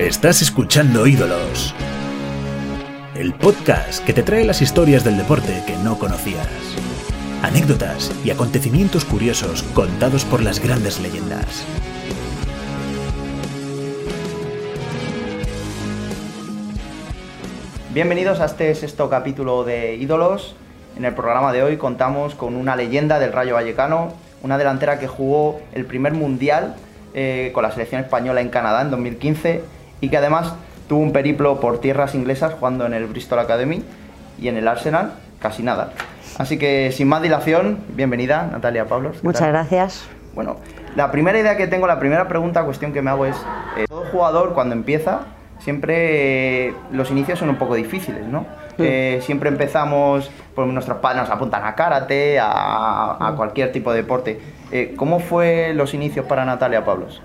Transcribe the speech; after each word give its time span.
Estás 0.00 0.40
escuchando 0.40 1.06
Ídolos, 1.06 1.74
el 3.14 3.34
podcast 3.34 4.02
que 4.02 4.14
te 4.14 4.22
trae 4.22 4.46
las 4.46 4.62
historias 4.62 5.04
del 5.04 5.18
deporte 5.18 5.62
que 5.66 5.76
no 5.76 5.98
conocías. 5.98 6.48
Anécdotas 7.42 8.10
y 8.24 8.30
acontecimientos 8.30 9.04
curiosos 9.04 9.62
contados 9.74 10.24
por 10.24 10.42
las 10.42 10.58
grandes 10.58 11.00
leyendas. 11.00 11.66
Bienvenidos 17.92 18.40
a 18.40 18.46
este 18.46 18.74
sexto 18.74 19.10
capítulo 19.10 19.64
de 19.64 19.96
Ídolos. 19.96 20.56
En 20.96 21.04
el 21.04 21.12
programa 21.12 21.52
de 21.52 21.62
hoy 21.62 21.76
contamos 21.76 22.34
con 22.34 22.56
una 22.56 22.74
leyenda 22.74 23.18
del 23.18 23.34
Rayo 23.34 23.52
Vallecano, 23.52 24.14
una 24.42 24.56
delantera 24.56 24.98
que 24.98 25.08
jugó 25.08 25.60
el 25.74 25.84
primer 25.84 26.14
mundial 26.14 26.76
eh, 27.12 27.50
con 27.52 27.64
la 27.64 27.70
selección 27.70 28.00
española 28.00 28.40
en 28.40 28.48
Canadá 28.48 28.80
en 28.80 28.90
2015 28.90 29.79
y 30.00 30.08
que 30.08 30.16
además 30.16 30.54
tuvo 30.88 31.00
un 31.00 31.12
periplo 31.12 31.60
por 31.60 31.80
tierras 31.80 32.14
inglesas 32.14 32.54
jugando 32.54 32.86
en 32.86 32.94
el 32.94 33.06
Bristol 33.06 33.38
Academy 33.38 33.84
y 34.40 34.48
en 34.48 34.56
el 34.56 34.66
Arsenal, 34.68 35.12
casi 35.38 35.62
nada. 35.62 35.92
Así 36.38 36.58
que 36.58 36.90
sin 36.92 37.08
más 37.08 37.22
dilación, 37.22 37.78
bienvenida 37.90 38.48
Natalia 38.50 38.86
Pablos. 38.86 39.16
¿qué 39.20 39.26
Muchas 39.26 39.40
tal? 39.42 39.50
gracias. 39.52 40.04
Bueno, 40.34 40.56
la 40.96 41.10
primera 41.10 41.38
idea 41.38 41.56
que 41.56 41.66
tengo, 41.66 41.86
la 41.86 41.98
primera 41.98 42.28
pregunta, 42.28 42.64
cuestión 42.64 42.92
que 42.92 43.02
me 43.02 43.10
hago 43.10 43.26
es, 43.26 43.36
eh, 43.76 43.84
todo 43.88 44.04
jugador 44.10 44.54
cuando 44.54 44.74
empieza, 44.74 45.22
siempre 45.58 46.68
eh, 46.68 46.74
los 46.92 47.10
inicios 47.10 47.38
son 47.38 47.50
un 47.50 47.56
poco 47.56 47.74
difíciles, 47.74 48.26
¿no? 48.26 48.46
Eh, 48.78 49.20
siempre 49.22 49.50
empezamos, 49.50 50.30
pues 50.54 50.66
nuestros 50.68 50.98
padres 50.98 51.22
nos 51.22 51.30
apuntan 51.30 51.64
a 51.64 51.74
karate, 51.74 52.38
a, 52.40 53.28
a 53.28 53.34
cualquier 53.36 53.72
tipo 53.72 53.90
de 53.92 53.98
deporte. 53.98 54.40
Eh, 54.72 54.94
¿Cómo 54.96 55.20
fue 55.20 55.74
los 55.74 55.92
inicios 55.92 56.24
para 56.24 56.46
Natalia 56.46 56.82
Pablos? 56.82 57.20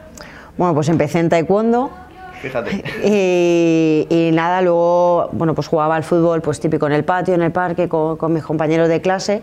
Bueno, 0.58 0.74
pues 0.74 0.90
empecé 0.90 1.20
en 1.20 1.30
taekwondo 1.30 1.92
Fíjate. 2.42 2.84
y, 3.04 4.08
y 4.10 4.32
nada, 4.32 4.62
luego 4.62 5.30
bueno, 5.32 5.56
pues 5.56 5.68
jugaba 5.68 5.96
al 5.96 6.04
fútbol 6.04 6.42
pues 6.42 6.60
típico 6.60 6.86
en 6.88 6.94
el 6.94 7.04
patio, 7.04 7.34
en 7.34 7.42
el 7.42 7.52
parque, 7.52 7.88
con, 7.90 8.18
con 8.18 8.34
mis 8.34 8.44
compañeros 8.44 8.90
de 8.90 9.02
clase. 9.02 9.42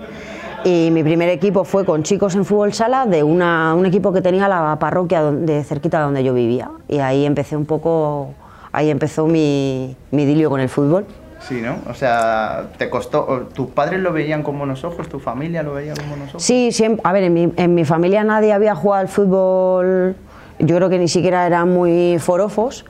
Y 0.65 0.91
mi 0.93 1.03
primer 1.03 1.29
equipo 1.29 1.65
fue 1.65 1.85
con 1.85 2.05
chicos 2.05 2.37
en 2.37 2.45
fútbol 2.45 2.73
sala 2.73 3.07
de 3.07 3.25
una, 3.25 3.75
un 3.75 3.85
equipo 3.85 4.13
que 4.13 4.23
tenía 4.23 4.47
la 4.47 4.79
parroquia 4.79 5.21
donde, 5.21 5.65
cerquita 5.65 5.99
de 5.99 6.05
donde 6.05 6.23
yo 6.23 6.35
vivía. 6.35 6.71
Y 6.89 6.99
ahí 6.99 7.27
empecé 7.27 7.57
un 7.57 7.67
poco, 7.67 8.35
ahí 8.71 8.89
empezó 8.89 9.27
mi, 9.27 9.97
mi 10.13 10.23
idilio 10.23 10.51
con 10.51 10.61
el 10.61 10.69
fútbol. 10.69 11.05
Sí, 11.41 11.61
¿no? 11.61 11.79
O 11.91 11.95
sea, 11.95 12.69
te 12.79 12.89
costó, 12.89 13.49
¿tus 13.53 13.71
padres 13.71 13.99
lo 13.99 14.13
veían 14.13 14.45
con 14.45 14.57
buenos 14.57 14.85
ojos? 14.85 15.09
¿Tu 15.09 15.19
familia 15.19 15.65
lo 15.65 15.75
veía 15.75 15.95
con 15.95 16.09
buenos 16.09 16.29
ojos? 16.29 16.45
Sí, 16.45 16.71
siempre, 16.71 17.01
a 17.03 17.13
ver, 17.13 17.25
en 17.25 17.35
mi, 17.35 17.53
en 17.57 17.75
mi 17.75 17.85
familia 17.85 18.23
nadie 18.23 18.53
había 18.53 18.77
jugado 18.77 19.01
al 19.01 19.09
fútbol, 19.09 20.15
yo 20.63 20.77
creo 20.77 20.89
que 20.89 20.99
ni 20.99 21.09
siquiera 21.09 21.47
eran 21.47 21.73
muy 21.73 22.19
forofos. 22.19 22.85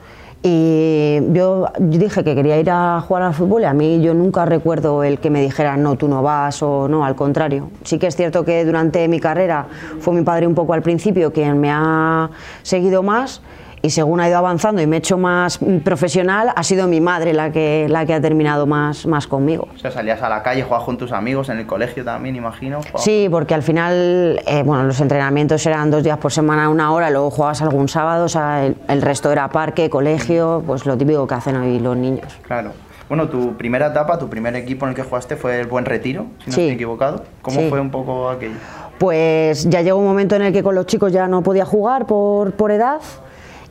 Y 0.45 1.19
yo, 1.31 1.71
yo 1.79 1.99
dije 1.99 2.21
que 2.25 2.35
quería 2.35 2.59
ir 2.59 2.69
a 2.69 2.99
jugar 2.99 3.23
al 3.23 3.33
fútbol 3.33 3.61
y 3.61 3.65
a 3.65 3.73
mí 3.73 4.01
yo 4.01 4.13
nunca 4.13 4.45
recuerdo 4.45 5.01
el 5.01 5.19
que 5.19 5.29
me 5.29 5.41
dijera 5.41 5.77
no, 5.77 5.95
tú 5.95 6.09
no 6.09 6.21
vas 6.21 6.61
o 6.61 6.89
no, 6.89 7.05
al 7.05 7.15
contrario. 7.15 7.69
Sí 7.83 7.97
que 7.97 8.07
es 8.07 8.15
cierto 8.17 8.43
que 8.43 8.65
durante 8.65 9.07
mi 9.07 9.21
carrera 9.21 9.67
fue 9.99 10.13
mi 10.13 10.21
padre 10.23 10.45
un 10.45 10.53
poco 10.53 10.73
al 10.73 10.81
principio 10.81 11.31
quien 11.31 11.61
me 11.61 11.71
ha 11.71 12.29
seguido 12.61 13.03
más 13.03 13.41
y 13.85 13.89
según 13.89 14.21
ha 14.21 14.29
ido 14.29 14.37
avanzando 14.37 14.81
y 14.81 14.87
me 14.87 14.95
he 14.95 14.99
hecho 14.99 15.17
más 15.17 15.61
mm, 15.61 15.79
profesional, 15.79 16.53
ha 16.55 16.63
sido 16.63 16.87
mi 16.87 17.01
madre 17.01 17.33
la 17.33 17.51
que, 17.51 17.85
la 17.89 18.05
que 18.05 18.13
ha 18.13 18.21
terminado 18.21 18.65
más, 18.65 19.05
más 19.05 19.27
conmigo. 19.27 19.67
O 19.75 19.77
sea, 19.77 19.91
salías 19.91 20.21
a 20.21 20.29
la 20.29 20.41
calle, 20.41 20.63
jugabas 20.63 20.85
con 20.85 20.97
tus 20.97 21.11
amigos, 21.11 21.49
en 21.49 21.57
el 21.59 21.65
colegio 21.67 22.05
también, 22.05 22.37
imagino. 22.37 22.79
jugabas- 22.81 23.03
Sí, 23.03 23.27
porque 23.29 23.53
al 23.53 23.61
final, 23.61 24.39
eh, 24.47 24.63
bueno, 24.65 24.83
los 24.85 25.01
entrenamientos 25.01 25.65
eran 25.65 25.91
dos 25.91 26.01
días 26.01 26.17
por 26.17 26.31
semana, 26.31 26.69
una 26.69 26.93
hora, 26.93 27.09
luego 27.09 27.29
jugabas 27.29 27.61
algún 27.61 27.89
sábado, 27.89 28.23
o 28.23 28.29
sea, 28.29 28.65
el, 28.65 28.77
el 28.87 29.01
resto 29.01 29.33
era 29.33 29.49
parque, 29.49 29.89
colegio, 29.89 30.63
pues 30.65 30.85
lo 30.85 30.97
típico 30.97 31.27
que 31.27 31.35
hacen 31.35 31.57
hoy 31.57 31.77
los 31.79 31.97
niños. 31.97 32.39
Claro. 32.43 32.71
Bueno, 33.09 33.27
tu 33.27 33.57
primera 33.57 33.87
etapa, 33.87 34.17
tu 34.17 34.29
primer 34.29 34.55
equipo 34.55 34.85
en 34.85 34.91
el 34.91 34.95
que 34.95 35.03
jugaste 35.03 35.35
fue 35.35 35.59
el 35.59 35.67
Buen 35.67 35.83
Retiro, 35.83 36.27
si 36.39 36.51
no 36.51 36.55
Sí. 36.55 36.61
estoy 36.61 36.75
equivocado. 36.75 37.25
¿Cómo 37.41 37.59
Sí. 37.59 37.67
fue 37.69 37.81
un 37.81 37.91
poco 37.91 38.29
aquello? 38.29 38.55
Pues 38.97 39.69
ya 39.69 39.81
llegó 39.81 39.99
un 39.99 40.05
momento 40.05 40.37
en 40.37 40.43
el 40.43 40.53
que 40.53 40.63
con 40.63 40.73
los 40.73 40.85
chicos 40.85 41.11
ya 41.11 41.27
no 41.27 41.43
podía 41.43 41.65
jugar 41.65 42.05
por, 42.07 42.53
por 42.53 42.71
edad. 42.71 43.01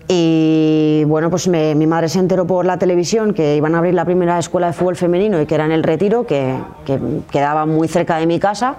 Y 0.08 1.04
bueno, 1.06 1.30
pues 1.30 1.48
mi 1.48 1.86
madre 1.86 2.08
se 2.08 2.18
enteró 2.18 2.46
por 2.46 2.66
la 2.66 2.78
televisión 2.78 3.34
que 3.34 3.56
iban 3.56 3.74
a 3.74 3.78
abrir 3.78 3.94
la 3.94 4.04
primera 4.04 4.38
escuela 4.38 4.68
de 4.68 4.72
fútbol 4.72 4.96
femenino 4.96 5.40
y 5.40 5.46
que 5.46 5.54
era 5.54 5.64
en 5.64 5.72
el 5.72 5.82
Retiro, 5.82 6.26
que, 6.26 6.56
que 6.84 6.98
quedaba 7.30 7.66
muy 7.66 7.88
cerca 7.88 8.16
de 8.16 8.26
mi 8.26 8.38
casa. 8.38 8.76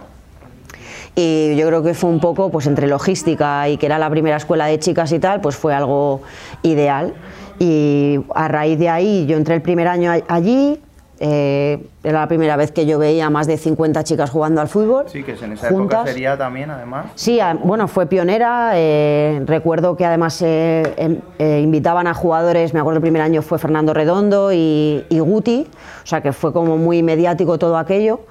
Y 1.15 1.55
yo 1.55 1.67
creo 1.67 1.83
que 1.83 1.93
fue 1.93 2.09
un 2.09 2.19
poco, 2.19 2.49
pues 2.49 2.65
entre 2.65 2.87
logística 2.87 3.69
y 3.69 3.77
que 3.77 3.85
era 3.85 3.99
la 3.99 4.09
primera 4.09 4.37
escuela 4.37 4.65
de 4.65 4.79
chicas 4.79 5.11
y 5.11 5.19
tal, 5.19 5.41
pues 5.41 5.55
fue 5.55 5.73
algo 5.73 6.21
ideal. 6.63 7.13
Y 7.59 8.19
a 8.33 8.47
raíz 8.47 8.79
de 8.79 8.89
ahí 8.89 9.25
yo 9.27 9.37
entré 9.37 9.55
el 9.55 9.61
primer 9.61 9.87
año 9.87 10.11
allí, 10.27 10.81
eh, 11.19 11.85
era 12.03 12.21
la 12.21 12.27
primera 12.27 12.55
vez 12.57 12.71
que 12.71 12.85
yo 12.85 12.99
veía 12.99 13.29
más 13.29 13.47
de 13.47 13.57
50 13.57 14.03
chicas 14.03 14.29
jugando 14.29 14.59
al 14.61 14.67
fútbol. 14.67 15.05
Sí, 15.07 15.23
que 15.23 15.33
en 15.33 15.53
esa 15.53 15.69
época 15.69 16.03
sería 16.05 16.37
también, 16.37 16.69
además. 16.71 17.05
Sí, 17.15 17.39
a- 17.39 17.53
bueno, 17.53 17.87
fue 17.87 18.05
pionera. 18.07 18.71
eh, 18.75 19.41
recuerdo 19.45 19.95
que 19.95 20.05
además 20.05 20.41
eh, 20.41 20.93
em- 20.97 21.19
eh, 21.39 21.61
invitaban 21.63 22.07
a 22.07 22.13
jugadores, 22.13 22.73
me 22.73 22.79
acuerdo 22.79 22.97
el 22.97 23.01
primer 23.01 23.21
año 23.21 23.41
fue 23.41 23.57
Fernando 23.59 23.93
Redondo 23.93 24.51
y, 24.51 25.05
y 25.09 25.19
Guti, 25.19 25.67
o 26.03 26.05
sea 26.07 26.21
que 26.21 26.33
fue 26.33 26.51
como 26.51 26.77
muy 26.77 27.03
mediático 27.03 27.57
todo 27.57 27.77
aquello. 27.77 28.21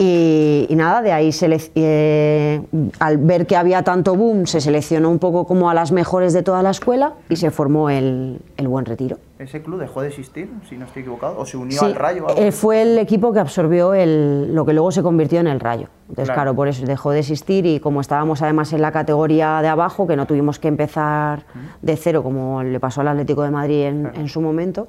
Y, 0.00 0.66
y 0.68 0.76
nada, 0.76 1.02
de 1.02 1.10
ahí 1.10 1.30
selec- 1.30 1.72
eh, 1.74 2.62
al 3.00 3.18
ver 3.18 3.46
que 3.48 3.56
había 3.56 3.82
tanto 3.82 4.14
boom, 4.14 4.46
se 4.46 4.60
seleccionó 4.60 5.10
un 5.10 5.18
poco 5.18 5.44
como 5.44 5.68
a 5.70 5.74
las 5.74 5.90
mejores 5.90 6.32
de 6.32 6.44
toda 6.44 6.62
la 6.62 6.70
escuela 6.70 7.14
y 7.28 7.34
se 7.34 7.50
formó 7.50 7.90
el, 7.90 8.40
el 8.56 8.68
Buen 8.68 8.84
Retiro. 8.84 9.16
¿Ese 9.40 9.60
club 9.60 9.80
dejó 9.80 10.02
de 10.02 10.08
existir, 10.08 10.50
si 10.68 10.76
no 10.76 10.84
estoy 10.84 11.02
equivocado? 11.02 11.36
¿O 11.38 11.46
se 11.46 11.56
unió 11.56 11.78
Sí, 11.80 11.84
al 11.84 11.94
Rayo? 11.96 12.26
eh, 12.36 12.52
fue 12.52 12.82
el 12.82 12.96
equipo 12.98 13.32
que 13.32 13.40
absorbió 13.40 13.92
el- 13.92 14.54
lo 14.54 14.64
que 14.64 14.72
luego 14.72 14.92
se 14.92 15.02
convirtió 15.02 15.40
en 15.40 15.48
el 15.48 15.58
Rayo. 15.58 15.88
Entonces, 16.08 16.26
Claro. 16.26 16.34
claro. 16.42 16.54
por 16.54 16.68
eso 16.68 16.84
dejó 16.86 17.10
de 17.10 17.18
existir 17.20 17.66
y 17.66 17.80
como 17.80 18.00
estábamos 18.00 18.40
además 18.42 18.72
en 18.72 18.82
la 18.82 18.92
categoría 18.92 19.60
de 19.62 19.68
abajo, 19.68 20.06
que 20.06 20.14
no 20.16 20.26
tuvimos 20.26 20.60
que 20.60 20.68
empezar 20.68 21.42
de 21.82 21.96
cero 21.96 22.22
como 22.22 22.62
le 22.62 22.78
pasó 22.78 23.00
al 23.00 23.08
Atlético 23.08 23.42
de 23.42 23.50
Madrid 23.50 23.82
en, 23.86 24.10
en 24.14 24.28
su 24.28 24.40
momento, 24.40 24.86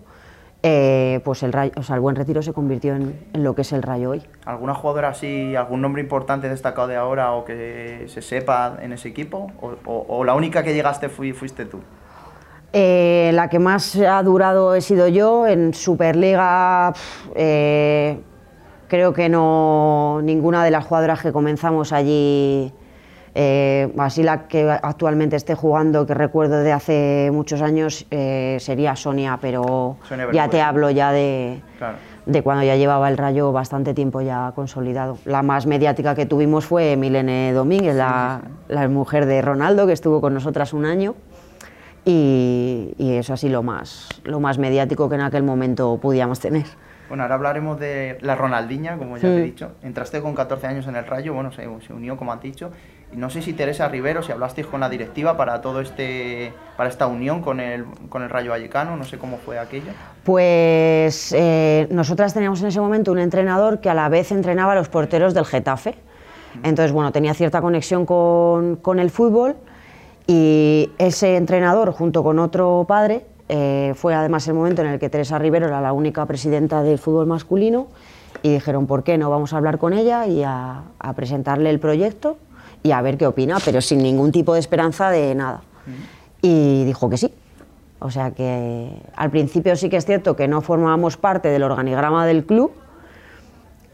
eh, 0.63 1.21
pues 1.23 1.41
el, 1.43 1.53
Rayo, 1.53 1.71
o 1.77 1.83
sea, 1.83 1.95
el 1.95 2.01
Buen 2.01 2.15
Retiro 2.15 2.41
se 2.41 2.51
convirtió 2.53 2.95
en, 2.95 3.17
en 3.33 3.43
lo 3.43 3.55
que 3.55 3.61
es 3.61 3.71
el 3.71 3.81
Rayo 3.81 4.09
hoy. 4.11 4.23
¿Alguna 4.45 4.73
jugadora 4.73 5.09
así, 5.09 5.55
algún 5.55 5.81
nombre 5.81 6.01
importante 6.01 6.49
destacado 6.49 6.87
de 6.87 6.95
ahora 6.97 7.31
o 7.33 7.45
que 7.45 8.05
se 8.07 8.21
sepa 8.21 8.77
en 8.81 8.91
ese 8.93 9.07
equipo? 9.09 9.51
¿O, 9.61 9.71
o- 9.85 10.05
o 10.09 10.23
la 10.23 10.35
única 10.35 10.61
que 10.63 10.73
llegaste 10.73 11.07
fui- 11.09 11.33
fuiste 11.33 11.65
tú? 11.65 11.79
Eh, 12.73 13.31
la 13.33 13.49
que 13.49 13.57
más 13.57 13.95
ha 13.95 14.21
durado 14.21 14.75
he 14.75 14.81
sido 14.81 15.07
yo. 15.07 15.47
En 15.47 15.73
Superliga 15.73 16.93
eh, 17.35 18.19
creo 18.87 19.13
que 19.13 19.29
no 19.29 20.19
ninguna 20.23 20.63
de 20.63 20.71
las 20.71 20.85
jugadoras 20.85 21.21
que 21.21 21.31
comenzamos 21.31 21.93
allí, 21.93 22.71
eh, 23.41 23.93
así 23.97 24.21
la 24.21 24.49
que 24.49 24.69
actualmente 24.69 25.37
esté 25.37 25.55
jugando, 25.55 26.05
que 26.05 26.13
recuerdo 26.13 26.59
de 26.59 26.73
hace 26.73 27.29
muchos 27.31 27.61
años, 27.61 28.05
eh, 28.11 28.57
sería 28.59 28.97
Sonia, 28.97 29.39
pero 29.41 29.95
Sonia 30.03 30.27
ya 30.33 30.49
te 30.49 30.61
hablo 30.61 30.89
ya 30.89 31.13
de, 31.13 31.61
Claro. 31.77 31.95
de 32.25 32.41
cuando 32.41 32.65
ya 32.65 32.75
llevaba 32.75 33.07
el 33.07 33.15
Rayo 33.17 33.53
bastante 33.53 33.93
tiempo 33.93 34.19
ya 34.19 34.51
consolidado. 34.55 35.19
La 35.23 35.41
más 35.41 35.67
mediática 35.67 36.15
que 36.15 36.25
tuvimos 36.25 36.65
fue 36.65 36.97
Milene 36.97 37.53
Domínguez, 37.53 37.95
la, 37.95 38.41
la 38.67 38.89
mujer 38.89 39.25
de 39.25 39.41
Ronaldo, 39.41 39.87
que 39.87 39.93
estuvo 39.93 40.19
con 40.19 40.33
nosotras 40.33 40.73
un 40.73 40.83
año. 40.83 41.15
Y, 42.03 42.93
y 42.97 43.13
eso 43.13 43.33
así 43.33 43.47
lo 43.47 43.63
más, 43.63 44.09
lo 44.25 44.41
más 44.41 44.57
mediático 44.57 45.07
que 45.07 45.15
en 45.15 45.21
aquel 45.21 45.43
momento 45.43 45.97
podíamos 46.01 46.41
tener. 46.41 46.65
Bueno, 47.07 47.23
ahora 47.23 47.35
hablaremos 47.35 47.79
de 47.79 48.17
la 48.21 48.35
Ronaldinha, 48.35 48.97
como 48.97 49.15
ya 49.17 49.23
te 49.23 49.37
he 49.37 49.41
dicho. 49.43 49.71
Entraste 49.81 50.21
con 50.21 50.35
14 50.35 50.67
años 50.67 50.87
en 50.87 50.95
el 50.95 51.05
Rayo, 51.05 51.33
bueno, 51.33 51.51
se, 51.51 51.63
se 51.87 51.93
unió, 51.93 52.17
como 52.17 52.31
has 52.33 52.41
dicho. 52.41 52.69
No 53.13 53.29
sé 53.31 53.41
si 53.41 53.53
Teresa 53.53 53.87
Rivero, 53.87 54.21
si 54.21 54.31
hablasteis 54.31 54.67
con 54.67 54.81
la 54.81 54.89
directiva 54.89 55.35
para 55.35 55.61
todo 55.61 55.81
este, 55.81 56.53
para 56.77 56.89
esta 56.89 57.07
unión 57.07 57.41
con 57.41 57.59
el, 57.59 57.85
con 58.07 58.21
el 58.21 58.29
Rayo 58.29 58.51
Vallecano, 58.51 58.95
no 58.95 59.03
sé 59.03 59.17
cómo 59.17 59.37
fue 59.37 59.57
aquello. 59.57 59.91
Pues 60.23 61.33
eh, 61.35 61.87
nosotras 61.89 62.35
teníamos 62.35 62.61
en 62.61 62.67
ese 62.67 62.79
momento 62.79 63.11
un 63.11 63.19
entrenador 63.19 63.79
que 63.79 63.89
a 63.89 63.95
la 63.95 64.09
vez 64.09 64.31
entrenaba 64.31 64.73
a 64.73 64.75
los 64.75 64.89
porteros 64.89 65.33
del 65.33 65.45
Getafe. 65.45 65.95
Entonces, 66.63 66.91
bueno, 66.91 67.11
tenía 67.11 67.33
cierta 67.33 67.61
conexión 67.61 68.05
con, 68.05 68.75
con 68.75 68.99
el 68.99 69.09
fútbol 69.09 69.55
y 70.27 70.91
ese 70.99 71.35
entrenador, 71.35 71.91
junto 71.91 72.23
con 72.23 72.37
otro 72.37 72.85
padre, 72.87 73.25
eh, 73.49 73.93
fue 73.95 74.13
además 74.13 74.47
el 74.47 74.53
momento 74.53 74.83
en 74.83 74.89
el 74.89 74.99
que 74.99 75.09
Teresa 75.09 75.39
Rivero 75.39 75.67
era 75.67 75.81
la 75.81 75.93
única 75.93 76.25
presidenta 76.27 76.83
del 76.83 76.99
fútbol 76.99 77.25
masculino 77.25 77.87
y 78.43 78.53
dijeron, 78.53 78.85
¿por 78.85 79.03
qué 79.03 79.17
no 79.17 79.31
vamos 79.31 79.53
a 79.53 79.57
hablar 79.57 79.79
con 79.79 79.93
ella 79.93 80.27
y 80.27 80.43
a, 80.43 80.83
a 80.99 81.13
presentarle 81.13 81.71
el 81.71 81.79
proyecto 81.79 82.37
y 82.83 82.91
a 82.91 83.01
ver 83.01 83.17
qué 83.17 83.27
opina, 83.27 83.57
pero 83.63 83.81
sin 83.81 83.99
ningún 83.99 84.31
tipo 84.31 84.53
de 84.53 84.59
esperanza 84.59 85.09
de 85.09 85.35
nada? 85.35 85.61
Y 86.41 86.85
dijo 86.85 87.09
que 87.09 87.17
sí. 87.17 87.33
O 87.99 88.09
sea 88.11 88.31
que 88.31 88.89
al 89.15 89.29
principio 89.29 89.75
sí 89.75 89.89
que 89.89 89.97
es 89.97 90.05
cierto 90.05 90.35
que 90.35 90.47
no 90.47 90.61
formábamos 90.61 91.17
parte 91.17 91.49
del 91.49 91.63
organigrama 91.63 92.25
del 92.25 92.45
club, 92.45 92.71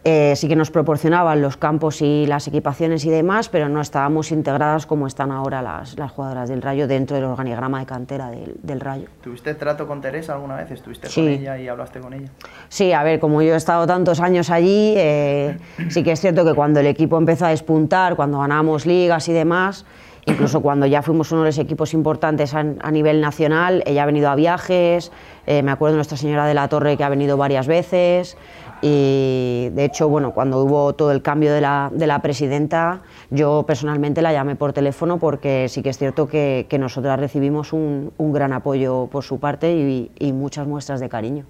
eh, 0.08 0.34
sí 0.36 0.48
que 0.48 0.56
nos 0.56 0.70
proporcionaban 0.70 1.42
los 1.42 1.58
campos 1.58 2.02
y 2.04 2.28
las 2.28 2.48
equipaciones 2.48 3.04
y 3.06 3.10
demás, 3.10 3.50
pero 3.50 3.68
no 3.70 3.82
estábamos 3.82 4.32
integradas 4.32 4.86
como 4.86 5.08
están 5.08 5.32
ahora 5.32 5.64
las, 5.64 5.98
las 5.98 6.12
jugadoras 6.12 6.48
del 6.48 6.62
Rayo 6.62 6.88
dentro 6.88 7.16
del 7.16 7.26
organigrama 7.26 7.80
de 7.80 7.86
cantera 7.88 8.30
del, 8.30 8.56
del 8.62 8.80
Rayo. 8.80 9.08
¿Tuviste 9.24 9.56
trato 9.56 9.88
con 9.88 10.02
Teresa 10.02 10.34
alguna 10.34 10.58
vez? 10.58 10.70
¿Estuviste 10.70 11.10
Sí. 11.10 11.22
con 11.22 11.30
ella 11.32 11.58
y 11.58 11.68
hablaste 11.68 12.00
con 12.00 12.14
ella? 12.14 12.30
Sí, 12.70 12.94
a 12.94 13.02
ver, 13.02 13.20
como 13.20 13.42
yo 13.42 13.56
he 13.56 13.58
estado 13.58 13.88
tantos 13.88 14.20
años 14.20 14.52
allí, 14.52 14.94
eh, 14.96 15.58
sí 15.90 16.04
que 16.04 16.12
es 16.12 16.22
cierto 16.22 16.46
que 16.46 16.54
cuando 16.54 16.80
el 16.80 16.86
equipo 16.88 17.18
empezó 17.18 17.48
a 17.48 17.50
despuntar, 17.50 18.16
cuando 18.16 18.40
ganábamos 18.40 18.86
ligas 18.86 19.28
y 19.28 19.34
demás, 19.34 19.86
incluso 20.28 20.62
cuando 20.62 20.86
ya 20.86 21.02
fuimos 21.02 21.32
uno 21.32 21.42
de 21.42 21.48
los 21.50 21.58
equipos 21.58 21.94
importantes 21.96 22.54
a, 22.54 22.60
a 22.60 22.92
nivel 22.92 23.22
nacional, 23.22 23.84
ella 23.88 24.04
ha 24.04 24.06
venido 24.06 24.30
a 24.30 24.36
viajes, 24.36 25.12
eh, 25.48 25.62
me 25.64 25.72
acuerdo 25.72 25.94
de 25.94 25.98
Nuestra 25.98 26.18
Señora 26.18 26.46
de 26.48 26.54
la 26.54 26.68
Torre 26.68 26.96
que 26.98 27.04
ha 27.04 27.10
venido 27.10 27.38
varias 27.38 27.68
veces 27.68 28.36
y 28.82 29.70
de 29.74 29.86
hecho, 29.86 30.10
bueno, 30.10 30.32
cuando 30.34 30.64
hubo 30.64 30.94
todo 30.94 31.12
el 31.12 31.22
cambio 31.22 31.54
de 31.54 31.62
la, 31.62 31.90
de 31.94 32.08
la 32.08 32.22
presidenta, 32.22 33.02
yo 33.32 33.64
personalmente 33.66 34.22
la 34.22 34.32
llamé 34.34 34.56
por 34.56 34.74
teléfono 34.74 35.18
porque 35.18 35.68
sí 35.70 35.82
que 35.82 35.90
es 35.90 35.98
cierto 35.98 36.28
que, 36.28 36.66
que 36.70 36.78
nosotras 36.78 37.20
recibimos 37.20 37.74
un, 37.74 38.12
un 38.18 38.34
gran 38.34 38.54
apoyo 38.54 39.08
por 39.12 39.24
su 39.24 39.40
parte 39.40 39.72
y- 39.74 40.12
y 40.20 40.34
muchas 40.34 40.68
muestras 40.68 41.00
de 41.00 41.10
cariño. 41.10 41.46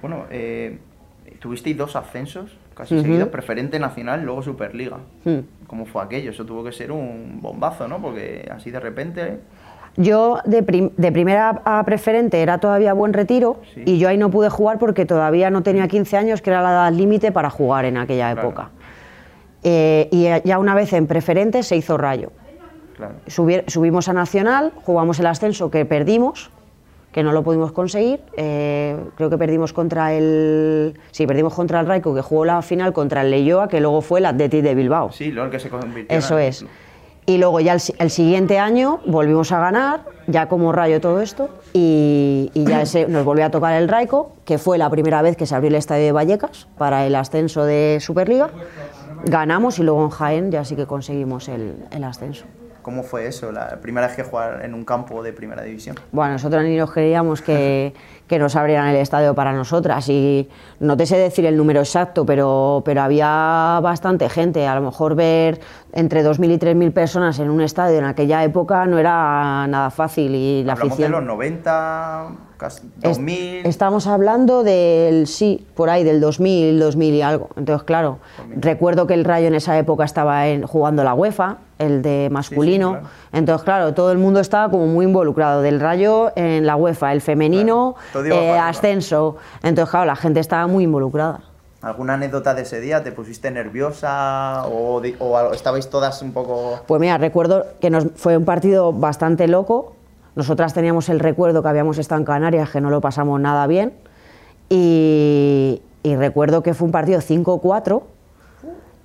Bueno, 0.00 0.24
eh, 0.30 0.78
tuvisteis 1.40 1.76
dos 1.76 1.94
ascensos 1.96 2.56
casi 2.74 2.94
Ujú. 2.94 3.04
seguidos, 3.04 3.28
preferente 3.28 3.78
nacional, 3.78 4.22
luego 4.22 4.42
Superliga. 4.42 4.98
Hmm. 5.24 5.38
¿Cómo 5.66 5.86
fue 5.86 6.02
aquello? 6.02 6.30
Eso 6.30 6.44
tuvo 6.44 6.62
que 6.62 6.72
ser 6.72 6.92
un 6.92 7.38
bombazo, 7.40 7.88
¿no? 7.88 8.00
Porque 8.00 8.48
así 8.54 8.70
de 8.70 8.78
repente... 8.80 9.40
Yo 9.96 10.38
de, 10.44 10.62
prim- 10.62 10.90
de 10.96 11.12
primera 11.12 11.62
a 11.64 11.82
preferente 11.84 12.42
era 12.42 12.58
todavía 12.58 12.92
buen 12.92 13.12
retiro 13.12 13.60
Sí. 13.74 13.82
y 13.86 13.98
yo 13.98 14.08
ahí 14.08 14.18
no 14.18 14.30
pude 14.30 14.50
jugar 14.50 14.78
porque 14.78 15.06
todavía 15.06 15.48
no 15.50 15.62
tenía 15.62 15.88
15 15.88 16.16
años, 16.16 16.42
que 16.42 16.50
era 16.50 16.60
la 16.62 16.70
edad 16.70 16.92
límite 16.92 17.32
para 17.32 17.48
jugar 17.50 17.84
en 17.86 17.96
aquella 17.96 18.32
Claro. 18.32 18.48
época. 18.48 18.70
Eh, 19.62 20.08
y 20.12 20.26
ya 20.46 20.58
una 20.58 20.74
vez 20.74 20.92
en 20.92 21.06
preferente 21.06 21.62
se 21.62 21.76
hizo 21.76 21.96
rayo. 21.96 22.30
Claro. 22.96 23.14
Subi- 23.26 23.64
subimos 23.68 24.08
a 24.08 24.12
Nacional, 24.12 24.72
jugamos 24.84 25.18
el 25.18 25.26
ascenso 25.26 25.70
que 25.70 25.84
perdimos, 25.84 26.50
que 27.12 27.22
no 27.22 27.32
lo 27.32 27.42
pudimos 27.42 27.72
conseguir. 27.72 28.20
eh, 28.36 28.96
creo 29.16 29.30
que 29.30 29.38
perdimos 29.38 29.72
contra 29.72 30.12
el. 30.12 30.98
Sí, 31.10 31.26
perdimos 31.26 31.54
contra 31.54 31.80
el 31.80 31.86
Raico, 31.86 32.14
que 32.14 32.20
jugó 32.20 32.44
la 32.44 32.60
final 32.62 32.92
contra 32.92 33.22
el 33.22 33.30
Leyoa, 33.30 33.68
que 33.68 33.80
luego 33.80 34.02
fue 34.02 34.20
el 34.20 34.26
Athletic 34.26 34.62
de 34.62 34.74
Bilbao. 34.74 35.10
Sí, 35.12 35.30
luego 35.32 35.46
el 35.46 35.50
que 35.52 35.58
se 35.58 35.70
convirtió 35.70 36.16
Eso 36.16 36.38
en- 36.38 36.44
es. 36.48 36.66
Y 37.26 37.38
luego 37.38 37.60
ya 37.60 37.74
el, 37.74 37.80
el 37.98 38.10
siguiente 38.10 38.58
año 38.58 39.00
volvimos 39.04 39.50
a 39.50 39.58
ganar, 39.58 40.04
ya 40.28 40.48
como 40.48 40.72
rayo 40.72 41.00
todo 41.00 41.20
esto, 41.20 41.48
y, 41.72 42.50
ya 42.54 42.82
ese, 42.82 43.08
nos 43.08 43.24
volvió 43.24 43.44
a 43.44 43.50
tocar 43.50 43.74
el 43.74 43.88
Raico, 43.88 44.32
que 44.44 44.58
fue 44.58 44.78
la 44.78 44.88
primera 44.90 45.22
vez 45.22 45.36
que 45.36 45.44
se 45.44 45.54
abrió 45.54 45.68
el 45.68 45.74
estadio 45.74 46.04
de 46.04 46.12
Vallecas 46.12 46.68
para 46.78 47.04
el 47.06 47.14
ascenso 47.16 47.64
de 47.64 47.98
Superliga. 48.00 48.50
Ganamos 49.24 49.78
y 49.78 49.82
luego 49.82 50.04
en 50.04 50.10
Jaén 50.10 50.50
ya 50.52 50.64
sí 50.64 50.76
que 50.76 50.86
conseguimos 50.86 51.48
el 51.48 52.04
ascenso. 52.04 52.44
¿Cómo 52.86 53.02
fue 53.02 53.26
eso? 53.26 53.50
La 53.50 53.80
primera 53.80 54.06
vez 54.06 54.14
que 54.14 54.22
jugar 54.22 54.64
en 54.64 54.72
un 54.72 54.84
campo 54.84 55.20
de 55.24 55.32
primera 55.32 55.64
división. 55.64 55.96
Bueno, 56.12 56.34
nosotros 56.34 56.62
ni 56.62 56.76
nos 56.76 56.92
creíamos 56.92 57.42
que, 57.42 57.92
que 58.28 58.38
nos 58.38 58.54
abrieran 58.54 58.86
el 58.86 58.94
estadio 58.94 59.34
para 59.34 59.52
nosotras 59.52 60.08
y 60.08 60.48
no 60.78 60.96
te 60.96 61.04
sé 61.04 61.16
decir 61.18 61.46
el 61.46 61.56
número 61.56 61.80
exacto, 61.80 62.24
pero, 62.24 62.82
pero 62.84 63.02
había 63.02 63.80
bastante 63.82 64.28
gente. 64.28 64.68
A 64.68 64.76
lo 64.76 64.82
mejor 64.82 65.16
ver 65.16 65.58
entre 65.92 66.24
2.000 66.24 66.52
y 66.52 66.58
3.000 66.58 66.92
personas 66.92 67.40
en 67.40 67.50
un 67.50 67.60
estadio 67.60 67.98
en 67.98 68.04
aquella 68.04 68.44
época 68.44 68.86
no 68.86 68.98
era 69.00 69.66
nada 69.66 69.90
fácil 69.90 70.32
y 70.36 70.62
la 70.62 70.74
Hablamos 70.74 70.92
afición... 70.92 71.10
de 71.10 71.18
los 71.18 71.26
90, 71.26 72.28
casi 72.56 72.86
Es- 73.02 73.16
2000... 73.18 73.66
Estamos 73.66 74.06
hablando 74.06 74.62
del, 74.62 75.26
sí, 75.26 75.66
por 75.74 75.90
ahí, 75.90 76.04
del 76.04 76.20
2000, 76.20 76.78
2000 76.78 77.14
y 77.14 77.22
algo. 77.22 77.48
Entonces, 77.56 77.82
claro, 77.84 78.20
recuerdo 78.54 79.08
que 79.08 79.14
el 79.14 79.24
Rayo 79.24 79.48
en 79.48 79.56
esa 79.56 79.76
época 79.76 80.04
estaba 80.04 80.46
en- 80.46 80.62
jugando 80.62 81.02
la 81.02 81.14
UEFA, 81.14 81.56
el 81.78 82.02
de 82.02 82.28
masculino. 82.30 82.90
claro. 82.92 83.06
Entonces, 83.32 83.64
claro, 83.64 83.94
todo 83.94 84.12
el 84.12 84.18
mundo 84.18 84.40
estaba 84.40 84.70
como 84.70 84.86
muy 84.86 85.04
involucrado. 85.06 85.62
Del 85.62 85.80
Rayo 85.80 86.32
en 86.36 86.66
la 86.66 86.76
UEFA, 86.76 87.12
el 87.12 87.20
femenino, 87.20 87.96
Claro, 88.12 88.34
eh, 88.34 88.58
ascenso. 88.58 89.36
Entonces, 89.62 89.90
claro, 89.90 90.06
la 90.06 90.16
gente 90.16 90.40
estaba 90.40 90.66
muy 90.66 90.84
involucrada. 90.84 91.40
¿Alguna 91.82 92.14
anécdota 92.14 92.54
de 92.54 92.62
ese 92.62 92.80
día? 92.80 93.04
¿Te 93.04 93.12
pusiste 93.12 93.50
nerviosa 93.50 94.64
o, 94.66 95.02
o 95.18 95.52
estabais 95.52 95.88
todas 95.90 96.22
un 96.22 96.32
poco...? 96.32 96.80
Pues 96.86 97.00
mira, 97.00 97.18
recuerdo 97.18 97.66
que 97.80 97.90
nos, 97.90 98.06
fue 98.16 98.36
un 98.36 98.44
partido 98.44 98.92
bastante 98.92 99.46
loco. 99.46 99.94
Nosotras 100.34 100.74
teníamos 100.74 101.08
el 101.08 101.20
recuerdo 101.20 101.62
que 101.62 101.68
habíamos 101.68 101.98
estado 101.98 102.18
en 102.20 102.24
Canarias, 102.24 102.70
que 102.70 102.80
no 102.80 102.90
lo 102.90 103.00
pasamos 103.00 103.40
nada 103.40 103.66
bien. 103.66 103.92
Y, 104.68 105.80
y 106.02 106.16
recuerdo 106.16 106.62
que 106.62 106.74
fue 106.74 106.86
un 106.86 106.92
partido 106.92 107.20
5-4 107.20 108.02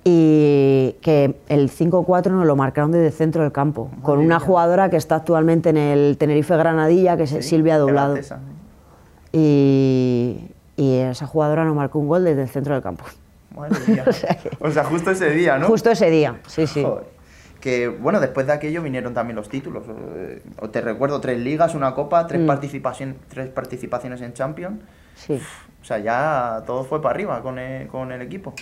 y 0.04 0.96
que 1.00 1.36
el 1.48 1.70
5-4 1.70 2.30
nos 2.30 2.44
lo 2.46 2.56
marcaron 2.56 2.90
desde 2.92 3.06
el 3.06 3.12
centro 3.12 3.42
del 3.42 3.52
campo, 3.52 3.90
con 4.02 4.18
una 4.18 4.40
jugadora 4.40 4.90
que 4.90 4.96
está 4.96 5.16
actualmente 5.16 5.70
en 5.70 5.76
el 5.76 6.16
Tenerife 6.18 6.56
Granadilla, 6.56 7.16
que 7.16 7.22
es 7.24 7.30
Sí, 7.30 7.42
Silvia 7.42 7.78
Doblado. 7.78 8.14
Gratesa. 8.14 8.40
Y, 9.32 10.50
y 10.76 10.96
esa 10.98 11.26
jugadora 11.26 11.64
nos 11.64 11.74
marcó 11.74 11.98
un 11.98 12.08
gol 12.08 12.24
desde 12.24 12.42
el 12.42 12.48
centro 12.48 12.74
del 12.74 12.82
campo. 12.82 13.04
Madre 13.56 13.78
mía. 13.86 14.04
o 14.60 14.70
sea, 14.70 14.84
justo 14.84 15.10
ese 15.10 15.30
día, 15.30 15.58
¿no? 15.58 15.66
Justo 15.66 15.90
ese 15.90 16.10
día, 16.10 16.40
sí, 16.46 16.66
sí. 16.66 16.82
Joder. 16.82 17.04
Que 17.60 17.86
bueno, 17.86 18.18
después 18.18 18.46
de 18.46 18.52
aquello 18.54 18.82
vinieron 18.82 19.14
también 19.14 19.36
los 19.36 19.48
títulos. 19.48 19.84
Eh, 20.16 20.42
o 20.60 20.68
te 20.70 20.80
recuerdo 20.80 21.20
tres 21.20 21.38
ligas, 21.38 21.74
una 21.76 21.94
copa, 21.94 22.26
tres, 22.26 22.40
Mm. 22.40 22.46
participación, 22.46 23.16
tres 23.28 23.48
participaciones 23.48 24.20
en 24.22 24.32
Champions. 24.32 24.80
sí. 25.14 25.40
O 25.80 25.84
sea, 25.84 25.98
ya 25.98 26.62
todo 26.64 26.84
fue 26.84 27.02
para 27.02 27.12
arriba 27.16 27.42
con 27.42 27.58
el, 27.58 27.88
con 27.88 28.12
el 28.12 28.22
equipo. 28.22 28.54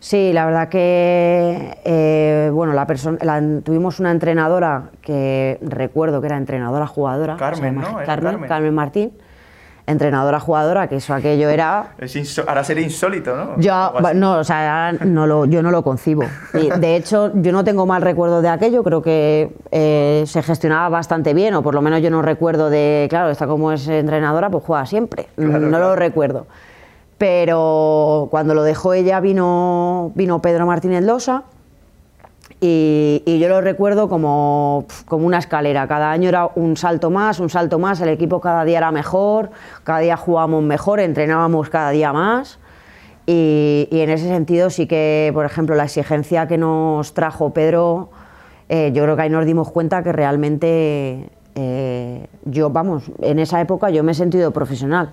Sí, 0.00 0.32
la 0.32 0.46
verdad 0.46 0.68
que 0.70 1.78
eh, 1.84 2.50
bueno, 2.54 2.72
la 2.72 2.86
persona, 2.86 3.18
la- 3.20 3.42
tuvimos 3.62 4.00
una 4.00 4.10
entrenadora 4.10 4.84
que 5.02 5.58
recuerdo 5.62 6.20
que 6.22 6.26
era 6.26 6.38
entrenadora 6.38 6.86
jugadora. 6.86 7.34
Era 7.34 7.38
Carmen, 7.38 7.82
Carmen. 8.06 8.48
Carmen 8.48 8.74
Martín, 8.74 9.12
entrenadora 9.86 10.40
jugadora, 10.40 10.88
que 10.88 10.96
eso 10.96 11.12
aquello 11.12 11.50
era 11.50 11.88
Es 11.98 12.38
ahora 12.38 12.64
sería 12.64 12.82
insólito, 12.82 13.36
¿no? 13.36 13.58
yo, 13.60 13.92
no, 14.14 14.38
o 14.38 14.44
sea, 14.44 14.92
no 15.04 15.26
lo, 15.26 15.44
yo 15.44 15.62
no 15.62 15.70
lo 15.70 15.82
concibo. 15.82 16.24
Y, 16.54 16.70
de 16.80 16.96
hecho, 16.96 17.32
yo 17.34 17.52
no 17.52 17.62
tengo 17.62 17.84
mal 17.84 18.00
recuerdo 18.00 18.40
de 18.40 18.48
aquello, 18.48 18.82
creo 18.82 19.02
que 19.02 19.54
eh, 19.70 20.24
se 20.26 20.42
gestionaba 20.42 20.88
bastante 20.88 21.34
bien, 21.34 21.52
o 21.54 21.62
por 21.62 21.74
lo 21.74 21.82
menos 21.82 22.00
yo 22.00 22.08
no 22.10 22.22
recuerdo 22.22 22.70
de, 22.70 23.06
claro, 23.10 23.28
esta 23.28 23.46
como 23.46 23.70
es 23.70 23.86
entrenadora, 23.86 24.48
pues 24.48 24.64
juega 24.64 24.86
siempre, 24.86 25.26
Claro, 25.36 25.58
no 25.60 25.68
claro. 25.68 25.88
lo 25.90 25.96
recuerdo. 25.96 26.46
Pero 27.20 28.28
cuando 28.30 28.54
lo 28.54 28.62
dejó 28.62 28.94
ella 28.94 29.20
vino, 29.20 30.10
vino 30.14 30.40
Pedro 30.40 30.64
Martínez 30.64 31.04
Losa 31.04 31.42
y, 32.62 33.38
yo 33.38 33.46
lo 33.50 33.60
recuerdo 33.60 34.08
como, 34.08 34.86
como 35.04 35.26
una 35.26 35.36
escalera. 35.36 35.86
Cada 35.86 36.12
año 36.12 36.30
era 36.30 36.48
un 36.54 36.78
salto 36.78 37.10
más, 37.10 37.38
un 37.38 37.50
salto 37.50 37.78
más, 37.78 38.00
el 38.00 38.08
equipo 38.08 38.40
cada 38.40 38.64
día 38.64 38.78
era 38.78 38.90
mejor, 38.90 39.50
cada 39.84 39.98
día 39.98 40.16
jugábamos 40.16 40.62
mejor, 40.62 40.98
entrenábamos 40.98 41.68
cada 41.68 41.90
día 41.90 42.14
más. 42.14 42.58
Y, 43.26 43.86
y 43.90 44.00
en 44.00 44.08
ese 44.08 44.26
sentido 44.26 44.70
sí 44.70 44.86
que, 44.86 45.30
por 45.34 45.44
ejemplo, 45.44 45.76
la 45.76 45.84
exigencia 45.84 46.48
que 46.48 46.56
nos 46.56 47.12
trajo 47.12 47.50
Pedro, 47.50 48.08
eh, 48.70 48.92
yo 48.94 49.02
creo 49.02 49.16
que 49.16 49.22
ahí 49.22 49.30
nos 49.30 49.44
dimos 49.44 49.70
cuenta 49.70 50.02
que 50.02 50.12
realmente 50.12 51.28
eh, 51.54 52.26
yo, 52.46 52.70
vamos, 52.70 53.10
en 53.20 53.40
esa 53.40 53.60
época 53.60 53.90
yo 53.90 54.02
me 54.02 54.12
he 54.12 54.14
sentido 54.14 54.52
profesional. 54.52 55.12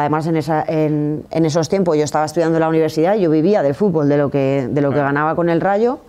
Además, 0.00 0.26
en, 0.26 0.36
esa- 0.36 0.64
en- 0.66 1.24
en 1.30 1.44
esos 1.44 1.68
tiempos 1.68 1.96
yo 1.96 2.04
estaba 2.04 2.24
estudiando 2.24 2.56
en 2.56 2.60
la 2.60 2.68
universidad 2.68 3.16
yo 3.16 3.30
vivía 3.30 3.62
del 3.62 3.74
fútbol, 3.74 4.08
de 4.08 4.16
lo 4.16 4.30
que, 4.30 4.68
de 4.70 4.80
lo 4.80 4.88
que 4.90 4.94
Claro. 4.94 5.08
ganaba 5.08 5.34
con 5.36 5.48
el 5.48 5.60
Rayo. 5.60 6.00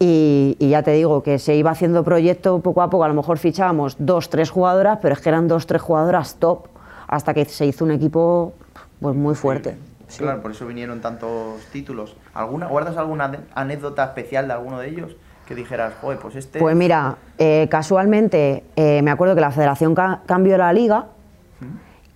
Y, 0.00 0.56
y 0.60 0.68
ya 0.70 0.82
te 0.84 0.92
digo 0.92 1.24
que 1.24 1.40
se 1.40 1.56
iba 1.56 1.72
haciendo 1.72 2.04
proyecto 2.04 2.60
poco 2.60 2.82
a 2.82 2.88
poco, 2.90 3.02
a 3.02 3.08
lo 3.08 3.14
mejor 3.14 3.36
fichábamos 3.38 3.96
dos, 3.98 4.30
tres 4.30 4.50
jugadoras, 4.50 5.00
pero 5.02 5.14
es 5.14 5.20
que 5.20 5.28
eran 5.28 5.48
dos, 5.48 5.66
tres 5.66 5.82
jugadoras 5.82 6.36
top, 6.36 6.66
hasta 7.08 7.34
que 7.34 7.44
se 7.46 7.66
hizo 7.66 7.84
un 7.84 7.90
equipo 7.90 8.52
pues 9.00 9.16
muy 9.16 9.34
fuerte. 9.34 9.76
Sí. 10.06 10.18
Claro, 10.22 10.40
por 10.40 10.52
eso 10.52 10.66
vinieron 10.66 11.00
tantos 11.00 11.60
títulos. 11.72 12.16
¿Alguna, 12.32 12.66
¿Guardas 12.68 12.96
alguna 12.96 13.40
anécdota 13.54 14.04
especial 14.04 14.46
de 14.46 14.52
alguno 14.52 14.78
de 14.78 14.88
ellos? 14.88 15.16
Que 15.46 15.54
dijeras, 15.56 15.94
joder, 16.00 16.18
pues 16.20 16.36
este... 16.36 16.60
Pues 16.60 16.76
mira, 16.76 17.16
eh, 17.38 17.66
casualmente 17.68 18.62
eh, 18.76 19.02
me 19.02 19.10
acuerdo 19.10 19.34
que 19.34 19.40
la 19.40 19.50
federación 19.50 19.94
ca- 19.96 20.20
cambió 20.26 20.56
la 20.58 20.72
liga 20.72 21.06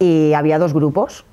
y 0.03 0.35
había 0.35 0.59
dos 0.59 0.75
grupos. 0.75 1.25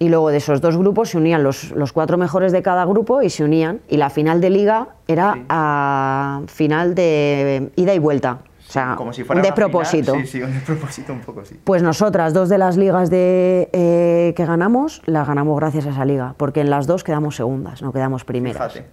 Y 0.00 0.08
luego 0.10 0.30
de 0.30 0.36
esos 0.36 0.60
dos 0.60 0.76
grupos 0.76 1.08
se 1.10 1.18
unían 1.18 1.42
los, 1.42 1.72
los 1.72 1.92
cuatro 1.92 2.16
mejores 2.18 2.52
de 2.52 2.62
cada 2.62 2.84
grupo 2.84 3.20
y 3.22 3.30
se 3.30 3.42
unían. 3.42 3.80
Y 3.88 3.96
la 3.96 4.10
final 4.10 4.40
de 4.40 4.50
liga 4.50 4.88
era 5.08 5.32
Sí. 5.34 5.44
a 5.48 6.40
final 6.46 6.94
de 6.94 7.70
ida 7.74 7.94
y 7.94 7.98
vuelta. 7.98 8.38
O 8.68 8.70
sea, 8.70 8.94
como 8.96 9.12
si 9.12 9.24
fuera 9.24 9.40
un 9.40 9.44
final. 9.44 9.54
propósito. 9.56 10.14
Sí, 10.20 10.26
sí, 10.26 10.42
un 10.42 10.52
de 10.52 10.60
propósito 10.66 11.12
un 11.12 11.20
poco, 11.20 11.44
sí. 11.44 11.58
Pues 11.64 11.82
nosotras, 11.82 12.32
dos 12.32 12.48
de 12.48 12.58
las 12.58 12.76
ligas 12.76 13.10
de, 13.10 13.70
eh, 13.72 14.34
que 14.36 14.44
ganamos, 14.46 15.02
las 15.06 15.26
ganamos 15.26 15.56
gracias 15.58 15.86
a 15.86 15.90
esa 15.90 16.04
liga. 16.04 16.34
Porque 16.36 16.60
en 16.60 16.70
las 16.70 16.86
dos 16.86 17.02
quedamos 17.02 17.34
segundas, 17.34 17.82
no 17.82 17.92
quedamos 17.92 18.24
primeras. 18.24 18.72
Fíjate. 18.72 18.88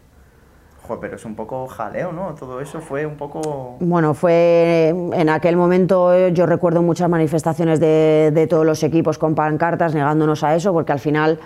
Joder, 0.88 1.00
pero 1.00 1.16
es 1.16 1.26
un 1.26 1.36
poco 1.36 1.68
jaleo, 1.68 2.12
¿no? 2.12 2.36
Todo 2.36 2.62
eso 2.62 2.80
fue 2.80 3.06
un 3.06 3.16
poco... 3.16 3.78
Bueno, 3.80 4.14
fue 4.14 4.90
en 4.90 5.30
aquel 5.30 5.58
momento 5.58 6.14
eh, 6.14 6.32
yo 6.34 6.46
recuerdo 6.46 6.82
muchas 6.82 7.10
manifestaciones 7.10 7.80
de, 7.80 8.32
de 8.34 8.48
todos 8.48 8.66
los 8.66 8.84
equipos 8.84 9.18
con 9.18 9.34
pancartas 9.34 9.96
negándonos 9.96 10.44
a 10.44 10.56
eso, 10.56 10.74
porque 10.74 10.92
al 10.92 11.00
final 11.00 11.40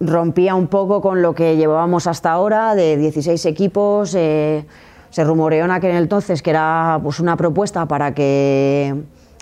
rompía 0.00 0.54
un 0.54 0.68
poco 0.68 1.00
con 1.00 1.22
lo 1.22 1.34
que 1.34 1.56
llevábamos 1.56 2.06
hasta 2.06 2.30
ahora, 2.30 2.74
de 2.74 2.96
16 2.96 3.46
equipos. 3.46 4.14
eh, 4.14 4.66
se 5.10 5.24
rumoreó 5.24 5.64
en 5.64 5.70
aquel 5.70 5.96
entonces 5.96 6.42
que 6.42 6.50
era 6.50 7.00
pues, 7.02 7.20
una 7.20 7.36
propuesta 7.36 7.86
para 7.86 8.12
que 8.12 8.94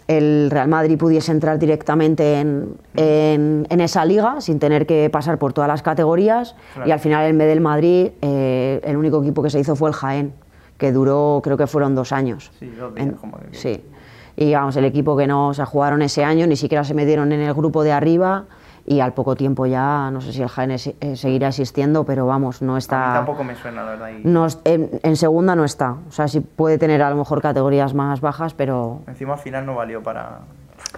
el 0.09 0.51
Real 0.51 0.69
Madrid 0.69 0.97
pudiese 0.99 1.33
entrar 1.33 1.59
directamente 1.59 2.41
en, 2.41 2.77
en- 2.95 3.67
en 3.69 3.81
esa 3.81 4.05
liga 4.05 4.41
sin 4.41 4.59
tener 4.59 4.87
que 4.87 5.11
pasar 5.11 5.39
por 5.39 5.53
todas 5.53 5.69
las 5.69 5.83
categorías. 5.83 6.55
Claro. 6.75 6.89
y 6.89 6.93
al 6.93 7.01
final 7.01 7.27
en 7.27 7.39
vez 7.39 7.49
del 7.49 7.61
Madrid 7.61 8.11
eh, 8.23 8.81
el 8.85 8.97
único 8.97 9.21
equipo 9.23 9.43
que 9.43 9.51
se 9.51 9.59
hizo 9.61 9.75
fue 9.77 9.89
el 9.91 9.95
Jaén 9.95 10.33
que 10.79 10.93
duró 10.93 11.41
creo 11.43 11.57
que 11.57 11.67
fueron 11.67 11.95
dos 11.95 12.13
años. 12.13 12.53
Sí, 12.59 12.67
dos 12.79 12.93
En- 12.97 13.09
días, 13.11 13.21
como 13.21 13.39
que- 13.39 13.57
sí. 13.57 13.85
Y 14.37 14.53
vamos 14.53 14.77
el 14.77 14.85
equipo 14.85 15.17
que 15.17 15.27
no 15.27 15.55
se 15.55 15.65
jugaron 15.65 16.03
ese 16.03 16.23
año 16.23 16.47
ni 16.47 16.57
siquiera 16.57 16.85
se 16.85 16.93
metieron 16.93 17.33
en 17.33 17.41
el 17.41 17.55
grupo 17.55 17.83
de 17.83 17.93
arriba 17.93 18.45
y 18.87 19.01
al 19.01 19.13
poco 19.15 19.35
tiempo 19.35 19.67
ya 19.67 20.11
no 20.13 20.21
sé 20.21 20.33
si 20.33 20.43
el 20.43 20.49
Jaén 20.49 20.71
es- 20.71 20.95
eh, 21.01 21.17
seguirá 21.17 21.49
existiendo 21.49 22.05
pero 22.05 22.27
vamos 22.27 22.63
no 22.63 22.77
A 22.77 22.79
está 22.79 23.09
mí 23.09 23.15
tampoco 23.15 23.43
me 23.45 23.55
suena, 23.57 23.83
la 23.85 23.91
verdad. 23.91 24.09
y 24.11 24.27
no 24.29 24.47
en, 24.65 24.91
en 25.03 25.17
segunda 25.17 25.55
no 25.57 25.65
está. 25.65 25.97
O 26.09 26.13
sea, 26.13 26.29
sí 26.29 26.41
puede 26.41 26.79
tener 26.79 27.03
a 27.03 27.11
lo 27.11 27.17
mejor 27.17 27.43
categorías 27.43 27.95
más 27.95 28.21
bajas, 28.21 28.55
pero 28.55 29.01
Encima 29.09 29.35
al 29.35 29.41
final 29.41 29.67
no 29.67 29.75
valió 29.75 30.03
para... 30.03 30.39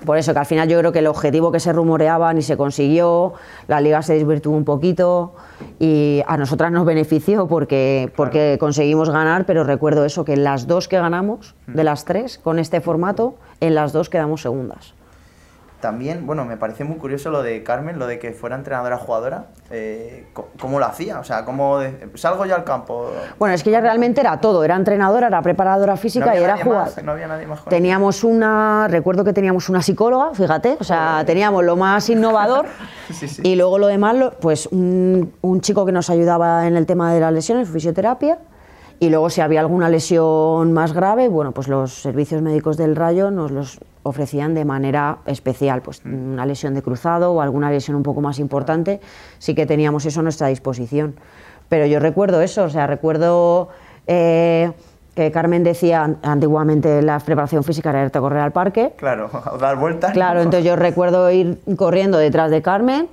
por 0.04 0.18
eso 0.18 0.33
que 0.35 0.38
al 0.38 0.47
final 0.47 0.68
yo 0.68 0.78
creo 0.78 0.92
que 0.92 0.99
el 0.99 1.07
objetivo 1.07 1.50
que 1.50 1.61
se 1.61 1.73
rumoreaba 1.73 2.33
ni 2.35 2.42
se 2.42 2.57
consiguió, 2.57 3.33
la 3.68 3.80
liga 3.80 4.02
se 4.02 4.14
desvirtuó 4.14 4.54
un 4.54 4.64
poquito 4.64 5.35
y 5.78 6.23
a 6.26 6.37
nosotras 6.37 6.71
nos 6.71 6.85
benefició 6.85 7.47
porque, 7.49 8.12
porque 8.16 8.59
conseguimos 8.61 9.09
ganar, 9.11 9.47
pero 9.47 9.64
recuerdo 9.64 10.04
eso, 10.04 10.25
que 10.25 10.35
en 10.35 10.45
las 10.45 10.66
dos 10.66 10.88
que 10.88 10.99
ganamos, 10.99 11.54
de 11.66 11.85
las 11.85 12.04
tres, 12.04 12.38
con 12.38 12.59
este 12.59 12.80
formato, 12.80 13.37
en 13.61 13.75
las 13.75 13.92
dos 13.92 14.09
quedamos 14.11 14.42
segundas. 14.42 14.95
También, 15.81 16.27
bueno, 16.27 16.45
me 16.45 16.57
parece 16.57 16.83
muy 16.83 16.97
curioso 16.97 17.31
lo 17.31 17.41
de 17.43 17.63
Carmen, 17.63 18.01
lo 18.01 18.09
de 18.09 18.19
que 18.19 18.33
fuera 18.33 18.57
entrenadora 18.57 18.97
jugadora. 18.99 19.45
Eh, 19.71 20.27
¿Cómo 20.59 20.81
lo 20.81 20.87
hacía? 20.87 21.21
O 21.21 21.25
sea, 21.25 21.45
¿cómo 21.45 21.79
de- 21.79 22.11
salgo 22.17 22.45
yo 22.47 22.57
al 22.57 22.65
campo? 22.65 23.13
Bueno, 23.39 23.55
es 23.55 23.63
que 23.63 23.71
ella 23.71 23.81
realmente 23.81 24.21
era 24.21 24.41
todo, 24.41 24.65
era 24.65 24.75
entrenadora, 24.75 25.29
era 25.29 25.41
preparadora 25.41 25.93
¿No 25.93 25.97
física 25.97 26.35
y 26.37 26.43
era 26.43 26.57
jugadora. 26.57 27.03
¿No 27.05 27.13
había 27.13 27.29
nadie 27.29 27.47
más 27.47 27.61
con 27.61 27.71
Teníamos 27.71 28.25
una, 28.25 28.89
recuerdo 28.89 29.23
que 29.23 29.33
teníamos 29.33 29.69
una 29.69 29.81
psicóloga, 29.81 30.35
fíjate, 30.35 30.79
o 30.81 30.85
sea, 30.85 31.23
teníamos 31.25 31.63
lo 31.65 31.77
más 31.77 32.09
innovador 32.11 32.67
Sí, 33.13 33.29
sí. 33.29 33.43
y 33.45 33.55
luego 33.55 33.79
lo 33.79 33.87
demás, 33.87 34.17
pues 34.41 34.67
un, 34.73 35.33
un 35.43 35.61
chico 35.61 35.87
que 35.87 35.93
nos 35.93 36.11
ayudaba 36.11 36.67
en 36.67 36.77
el 36.77 36.87
tema 36.87 37.15
de 37.15 37.21
las 37.21 37.33
lesiones, 37.33 37.69
fisioterapia, 37.69 38.39
y 39.01 39.11
luego 39.11 39.31
si 39.31 39.41
había 39.43 39.61
alguna 39.61 39.89
lesión 39.89 40.73
más 40.73 40.93
grave, 40.93 41.29
bueno, 41.29 41.53
pues 41.53 41.69
los 41.69 41.95
servicios 41.95 42.43
médicos 42.43 42.77
del 42.77 42.97
Rayo 42.97 43.31
nos 43.31 43.53
los 43.53 43.79
ofrecían 44.02 44.55
de 44.55 44.64
manera 44.64 45.19
especial, 45.26 45.83
pues 45.83 46.02
una 46.05 46.47
lesión 46.47 46.75
de 46.75 46.83
cruzado 46.83 47.33
o 47.33 47.40
alguna 47.40 47.71
lesión 47.71 47.97
un 47.97 48.02
poco 48.02 48.21
más 48.21 48.38
importante, 48.38 49.00
sí 49.38 49.55
que 49.55 49.67
teníamos 49.67 50.07
eso 50.07 50.21
a 50.21 50.23
nuestra 50.23 50.49
disposición. 50.49 51.14
Pero 51.69 51.87
yo 51.87 51.99
recuerdo 52.00 52.40
eso, 52.40 52.64
o 52.64 52.69
sea, 52.71 52.87
recuerdo 52.87 53.69
eh, 54.07 54.73
que 55.14 55.31
Carmen 55.33 55.64
decía 55.64 56.02
an- 56.05 56.19
antiguamente 56.23 57.02
la 57.02 57.19
preparación 57.19 57.64
física 57.64 57.90
era 57.90 58.05
irte 58.05 58.19
a 58.19 58.21
correr 58.21 58.40
al 58.40 58.52
parque. 58.52 58.95
Claro, 58.97 59.28
dar 59.61 59.76
vueltas. 59.76 60.12
Claro, 60.12 60.40
entonces 60.40 60.64
yo 60.64 60.76
recuerdo 60.76 61.31
ir 61.31 61.59
corriendo 61.76 62.17
detrás 62.19 62.50
de 62.50 62.62
Carmen 62.62 63.09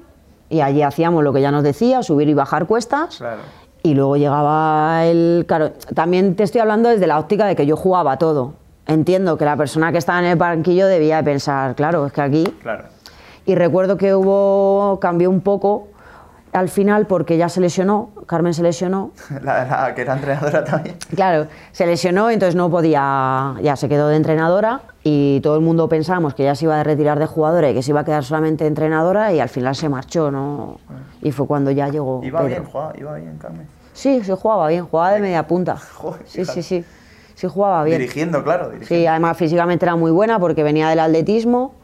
y 0.50 0.62
allí 0.62 0.84
hacíamos 0.84 1.24
lo 1.24 1.34
que 1.34 1.42
ya 1.42 1.51
nos 1.51 1.63
decía, 1.63 2.04
subir 2.04 2.30
y 2.30 2.34
bajar 2.34 2.65
cuestas. 2.68 3.18
Claro. 3.18 3.42
Y 3.84 3.94
luego 3.94 4.15
llegaba 4.18 5.06
el... 5.06 5.46
Claro, 5.48 5.72
también 5.94 6.36
te 6.36 6.44
estoy 6.44 6.62
hablando 6.62 6.89
desde 6.89 7.06
la 7.08 7.20
óptica 7.20 7.46
de 7.46 7.56
que 7.56 7.65
yo 7.65 7.75
jugaba 7.75 8.18
todo. 8.18 8.54
Entiendo 8.88 9.38
que 9.38 9.46
la 9.46 9.58
persona 9.58 9.92
que 9.92 9.98
estaba 9.98 10.20
en 10.20 10.25
el 10.25 10.36
banquillo 10.38 10.88
debía 10.88 11.18
de 11.18 11.24
pensar, 11.24 11.75
claro, 11.75 12.06
es 12.06 12.13
que 12.13 12.22
aquí... 12.22 12.44
Claro. 12.62 12.86
Y 13.48 13.56
recuerdo 13.56 13.98
que 13.98 14.13
hubo, 14.15 15.00
cambió 15.00 15.30
un 15.30 15.42
poco 15.42 15.88
al 16.51 16.70
final 16.70 17.06
porque 17.06 17.38
ya 17.38 17.50
se 17.50 17.60
lesionó, 17.60 18.12
Carmen 18.27 18.54
se 18.54 18.63
lesionó. 18.63 19.12
La, 19.44 19.65
la 19.65 19.94
que 19.94 20.01
era 20.04 20.13
entrenadora 20.15 20.63
también. 20.63 20.96
Claro, 21.13 21.48
se 21.74 21.86
lesionó, 21.86 22.30
entonces 22.30 22.56
no 22.56 22.70
podía, 22.72 23.56
ya 23.62 23.75
se 23.75 23.89
quedó 23.89 24.08
de 24.08 24.15
entrenadora 24.15 24.82
y 25.04 25.42
todo 25.42 25.56
el 25.56 25.62
mundo 25.62 25.89
pensábamos 25.89 26.34
que 26.34 26.44
ya 26.44 26.56
se 26.56 26.65
iba 26.65 26.80
a 26.80 26.84
retirar 26.84 27.20
de 27.20 27.25
jugadora 27.25 27.70
y 27.70 27.74
que 27.74 27.84
se 27.84 27.92
iba 27.92 28.00
a 28.00 28.06
quedar 28.06 28.24
solamente 28.24 28.65
entrenadora 28.65 29.34
y 29.34 29.39
al 29.42 29.50
final 29.50 29.75
se 29.75 29.89
marchó, 29.89 30.32
¿no? 30.32 30.80
Y 31.22 31.32
fue 31.32 31.46
cuando 31.46 31.72
ya 31.72 31.89
llegó 31.89 32.22
Iba 32.24 32.39
Pedro. 32.39 32.50
bien, 32.50 32.63
jugaba, 32.63 32.94
iba 32.98 33.13
bien, 33.15 33.38
Carmen. 33.38 33.68
Sí, 33.94 34.22
sí 34.24 34.32
jugaba 34.39 34.68
bien, 34.70 34.86
jugaba 34.88 35.12
de 35.12 35.20
media 35.20 35.46
punta. 35.46 35.75
Joder, 35.96 36.22
sí, 36.25 36.46
sí, 36.46 36.63
sí, 36.63 36.86
sí 37.36 37.48
jugaba 37.48 37.84
bien. 37.84 38.00
Dirigiendo, 38.00 38.44
claro. 38.44 38.70
Dirigiendo. 38.70 39.04
Sí, 39.04 39.06
además 39.06 39.38
físicamente 39.38 39.86
era 39.86 39.96
muy 39.96 40.12
buena 40.12 40.39
porque 40.39 40.63
venía 40.63 40.89
del 40.89 41.00
atletismo 41.00 41.75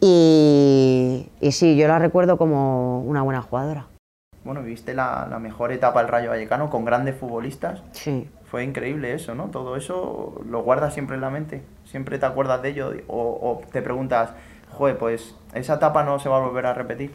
y, 0.00 1.28
y 1.40 1.52
sí, 1.52 1.76
yo 1.76 1.88
la 1.88 1.98
recuerdo 1.98 2.38
como 2.38 3.02
una 3.02 3.22
buena 3.22 3.42
jugadora. 3.42 3.86
Bueno, 4.44 4.62
viste 4.62 4.94
la, 4.94 5.26
la 5.28 5.38
mejor 5.38 5.72
etapa 5.72 6.00
del 6.00 6.08
Rayo 6.08 6.30
Vallecano 6.30 6.70
con 6.70 6.84
grandes 6.84 7.16
futbolistas. 7.16 7.82
Sí. 7.92 8.30
Fue 8.48 8.62
increíble 8.62 9.12
eso, 9.12 9.34
¿no? 9.34 9.46
Todo 9.46 9.74
eso 9.76 10.40
lo 10.48 10.62
guardas 10.62 10.94
siempre 10.94 11.16
en 11.16 11.20
la 11.20 11.30
mente. 11.30 11.62
Siempre 11.84 12.18
te 12.18 12.26
acuerdas 12.26 12.62
de 12.62 12.68
ello 12.68 12.92
o, 13.08 13.18
o 13.18 13.60
te 13.72 13.82
preguntas, 13.82 14.30
joder, 14.70 14.98
pues 14.98 15.34
esa 15.52 15.74
etapa 15.74 16.04
no 16.04 16.20
se 16.20 16.28
va 16.28 16.36
a 16.36 16.40
volver 16.40 16.66
a 16.66 16.74
repetir. 16.74 17.12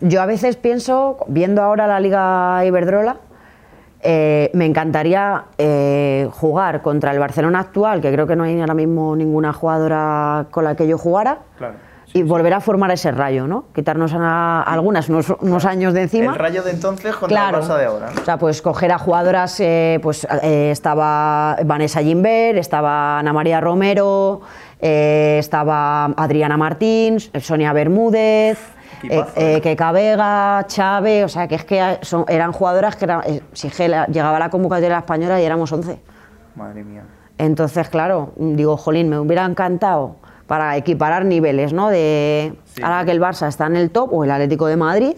Yo 0.00 0.22
a 0.22 0.26
veces 0.26 0.56
pienso, 0.56 1.18
viendo 1.26 1.60
ahora 1.60 1.88
la 1.88 1.98
Liga 1.98 2.64
Iberdrola, 2.64 3.16
eh, 4.02 4.50
me 4.54 4.66
encantaría 4.66 5.44
eh, 5.58 6.28
jugar 6.32 6.82
contra 6.82 7.12
el 7.12 7.18
Barcelona 7.18 7.60
actual, 7.60 8.00
que 8.00 8.12
creo 8.12 8.26
que 8.26 8.36
no 8.36 8.44
hay 8.44 8.60
ahora 8.60 8.74
mismo 8.74 9.14
ninguna 9.16 9.52
jugadora 9.52 10.46
con 10.50 10.64
la 10.64 10.74
que 10.74 10.86
yo 10.86 10.96
jugara, 10.98 11.38
Claro. 11.58 11.74
y 12.12 12.22
volver 12.22 12.54
a 12.54 12.60
formar 12.60 12.90
ese 12.90 13.12
rayo, 13.12 13.46
¿no? 13.46 13.66
Quitarnos 13.74 14.12
a, 14.16 14.62
algunas 14.62 15.08
unos, 15.08 15.30
unos 15.40 15.64
años 15.64 15.94
de 15.94 16.02
encima. 16.02 16.32
El 16.32 16.38
Rayo 16.38 16.62
de 16.62 16.70
entonces 16.72 17.14
contra 17.14 17.28
Claro. 17.36 17.58
el 17.58 17.64
Barça 17.64 17.76
de 17.78 17.84
ahora. 17.84 18.10
¿no? 18.14 18.20
O 18.20 18.24
sea, 18.24 18.36
pues 18.38 18.62
coger 18.62 18.90
a 18.92 18.98
jugadoras, 18.98 19.60
eh, 19.60 20.00
pues 20.02 20.26
eh, 20.42 20.70
estaba 20.72 21.56
Vanessa 21.64 22.00
Gimbert, 22.02 22.58
estaba 22.58 23.18
Ana 23.20 23.32
María 23.32 23.60
Romero, 23.60 24.40
eh, 24.80 25.36
estaba 25.38 26.06
Adriana 26.16 26.56
Martín, 26.56 27.18
Sonia 27.40 27.72
Bermúdez, 27.72 28.58
eh, 29.08 29.24
eh. 29.36 29.60
Keka 29.60 29.92
Vega, 29.92 30.64
Chávez, 30.66 31.24
o 31.24 31.28
sea, 31.28 31.48
que 31.48 31.54
es 31.56 31.64
que 31.64 31.98
son- 32.02 32.24
eran 32.28 32.52
jugadoras 32.52 32.96
que 32.96 33.04
eran, 33.04 33.22
eh, 33.26 33.40
si 33.52 33.68
es 33.68 33.74
que 33.76 33.88
la- 33.88 34.06
llegaba 34.06 34.38
la 34.38 34.50
convocatoria 34.50 34.98
española 34.98 35.40
y 35.40 35.44
éramos 35.44 35.70
11. 35.72 36.00
Madre 36.56 36.84
mía. 36.84 37.04
Entonces, 37.38 37.88
claro, 37.88 38.32
digo, 38.36 38.76
jolín, 38.76 39.08
me 39.08 39.18
hubiera 39.18 39.44
encantado 39.46 40.16
para 40.46 40.76
equiparar 40.76 41.24
niveles, 41.24 41.72
¿no? 41.72 41.88
De 41.88 42.54
Sí, 42.74 42.82
ahora 42.82 43.04
que 43.04 43.12
el 43.12 43.20
Barça 43.20 43.46
está 43.48 43.66
en 43.66 43.76
el 43.76 43.90
top 43.90 44.12
o 44.12 44.24
el 44.24 44.30
Atlético 44.30 44.66
de 44.66 44.76
Madrid, 44.76 45.14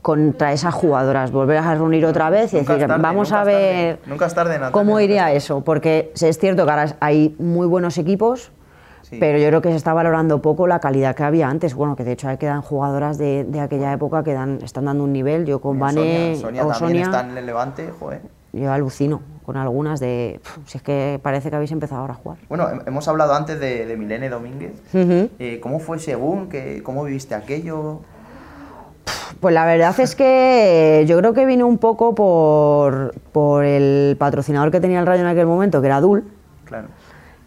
contra 0.00 0.52
esas 0.52 0.74
jugadoras, 0.74 1.30
volver 1.30 1.58
a 1.58 1.74
reunir 1.74 2.04
otra 2.04 2.28
vez 2.28 2.52
y 2.52 2.56
Nunca 2.56 2.72
decir, 2.74 2.88
tarde, 2.88 3.02
vamos 3.02 3.30
a 3.32 3.36
tarde. 3.36 3.54
ver 3.54 3.98
Nunca 4.06 4.26
es 4.26 4.34
tarde, 4.34 4.54
Natalia, 4.54 4.72
cómo 4.72 4.98
iría 4.98 5.30
es 5.32 5.44
eso, 5.44 5.60
porque 5.62 6.12
es 6.20 6.38
cierto 6.38 6.64
que 6.64 6.70
ahora 6.72 6.86
hay 6.98 7.36
muy 7.38 7.68
buenos 7.68 7.96
equipos, 7.98 8.50
Sí. 9.12 9.18
pero 9.20 9.38
yo 9.38 9.46
creo 9.48 9.60
que 9.62 9.68
se 9.70 9.76
está 9.76 9.92
valorando 9.92 10.40
poco 10.40 10.66
la 10.66 10.80
calidad 10.80 11.14
que 11.14 11.22
había 11.22 11.48
antes. 11.48 11.74
Bueno, 11.74 11.96
que 11.96 12.02
de 12.04 12.12
hecho 12.12 12.28
hay 12.28 12.38
quedan 12.38 12.62
jugadoras 12.62 13.18
de, 13.18 13.44
de 13.44 13.60
aquella 13.60 13.92
época 13.92 14.24
que 14.24 14.32
dan, 14.32 14.58
están 14.62 14.86
dando 14.86 15.04
un 15.04 15.12
nivel. 15.12 15.44
Yo 15.44 15.60
con 15.60 15.78
Vane 15.78 16.36
Sonia, 16.36 16.40
Sonia 16.40 16.66
o 16.66 16.68
también 16.68 17.04
Sonia, 17.04 17.18
está 17.18 17.20
en 17.30 17.36
el 17.38 17.44
Levante, 17.46 17.90
joder. 18.00 18.22
yo 18.54 18.72
alucino 18.72 19.20
con 19.44 19.56
algunas 19.56 20.00
de, 20.00 20.40
"Pf, 20.42 20.60
si 20.66 20.78
es 20.78 20.82
que 20.82 21.20
parece 21.22 21.50
que 21.50 21.56
habéis 21.56 21.72
empezado 21.72 22.00
ahora 22.00 22.14
a 22.14 22.16
jugar. 22.16 22.38
Bueno, 22.48 22.68
hem- 22.68 22.82
hemos 22.86 23.06
hablado 23.08 23.34
antes 23.34 23.58
de, 23.60 23.84
de 23.86 23.96
Milene 23.96 24.28
Domínguez. 24.30 24.72
Eh, 24.94 25.58
¿Cómo 25.62 25.78
fue 25.78 25.98
según? 25.98 26.48
¿Qué, 26.48 26.80
¿Cómo 26.82 27.04
viviste 27.04 27.34
aquello? 27.34 28.00
Pues 29.40 29.52
la 29.54 29.66
verdad 29.66 29.98
es 29.98 30.14
que 30.14 31.04
yo 31.08 31.18
creo 31.18 31.34
que 31.34 31.44
vino 31.44 31.66
un 31.66 31.78
poco 31.78 32.14
por, 32.14 33.14
por 33.32 33.64
el 33.64 34.16
patrocinador 34.18 34.70
que 34.70 34.80
tenía 34.80 35.00
el 35.00 35.06
Rayo 35.06 35.22
en 35.22 35.28
aquel 35.28 35.46
momento, 35.46 35.80
que 35.80 35.88
era 35.88 36.00
Dul, 36.00 36.24
Claro. 36.64 36.86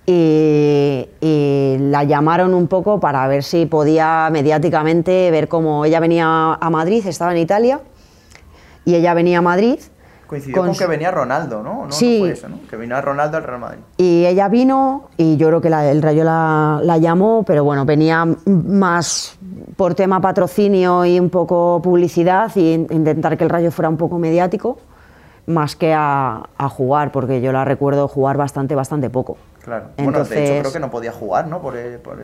Y, 0.05 1.07
y 1.21 1.77
la 1.79 2.03
llamaron 2.03 2.53
un 2.53 2.67
poco 2.67 2.99
para 2.99 3.27
ver 3.27 3.43
si 3.43 3.65
podía 3.65 4.29
mediáticamente 4.31 5.31
ver 5.31 5.47
cómo 5.47 5.85
ella 5.85 5.99
venía 5.99 6.53
a 6.53 6.69
Madrid, 6.69 7.05
estaba 7.07 7.31
en 7.31 7.37
Italia, 7.39 7.79
y 8.85 8.95
ella 8.95 9.13
venía 9.13 9.39
a 9.39 9.41
Madrid. 9.41 9.79
Coincidió 10.27 10.57
con, 10.57 10.67
Con- 10.69 10.77
que 10.77 10.87
venía 10.87 11.11
Ronaldo, 11.11 11.61
¿no? 11.61 11.73
¿No? 11.75 11.85
¿No 11.85 11.91
Sí. 11.91 12.17
fue 12.19 12.31
eso, 12.31 12.49
¿no? 12.49 12.57
Que 12.67 12.77
vino 12.77 12.99
Ronaldo 12.99 13.37
al 13.37 13.43
Real 13.43 13.59
Madrid. 13.59 13.79
Y 13.97 14.25
ella 14.25 14.47
vino 14.47 15.09
y 15.17 15.37
yo 15.37 15.47
creo 15.49 15.61
que 15.61 15.69
la- 15.69 15.89
el 15.91 16.01
Rayo 16.01 16.23
la, 16.23 16.79
la 16.83 16.97
llamó, 16.97 17.43
pero 17.43 17.63
bueno, 17.63 17.85
venía 17.85 18.25
más 18.45 19.37
por 19.75 19.93
tema 19.93 20.21
patrocinio 20.21 21.05
y 21.05 21.19
un 21.19 21.29
poco 21.29 21.79
publicidad 21.83 22.51
y 22.55 22.73
in- 22.73 22.87
intentar 22.89 23.37
que 23.37 23.43
el 23.43 23.51
Rayo 23.51 23.69
fuera 23.71 23.87
un 23.89 23.97
poco 23.97 24.17
mediático, 24.17 24.77
más 25.45 25.75
que 25.75 25.93
a, 25.93 26.41
a 26.57 26.69
jugar, 26.69 27.11
porque 27.11 27.39
yo 27.39 27.51
la 27.51 27.63
recuerdo 27.63 28.07
jugar 28.07 28.35
bastante, 28.35 28.73
bastante 28.73 29.11
poco. 29.11 29.37
Claro. 29.65 29.85
bueno, 29.97 30.11
de 30.19 30.23
hecho 30.23 30.33
Entonces- 30.35 30.59
creo 30.61 30.71
que 30.73 30.79
no 30.79 30.89
podía 30.91 31.11
jugar, 31.11 31.47
¿no? 31.47 31.59
Por, 31.61 31.75
el- 31.75 31.99
por 31.99 32.17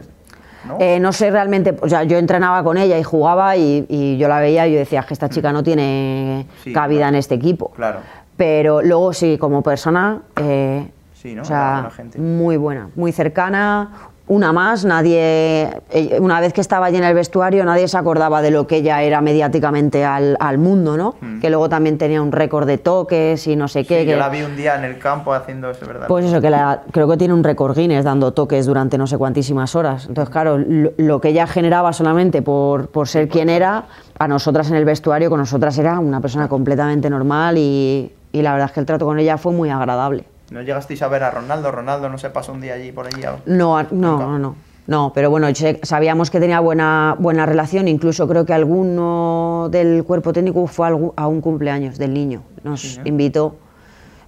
¿no? 0.67 0.77
Eh, 0.79 1.00
no 1.00 1.12
sé 1.12 1.31
realmente, 1.31 1.75
o 1.81 1.89
sea, 1.89 2.03
yo 2.03 2.17
entrenaba 2.19 2.63
con 2.63 2.77
ella 2.77 2.98
y 3.00 3.03
jugaba 3.03 3.57
y, 3.57 3.86
y 3.89 4.17
yo 4.19 4.27
la 4.27 4.39
veía 4.39 4.67
y 4.67 4.74
yo 4.74 4.77
decía 4.79 5.00
"Es 5.00 5.05
que 5.07 5.13
esta 5.15 5.27
chica 5.27 5.51
no 5.51 5.63
tiene 5.63 6.45
Sí, 6.63 6.71
cabida 6.71 7.00
claro. 7.00 7.10
en 7.10 7.15
este 7.19 7.33
equipo. 7.36 7.71
Claro. 7.71 8.00
Pero 8.38 8.81
luego 8.83 9.12
sí, 9.12 9.38
como 9.39 9.63
persona, 9.63 10.21
eh, 10.36 10.88
Sí, 11.15 11.33
¿no? 11.33 11.41
o 11.41 11.45
sea, 11.45 11.74
buena 11.81 11.89
gente. 11.91 12.19
muy 12.19 12.57
buena, 12.57 12.89
muy 12.95 13.12
cercana, 13.12 13.91
una 14.32 14.54
más, 14.54 14.86
nadie, 14.86 15.70
eh, 15.90 16.18
una 16.22 16.40
vez 16.40 16.54
que 16.54 16.62
estaba 16.62 16.86
allí 16.86 16.96
en 16.96 17.04
el 17.04 17.14
vestuario, 17.14 17.66
nadie 17.66 17.90
se 17.90 17.98
acordaba 17.98 18.42
de 18.42 18.50
lo 18.50 18.66
que 18.66 18.78
ella 18.78 19.02
era 19.04 19.20
mediáticamente 19.20 20.06
al, 20.06 20.38
al 20.40 20.58
mundo, 20.58 20.96
¿no? 20.96 21.16
Que 21.42 21.50
luego 21.50 21.68
también 21.68 21.98
tenía 21.98 22.22
un 22.22 22.32
récord 22.32 22.66
de 22.66 22.78
toques 22.78 23.46
y 23.48 23.58
no 23.58 23.68
sé 23.68 23.84
qué. 23.84 23.96
Mm. 23.96 24.00
Sí, 24.00 24.06
que- 24.06 24.12
yo 24.12 24.18
la 24.18 24.30
vi 24.30 24.44
un 24.44 24.56
día 24.56 24.76
en 24.78 24.86
el 24.86 24.98
campo 25.00 25.34
haciendo 25.34 25.70
eso, 25.70 25.86
¿verdad? 25.86 26.08
Pues 26.08 26.24
eso, 26.24 26.40
que 26.40 26.50
la- 26.50 26.82
creo 26.92 27.10
que 27.10 27.18
tiene 27.18 27.34
un 27.34 27.44
récord 27.44 27.76
Guinness 27.78 28.06
dando 28.06 28.32
toques 28.32 28.66
durante 28.66 28.98
no 28.98 29.06
sé 29.06 29.18
cuantísimas 29.18 29.76
horas. 29.76 30.06
Entonces, 30.08 30.32
claro, 30.32 30.58
lo, 30.58 30.92
lo 30.96 31.20
que 31.20 31.28
ella 31.28 31.46
generaba 31.46 31.92
solamente 31.92 32.42
por, 32.42 32.88
por 32.88 33.10
ser 33.10 33.28
quien 33.28 33.50
era, 33.50 33.84
a 34.18 34.28
nosotras 34.30 34.70
en 34.70 34.78
el 34.78 34.86
vestuario, 34.86 35.30
con 35.30 35.40
nosotras 35.42 35.78
era 35.78 36.00
una 36.00 36.22
persona 36.22 36.48
completamente 36.48 37.10
normal 37.10 37.58
y, 37.58 38.14
y 38.32 38.42
la 38.42 38.54
verdad 38.54 38.68
es 38.70 38.74
que 38.74 38.80
el 38.80 38.86
trato 38.86 39.06
con 39.06 39.20
ella 39.20 39.38
fue 39.38 39.52
muy 39.52 39.70
agradable. 39.70 40.24
¿No 40.51 40.62
llegasteis 40.62 41.01
a 41.01 41.08
ver 41.08 41.24
a 41.24 41.31
Ronaldo? 41.31 41.72
¿Ronaldo 41.72 42.10
no 42.10 42.17
se 42.17 42.29
pasó 42.29 42.51
un 42.51 42.60
día 42.60 42.74
allí 42.74 42.91
por 42.91 43.08
allí? 43.08 43.22
No, 43.46 43.81
no, 43.84 44.17
no, 44.17 44.38
no. 44.38 44.55
No, 44.86 45.13
pero 45.15 45.29
bueno, 45.29 45.48
sabíamos 45.84 46.29
que 46.29 46.41
tenía 46.41 46.60
buena, 46.60 47.15
buena 47.17 47.46
relación, 47.46 47.88
incluso 47.88 48.27
creo 48.27 48.46
que 48.46 48.53
alguno 48.53 49.70
del 49.72 50.03
cuerpo 50.03 50.34
técnico 50.34 50.67
fue 50.67 50.89
a 51.15 51.27
un 51.27 51.39
cumpleaños 51.39 51.98
del 51.98 52.13
niño. 52.13 52.43
Nos 52.63 53.00
invitó, 53.05 53.55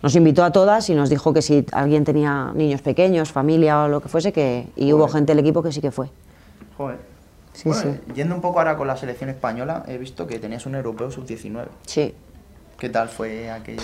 nos 0.01 0.15
invitó 0.15 0.46
a 0.46 0.51
todas 0.51 0.89
y 0.89 0.96
nos 0.96 1.10
dijo 1.10 1.34
que 1.34 1.42
si 1.42 1.65
alguien 1.74 2.06
tenía 2.06 2.51
niños 2.56 2.82
pequeños, 2.82 3.32
familia 3.34 3.84
o 3.84 3.88
lo 3.89 4.00
que 4.00 4.08
fuese, 4.08 4.32
que, 4.32 4.68
y 4.77 4.94
hubo 4.94 5.10
gente 5.10 5.34
del 5.34 5.39
equipo 5.39 5.62
que 5.62 5.74
sí 5.74 5.82
que 5.82 5.92
fue. 5.92 6.10
Joder. 6.77 7.00
Sí, 7.51 7.68
Bueno, 7.70 7.82
sí. 7.82 8.13
Yendo 8.15 8.34
un 8.34 8.42
poco 8.42 8.60
ahora 8.60 8.77
con 8.77 8.88
la 8.88 8.96
selección 8.96 9.30
española, 9.30 9.84
he 9.88 9.98
visto 9.98 10.25
que 10.25 10.39
tenías 10.39 10.65
un 10.65 10.75
europeo 10.75 11.12
sub-19. 11.12 11.65
Sí. 11.86 12.15
¿Qué 12.80 12.89
tal 12.89 13.10
fue 13.10 13.51
aquello? 13.51 13.82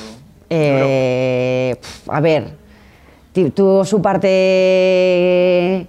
Eh, 0.49 1.75
pf, 1.79 2.09
a 2.11 2.19
ver, 2.21 2.55
tuvo 3.53 3.85
su 3.85 4.01
parte 4.01 5.87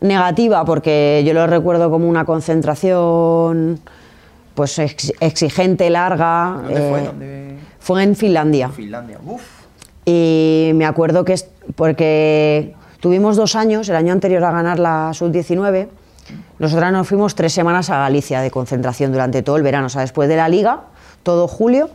negativa 0.00 0.64
porque 0.64 1.22
yo 1.26 1.32
lo 1.34 1.46
recuerdo 1.46 1.90
como 1.90 2.08
una 2.08 2.24
concentración 2.24 3.80
pues 4.54 4.78
ex- 4.78 5.12
exigente, 5.20 5.88
larga. 5.90 6.54
¿Dónde 6.62 6.74
fue? 6.90 7.00
eh, 7.00 7.04
¿Dónde? 7.04 7.54
fue 7.78 8.02
en 8.02 8.16
Finlandia. 8.16 8.68
Finlandia. 8.70 9.18
Uf. 9.24 9.42
Y 10.04 10.72
me 10.74 10.86
acuerdo 10.86 11.24
que 11.24 11.34
es 11.34 11.48
porque 11.76 12.74
tuvimos 13.00 13.36
dos 13.36 13.54
años, 13.54 13.88
el 13.88 13.96
año 13.96 14.12
anterior 14.12 14.42
a 14.44 14.50
ganar 14.50 14.78
la 14.78 15.10
sub-19, 15.14 15.88
nosotras 16.58 16.92
nos 16.92 17.06
fuimos 17.08 17.34
tres 17.34 17.52
semanas 17.52 17.90
a 17.90 17.98
Galicia 17.98 18.40
de 18.40 18.50
concentración 18.50 19.12
durante 19.12 19.42
todo 19.42 19.56
el 19.56 19.62
verano, 19.62 19.86
o 19.86 19.88
sea, 19.90 20.00
después 20.02 20.28
de 20.28 20.36
la 20.36 20.48
liga, 20.48 20.80
todo 21.22 21.46
julio, 21.48 21.90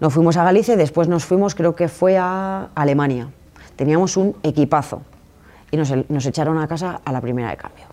nos 0.00 0.12
fuimos 0.12 0.36
a 0.36 0.44
Galicia 0.44 0.74
y 0.74 0.76
después 0.76 1.08
nos 1.08 1.24
fuimos, 1.24 1.54
creo 1.54 1.74
que 1.74 1.88
fue 1.88 2.16
a 2.18 2.68
Alemania. 2.74 3.28
Teníamos 3.76 4.16
un 4.16 4.36
equipazo 4.42 5.02
y 5.70 5.76
nos, 5.76 5.92
nos 6.08 6.26
echaron 6.26 6.58
a 6.58 6.66
casa 6.66 7.00
a 7.04 7.12
la 7.12 7.20
primera 7.20 7.50
de 7.50 7.56
cambio. 7.56 7.84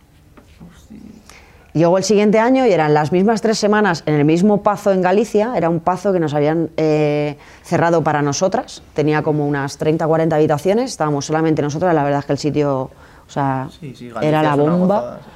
Llegó 1.73 1.97
el 1.99 2.03
siguiente 2.03 2.39
año 2.39 2.65
y 2.65 2.71
eran 2.71 2.93
las 2.95 3.11
mismas 3.11 3.41
tres 3.41 3.59
semanas 3.59 4.01
en 4.07 4.15
el 4.15 4.25
mismo 4.25 4.63
pazo 4.63 4.91
en 4.91 5.01
Galicia, 5.01 5.53
era 5.55 5.69
un 5.69 5.79
pazo 5.79 6.11
que 6.11 6.19
nos 6.19 6.33
habían 6.33 6.71
eh, 6.75 7.37
cerrado 7.61 8.03
para 8.03 8.23
nosotras, 8.23 8.81
tenía 8.95 9.21
como 9.21 9.47
unas 9.47 9.77
30 9.77 10.07
40 10.07 10.35
habitaciones, 10.35 10.89
estábamos 10.89 11.25
solamente 11.25 11.61
nosotras, 11.61 11.93
la 11.93 12.03
verdad 12.03 12.21
es 12.21 12.25
que 12.25 12.31
el 12.31 12.39
sitio 12.39 12.89
o 13.27 13.29
sea, 13.29 13.67
Sí, 13.79 13.93
sí, 13.95 14.09
Galicia 14.09 14.27
era 14.27 14.41
la 14.41 14.55
bomba. 14.55 15.01
gozada, 15.01 15.17
sí. 15.19 15.29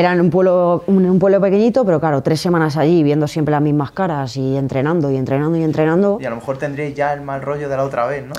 Era 0.00 0.14
en 0.14 0.20
un 0.22 0.30
pueblo, 0.30 0.82
un, 0.86 1.04
un 1.04 1.18
pueblo 1.18 1.42
pequeñito, 1.42 1.84
pero 1.84 2.00
claro, 2.00 2.22
tres 2.22 2.40
semanas 2.40 2.78
allí 2.78 3.02
viendo 3.02 3.28
siempre 3.28 3.52
las 3.52 3.60
mismas 3.60 3.90
caras 3.90 4.34
y 4.34 4.56
entrenando 4.56 5.10
y 5.10 5.16
entrenando 5.18 5.58
y 5.58 5.62
entrenando. 5.62 6.16
Y 6.18 6.24
a 6.24 6.30
lo 6.30 6.36
mejor 6.36 6.56
tendríais 6.56 6.94
ya 6.94 7.12
el 7.12 7.20
mal 7.20 7.42
rollo 7.42 7.68
de 7.68 7.76
la 7.76 7.84
otra 7.84 8.06
vez, 8.06 8.24
¿no? 8.26 8.34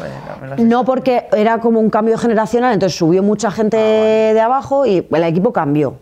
No 0.57 0.83
porque 0.83 1.27
era 1.31 1.59
como 1.59 1.79
un 1.79 1.91
cambio 1.91 2.17
generacional, 2.17 2.73
entonces 2.73 2.97
subió 2.97 3.21
mucha 3.21 3.51
gente 3.51 3.77
Ah, 3.77 4.33
de 4.33 4.41
abajo 4.41 4.87
y 4.87 5.07
el 5.11 5.23
equipo 5.23 5.53
cambió. 5.53 5.97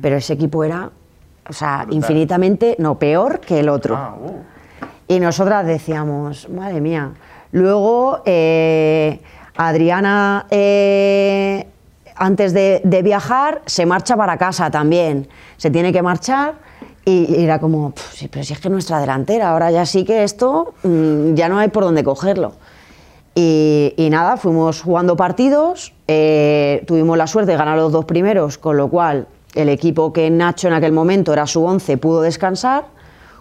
Pero 0.00 0.16
ese 0.16 0.34
equipo 0.34 0.62
era, 0.62 0.90
o 1.48 1.52
sea, 1.52 1.78
Brutal. 1.78 1.94
infinitamente, 1.96 2.76
no, 2.78 2.96
peor 2.96 3.40
que 3.40 3.58
el 3.58 3.68
otro. 3.68 3.96
Ah, 3.96 4.14
uh. 4.16 4.36
Y 5.08 5.18
nosotras 5.18 5.66
decíamos, 5.66 6.48
madre 6.50 6.80
mía. 6.80 7.10
Luego, 7.50 8.22
eh, 8.26 9.20
Adriana, 9.56 10.46
eh, 10.52 11.66
antes 12.20 12.52
de, 12.52 12.82
de 12.84 13.02
viajar, 13.02 13.62
se 13.64 13.86
marcha 13.86 14.14
para 14.14 14.36
casa 14.36 14.70
también. 14.70 15.26
Se 15.56 15.70
tiene 15.70 15.90
que 15.90 16.02
marchar 16.02 16.54
y, 17.04 17.34
y 17.34 17.42
era 17.44 17.58
como, 17.58 17.92
"Pf, 17.92 18.14
sí, 18.14 18.28
pero 18.28 18.44
si 18.44 18.52
es 18.52 18.60
que 18.60 18.68
nuestra 18.68 19.00
delantera, 19.00 19.50
ahora 19.50 19.70
ya 19.70 19.86
sí 19.86 20.04
que 20.04 20.22
esto 20.22 20.74
mm, 20.82 21.32
ya 21.34 21.48
no 21.48 21.58
hay 21.58 21.68
por 21.68 21.82
dónde 21.82 22.04
cogerlo. 22.04 22.52
Y, 23.34 23.94
y 23.96 24.10
nada, 24.10 24.36
fuimos 24.36 24.82
jugando 24.82 25.16
partidos, 25.16 25.94
eh, 26.08 26.84
tuvimos 26.86 27.16
la 27.16 27.26
suerte 27.26 27.52
de 27.52 27.56
ganar 27.56 27.78
los 27.78 27.90
dos 27.90 28.04
primeros, 28.04 28.58
con 28.58 28.76
lo 28.76 28.88
cual 28.88 29.26
el 29.54 29.70
equipo 29.70 30.12
que 30.12 30.28
Nacho 30.28 30.68
en 30.68 30.74
aquel 30.74 30.92
momento 30.92 31.32
era 31.32 31.46
su 31.46 31.64
11 31.64 31.96
pudo 31.96 32.20
descansar 32.20 32.84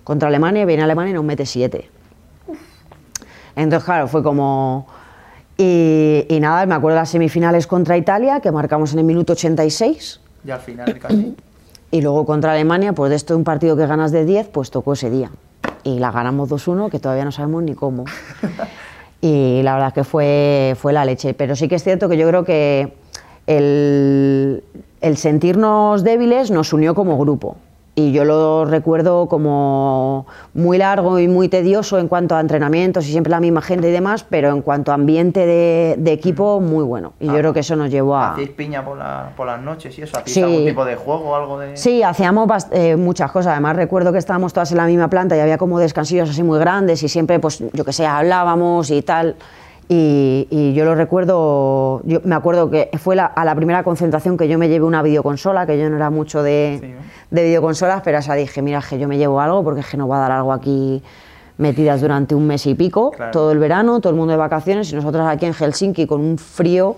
contra 0.06 0.30
Alemania, 0.30 0.64
viene 0.66 0.84
Alemania 0.84 1.12
y 1.12 1.14
nos 1.16 1.26
mete 1.26 1.46
7. 1.46 1.90
Entonces, 3.58 3.84
claro, 3.84 4.08
fue 4.08 4.24
como... 4.24 4.88
Y, 5.62 6.26
y 6.30 6.40
nada, 6.40 6.66
me 6.66 6.74
acuerdo 6.74 6.96
de 6.96 7.02
las 7.02 7.10
semifinales 7.10 7.68
contra 7.68 7.98
Italia, 7.98 8.40
que 8.40 8.50
marcamos 8.50 8.94
en 8.94 9.00
el 9.00 9.06
minuto 9.06 9.34
86, 9.34 10.22
Ya 10.46 10.56
al 10.56 10.62
final 10.62 10.98
casi. 11.00 11.36
y 11.92 12.02
luego 12.02 12.26
contra 12.26 12.54
Alemania, 12.54 12.94
pues 12.94 13.10
de 13.10 13.18
esto 13.18 13.34
de 13.34 13.40
un 13.40 13.44
partido 13.44 13.76
que 13.76 13.86
ganas 13.86 14.14
de 14.14 14.24
10, 14.24 14.48
pues 14.48 14.72
tocó 14.72 14.94
ese 14.94 15.10
día. 15.10 15.32
Y 15.84 16.00
la 16.00 16.12
ganamos 16.12 16.50
2-1, 16.50 16.90
que 16.90 17.00
todavía 17.00 17.26
no 17.26 17.34
sabemos 17.34 17.64
ni 17.64 17.76
cómo. 17.76 18.06
Y 19.22 19.62
la 19.64 19.74
verdad 19.74 19.90
es 19.90 19.94
que 19.96 20.04
fue, 20.06 20.78
fue 20.80 20.94
la 20.94 21.04
leche. 21.04 21.34
Pero 21.34 21.54
sí 21.56 21.68
que 21.68 21.76
es 21.76 21.84
cierto 21.84 22.08
que 22.08 22.16
yo 22.16 22.26
creo 22.26 22.46
que 22.46 22.94
el, 23.48 24.64
el 25.02 25.18
sentirnos 25.18 26.06
débiles 26.06 26.52
nos 26.52 26.72
unió 26.72 26.96
como 26.96 27.18
grupo. 27.18 27.58
Y 28.00 28.14
yo 28.14 28.24
lo 28.24 28.64
recuerdo 28.64 29.28
como 29.28 30.26
muy 30.54 30.78
largo 30.78 31.20
y 31.20 31.28
muy 31.28 31.50
tedioso 31.50 32.00
en 32.00 32.08
cuanto 32.08 32.34
a 32.34 32.40
entrenamientos 32.40 33.06
y 33.06 33.12
siempre 33.12 33.30
la 33.30 33.42
misma 33.42 33.62
gente 33.62 33.90
y 33.90 33.92
demás, 33.92 34.26
pero 34.30 34.52
en 34.52 34.62
cuanto 34.62 34.92
a 34.92 34.94
ambiente 34.96 35.46
de, 35.46 35.96
de 35.98 36.12
equipo, 36.14 36.62
muy 36.62 36.86
bueno. 36.86 37.12
Y 37.20 37.26
yo 37.26 37.34
Ah. 37.34 37.38
creo 37.40 37.54
que 37.54 37.60
eso 37.60 37.76
nos 37.76 37.92
llevó 37.92 38.16
a... 38.16 38.32
¿Hacíais 38.32 38.52
piña 38.52 38.86
por, 38.86 38.98
la- 38.98 39.34
por 39.36 39.48
las 39.48 39.62
noches 39.62 40.00
y 40.00 40.04
eso? 40.04 40.18
¿Hacíais 40.18 40.34
Sí. 40.34 40.42
algún 40.42 40.66
tipo 40.66 40.86
de 40.86 40.96
juego 40.96 41.32
o 41.32 41.36
algo 41.36 41.60
de...? 41.60 41.76
Sí, 41.76 42.02
hacíamos 42.02 42.48
eh, 42.72 42.96
muchas 42.96 43.32
cosas. 43.34 43.52
Además, 43.52 43.76
recuerdo 43.76 44.14
que 44.14 44.18
estábamos 44.20 44.54
todas 44.54 44.72
en 44.72 44.78
la 44.78 44.86
misma 44.86 45.10
planta 45.10 45.36
y 45.36 45.42
había 45.42 45.58
como 45.58 45.78
descansillos 45.78 46.30
así 46.30 46.42
muy 46.42 46.58
grandes 46.58 47.04
y 47.04 47.10
siempre, 47.10 47.38
pues, 47.40 47.62
yo 47.74 47.84
que 47.84 47.92
sé, 47.92 48.06
hablábamos 48.08 48.92
y 48.92 49.02
tal. 49.02 49.36
Y, 49.92 50.48
y 50.52 50.74
yo 50.74 50.86
lo 50.86 50.94
recuerdo, 50.94 52.02
yo 52.06 52.20
me 52.24 52.36
acuerdo 52.36 52.70
que 52.70 52.92
fue 53.00 53.16
la- 53.16 53.26
a 53.26 53.44
la 53.44 53.56
primera 53.56 53.84
concentración 53.84 54.38
que 54.38 54.48
yo 54.48 54.60
me 54.60 54.70
llevé 54.70 54.86
una 54.86 55.02
videoconsola, 55.02 55.66
que 55.66 55.80
yo 55.80 55.90
no 55.90 55.96
era 55.96 56.12
mucho 56.12 56.44
de, 56.44 56.78
Sí, 56.80 56.88
¿no? 56.88 56.98
de 57.32 57.44
videoconsolas, 57.44 58.02
pero 58.04 58.20
esa 58.20 58.36
dije, 58.36 58.62
mira, 58.62 58.84
que 58.88 59.00
yo 59.00 59.08
me 59.08 59.18
llevo 59.18 59.42
algo 59.42 59.64
porque 59.64 59.80
es 59.82 59.88
que 59.88 59.98
no 59.98 60.08
va 60.08 60.18
a 60.18 60.20
dar 60.20 60.32
algo 60.34 60.54
aquí 60.54 61.02
metidas 61.58 62.02
durante 62.02 62.36
un 62.36 62.46
mes 62.46 62.68
y 62.68 62.76
pico, 62.76 63.10
Claro. 63.12 63.32
todo 63.32 63.52
el 63.52 63.58
verano, 63.58 64.00
todo 64.00 64.12
el 64.12 64.16
mundo 64.16 64.32
de 64.32 64.38
vacaciones 64.38 64.92
y 64.92 64.96
nosotros 64.96 65.28
aquí 65.28 65.48
en 65.48 65.54
Helsinki 65.54 66.06
con 66.06 66.22
un 66.22 66.38
frío 66.38 66.98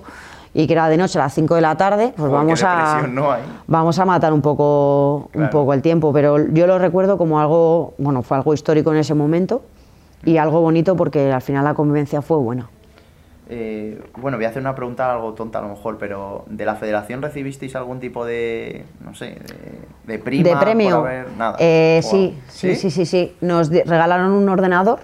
y 0.54 0.67
que 0.67 0.73
era 0.73 0.89
de 0.89 0.97
noche 0.97 1.17
a 1.17 1.23
las 1.23 1.34
5 1.34 1.56
de 1.56 1.62
la 1.62 1.77
tarde, 1.77 2.13
pues 2.17 2.30
vamos 2.30 2.62
a 2.62 3.01
vamos 3.67 3.99
a 3.99 4.06
matar 4.06 4.34
un 4.34 4.41
poco, 4.41 5.30
un 5.34 5.49
poco 5.49 5.73
el 5.73 5.82
tiempo, 5.82 6.12
pero 6.12 6.38
yo 6.49 6.67
lo 6.67 6.77
recuerdo 6.77 7.17
como 7.17 7.39
algo, 7.39 7.93
bueno, 7.97 8.21
fue 8.21 8.36
algo 8.36 8.54
histórico 8.54 8.91
en 8.91 8.97
ese 8.97 9.13
momento 9.13 9.62
y 10.25 10.36
algo 10.36 10.60
bonito 10.60 10.97
porque 10.97 11.32
al 11.32 11.41
final 11.41 11.63
la 11.63 11.73
convivencia 11.73 12.21
fue 12.21 12.36
buena. 12.36 12.69
Eh, 13.54 14.02
bueno, 14.16 14.38
voy 14.38 14.46
a 14.46 14.50
hacer 14.50 14.62
una 14.62 14.74
pregunta 14.76 15.12
algo 15.12 15.34
tonta 15.34 15.60
a 15.60 15.62
lo 15.62 15.68
mejor, 15.68 15.98
pero 15.98 16.46
¿de 16.48 16.64
la 16.66 16.76
federación 16.76 17.22
recibisteis 17.22 17.76
algún 17.76 18.00
tipo 18.00 18.26
de, 18.26 18.86
no 19.02 19.14
sé, 19.14 19.26
de, 20.06 20.14
de 20.14 20.20
prima? 20.20 20.50
de 20.50 20.56
premio, 20.56 21.00
Por 21.02 21.10
haber... 21.10 21.32
Nada. 21.38 21.58
eh, 21.60 22.00
Wow. 22.02 22.12
sí, 22.12 22.38
sí, 22.48 22.76
sí, 22.76 22.90
sí, 22.90 23.06
sí. 23.06 23.36
Nos 23.42 23.70
regalaron 23.70 24.32
un 24.32 24.48
ordenador, 24.48 25.00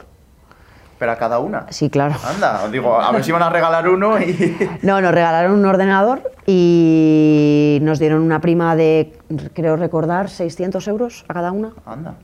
¿Pero 0.97 1.11
a 1.11 1.17
cada 1.17 1.39
una? 1.39 1.65
sí, 1.71 1.89
claro. 1.89 2.15
Anda, 2.25 2.63
os 2.63 2.71
digo, 2.71 2.97
a 2.99 3.11
ver 3.11 3.21
si 3.25 3.33
van 3.33 3.43
a 3.43 3.49
regalar 3.49 3.87
uno 3.89 4.17
y... 4.17 4.57
No, 4.81 5.01
nos 5.01 5.11
regalaron 5.13 5.51
un 5.51 5.65
ordenador 5.65 6.21
y 6.45 7.79
nos 7.81 7.99
dieron 7.99 8.21
una 8.21 8.39
prima 8.39 8.77
de, 8.77 9.13
creo 9.53 9.75
recordar, 9.75 10.29
600 10.29 10.87
euros 10.87 11.25
a 11.27 11.33
cada 11.33 11.51
una. 11.51 11.73
Anda, 11.85 12.15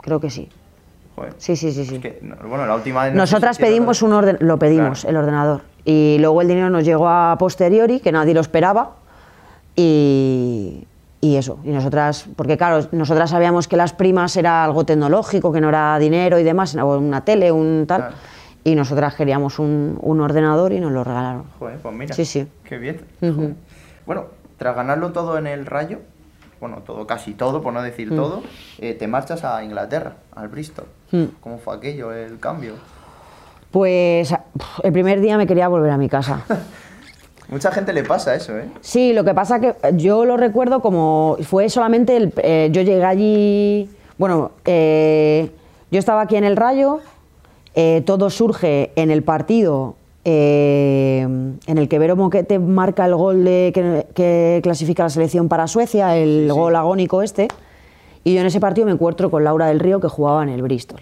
Creo 0.00 0.18
que 0.18 0.30
sí. 0.30 0.48
Joder. 1.18 1.34
Sí, 1.38 1.56
sí, 1.56 1.72
sí, 1.72 1.84
sí. 1.84 1.96
Es 1.96 2.00
que, 2.00 2.18
no, 2.22 2.36
bueno, 2.48 2.66
la 2.66 2.74
última 2.74 3.08
Nosotras 3.10 3.58
pedimos 3.58 4.02
un 4.02 4.12
orden, 4.12 4.36
lo 4.40 4.58
pedimos, 4.58 5.00
Claro. 5.02 5.10
el 5.10 5.16
ordenador. 5.24 5.60
Y 5.84 6.16
luego 6.20 6.42
el 6.42 6.48
dinero 6.48 6.70
nos 6.70 6.84
llegó 6.84 7.08
a 7.08 7.36
posteriori, 7.38 8.00
que 8.00 8.12
nadie 8.12 8.34
lo 8.34 8.40
esperaba. 8.40 8.96
Y, 9.76 10.86
y 11.20 11.36
eso, 11.36 11.58
y 11.64 11.70
nosotras, 11.70 12.26
porque 12.36 12.56
claro, 12.56 12.86
nosotras 12.92 13.30
sabíamos 13.30 13.68
que 13.68 13.76
las 13.76 13.92
primas 13.92 14.36
era 14.36 14.64
algo 14.64 14.84
tecnológico, 14.84 15.52
que 15.52 15.60
no 15.60 15.68
era 15.68 15.98
dinero 15.98 16.38
y 16.38 16.42
demás, 16.44 16.74
una 16.74 17.24
tele, 17.24 17.52
un 17.52 17.84
tal. 17.86 18.00
Claro. 18.02 18.14
Y 18.64 18.74
nosotras 18.74 19.14
queríamos 19.14 19.58
un, 19.58 19.96
un 20.02 20.20
ordenador 20.20 20.72
y 20.72 20.80
nos 20.80 20.92
lo 20.92 21.04
regalaron. 21.04 21.44
Joder, 21.58 21.78
pues 21.78 21.94
mira. 21.94 22.14
Sí, 22.14 22.24
sí. 22.24 22.46
Qué 22.64 22.76
bien. 22.76 23.00
Bueno, 24.04 24.26
tras 24.58 24.74
ganarlo 24.76 25.12
todo 25.12 25.38
en 25.38 25.46
el 25.46 25.64
Rayo, 25.64 26.00
bueno, 26.60 26.78
todo, 26.84 27.06
casi 27.06 27.32
todo, 27.34 27.62
por 27.62 27.72
no 27.72 27.80
Mm. 27.80 27.84
decir 27.84 28.14
todo, 28.14 28.42
eh, 28.78 28.94
te 28.94 29.06
marchas 29.06 29.44
a 29.44 29.62
Inglaterra, 29.64 30.14
al 30.34 30.48
Bristol. 30.48 30.86
Mm. 31.12 31.24
¿Cómo 31.40 31.58
fue 31.58 31.76
aquello, 31.76 32.12
el 32.12 32.38
cambio? 32.38 32.74
Pues 33.70 34.34
el 34.82 34.92
primer 34.92 35.20
día 35.20 35.36
me 35.36 35.46
quería 35.46 35.68
volver 35.68 35.90
a 35.90 35.98
mi 35.98 36.08
casa. 36.08 36.42
Mucha 37.48 37.70
gente 37.72 37.92
le 37.94 38.02
pasa 38.04 38.34
eso, 38.34 38.56
¿eh? 38.58 38.68
Sí, 38.82 39.12
lo 39.14 39.24
que 39.24 39.32
pasa 39.32 39.58
que 39.58 39.74
yo 39.94 40.24
lo 40.26 40.36
recuerdo 40.36 40.80
como 40.80 41.38
fue 41.44 41.70
solamente 41.70 42.16
el, 42.16 42.32
eh, 42.38 42.68
yo 42.72 42.82
llegué 42.82 43.04
allí, 43.04 43.90
bueno, 44.18 44.50
eh, 44.66 45.50
yo 45.90 45.98
estaba 45.98 46.20
aquí 46.22 46.36
en 46.36 46.44
el 46.44 46.56
Rayo, 46.56 47.00
eh, 47.74 48.02
todo 48.04 48.28
surge 48.28 48.92
en 48.96 49.10
el 49.10 49.22
partido 49.22 49.94
eh, 50.30 51.22
en 51.22 51.78
el 51.78 51.88
que 51.88 51.98
Vero 51.98 52.14
Moquete 52.14 52.58
marca 52.58 53.06
el 53.06 53.14
gol 53.14 53.44
de, 53.44 53.72
que, 53.72 54.06
que 54.12 54.60
clasifica 54.62 55.04
la 55.04 55.08
selección 55.08 55.48
para 55.48 55.66
Suecia, 55.66 56.18
el 56.18 56.52
gol 56.52 56.76
agónico 56.76 57.22
este, 57.22 57.48
y 58.24 58.34
yo 58.34 58.42
en 58.42 58.46
ese 58.46 58.60
partido 58.60 58.84
me 58.84 58.92
encuentro 58.92 59.30
con 59.30 59.42
Laura 59.42 59.68
del 59.68 59.80
Río 59.80 60.00
que 60.00 60.08
jugaba 60.08 60.42
en 60.42 60.50
el 60.50 60.60
Bristol. 60.60 61.00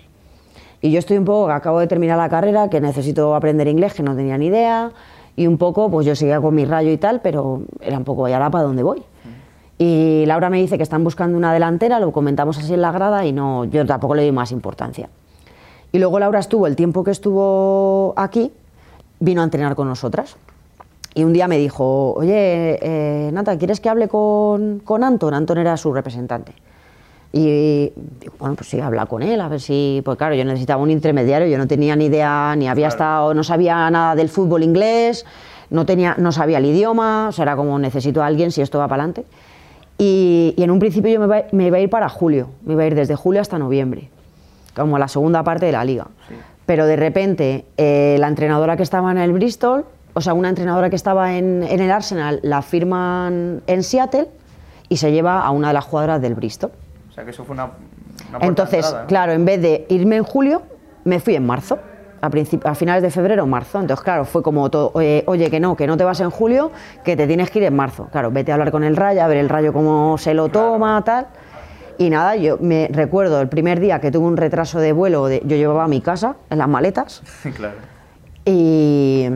Y 0.81 0.93
yo 0.93 1.01
estoy 1.01 1.19
un 1.19 1.25
poco, 1.25 1.51
acabo 1.51 1.81
de 1.81 1.89
terminar 1.89 2.19
la 2.19 2.29
carrera, 2.29 2.71
que 2.71 2.81
necesito 2.81 3.35
aprender 3.35 3.67
inglés, 3.67 3.95
que 3.95 4.05
no 4.05 4.15
tenía 4.15 4.39
ni 4.39 4.47
idea, 4.47 4.93
y 5.35 5.49
un 5.49 5.59
poco, 5.59 5.91
pues 5.91 6.07
yo 6.07 6.15
seguía 6.15 6.41
con 6.41 6.55
mi 6.55 6.65
rayo 6.65 6.93
y 6.93 6.97
tal, 6.97 7.21
pero 7.21 7.63
era 7.81 7.99
un 7.99 8.05
poco, 8.05 8.29
ya 8.29 8.37
ahora 8.37 8.51
para 8.51 8.63
dónde 8.63 8.85
voy? 8.85 9.03
Y 9.77 10.23
Laura 10.27 10.51
me 10.51 10.59
dice 10.59 10.77
que 10.77 10.85
están 10.85 11.03
buscando 11.03 11.37
una 11.37 11.53
delantera, 11.53 11.99
lo 11.99 12.13
comentamos 12.13 12.59
así 12.59 12.75
en 12.75 12.81
la 12.81 12.93
grada 12.93 13.27
y 13.27 13.33
no, 13.33 13.65
yo 13.65 13.85
tampoco 13.87 14.15
le 14.15 14.23
di 14.23 14.31
más 14.31 14.53
importancia. 14.53 15.09
Y 15.91 15.99
luego 15.99 16.21
Laura 16.21 16.39
estuvo, 16.39 16.69
el 16.69 16.77
tiempo 16.77 17.03
que 17.03 17.11
estuvo 17.11 18.15
aquí, 18.17 18.53
vino 19.21 19.41
a 19.41 19.45
entrenar 19.45 19.75
con 19.75 19.89
nosotras. 19.89 20.37
Y 21.15 21.25
un 21.25 21.33
día 21.33 21.49
me 21.49 21.57
dijo, 21.57 22.13
oye, 22.13 22.79
eh, 22.83 23.31
Nata, 23.33 23.57
¿quieres 23.57 23.81
que 23.81 23.89
hable 23.89 24.07
con, 24.07 24.81
con 24.81 25.03
Anton? 25.03 25.33
Anton 25.33 25.59
era 25.59 25.77
su 25.79 25.93
representante. 25.93 26.53
Y 27.33 27.93
digo, 28.21 28.35
bueno, 28.39 28.55
pues 28.55 28.69
sí, 28.69 28.81
habla 28.81 29.07
con 29.07 29.23
él, 29.23 29.41
a 29.41 29.49
ver 29.49 29.61
si. 29.61 30.01
Pues 30.05 30.17
claro, 30.17 30.35
yo 30.35 30.45
necesitaba 30.45 30.83
un 30.83 30.91
intermediario, 30.91 31.49
yo 31.49 31.59
no 31.59 31.67
tenía 31.67 31.97
ni 31.97 32.07
idea, 32.07 32.55
ni 32.57 32.69
había 32.69 32.89
estado, 32.89 33.35
no 33.35 33.45
sabía 33.45 33.91
nada 33.91 34.15
del 34.15 34.29
fútbol 34.29 34.63
inglés, 34.63 35.27
no, 35.71 35.85
tenía, 35.87 36.15
no 36.19 36.33
sabía 36.33 36.59
el 36.59 36.67
idioma, 36.67 37.29
o 37.29 37.33
sea, 37.33 37.43
era 37.43 37.57
como 37.57 37.79
necesito 37.79 38.23
a 38.23 38.27
alguien 38.27 38.53
si 38.53 38.63
esto 38.63 38.79
va 38.79 38.89
para 38.89 39.03
adelante. 39.03 39.25
Y, 39.99 40.55
y 40.57 40.63
en 40.63 40.71
un 40.71 40.79
principio 40.79 41.11
yo 41.11 41.21
me 41.21 41.45
me 41.53 41.67
iba 41.67 41.79
a 41.79 41.81
ir 41.81 41.91
para 41.91 42.09
julio, 42.09 42.49
me 42.65 42.75
iba 42.75 42.83
a 42.83 42.87
ir 42.87 42.95
desde 42.95 43.17
julio 43.17 43.41
hasta 43.41 43.59
noviembre, 43.59 44.09
como 44.75 44.99
la 44.99 45.09
segunda 45.09 45.43
parte 45.43 45.67
de 45.67 45.73
la 45.73 45.85
liga. 45.85 46.07
Pero 46.67 46.87
de 46.87 46.97
repente, 46.97 47.65
eh, 47.77 48.17
la 48.19 48.29
entrenadora 48.29 48.77
que 48.77 48.83
estaba 48.83 49.11
en 49.13 49.19
el 49.19 49.33
Bristol, 49.33 49.87
o 50.15 50.21
sea, 50.21 50.35
una 50.35 50.49
entrenadora 50.49 50.91
que 50.91 50.97
estaba 50.97 51.37
en, 51.37 51.63
en 51.63 51.81
el 51.81 51.91
Arsenal, 51.91 52.41
la 52.43 52.63
firman 52.63 53.63
en 53.67 53.83
Seattle 53.83 54.29
y 54.89 54.97
se 54.97 55.13
lleva 55.13 55.41
a 55.41 55.51
una 55.51 55.69
de 55.69 55.75
las 55.75 55.85
jugadoras 55.85 56.21
del 56.21 56.35
Bristol. 56.35 56.73
O 57.09 57.13
sea, 57.13 57.25
que 57.25 57.31
eso 57.31 57.45
fue 57.45 57.55
una. 57.55 57.71
Entonces, 58.41 58.85
entrada, 58.85 59.03
¿no? 59.03 59.07
claro, 59.09 59.33
en 59.33 59.45
vez 59.45 59.63
de 59.63 59.87
irme 59.89 60.17
en 60.17 60.25
julio, 60.25 60.63
me 61.05 61.21
fui 61.21 61.37
en 61.37 61.47
marzo. 61.47 61.79
A, 62.23 62.31
a 62.65 62.75
finales 62.75 63.03
de 63.03 63.11
febrero 63.11 63.47
marzo. 63.47 63.79
Entonces, 63.79 64.03
claro, 64.03 64.25
fue 64.25 64.43
como 64.43 64.69
todo, 64.71 64.91
oye, 64.95 65.23
oye, 65.27 65.51
que 65.51 65.61
no, 65.61 65.77
que 65.77 65.87
no 65.87 65.97
te 65.97 66.03
vas 66.03 66.19
en 66.21 66.31
julio, 66.31 66.73
que 67.05 67.15
te 67.15 67.27
tienes 67.27 67.51
que 67.51 67.61
ir 67.61 67.67
en 67.67 67.77
marzo. 67.77 68.09
Claro, 68.11 68.31
vete 68.31 68.51
a 68.51 68.55
hablar 68.55 68.73
con 68.73 68.83
el 68.83 68.97
Rayo, 68.97 69.23
a 69.23 69.29
ver 69.29 69.37
el 69.37 69.49
Rayo 69.49 69.73
cómo 69.73 70.17
se 70.19 70.35
lo 70.35 70.49
toma, 70.49 71.03
tal. 71.05 71.27
Y 71.99 72.11
nada, 72.11 72.37
yo 72.37 72.59
me 72.61 72.89
recuerdo 72.93 73.41
el 73.41 73.49
primer 73.49 73.81
día 73.81 74.01
que 74.01 74.11
tuve 74.11 74.27
un 74.27 74.37
retraso 74.37 74.79
de 74.81 74.93
vuelo, 74.93 75.27
de- 75.27 75.43
yo 75.45 75.57
llevaba 75.57 75.85
a 75.85 75.89
mi 75.89 76.01
casa 76.01 76.37
en 76.51 76.59
las 76.59 76.69
maletas 76.69 77.23
claro. 77.57 77.77
y 78.45 79.27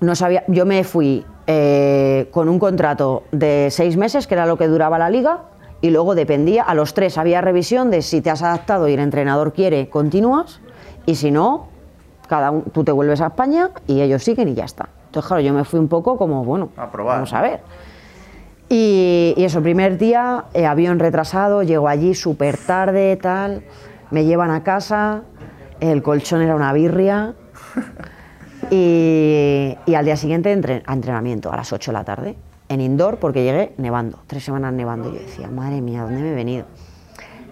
no 0.00 0.14
sabía, 0.14 0.44
yo 0.48 0.66
me 0.66 0.84
fui 0.84 1.24
eh, 1.46 2.28
con 2.32 2.48
un 2.48 2.58
contrato 2.58 3.24
de 3.32 3.68
seis 3.70 3.96
meses, 3.96 4.26
que 4.26 4.34
era 4.34 4.46
lo 4.46 4.58
que 4.58 4.68
duraba 4.68 4.98
la 4.98 5.08
liga, 5.10 5.44
y 5.80 5.90
luego 5.90 6.14
dependía, 6.14 6.62
a 6.62 6.74
los 6.74 6.92
tres 6.94 7.18
había 7.18 7.40
revisión 7.40 7.90
de 7.90 8.02
si 8.02 8.20
te 8.20 8.30
has 8.30 8.42
adaptado 8.42 8.88
y 8.88 8.94
el 8.94 9.00
entrenador 9.00 9.52
quiere, 9.52 9.88
continúas, 9.88 10.60
y 11.06 11.14
si 11.14 11.30
no, 11.30 11.68
cada 12.28 12.50
un- 12.50 12.62
tú 12.64 12.82
te 12.84 12.92
vuelves 12.92 13.20
a 13.20 13.26
España 13.28 13.70
y 13.86 14.00
ellos 14.00 14.22
siguen 14.24 14.48
y 14.48 14.54
ya 14.54 14.64
está. 14.64 14.88
Entonces, 15.06 15.28
claro, 15.28 15.40
yo 15.42 15.52
me 15.54 15.64
fui 15.64 15.78
un 15.78 15.88
poco 15.88 16.18
como, 16.18 16.44
bueno, 16.44 16.70
A 16.76 16.90
probar. 16.90 17.16
vamos 17.16 17.32
a 17.32 17.40
ver. 17.40 17.60
Y, 18.68 19.34
y 19.36 19.44
eso, 19.44 19.62
primer 19.62 19.96
día, 19.96 20.46
eh, 20.54 20.66
avión 20.66 20.98
retrasado, 20.98 21.62
llego 21.62 21.86
allí 21.88 22.14
súper 22.14 22.56
tarde, 22.58 23.16
tal, 23.16 23.62
me 24.10 24.24
llevan 24.24 24.50
a 24.50 24.64
casa, 24.64 25.22
el 25.78 26.02
colchón 26.02 26.42
era 26.42 26.56
una 26.56 26.72
birria, 26.72 27.34
y, 28.70 29.76
y 29.86 29.94
al 29.94 30.04
día 30.04 30.16
siguiente 30.16 30.50
entre- 30.52 30.82
a 30.86 30.92
entrenamiento, 30.94 31.52
a 31.52 31.56
las 31.56 31.72
8 31.72 31.92
de 31.92 31.98
la 31.98 32.04
tarde, 32.04 32.36
en 32.68 32.80
indoor, 32.80 33.18
porque 33.18 33.44
llegué 33.44 33.72
nevando, 33.78 34.18
tres 34.26 34.42
semanas 34.42 34.72
nevando. 34.72 35.10
Y 35.10 35.12
yo 35.12 35.18
decía, 35.20 35.48
madre 35.48 35.80
mía, 35.80 36.02
¿dónde 36.02 36.20
me 36.22 36.32
he 36.32 36.34
venido? 36.34 36.66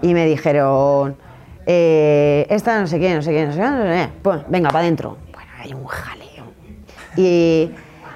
Y 0.02 0.12
me 0.14 0.26
dijeron, 0.26 1.16
eh, 1.66 2.44
esta 2.50 2.80
no 2.80 2.88
sé 2.88 2.98
qué, 2.98 3.14
no 3.14 3.22
sé 3.22 3.30
qué, 3.30 3.46
no 3.46 3.52
sé 3.52 3.58
qué, 3.60 3.64
no 3.70 3.76
sé 3.82 3.84
qué. 3.84 4.08
Pues 4.22 4.40
venga, 4.48 4.70
para 4.70 4.80
adentro. 4.80 5.16
Bueno, 5.32 5.50
hay 5.62 5.72
un 5.74 5.84
jaleo. 5.84 6.44
Y, 7.16 7.70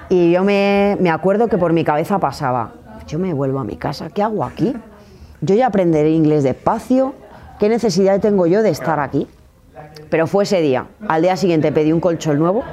y 0.09 0.31
yo 0.33 0.43
me, 0.43 0.97
me 0.99 1.09
acuerdo 1.09 1.47
que 1.47 1.57
por 1.57 1.71
mi 1.71 1.85
cabeza 1.85 2.19
pasaba, 2.19 2.73
yo 3.09 3.17
me 3.17 3.33
vuelvo 3.33 3.59
a 3.59 3.63
mi 3.63 3.75
casa, 3.75 4.09
¿qué 4.09 4.21
hago 4.21 4.43
aquí? 4.43 4.73
Yo 5.41 5.55
ya 5.55 5.67
aprenderé 5.67 6.11
inglés 6.11 6.43
despacio, 6.43 7.15
¿qué 7.59 7.67
necesidad 7.67 8.19
tengo 8.19 8.45
yo 8.45 8.61
de 8.61 8.69
estar 8.69 8.99
aquí? 8.99 9.27
Pero 10.11 10.27
fue 10.27 10.43
ese 10.43 10.61
día. 10.61 10.85
Al 11.07 11.23
día 11.23 11.35
siguiente 11.35 11.71
pedí 11.71 11.91
un 11.91 12.01
colchón 12.01 12.37
nuevo 12.37 12.63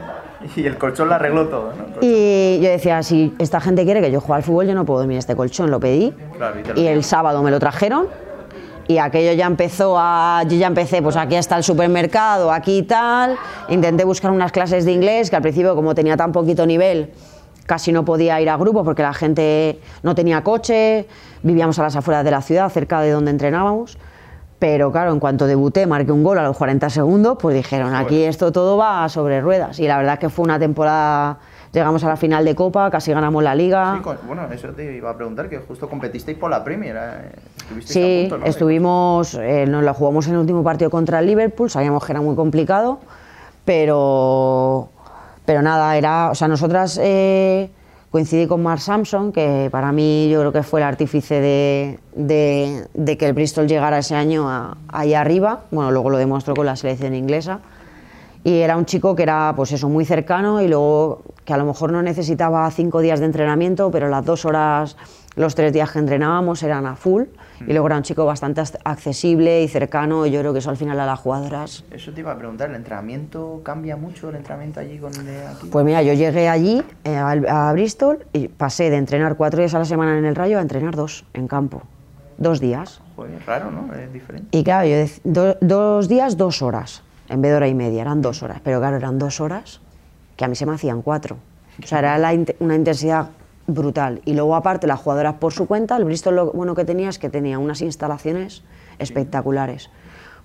Y 0.55 0.66
el 0.66 0.77
colchón 0.77 1.09
lo 1.09 1.14
arregló 1.14 1.49
todo, 1.49 1.72
y 2.03 2.61
yo 2.61 2.68
decía, 2.68 3.03
si 3.03 3.35
esta 3.38 3.61
gente 3.61 3.85
quiere 3.85 4.03
que 4.03 4.11
yo 4.11 4.20
juegue 4.20 4.37
al 4.37 4.42
fútbol, 4.42 4.66
yo 4.66 4.75
no 4.75 4.85
puedo 4.85 5.01
dormir 5.01 5.16
este 5.16 5.35
colchón. 5.35 5.70
Lo 5.70 5.81
pedí 5.81 6.12
Claro, 6.37 6.61
y 6.77 6.87
el 6.87 7.03
sábado 7.03 7.42
me 7.42 7.51
lo 7.51 7.59
trajeron 7.59 8.07
y 8.88 8.99
aquello 8.99 9.33
ya 9.33 9.46
empezó 9.46 9.96
a... 9.99 10.42
Yo 10.46 10.57
ya 10.57 10.66
empecé, 10.66 11.03
pues 11.03 11.16
aquí 11.16 11.35
está 11.35 11.57
el 11.57 11.64
supermercado, 11.64 12.53
aquí 12.53 12.83
tal. 12.83 13.37
Intenté 13.68 14.05
buscar 14.05 14.31
unas 14.31 14.53
clases 14.53 14.85
de 14.85 14.92
inglés, 14.92 15.31
que 15.31 15.37
al 15.37 15.42
principio 15.42 15.75
como 15.75 15.94
tenía 15.94 16.16
tan 16.16 16.31
poquito 16.31 16.66
nivel, 16.66 17.11
casi 17.66 17.92
no 17.92 18.05
podía 18.05 18.40
ir 18.40 18.48
a 18.48 18.57
grupo 18.57 18.85
porque 18.85 19.02
la 19.02 19.12
gente 19.14 19.81
no 20.02 20.14
tenía 20.14 20.42
coche, 20.42 21.07
vivíamos 21.42 21.79
a 21.79 21.83
las 21.83 21.96
afueras 21.96 22.24
de 22.24 22.31
la 22.31 22.40
ciudad, 22.42 22.68
cerca 22.70 23.00
de 23.00 23.11
donde 23.11 23.31
entrenábamos. 23.31 23.98
Pero 24.59 24.90
claro, 24.90 25.12
en 25.12 25.20
cuanto 25.20 25.46
debuté, 25.46 25.87
marqué 25.87 26.12
un 26.12 26.22
gol 26.24 26.38
a 26.38 26.42
los 26.42 26.57
40 26.57 26.88
segundos, 26.88 27.37
pues 27.38 27.55
dijeron, 27.55 27.94
aquí 27.94 28.22
esto 28.22 28.52
todo 28.52 28.79
va 28.79 29.07
sobre 29.11 29.42
ruedas. 29.42 29.79
Y 29.79 29.87
la 29.87 29.98
verdad 29.98 30.18
que 30.18 30.31
fue 30.31 30.44
una 30.44 30.59
temporada, 30.59 31.38
llegamos 31.74 32.02
a 32.05 32.09
la 32.09 32.16
final 32.16 32.42
de 32.42 32.55
Copa, 32.55 32.90
casi 32.90 33.12
ganamos 33.12 33.42
la 33.42 33.55
liga. 33.55 34.00
Sí, 34.02 34.11
bueno, 34.26 34.50
eso 34.50 34.68
te 34.68 34.96
iba 34.96 35.11
a 35.11 35.14
preguntar, 35.16 35.50
que 35.50 35.59
justo 35.59 35.90
competisteis 35.90 36.38
por 36.38 36.48
la 36.50 36.64
Premier. 36.64 36.96
eh, 36.96 37.33
Sí, 37.85 38.29
punto, 38.31 38.38
¿no? 38.38 38.46
Estuvimos, 38.46 39.35
eh, 39.35 39.66
nos 39.66 39.85
la 39.85 39.92
jugamos 39.92 40.26
en 40.29 40.33
el 40.35 40.38
último 40.38 40.64
partido 40.64 40.88
contra 40.88 41.18
el 41.18 41.26
Liverpool, 41.26 41.68
sabíamos 41.68 42.02
que 42.07 42.12
era 42.12 42.22
muy 42.22 42.35
complicado, 42.35 43.00
pero, 43.66 44.88
pero 45.47 45.63
nada, 45.63 45.97
era, 45.97 46.31
o 46.31 46.35
sea, 46.35 46.49
nosotras 46.49 46.99
eh, 47.03 47.71
coincidí 48.11 48.47
con 48.47 48.63
Mark 48.63 48.81
Sampson, 48.81 49.33
que 49.33 49.69
para 49.71 49.93
mí 49.93 50.29
yo 50.31 50.41
creo 50.41 50.53
que 50.53 50.63
fue 50.63 50.81
el 50.81 50.87
artífice 50.87 51.41
de, 51.41 51.99
de- 52.15 52.87
de 52.95 53.17
que 53.17 53.27
el 53.27 53.33
Bristol 53.33 53.67
llegara 53.69 53.99
ese 53.99 54.15
año 54.15 54.49
a- 54.51 54.77
arriba, 54.89 55.63
bueno, 55.71 55.91
luego 55.93 56.11
lo 56.11 56.19
demostró 56.19 56.55
con 56.55 56.67
la 56.67 56.77
selección 56.77 57.15
inglesa, 57.15 57.61
y 58.45 58.59
era 58.61 58.77
un 58.77 58.85
chico 58.87 59.17
que 59.17 59.23
era, 59.25 59.53
pues 59.57 59.73
eso, 59.73 59.89
muy 59.89 60.05
cercano 60.05 60.61
y 60.61 60.69
luego 60.69 61.23
que 61.45 61.53
a 61.53 61.57
lo 61.57 61.65
mejor 61.65 61.91
no 61.93 62.03
necesitaba 62.03 62.71
cinco 62.71 63.01
días 63.01 63.19
de 63.21 63.27
entrenamiento, 63.27 63.91
pero 63.91 64.09
las 64.09 64.25
dos 64.25 64.45
horas, 64.45 64.97
los 65.37 65.55
tres 65.55 65.72
días 65.72 65.90
que 65.92 65.99
entrenábamos 65.99 66.62
eran 66.62 66.87
a 66.87 66.96
full. 66.96 67.25
Y 67.61 67.72
luego 67.72 67.87
era 67.87 67.96
un 67.96 68.03
chico 68.03 68.25
bastante 68.27 68.61
ac- 68.61 68.79
accesible 68.85 69.62
y 69.62 69.68
cercano 69.68 70.27
y 70.27 70.31
yo 70.31 70.40
creo 70.40 70.53
que 70.53 70.59
eso 70.59 70.70
al 70.70 70.77
final 70.77 70.99
a 71.01 71.07
las 71.07 71.18
jugadoras... 71.20 71.85
Eso 71.90 72.12
te 72.12 72.20
iba 72.20 72.33
a 72.33 72.38
preguntar, 72.38 72.68
¿el 72.70 72.77
entrenamiento 72.77 73.61
cambia 73.62 73.96
mucho 73.96 74.29
el 74.31 74.37
entrenamiento 74.37 74.81
allí 74.81 74.99
con 74.99 75.14
el 75.14 75.25
de 75.25 75.46
aquí? 75.46 75.68
Pues 75.70 75.85
mira, 75.85 76.03
yo 76.03 76.12
llegué 76.14 76.49
allí 76.49 76.83
eh, 77.05 77.16
a, 77.16 77.72
Bristol 77.72 78.27
y 78.33 78.49
pasé 78.49 78.90
de 78.90 78.96
entrenar 78.96 79.37
cuatro 79.37 79.61
días 79.61 79.75
a 79.75 79.79
la 79.79 79.85
semana 79.85 80.18
en 80.18 80.25
el 80.25 80.35
Rayo 80.35 80.59
a 80.59 80.62
entrenar 80.62 80.96
dos 80.96 81.25
en 81.35 81.49
campo. 81.49 81.83
Dos 82.38 82.61
días. 82.61 83.01
Joder, 83.16 83.38
raro, 83.46 83.70
¿no? 83.70 83.92
Es 83.94 84.12
diferente. 84.12 84.49
Y 84.57 84.62
claro, 84.64 84.87
yo 84.87 84.96
do- 85.25 85.57
dos 85.62 86.09
días, 86.09 86.37
dos 86.37 86.61
horas, 86.61 87.03
en 87.31 87.40
vez 87.40 87.51
de 87.53 87.57
hora 87.57 87.68
y 87.68 87.75
media, 87.75 88.03
eran 88.03 88.20
dos 88.20 88.42
horas. 88.42 88.61
Pero 88.62 88.79
claro, 88.81 88.96
eran 88.96 89.18
dos 89.18 89.40
horas 89.40 89.81
que 90.37 90.44
a 90.44 90.49
mí 90.49 90.55
se 90.57 90.66
me 90.66 90.75
hacían 90.75 91.01
cuatro. 91.01 91.38
O 91.83 91.87
sea, 91.87 91.99
era 92.01 92.18
la 92.18 92.35
una 92.59 92.75
intensidad 92.75 93.29
brutal. 93.66 94.20
Y 94.24 94.35
luego, 94.35 94.55
aparte, 94.57 94.87
las 94.87 95.00
jugadoras 95.00 95.35
por 95.35 95.52
su 95.52 95.66
cuenta, 95.66 95.96
el 95.96 96.05
Bristol 96.05 96.37
lo 96.37 96.52
bueno 96.52 96.74
que 96.74 96.85
tenía 96.85 97.09
es 97.09 97.18
que 97.18 97.29
tenía 97.31 97.59
unas 97.59 97.81
instalaciones 97.83 98.62
espectaculares. 98.98 99.90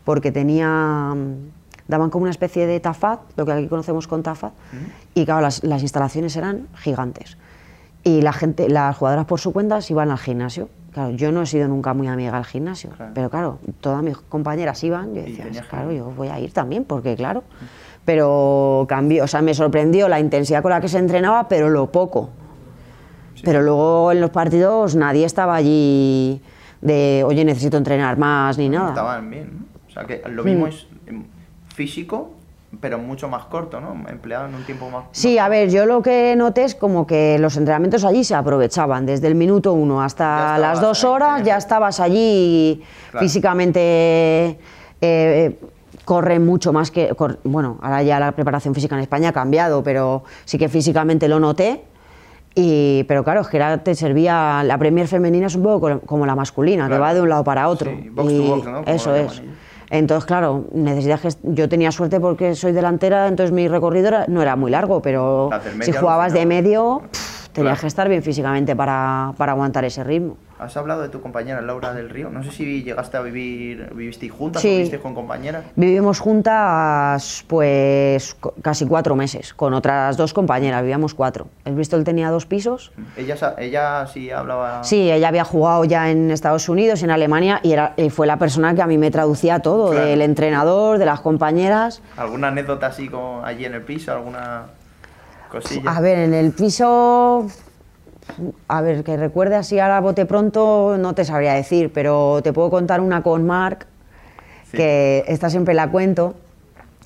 Porque 0.06 0.32
tenía. 0.32 0.68
mm, 1.16 1.52
daban 1.88 2.10
como 2.10 2.24
una 2.24 2.32
especie 2.32 2.68
de 2.68 2.80
tafat, 2.80 3.20
lo 3.36 3.46
que 3.46 3.52
aquí 3.52 3.68
conocemos 3.68 4.08
con 4.08 4.24
tafat, 4.24 4.54
y 5.14 5.26
claro, 5.26 5.42
las, 5.42 5.64
las 5.64 5.82
instalaciones 5.82 6.36
eran 6.38 6.68
gigantes. 6.76 7.38
Y 8.04 8.22
la 8.22 8.32
gente, 8.34 8.70
las 8.70 8.96
jugadoras 8.98 9.26
por 9.26 9.40
su 9.40 9.52
cuenta 9.54 9.82
se 9.82 9.94
iban 9.94 10.10
al 10.10 10.18
gimnasio. 10.18 10.70
Claro, 10.94 11.12
yo 11.12 11.32
no 11.32 11.42
he 11.42 11.46
sido 11.46 11.68
nunca 11.68 11.94
muy 11.94 12.08
amiga 12.08 12.34
del 12.36 12.46
gimnasio, 12.46 12.90
Claro. 12.92 13.12
pero 13.14 13.30
claro, 13.30 13.60
todas 13.80 14.02
mis 14.04 14.18
compañeras 14.18 14.84
iban, 14.84 15.14
yo 15.14 15.22
decía, 15.22 15.46
claro, 15.70 15.92
yo 15.92 16.06
voy 16.12 16.28
a 16.30 16.40
ir 16.40 16.52
también, 16.54 16.84
porque 16.86 17.16
claro. 17.16 17.44
Pero 18.06 18.86
cambió, 18.90 19.24
o 19.24 19.28
sea, 19.28 19.42
me 19.42 19.54
sorprendió 19.54 20.10
la 20.10 20.20
intensidad 20.20 20.62
con 20.62 20.72
la 20.72 20.82
que 20.82 20.88
se 20.90 20.98
entrenaba, 20.98 21.48
pero 21.48 21.70
lo 21.70 21.92
poco. 21.92 22.30
Pero 23.44 23.62
luego 23.62 24.12
en 24.12 24.22
los 24.22 24.30
partidos 24.30 24.96
nadie 24.96 25.26
estaba 25.26 25.56
allí 25.56 26.42
de, 26.82 27.24
oye, 27.26 27.44
necesito 27.46 27.78
entrenar 27.78 28.18
más 28.18 28.58
ni 28.58 28.70
nada. 28.70 28.90
Estaban 28.90 29.30
bien, 29.30 29.50
¿no? 29.60 29.66
O 29.88 29.92
sea, 29.92 30.04
que 30.06 30.22
lo 30.30 30.44
mismo 30.44 30.68
es 30.68 30.88
em, 31.08 31.24
físico 31.74 32.32
pero 32.80 32.98
mucho 32.98 33.28
más 33.28 33.44
corto, 33.48 33.82
¿no? 33.82 33.92
Empleado 34.08 34.48
en 34.48 34.56
un 34.56 34.64
tiempo 34.64 34.90
más... 34.90 35.04
Sí, 35.12 35.38
a 35.38 35.50
ver, 35.50 35.70
yo 35.70 35.86
lo 35.86 36.02
que 36.02 36.34
noté 36.38 36.64
es 36.64 36.74
como 36.74 37.06
que 37.06 37.38
los 37.38 37.58
entrenamientos 37.58 38.06
allí 38.06 38.24
se 38.24 38.34
aprovechaban, 38.34 39.06
desde 39.06 39.28
el 39.28 39.36
minuto 39.36 39.74
uno 39.74 40.02
hasta 40.02 40.58
las 40.58 40.80
dos 40.80 41.04
horas 41.04 41.44
ya 41.44 41.58
estabas 41.58 42.00
allí 42.00 42.82
Claro. 43.12 43.26
físicamente... 43.26 44.58
eh, 45.02 45.60
corre 46.06 46.40
mucho 46.40 46.72
más 46.72 46.92
que... 46.92 47.14
cor- 47.14 47.40
bueno, 47.44 47.78
ahora 47.82 48.04
ya 48.04 48.20
la 48.22 48.32
preparación 48.32 48.74
física 48.74 48.96
en 48.96 49.02
España 49.02 49.30
ha 49.30 49.34
cambiado, 49.34 49.84
pero 49.84 50.24
sí 50.46 50.58
que 50.58 50.70
físicamente 50.70 51.28
lo 51.28 51.42
noté. 51.42 51.84
Y, 52.54 53.04
pero 53.06 53.24
claro, 53.24 53.42
es 53.42 53.48
que 53.48 53.58
era- 53.58 53.78
te 53.78 53.96
servía... 53.96 54.64
La 54.66 54.78
Premier 54.78 55.08
femenina 55.08 55.48
es 55.48 55.56
un 55.56 55.64
poco 55.64 56.02
como- 56.06 56.26
la 56.26 56.36
masculina, 56.36 56.84
que 56.84 56.90
Claro. 56.90 57.04
va 57.04 57.14
de 57.14 57.22
un 57.22 57.30
lado 57.30 57.44
para 57.44 57.70
otro. 57.70 57.92
Sí, 57.92 58.10
box 58.10 58.28
to 58.28 58.34
Y 58.34 58.48
box, 58.48 58.66
¿no? 58.68 58.80
Eso 58.86 59.16
es. 59.16 59.42
Entonces, 59.90 60.26
claro, 60.26 60.66
necesitas 60.74 61.20
que 61.22 61.30
yo 61.44 61.68
tenía 61.70 61.92
suerte 61.92 62.20
porque 62.20 62.56
soy 62.56 62.72
delantera, 62.72 63.28
entonces 63.28 63.52
mi 63.54 63.68
recorrido 63.68 64.08
era- 64.10 64.26
no 64.28 64.42
era 64.42 64.56
muy 64.56 64.72
largo, 64.72 65.02
pero 65.02 65.50
si 65.82 65.92
jugabas 65.92 66.32
de 66.34 66.46
medio, 66.46 67.02
pff, 67.12 67.50
tenías 67.50 67.72
Claro. 67.74 67.82
que 67.82 67.88
estar 67.88 68.08
bien 68.10 68.24
físicamente 68.24 68.76
para, 68.76 69.34
para 69.38 69.52
aguantar 69.54 69.84
ese 69.86 70.04
ritmo. 70.04 70.38
Has 70.62 70.78
hablado 70.78 71.02
de 71.02 71.10
tu 71.10 71.22
compañera 71.22 71.60
Laura 71.60 71.92
del 71.92 72.08
Río. 72.12 72.30
No 72.30 72.44
sé 72.44 72.52
si 72.52 72.84
llegaste 72.84 73.18
a 73.18 73.22
vivir, 73.22 73.90
vivisteis 73.96 74.32
juntas 74.32 74.62
Sí. 74.62 74.68
o 74.68 74.72
vivisteis 74.74 75.02
con 75.02 75.16
compañeras. 75.16 75.64
Vivimos 75.76 76.20
juntas 76.20 77.44
pues 77.48 78.38
casi 78.62 78.86
cuatro 78.86 79.16
meses, 79.16 79.56
con 79.56 79.74
otras 79.74 80.18
dos 80.18 80.34
compañeras, 80.36 80.82
vivíamos 80.84 81.16
cuatro. 81.16 81.48
El 81.66 81.74
Bristol 81.74 82.04
tenía 82.04 82.30
dos 82.30 82.46
pisos. 82.46 82.92
Ella, 83.18 83.56
ella 83.58 84.06
sí 84.06 84.30
hablaba... 84.30 84.84
Sí, 84.84 85.12
ella 85.12 85.30
había 85.30 85.46
jugado 85.46 85.84
ya 85.86 86.12
en 86.12 86.30
Estados 86.30 86.70
Unidos, 86.70 87.02
en 87.02 87.10
Alemania, 87.10 87.60
y, 87.64 87.72
era, 87.72 87.94
y 87.98 88.12
fue 88.12 88.28
la 88.28 88.38
persona 88.38 88.76
que 88.76 88.84
a 88.84 88.88
mí 88.88 89.00
me 89.00 89.10
traducía 89.10 89.60
todo, 89.62 89.90
Claro. 89.90 90.06
del 90.06 90.22
entrenador, 90.22 91.00
de 91.00 91.06
las 91.06 91.22
compañeras. 91.22 92.04
¿Alguna 92.18 92.50
anécdota 92.50 92.86
así 92.86 93.10
con, 93.10 93.44
allí 93.44 93.66
en 93.66 93.74
el 93.74 93.82
piso? 93.82 94.12
¿Alguna 94.12 94.66
cosilla? 95.50 95.90
A 95.98 96.02
ver, 96.02 96.20
en 96.20 96.36
el 96.36 96.52
piso, 96.52 97.48
a 98.68 98.82
ver, 98.82 99.04
que 99.04 99.18
recuerde 99.18 99.56
así 99.56 99.80
ahora 99.80 100.00
bote 100.00 100.26
pronto, 100.26 100.96
no 100.98 101.14
te 101.14 101.26
sabría 101.26 101.54
decir, 101.54 101.92
pero 101.94 102.42
te 102.44 102.54
puedo 102.54 102.70
contar 102.70 103.02
una 103.02 103.24
con 103.24 103.46
Marc, 103.46 103.86
Sí. 104.72 104.78
que 104.78 105.26
esta 105.28 105.50
siempre 105.50 105.74
la 105.74 105.90
cuento, 105.92 106.34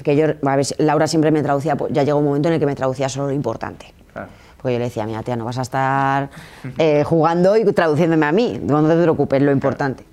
que 0.04 0.16
yo, 0.16 0.28
a 0.46 0.56
ver, 0.56 0.66
Laura 0.78 1.08
siempre 1.08 1.32
me 1.32 1.42
traducía, 1.42 1.76
pues 1.76 1.92
ya 1.94 2.04
llegó 2.04 2.20
un 2.20 2.26
momento 2.26 2.48
en 2.50 2.54
el 2.56 2.60
que 2.60 2.66
me 2.68 2.76
traducía 2.76 3.10
solo 3.10 3.28
lo 3.28 3.34
importante. 3.34 3.92
Claro. 4.14 4.28
Porque 4.58 4.74
yo 4.74 4.80
le 4.80 4.86
decía, 4.86 5.06
mira, 5.06 5.24
tía, 5.24 5.36
no 5.36 5.46
vas 5.46 5.58
a 5.58 5.62
estar 5.64 6.30
eh, 6.78 7.04
jugando 7.04 7.56
y 7.58 7.66
traduciéndome 7.74 8.26
a 8.26 8.32
mí, 8.32 8.60
no 8.64 8.88
te 8.88 8.96
preocupes, 9.02 9.42
lo 9.42 9.52
importante. 9.52 10.06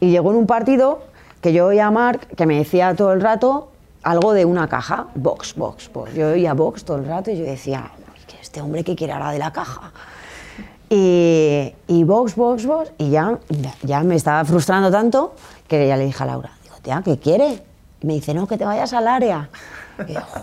Y 0.00 0.10
llegó 0.10 0.30
en 0.30 0.36
un 0.36 0.46
partido 0.46 1.04
que 1.40 1.52
yo 1.52 1.66
oía 1.66 1.86
a 1.86 1.90
Marc 1.90 2.34
que 2.34 2.44
me 2.46 2.58
decía 2.58 2.94
todo 2.94 3.12
el 3.12 3.20
rato 3.20 3.70
algo 4.02 4.32
de 4.34 4.44
una 4.44 4.68
caja, 4.68 5.06
box, 5.14 5.54
box, 5.54 5.90
box. 5.92 6.14
Yo 6.14 6.28
oía 6.28 6.52
box 6.52 6.84
todo 6.84 6.98
el 6.98 7.06
rato 7.06 7.30
y 7.30 7.38
yo 7.38 7.44
decía, 7.44 7.90
"Uy, 7.98 8.20
que 8.26 8.38
este 8.42 8.60
hombre 8.60 8.84
que 8.84 8.94
quiere 8.94 9.12
ahora 9.14 9.30
de 9.30 9.38
la 9.38 9.50
caja. 9.52 9.92
Y, 10.96 11.74
y 11.88 12.04
box, 12.04 12.36
box, 12.36 12.64
box, 12.66 12.92
y 12.98 13.10
ya, 13.10 13.36
ya 13.82 14.04
me 14.04 14.14
estaba 14.14 14.44
frustrando 14.44 14.92
tanto 14.92 15.34
que 15.66 15.88
ya 15.88 15.96
le 15.96 16.04
dije 16.04 16.22
a 16.22 16.26
Laura, 16.26 16.50
digo, 16.62 16.76
tía, 16.82 17.02
¿qué 17.04 17.18
quiere? 17.18 17.64
Y 18.00 18.06
me 18.06 18.12
dice, 18.14 18.32
no, 18.32 18.46
que 18.46 18.56
te 18.56 18.64
vayas 18.64 18.92
al 18.92 19.08
área. 19.08 19.48
Y 20.06 20.12
yo, 20.12 20.20
"Jo". 20.20 20.40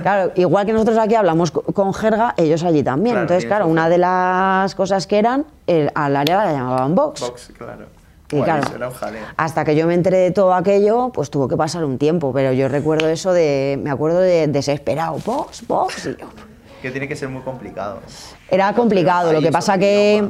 Claro, 0.00 0.32
igual 0.36 0.64
que 0.64 0.72
nosotros 0.72 0.96
aquí 0.96 1.14
hablamos 1.14 1.50
co- 1.50 1.60
con 1.62 1.92
jerga, 1.92 2.32
ellos 2.38 2.64
allí 2.64 2.82
también. 2.82 3.12
Claro, 3.14 3.22
Entonces, 3.24 3.44
claro, 3.46 3.66
una 3.66 3.90
de 3.90 3.98
las 3.98 4.74
cosas 4.74 5.06
que 5.06 5.18
eran, 5.18 5.44
el- 5.66 5.90
al 5.94 6.16
área 6.16 6.44
la 6.46 6.52
llamaban 6.52 6.94
box. 6.94 7.20
Box, 7.20 7.52
claro. 7.58 7.84
Y 8.32 8.36
Guay, 8.38 8.44
claro, 8.44 8.74
era 8.74 8.88
un 8.88 8.94
hasta 9.36 9.64
que 9.66 9.76
yo 9.76 9.86
me 9.86 9.92
enteré 9.94 10.16
de 10.16 10.30
todo 10.30 10.54
aquello, 10.54 11.10
pues 11.12 11.28
tuvo 11.30 11.46
que 11.46 11.56
pasar 11.58 11.84
un 11.84 11.98
tiempo, 11.98 12.32
pero 12.32 12.52
yo 12.54 12.68
recuerdo 12.68 13.06
eso 13.08 13.32
de, 13.34 13.78
me 13.82 13.90
acuerdo 13.90 14.18
de 14.20 14.46
desesperado, 14.48 15.18
box, 15.24 15.64
box, 15.68 16.06
y 16.06 16.16
yo, 16.16 16.26
Que 16.84 16.90
tiene 16.90 17.08
que 17.08 17.16
ser 17.16 17.30
muy 17.30 17.40
complicado. 17.40 18.00
era 18.50 18.74
complicado, 18.74 19.32
lo 19.32 19.40
que 19.40 19.50
pasa 19.50 19.78
que, 19.78 20.22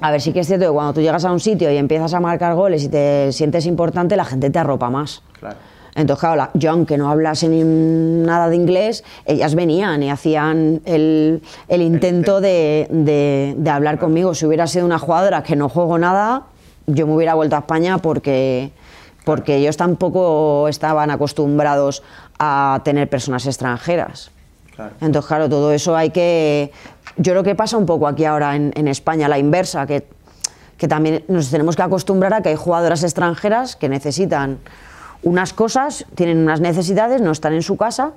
a 0.00 0.10
ver, 0.12 0.20
sí 0.20 0.32
que 0.32 0.38
es 0.38 0.46
cierto 0.46 0.66
que 0.66 0.70
cuando 0.70 0.92
tú 0.94 1.00
llegas 1.00 1.24
a 1.24 1.32
un 1.32 1.40
sitio 1.40 1.68
y 1.72 1.78
empiezas 1.78 2.14
a 2.14 2.20
marcar 2.20 2.54
goles 2.54 2.84
y 2.84 2.88
te 2.88 3.32
sientes 3.32 3.66
importante, 3.66 4.14
la 4.14 4.24
gente 4.24 4.50
te 4.50 4.58
arropa 4.60 4.88
más. 4.88 5.20
Claro. 5.40 5.56
Entonces, 5.96 6.20
claro, 6.20 6.36
la- 6.36 6.50
yo 6.54 6.70
aunque 6.70 6.96
no 6.96 7.10
hablase 7.10 7.48
ni 7.48 7.64
nada 7.64 8.48
de 8.48 8.54
inglés, 8.54 9.02
ellas 9.26 9.56
venían 9.56 10.00
y 10.04 10.10
hacían 10.10 10.80
el, 10.84 11.42
el 11.66 11.82
intento 11.82 12.40
de, 12.40 12.86
de- 12.88 13.56
de 13.58 13.70
hablar 13.70 13.98
conmigo. 13.98 14.32
Si 14.34 14.46
hubiera 14.46 14.68
sido 14.68 14.86
una 14.86 15.00
jugadora 15.00 15.42
que 15.42 15.56
no 15.56 15.68
juego 15.68 15.98
nada, 15.98 16.44
yo 16.86 17.08
me 17.08 17.14
hubiera 17.16 17.34
vuelto 17.34 17.56
a 17.56 17.58
España 17.58 17.98
porque, 17.98 18.70
porque 19.24 19.56
ellos 19.56 19.76
tampoco 19.76 20.68
estaban 20.68 21.10
acostumbrados 21.10 22.04
a 22.38 22.80
tener 22.84 23.10
personas 23.10 23.44
extranjeras. 23.46 24.30
Claro. 24.80 24.94
Entonces, 25.00 25.28
claro, 25.28 25.48
todo 25.48 25.72
eso 25.72 25.94
hay 25.96 26.10
que... 26.10 26.72
Yo 27.16 27.32
creo 27.32 27.42
que 27.42 27.54
pasa 27.54 27.76
un 27.76 27.86
poco 27.86 28.06
aquí 28.06 28.24
ahora 28.24 28.56
en, 28.56 28.72
en 28.74 28.88
España, 28.88 29.28
la 29.28 29.38
inversa, 29.38 29.86
que, 29.86 30.06
que 30.78 30.88
también 30.88 31.24
nos 31.28 31.50
tenemos 31.50 31.76
que 31.76 31.82
acostumbrar 31.82 32.32
a 32.32 32.40
que 32.40 32.48
hay 32.48 32.56
jugadoras 32.56 33.02
extranjeras 33.02 33.76
que 33.76 33.88
necesitan 33.88 34.58
unas 35.22 35.52
cosas, 35.52 36.06
tienen 36.14 36.38
unas 36.38 36.60
necesidades, 36.60 37.20
no 37.20 37.32
están 37.32 37.52
en 37.52 37.62
su 37.62 37.76
casa 37.76 38.12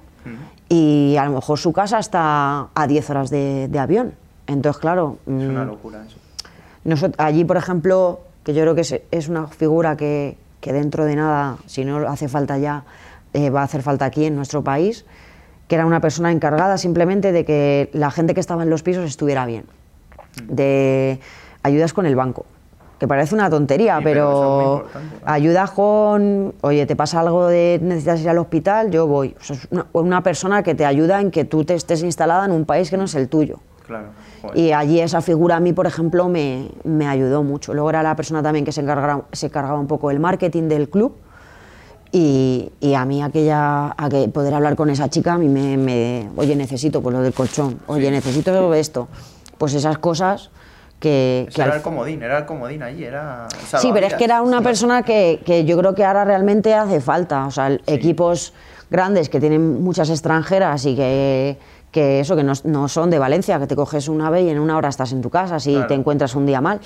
y 0.69 1.17
a 1.19 1.25
lo 1.25 1.31
mejor 1.31 1.59
su 1.59 1.73
casa 1.73 1.99
está 1.99 2.67
a 2.73 2.87
10 2.87 3.09
horas 3.09 3.29
de, 3.29 3.67
de 3.67 3.79
avión. 3.79 4.13
Entonces, 4.47 4.79
claro, 4.79 5.17
Es 5.27 5.33
una 5.33 5.65
mm, 5.65 5.67
locura 5.67 6.05
eso. 6.05 7.11
allí, 7.17 7.43
por 7.43 7.57
ejemplo, 7.57 8.21
que 8.45 8.53
yo 8.53 8.61
creo 8.61 8.75
que 8.75 8.81
es, 8.81 9.01
es 9.11 9.27
una 9.27 9.47
figura 9.47 9.97
que, 9.97 10.37
que 10.61 10.71
dentro 10.71 11.03
de 11.03 11.17
nada, 11.17 11.57
si 11.65 11.83
no 11.83 12.07
hace 12.07 12.29
falta 12.29 12.57
ya, 12.57 12.85
eh, 13.33 13.49
va 13.49 13.61
a 13.61 13.63
hacer 13.65 13.81
falta 13.81 14.05
aquí 14.05 14.25
en 14.25 14.35
nuestro 14.35 14.63
país, 14.63 15.05
que 15.67 15.75
era 15.75 15.85
una 15.85 16.01
persona 16.01 16.31
encargada 16.31 16.77
simplemente 16.77 17.31
de 17.31 17.45
que 17.45 17.89
la 17.93 18.11
gente 18.11 18.33
que 18.33 18.39
estaba 18.39 18.63
en 18.63 18.69
los 18.69 18.83
pisos 18.83 19.05
estuviera 19.05 19.45
bien, 19.45 19.65
de 20.47 21.19
ayudas 21.63 21.93
con 21.93 22.05
el 22.05 22.15
banco, 22.15 22.45
que 22.99 23.07
parece 23.07 23.35
una 23.35 23.49
tontería, 23.49 23.97
Sí, 23.97 24.03
pero 24.03 24.85
es 24.85 24.91
pero 24.93 25.01
ayudas 25.25 25.71
con, 25.71 26.53
oye, 26.61 26.85
te 26.85 26.95
pasa 26.95 27.19
algo 27.19 27.47
de 27.47 27.79
necesitas 27.81 28.21
ir 28.21 28.29
al 28.29 28.37
hospital, 28.37 28.91
yo 28.91 29.07
voy. 29.07 29.35
O 29.39 29.43
sea, 29.43 29.55
es 29.55 29.67
una, 29.71 29.87
una 29.93 30.23
persona 30.23 30.63
que 30.63 30.75
te 30.75 30.85
ayuda 30.85 31.19
en 31.19 31.31
que 31.31 31.45
tú 31.45 31.65
te 31.65 31.75
estés 31.75 32.03
instalada 32.03 32.45
en 32.45 32.51
un 32.51 32.65
país 32.65 32.89
que 32.89 32.97
no 32.97 33.03
es 33.05 33.15
el 33.15 33.27
tuyo. 33.29 33.59
Claro. 33.85 34.07
Joder. 34.41 34.57
Y 34.57 34.71
allí 34.71 34.99
esa 34.99 35.21
figura 35.21 35.57
a 35.57 35.59
mí, 35.59 35.73
por 35.73 35.87
ejemplo, 35.87 36.29
me, 36.29 36.69
me 36.83 37.07
ayudó 37.07 37.43
mucho. 37.43 37.73
Luego 37.73 37.89
era 37.89 38.03
la 38.03 38.15
persona 38.15 38.41
también 38.41 38.63
que 38.63 38.71
se 38.71 38.81
encargaba, 38.81 39.25
se 39.31 39.47
encargaba 39.47 39.79
un 39.79 39.87
poco 39.87 40.09
del 40.09 40.19
marketing 40.19 40.69
del 40.69 40.89
club. 40.89 41.13
Y, 42.15 42.71
y 42.79 42.93
a 42.93 43.05
mí 43.05 43.23
aquella, 43.23 43.87
a 43.97 44.07
que 44.07 44.27
poder 44.29 44.53
hablar 44.53 44.75
con 44.75 44.91
esa 44.91 45.09
chica, 45.09 45.33
a 45.33 45.37
mí 45.39 45.49
me, 45.49 45.77
me- 45.77 46.29
oye, 46.37 46.55
necesito 46.55 47.01
pues 47.01 47.15
lo 47.15 47.23
del 47.23 47.33
colchón, 47.33 47.79
oye, 47.87 48.11
necesito 48.11 48.71
esto. 48.75 49.07
Pues 49.57 49.73
esas 49.73 49.97
cosas 49.97 50.51
que... 50.99 51.49
Que 51.51 51.61
era 51.63 51.71
al- 51.71 51.77
el 51.77 51.81
comodín, 51.83 52.21
era 52.21 52.37
el 52.37 52.45
comodín 52.45 52.83
allí, 52.83 53.03
era... 53.03 53.47
el 53.51 53.79
Sí, 53.79 53.89
pero 53.91 54.05
es 54.05 54.13
que 54.13 54.25
era 54.25 54.35
salvavidas. 54.35 54.57
una 54.59 54.61
persona 54.61 55.01
que, 55.01 55.41
que 55.43 55.65
yo 55.65 55.75
creo 55.75 55.95
que 55.95 56.05
ahora 56.05 56.23
realmente 56.23 56.75
hace 56.75 57.01
falta. 57.01 57.47
O 57.47 57.51
sea, 57.51 57.65
el- 57.65 57.81
equipos 57.87 58.53
grandes 58.91 59.27
que 59.27 59.39
tienen 59.39 59.81
muchas 59.83 60.11
extranjeras 60.11 60.85
y 60.85 60.95
que, 60.95 61.57
que 61.91 62.19
eso, 62.19 62.35
que 62.35 62.43
no, 62.43 62.53
no 62.65 62.87
son 62.89 63.09
de 63.09 63.17
Valencia, 63.17 63.57
que 63.57 63.65
te 63.65 63.75
coges 63.75 64.07
una 64.07 64.27
ave 64.27 64.43
y 64.43 64.49
en 64.49 64.59
una 64.59 64.77
hora 64.77 64.89
estás 64.89 65.13
en 65.13 65.23
tu 65.23 65.31
casa 65.31 65.59
si 65.59 65.71
Claro. 65.71 65.87
te 65.87 65.95
encuentras 65.95 66.35
un 66.35 66.45
día 66.45 66.61
mal. 66.61 66.79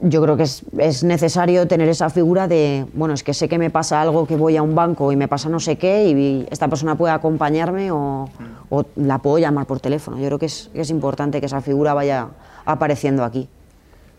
Yo 0.00 0.20
creo 0.20 0.36
que 0.36 0.42
es, 0.42 0.64
es 0.78 1.04
necesario 1.04 1.68
tener 1.68 1.88
esa 1.88 2.10
figura 2.10 2.48
de, 2.48 2.86
bueno, 2.92 3.14
es 3.14 3.22
que 3.22 3.34
sé 3.34 3.48
que 3.48 3.58
me 3.58 3.70
pasa 3.70 4.00
algo, 4.02 4.26
que 4.26 4.34
voy 4.34 4.56
a 4.56 4.62
un 4.62 4.74
banco 4.74 5.12
y 5.12 5.16
me 5.16 5.28
pasa 5.28 5.48
no 5.48 5.60
sé 5.60 5.78
qué 5.78 6.08
y 6.08 6.46
esta 6.50 6.66
persona 6.66 6.96
puede 6.96 7.12
acompañarme 7.12 7.92
o, 7.92 8.28
o 8.68 8.84
la 8.96 9.18
puedo 9.18 9.38
llamar 9.38 9.66
por 9.66 9.78
teléfono. 9.78 10.18
Yo 10.18 10.26
creo 10.26 10.38
que 10.40 10.46
es, 10.46 10.70
que 10.72 10.80
es 10.80 10.90
importante 10.90 11.38
que 11.38 11.46
esa 11.46 11.60
figura 11.60 11.94
vaya 11.94 12.28
apareciendo 12.64 13.22
aquí. 13.22 13.48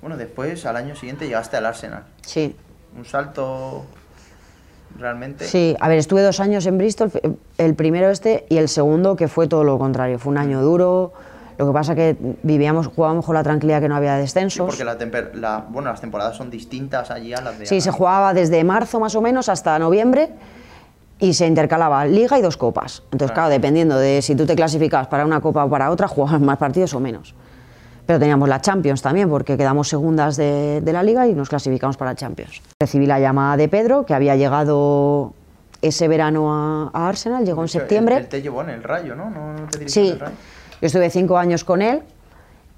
Bueno, 0.02 0.16
después, 0.16 0.66
al 0.66 0.78
año 0.78 0.96
siguiente, 0.96 1.26
llegaste 1.26 1.58
al 1.58 1.66
Arsenal. 1.66 2.04
Sí. 2.22 2.56
Un 2.98 3.06
salto 3.06 3.86
realmente... 5.00 5.46
Sí, 5.46 5.76
a 5.80 5.90
ver, 5.90 5.98
estuve 5.98 6.22
dos 6.22 6.40
años 6.40 6.66
en 6.66 6.78
Bristol, 6.78 7.12
el 7.58 7.76
primero 7.76 8.10
este 8.10 8.46
y 8.50 8.58
el 8.58 8.70
segundo 8.70 9.16
que 9.16 9.28
fue 9.28 9.48
todo 9.48 9.64
lo 9.64 9.78
contrario, 9.80 10.20
fue 10.20 10.32
un 10.32 10.38
año 10.38 10.62
duro, 10.62 11.14
lo 11.58 11.68
que 11.68 11.74
pasa 11.74 11.96
que 11.96 12.16
vivíamos, 12.44 12.88
jugábamos 12.88 13.26
con 13.26 13.36
la 13.36 13.44
tranquilidad 13.44 13.82
que 13.82 13.88
no 13.90 13.96
había 13.96 14.16
Sí, 14.16 14.22
descensos. 14.22 14.66
porque 14.66 14.84
la 14.84 14.98
la- 15.36 15.66
bueno, 15.70 15.90
las 15.90 16.02
temporadas 16.02 16.36
son 16.36 16.50
distintas 16.50 17.12
allí 17.12 17.34
a 17.34 17.42
las 17.42 17.60
de 17.60 17.66
Sí, 17.66 17.82
se 17.82 17.92
jugaba 17.92 18.34
desde 18.34 18.64
marzo 18.64 19.00
más 19.00 19.16
o 19.16 19.22
menos 19.22 19.50
hasta 19.50 19.78
noviembre 19.80 20.30
y 21.20 21.34
se 21.34 21.46
intercalaba 21.48 22.06
liga 22.06 22.38
y 22.38 22.42
dos 22.42 22.58
copas. 22.58 23.04
Entonces, 23.12 23.32
Claro. 23.32 23.34
claro, 23.34 23.50
dependiendo 23.50 23.98
de 23.98 24.22
si 24.22 24.36
tú 24.36 24.46
te 24.46 24.56
clasificabas 24.56 25.08
para 25.08 25.26
una 25.26 25.40
copa 25.42 25.64
o 25.64 25.70
para 25.70 25.90
otra, 25.92 26.08
jugabas 26.08 26.42
más 26.42 26.58
partidos 26.58 26.94
o 26.94 27.00
menos. 27.00 27.34
Pero 28.06 28.20
teníamos 28.20 28.50
la 28.50 28.60
Champions 28.60 29.02
también, 29.02 29.30
porque 29.30 29.56
quedamos 29.56 29.88
segundas 29.88 30.36
de, 30.36 30.82
de 30.82 30.92
la 30.94 31.04
liga 31.04 31.26
y 31.28 31.34
nos 31.34 31.48
clasificamos 31.48 31.96
para 31.96 32.16
Champions. 32.16 32.62
Recibí 32.82 33.06
la 33.06 33.20
llamada 33.20 33.56
de 33.56 33.70
Pedro, 33.70 34.06
que 34.06 34.14
había 34.14 34.36
llegado 34.36 35.34
ese 35.82 36.10
verano 36.10 36.54
a, 36.54 36.90
a 36.94 37.08
Arsenal, 37.08 37.46
llegó 37.46 37.62
en 37.62 37.66
hecho, 37.68 37.78
él- 37.78 37.82
septiembre. 37.84 38.18
Él, 38.18 38.28
te 38.28 38.42
llevó 38.42 38.62
en 38.62 38.72
el 38.72 38.84
Rayo, 38.84 39.16
¿no? 39.16 39.30
¿No, 39.30 39.68
te 39.70 39.88
Sí, 39.88 40.10
el 40.10 40.20
Rayo? 40.20 40.34
Yo 40.84 40.88
estuve 40.88 41.10
cinco 41.10 41.38
años 41.38 41.64
con 41.64 41.82
él 41.82 42.02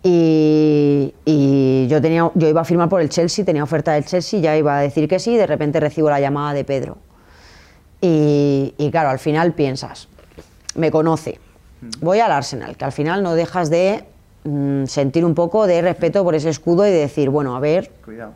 y, 0.03 1.11
y 1.25 1.87
yo, 1.87 1.99
tenía, 1.99 2.29
yo 2.35 2.47
iba 2.47 2.61
a 2.61 2.63
firmar 2.63 2.87
por 2.87 3.01
el 3.01 3.09
Chelsea, 3.09 3.43
tenía 3.43 3.63
oferta 3.63 3.93
del 3.93 4.05
Chelsea, 4.05 4.39
ya 4.39 4.55
iba 4.55 4.77
a 4.77 4.81
decir 4.81 5.07
que 5.09 5.17
sí, 5.17 5.31
y 5.31 5.37
de 5.37 5.47
repente 5.47 5.79
recibo 5.79 6.11
la 6.11 6.19
llamada 6.19 6.53
de 6.53 6.63
Pedro. 6.63 6.97
Y, 8.01 8.75
y 8.77 8.91
claro, 8.91 9.09
al 9.09 9.17
final 9.17 9.53
piensas, 9.53 10.07
me 10.75 10.91
conoce, 10.91 11.39
voy 11.99 12.19
al 12.19 12.31
Arsenal, 12.31 12.77
que 12.77 12.85
al 12.85 12.91
final 12.91 13.23
no 13.23 13.33
dejas 13.33 13.71
de 13.71 14.03
mm, 14.43 14.85
sentir 14.85 15.25
un 15.25 15.33
poco 15.33 15.65
de 15.65 15.81
respeto 15.81 16.23
por 16.23 16.35
ese 16.35 16.49
escudo 16.49 16.85
y 16.85 16.91
de 16.91 16.97
decir, 16.97 17.31
bueno, 17.31 17.55
a 17.55 17.59
ver, 17.59 17.89
Cuidado. 18.05 18.33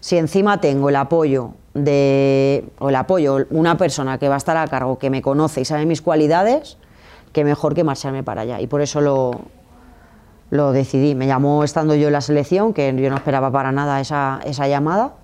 si 0.00 0.18
encima 0.18 0.60
tengo 0.60 0.90
el 0.90 0.96
apoyo 0.96 1.54
de 1.72 2.66
o 2.78 2.90
el 2.90 2.96
apoyo 2.96 3.46
una 3.48 3.78
persona 3.78 4.18
que 4.18 4.28
va 4.28 4.34
a 4.34 4.36
estar 4.36 4.58
a 4.58 4.68
cargo 4.68 4.98
que 4.98 5.08
me 5.08 5.22
conoce 5.22 5.62
y 5.62 5.64
sabe 5.64 5.86
mis 5.86 6.02
cualidades 6.02 6.76
que 7.32 7.44
mejor 7.44 7.74
que 7.74 7.84
marcharme 7.84 8.22
para 8.22 8.42
allá 8.42 8.60
y 8.60 8.66
por 8.66 8.80
eso 8.80 9.00
lo 9.00 9.40
lo 10.50 10.72
decidí 10.72 11.14
me 11.14 11.26
llamó 11.26 11.64
estando 11.64 11.94
yo 11.94 12.08
en 12.08 12.12
la 12.12 12.20
selección 12.20 12.74
que 12.74 12.94
yo 12.94 13.10
no 13.10 13.16
esperaba 13.16 13.50
para 13.50 13.72
nada 13.72 14.00
esa, 14.00 14.40
esa 14.44 14.68
llamada 14.68 15.14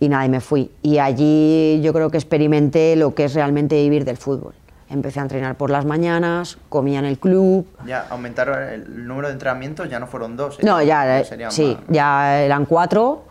y 0.00 0.08
nada 0.08 0.26
y 0.26 0.28
me 0.28 0.40
fui 0.40 0.70
y 0.82 0.98
allí 0.98 1.80
yo 1.82 1.92
creo 1.92 2.10
que 2.10 2.16
experimenté 2.16 2.96
lo 2.96 3.14
que 3.14 3.24
es 3.24 3.34
realmente 3.34 3.76
vivir 3.76 4.04
del 4.04 4.16
fútbol 4.16 4.54
empecé 4.88 5.20
a 5.20 5.22
entrenar 5.22 5.54
por 5.54 5.70
las 5.70 5.84
mañanas 5.84 6.58
comía 6.68 6.98
en 6.98 7.04
el 7.04 7.18
club 7.18 7.64
Ya 7.86 8.06
aumentaron 8.10 8.60
el 8.62 9.06
número 9.06 9.28
de 9.28 9.34
entrenamientos, 9.34 9.88
ya 9.88 10.00
no 10.00 10.06
fueron 10.06 10.36
dos. 10.36 10.58
¿eh? 10.58 10.62
no, 10.64 10.82
ya, 10.82 11.20
eh, 11.20 11.24
sí, 11.50 11.76
más. 11.78 11.86
ya 11.88 12.40
eran 12.42 12.66
cuatro 12.66 13.22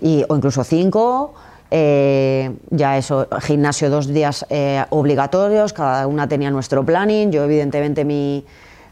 y, 0.00 0.24
o 0.28 0.36
incluso 0.36 0.62
cinco. 0.64 1.34
Eh, 1.70 2.56
ya 2.70 2.96
eso, 2.96 3.28
gimnasio 3.40 3.90
dos 3.90 4.06
días 4.06 4.46
eh, 4.50 4.84
obligatorios, 4.90 5.72
cada 5.72 6.06
una 6.06 6.28
tenía 6.28 6.50
nuestro 6.50 6.84
planning. 6.84 7.30
Yo, 7.30 7.44
evidentemente, 7.44 8.04
mi, 8.04 8.44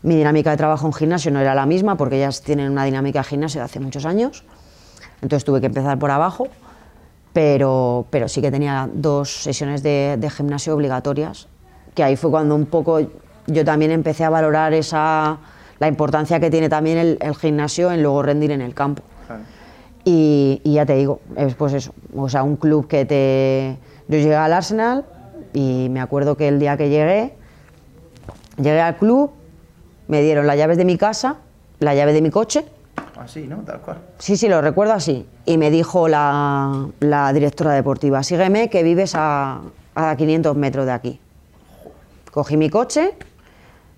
mi 0.03 0.17
dinámica 0.17 0.51
de 0.51 0.57
trabajo 0.57 0.87
en 0.87 0.93
gimnasio 0.93 1.31
no 1.31 1.41
era 1.41 1.55
la 1.55 1.67
misma 1.67 1.97
porque 1.97 2.17
ellas 2.17 2.43
tienen 2.43 2.71
una 2.71 2.85
dinámica 2.85 3.21
de 3.21 3.25
gimnasio 3.25 3.61
de 3.61 3.65
hace 3.65 3.81
muchos 3.81 4.05
años. 4.05 4.45
Entonces 5.23 5.45
tuve 5.45 5.61
que 5.61 5.67
empezar 5.67 5.99
por 5.99 6.11
abajo, 6.11 6.49
pero, 7.33 8.07
pero 8.11 8.29
sí 8.29 8.41
que 8.41 8.51
tenía 8.51 8.89
dos 8.93 9.43
sesiones 9.43 9.83
de, 9.83 10.17
de 10.19 10.31
gimnasio 10.31 10.75
obligatorias, 10.75 11.49
que 11.95 12.05
ahí 12.05 12.17
fue 12.17 12.31
cuando 12.31 12.55
un 12.55 12.67
poco 12.67 13.01
yo 13.47 13.65
también 13.65 13.91
empecé 13.91 14.25
a 14.25 14.31
valorar 14.31 14.75
esa, 14.75 15.39
la 15.79 15.89
importancia 15.89 16.39
que 16.41 16.51
tiene 16.51 16.69
también 16.69 16.99
el, 16.99 17.19
el 17.21 17.35
gimnasio 17.35 17.91
en 17.91 18.03
luego 18.03 18.23
rendir 18.23 18.51
en 18.51 18.61
el 18.61 18.75
campo. 18.75 19.03
Y, 20.09 20.61
y 20.63 20.75
ya 20.75 20.87
te 20.87 20.95
digo, 20.95 21.19
es 21.37 21.57
pues 21.57 21.73
eso, 21.73 21.93
o 22.17 22.29
sea, 22.29 22.45
un 22.45 22.55
club 22.57 22.87
que 22.87 23.05
te... 23.05 23.77
Yo 24.07 24.19
llegué 24.19 24.37
al 24.37 24.53
Arsenal 24.53 25.05
y 25.53 25.89
me 25.91 26.01
acuerdo 26.01 26.37
que 26.37 26.47
el 26.47 26.61
día 26.61 26.77
que 26.77 26.89
llegué, 26.89 27.35
llegué 28.57 28.81
al 28.81 28.97
club, 28.99 29.33
me 30.07 30.23
dieron 30.23 30.47
las 30.47 30.57
llaves 30.57 30.77
de 30.79 30.85
mi 30.85 30.97
casa, 30.97 31.39
la 31.81 31.93
llave 31.97 32.13
de 32.13 32.23
mi 32.23 32.31
coche, 32.31 32.65
Así, 33.19 33.49
¿no? 33.49 33.57
Tal 33.65 33.81
cual. 33.81 33.99
sí, 34.19 34.37
sí, 34.37 34.47
lo 34.49 34.61
recuerdo 34.61 34.93
así, 34.93 35.27
y 35.45 35.59
me 35.59 35.71
dijo 35.73 36.07
la, 36.07 36.87
la 37.01 37.33
directora 37.33 37.73
deportiva, 37.73 38.23
sígueme 38.23 38.71
que 38.71 38.85
vives 38.85 39.15
a, 39.17 39.61
a 39.97 40.15
500 40.17 40.55
metros 40.57 40.87
de 40.87 40.93
aquí. 40.93 41.21
Cogí 42.31 42.57
mi 42.57 42.71
coche, 42.71 43.15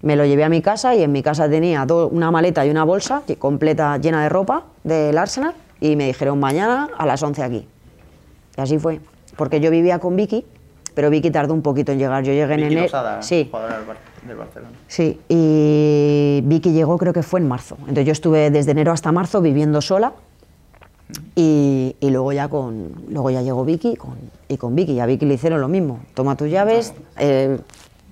me 0.01 0.17
lo 0.17 0.25
llevé 0.25 0.45
a 0.45 0.49
mi 0.49 0.63
casa 0.63 0.95
y 0.95 1.03
en 1.03 1.13
mi 1.13 1.23
casa 1.23 1.51
tenía 1.51 1.85
do- 1.85 2.09
una 2.09 2.31
maleta 2.31 2.65
y 2.65 2.71
una 2.71 2.85
bolsa 2.85 3.23
que- 3.27 3.37
completa 3.37 3.99
llena 3.99 4.23
de 4.23 4.31
ropa 4.31 4.65
del 4.85 5.19
Arsenal 5.19 5.53
y 5.81 5.97
me 5.97 6.07
dijeron 6.07 6.39
mañana 6.41 6.89
a 6.97 7.07
las 7.07 7.23
11 7.23 7.43
aquí. 7.43 7.67
Y 8.57 8.61
así 8.61 8.79
fue, 8.79 9.01
porque 9.37 9.61
yo 9.61 9.71
vivía 9.71 9.99
con 9.99 10.17
Vicky, 10.17 10.45
pero 10.95 11.11
Vicky 11.11 11.31
tardó 11.31 11.55
un 11.55 11.63
poquito 11.63 11.93
en 11.93 11.99
llegar. 11.99 12.25
Yo 12.25 12.33
llegué 12.33 12.55
en 12.55 12.61
Vicky 12.61 12.67
enero. 12.73 12.83
Losada, 12.83 13.23
Sí, 13.23 13.47
jugadora 13.51 13.77
del, 13.79 13.87
Bar- 13.87 13.97
del 14.27 14.37
Barcelona. 14.37 14.73
sí, 14.89 15.21
y 15.29 16.41
Vicky 16.45 16.73
llegó 16.73 16.99
creo 16.99 17.13
que 17.13 17.23
fue 17.23 17.39
en 17.41 17.47
marzo. 17.49 17.77
Entonces 17.81 18.07
yo 18.07 18.13
estuve 18.13 18.51
desde 18.51 18.73
enero 18.73 18.91
hasta 18.93 19.13
marzo 19.13 19.41
viviendo 19.41 19.81
sola 19.81 20.13
y, 21.35 21.95
y 22.01 22.11
luego 22.11 22.33
ya 22.33 22.49
con 22.49 22.93
luego 23.09 23.31
ya 23.31 23.41
llegó 23.43 23.65
Vicky 23.65 23.97
con, 23.97 24.17
y 24.49 24.57
con 24.57 24.75
Vicky 24.75 24.93
y 24.93 25.01
a 25.01 25.07
Vicky 25.07 25.25
le 25.27 25.35
hicieron 25.35 25.61
lo 25.61 25.69
mismo. 25.69 26.01
Toma 26.15 26.37
tus 26.37 26.51
llaves, 26.51 26.93
eh, 27.17 27.59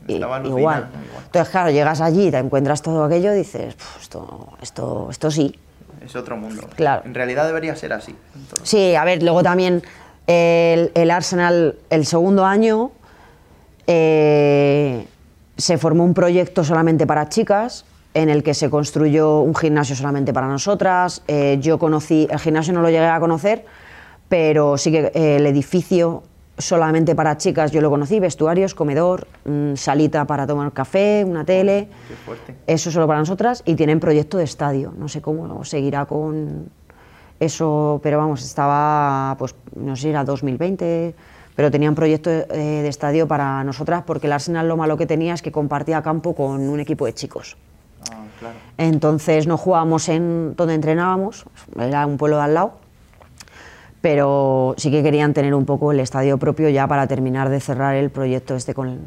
igual. 0.08 0.46
igual. 0.46 0.88
Entonces 1.26 1.50
claro, 1.50 1.70
llegas 1.70 2.00
allí 2.00 2.30
te 2.30 2.38
encuentras 2.38 2.80
todo 2.82 3.04
aquello 3.04 3.34
y 3.34 3.38
dices, 3.38 3.74
"Puf, 3.74 4.00
esto, 4.00 4.48
esto, 4.62 5.08
esto 5.10 5.30
sí. 5.30 5.54
Es 6.06 6.16
otro 6.16 6.36
mundo. 6.36 6.68
Claro. 6.76 7.02
En 7.04 7.14
realidad 7.14 7.46
debería 7.46 7.74
ser 7.76 7.92
así. 7.92 8.14
Entonces, 8.34 8.68
Sí, 8.68 8.94
a 8.94 9.04
ver, 9.04 9.22
luego 9.22 9.42
también 9.42 9.82
el, 10.26 10.92
el 10.94 11.10
Arsenal, 11.10 11.76
el 11.90 12.06
segundo 12.06 12.44
año, 12.44 12.92
eh, 13.86 15.06
se 15.56 15.78
formó 15.78 16.04
un 16.04 16.14
proyecto 16.14 16.64
solamente 16.64 17.06
para 17.06 17.28
chicas, 17.28 17.84
en 18.14 18.28
el 18.30 18.42
que 18.42 18.54
se 18.54 18.70
construyó 18.70 19.40
un 19.40 19.54
gimnasio 19.54 19.94
solamente 19.94 20.32
para 20.32 20.46
nosotras. 20.46 21.22
Eh, 21.28 21.58
yo 21.60 21.78
conocí, 21.78 22.26
el 22.30 22.38
gimnasio 22.38 22.72
no 22.72 22.80
lo 22.80 22.88
llegué 22.88 23.06
a 23.06 23.20
conocer, 23.20 23.64
pero 24.28 24.78
sí 24.78 24.90
que 24.90 25.12
eh, 25.14 25.36
el 25.36 25.46
edificio 25.46 26.22
solamente 26.58 27.14
para 27.14 27.36
chicas 27.36 27.70
yo 27.70 27.80
lo 27.80 27.90
conocí, 27.90 28.20
vestuarios, 28.20 28.74
comedor, 28.74 29.26
mm, 29.44 29.74
salita 29.74 30.24
para 30.24 30.46
tomar 30.46 30.72
café, 30.72 31.24
una 31.26 31.44
tele. 31.44 31.88
Qué 32.08 32.14
fuerte. 32.14 32.54
Eso 32.66 32.90
solo 32.90 33.06
para 33.06 33.18
nosotras 33.18 33.62
y 33.64 33.74
tienen 33.74 34.00
proyecto 34.00 34.38
de 34.38 34.44
estadio. 34.44 34.92
No 34.96 35.08
sé 35.08 35.20
cómo 35.20 35.64
seguirá 35.64 36.06
con 36.06 36.70
eso, 37.38 38.00
pero 38.02 38.18
vamos, 38.18 38.42
estaba, 38.42 39.36
pues 39.38 39.54
no 39.74 39.94
sé, 39.96 40.10
era 40.10 40.24
2020, 40.24 41.14
pero 41.54 41.70
tenían 41.70 41.94
proyecto 41.94 42.30
de, 42.30 42.46
de 42.46 42.88
estadio 42.88 43.28
para 43.28 43.62
nosotras 43.64 44.04
porque 44.06 44.26
el 44.26 44.32
Arsenal 44.32 44.68
lo 44.68 44.76
malo 44.76 44.96
que 44.96 45.06
tenía 45.06 45.34
es 45.34 45.42
que 45.42 45.52
compartía 45.52 46.02
campo 46.02 46.34
con 46.34 46.68
un 46.68 46.80
equipo 46.80 47.04
de 47.06 47.14
chicos. 47.14 47.56
Ah, 48.10 48.24
claro. 48.38 48.56
Entonces 48.78 49.46
no 49.46 49.58
jugábamos 49.58 50.08
en 50.08 50.54
donde 50.56 50.74
entrenábamos, 50.74 51.44
era 51.78 52.06
un 52.06 52.16
pueblo 52.16 52.36
de 52.38 52.44
al 52.44 52.54
lado, 52.54 52.85
pero 54.00 54.74
sí 54.76 54.90
que 54.90 55.02
querían 55.02 55.34
tener 55.34 55.54
un 55.54 55.64
poco 55.64 55.92
el 55.92 56.00
estadio 56.00 56.38
propio 56.38 56.68
ya 56.68 56.86
para 56.86 57.06
terminar 57.06 57.48
de 57.48 57.60
cerrar 57.60 57.94
el 57.96 58.10
proyecto 58.10 58.54
este 58.54 58.74
con 58.74 58.88
el, 58.88 58.98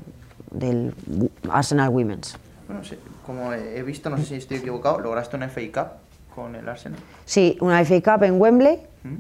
del 0.52 0.94
Arsenal 1.50 1.90
Women's. 1.90 2.38
Bueno, 2.68 2.84
sí, 2.84 2.96
como 3.26 3.54
he 3.54 3.82
visto, 3.84 4.10
no 4.10 4.18
sé 4.18 4.26
si 4.26 4.36
estoy 4.36 4.58
equivocado, 4.58 5.00
lograste 5.00 5.36
una 5.38 5.48
FA 5.50 5.62
Cup 5.74 6.36
con 6.36 6.56
el 6.56 6.68
Arsenal. 6.68 7.00
Sí, 7.26 7.58
una 7.62 7.84
FA 7.86 8.02
Cup 8.02 8.24
en 8.24 8.40
Wembley. 8.42 8.80
¿Mm? 9.04 9.16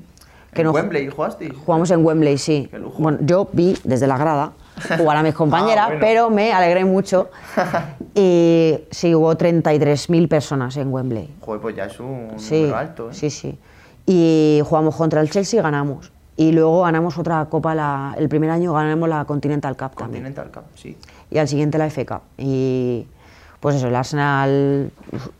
Que 0.54 0.62
¿En 0.62 0.68
no- 0.68 0.72
Wembley 0.74 1.08
jugaste? 1.10 1.50
Jugamos 1.54 1.92
en 1.92 2.04
Wembley, 2.04 2.38
sí. 2.40 2.68
Qué 2.72 2.80
lujo. 2.80 3.02
Bueno, 3.02 3.20
yo 3.22 3.48
vi 3.54 3.78
desde 3.84 4.08
la 4.08 4.18
grada 4.18 4.54
jugar 4.98 5.18
a 5.18 5.24
mis 5.24 5.36
compañeras, 5.36 5.86
Ah, 5.86 5.88
bueno. 5.90 6.02
pero 6.02 6.30
me 6.32 6.52
alegré 6.52 6.86
mucho. 6.86 7.30
y 8.16 8.80
sí, 8.90 9.14
hubo 9.14 9.36
33.000 9.36 10.28
personas 10.28 10.76
en 10.78 10.92
Wembley. 10.92 11.30
Joder, 11.42 11.62
pues 11.62 11.76
ya 11.76 11.86
es 11.86 12.00
un 12.00 12.34
Sí, 12.38 12.62
número 12.62 12.78
alto, 12.78 13.10
¿eh? 13.12 13.14
sí, 13.14 13.30
sí. 13.30 13.58
Y 14.12 14.60
jugamos 14.65 14.95
contra 14.95 15.22
el 15.22 15.30
Chelsea 15.30 15.60
y 15.60 15.62
ganamos. 15.63 16.12
Y 16.36 16.52
luego 16.52 16.82
ganamos 16.82 17.15
otra 17.19 17.45
copa, 17.45 17.76
la- 17.76 18.15
el 18.17 18.28
primer 18.28 18.50
año 18.50 18.74
ganamos 18.74 19.08
la 19.08 19.24
Continental 19.26 19.78
Cup 19.78 19.91
también. 19.95 20.24
Continental 20.24 20.52
Cup, 20.52 20.63
sí. 20.76 20.98
Y 21.30 21.38
al 21.38 21.48
siguiente 21.48 21.78
la 21.78 21.86
FA 21.86 22.06
Cup. 22.08 22.22
Y 22.39 23.06
pues 23.60 23.76
eso, 23.76 23.88
el 23.88 23.95
Arsenal, 23.95 24.89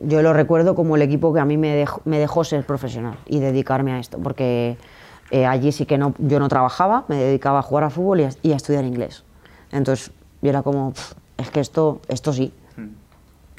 yo 0.04 0.22
lo 0.22 0.34
recuerdo 0.34 0.76
como 0.76 0.96
el 0.98 1.02
equipo 1.02 1.34
que 1.34 1.40
a 1.40 1.46
mí 1.46 1.58
me 1.58 1.74
dejó, 1.74 2.02
me 2.06 2.20
dejó 2.20 2.44
ser 2.44 2.64
profesional 2.64 3.18
y 3.26 3.40
dedicarme 3.40 3.94
a 3.94 4.00
esto, 4.00 4.20
porque 4.20 4.78
eh, 5.32 5.48
allí 5.48 5.72
sí 5.72 5.88
que 5.88 5.98
no, 5.98 6.14
yo 6.20 6.38
no 6.40 6.48
trabajaba, 6.48 7.06
me 7.08 7.16
dedicaba 7.16 7.60
a 7.60 7.62
jugar 7.64 7.86
a 7.86 7.90
fútbol 7.90 8.20
y 8.20 8.24
a, 8.26 8.30
y 8.44 8.52
a 8.52 8.58
estudiar 8.58 8.84
inglés. 8.86 9.24
Entonces 9.72 10.12
yo 10.44 10.50
era 10.52 10.62
como, 10.62 10.92
"Pff, 10.92 11.14
es 11.38 11.50
que 11.50 11.60
esto, 11.60 12.02
esto 12.08 12.34
sí. 12.34 12.54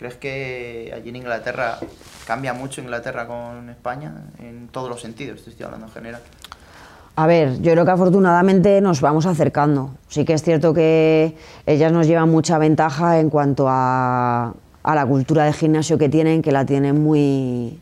Mm. 0.01 0.05
¿Crees 0.05 0.17
que 0.17 0.93
allí 0.95 1.11
en 1.11 1.17
Inglaterra 1.17 1.79
cambia 2.27 2.55
mucho 2.55 2.81
Inglaterra 2.81 3.27
con 3.27 3.69
España 3.69 4.15
en 4.39 4.69
todos 4.69 4.89
los 4.89 5.01
sentidos? 5.01 5.43
Te 5.45 5.51
estoy 5.51 5.67
hablando 5.67 5.87
en 5.87 5.93
general. 5.93 6.23
A 7.17 7.27
ver, 7.27 7.61
yo 7.61 7.73
creo 7.73 7.85
que 7.85 7.91
afortunadamente 7.91 8.81
nos 8.81 9.01
vamos 9.01 9.27
acercando. 9.27 9.91
Sí 10.09 10.25
que 10.25 10.33
es 10.33 10.43
cierto 10.43 10.73
que 10.73 11.37
ellas 11.67 11.93
nos 11.93 12.07
llevan 12.07 12.31
mucha 12.31 12.57
ventaja 12.57 13.21
en 13.21 13.29
cuanto 13.29 13.67
a, 13.69 14.55
a 14.83 14.95
la 14.95 15.07
cultura 15.07 15.45
de 15.45 15.53
gimnasio 15.53 15.99
que 15.99 16.09
tienen, 16.09 16.41
que 16.41 16.53
la 16.53 16.65
tienen 16.65 17.03
muy, 17.03 17.79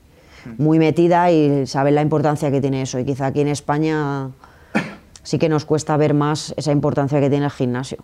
muy 0.57 0.79
metida 0.79 1.31
y 1.31 1.67
saben 1.67 1.95
la 1.95 2.03
importancia 2.03 2.51
que 2.51 2.61
tiene 2.61 2.83
eso. 2.83 2.99
Y 2.99 3.05
quizá 3.05 3.27
aquí 3.27 3.43
en 3.43 3.49
España 3.49 4.31
sí 5.23 5.39
que 5.39 5.49
nos 5.49 5.65
cuesta 5.65 5.97
ver 5.97 6.15
más 6.15 6.53
esa 6.57 6.73
importancia 6.73 7.21
que 7.21 7.31
tiene 7.31 7.45
el 7.45 7.53
gimnasio. 7.53 7.99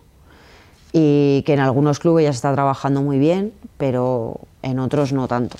Y 0.97 1.43
que 1.45 1.53
en 1.53 1.59
algunos 1.59 1.99
clubes 1.99 2.23
ya 2.23 2.31
se 2.31 2.37
está 2.37 2.53
trabajando 2.53 3.01
muy 3.01 3.19
bien, 3.19 3.51
pero 3.77 4.39
en 4.61 4.79
otros 4.79 5.11
no 5.11 5.27
tanto. 5.27 5.57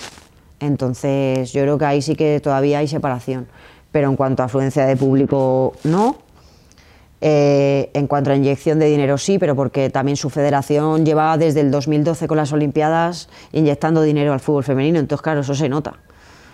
Entonces 0.60 1.52
yo 1.52 1.60
creo 1.60 1.76
que 1.76 1.84
ahí 1.84 2.00
sí 2.00 2.16
que 2.16 2.40
todavía 2.40 2.78
hay 2.78 2.88
separación. 2.88 3.46
Pero 3.92 4.08
en 4.08 4.16
cuanto 4.16 4.42
a 4.42 4.46
afluencia 4.46 4.86
de 4.86 4.96
público, 4.96 5.74
no. 5.84 6.16
Eh, 7.20 7.90
en 7.92 8.06
cuanto 8.06 8.30
a 8.30 8.34
inyección 8.36 8.78
de 8.78 8.86
dinero, 8.86 9.18
sí, 9.18 9.38
pero 9.38 9.54
porque 9.54 9.90
también 9.90 10.16
su 10.16 10.30
federación 10.30 11.04
lleva 11.04 11.36
desde 11.36 11.60
el 11.60 11.70
2012 11.70 12.28
con 12.28 12.38
las 12.38 12.54
Olimpiadas 12.54 13.28
inyectando 13.52 14.00
dinero 14.00 14.32
al 14.32 14.40
fútbol 14.40 14.64
femenino. 14.64 14.98
Entonces, 14.98 15.22
claro, 15.22 15.40
eso 15.40 15.54
se 15.54 15.68
nota. 15.68 15.96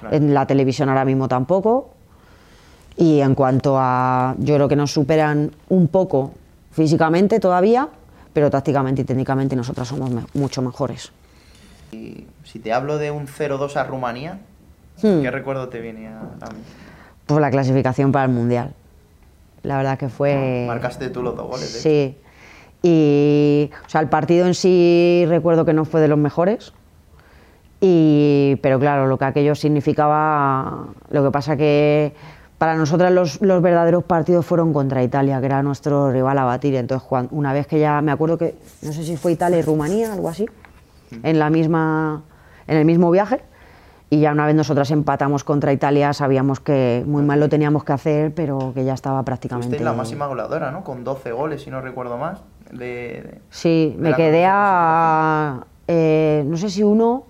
Claro. 0.01 0.17
En 0.17 0.35
la 0.35 0.45
televisión 0.49 0.89
ahora 0.89 1.05
mismo 1.05 1.29
tampoco. 1.29 1.91
Y 2.97 3.21
en 3.21 3.37
cuanto 3.37 3.77
a, 3.79 4.35
yo 4.39 4.57
creo 4.57 4.67
que 4.67 4.75
nos 4.75 4.93
superan 4.93 5.53
un 5.69 5.87
poco 5.87 6.33
físicamente 6.73 7.39
todavía, 7.39 7.89
pero 8.33 8.51
tácticamente 8.51 9.03
y 9.03 9.05
técnicamente 9.05 9.55
nosotras 9.57 9.89
somos 9.89 10.11
me- 10.11 10.25
mucho 10.35 10.63
mejores. 10.63 11.13
Y 11.93 12.27
si 12.45 12.59
te 12.59 12.73
hablo 12.73 12.99
de 12.99 13.11
un 13.11 13.27
0-2 13.27 13.77
a 13.77 13.85
Rumanía, 13.85 14.41
Hmm. 15.03 15.23
¿qué 15.23 15.31
recuerdo 15.31 15.69
te 15.69 15.81
viene 15.81 16.09
a 16.09 16.13
la 16.41 16.47
mente? 16.49 16.69
Pues 17.27 17.41
la 17.41 17.51
clasificación 17.51 18.13
para 18.13 18.27
el 18.27 18.31
Mundial. 18.31 18.73
La 19.63 19.77
verdad 19.79 19.99
que 19.99 20.09
fue... 20.09 20.65
Marcaste 20.67 21.09
tú 21.11 21.23
los 21.23 21.35
dos 21.37 21.47
goles, 21.49 21.73
de 21.73 21.81
Sí. 21.81 22.17
Y, 22.83 23.71
o 23.87 23.89
sea, 23.89 24.01
el 24.01 24.09
partido 24.09 24.47
en 24.47 24.55
sí 24.55 25.25
recuerdo 25.29 25.65
que 25.65 25.73
no 25.73 25.85
fue 25.85 26.01
de 26.01 26.09
los 26.09 26.19
mejores. 26.19 26.73
Y, 27.81 28.57
pero 28.63 28.79
claro, 28.79 29.07
lo 29.07 29.19
que 29.19 29.25
aquello 29.25 29.55
significaba, 29.55 30.87
lo 31.11 31.25
que 31.25 31.31
pasa 31.31 31.57
que 31.57 32.13
para 32.63 32.77
nosotras 32.77 33.11
los, 33.11 33.41
los, 33.41 33.61
verdaderos 33.61 34.05
partidos 34.05 34.47
fueron 34.47 34.73
contra 34.73 35.03
Italia, 35.03 35.41
que 35.41 35.47
era 35.47 35.65
nuestro 35.65 36.13
rival 36.13 36.39
a 36.39 36.45
batir. 36.45 36.77
Entonces, 36.77 37.09
una 37.33 37.53
vez 37.53 37.67
que 37.67 37.81
ya, 37.81 38.01
me 38.03 38.13
acuerdo 38.13 38.39
que, 38.39 38.55
no 38.83 38.93
sé 38.93 39.03
si 39.03 39.17
fue 39.17 39.33
Italia 39.33 39.59
y 39.59 39.63
Rumanía, 39.63 40.13
algo 40.13 40.29
así, 40.29 40.47
en, 41.25 41.41
la 41.41 41.51
misma, 41.51 42.23
en 42.69 42.77
el 42.77 42.85
mismo 42.85 43.11
viaje, 43.11 43.41
y 44.11 44.21
ya 44.21 44.31
una 44.31 44.47
vez 44.47 44.55
nosotras 44.55 44.93
empatamos 44.93 45.43
contra 45.43 45.73
Italia, 45.73 46.13
sabíamos 46.13 46.61
que 46.61 47.03
muy 47.05 47.25
mal 47.25 47.41
lo 47.41 47.49
teníamos 47.49 47.83
que 47.83 47.95
hacer, 47.95 48.33
pero 48.33 48.71
que 48.73 48.85
ya 48.85 48.95
estaba 48.95 49.25
prácticamente... 49.25 49.67
Fuiste 49.67 49.85
la 49.85 49.95
máxima 49.95 50.29
goleadora, 50.29 50.71
¿no? 50.71 50.85
Con 50.85 51.03
12 51.03 51.33
goles, 51.33 51.63
si 51.63 51.71
no 51.71 51.81
recuerdo 51.81 52.17
más. 52.17 52.43
De, 52.71 53.41
sí, 53.51 53.97
me 53.99 54.15
quedé 54.15 54.47
a... 54.49 55.67
Eh, 55.89 56.45
no 56.47 56.57
sé 56.57 56.71
si 56.71 56.85
uno, 56.85 57.25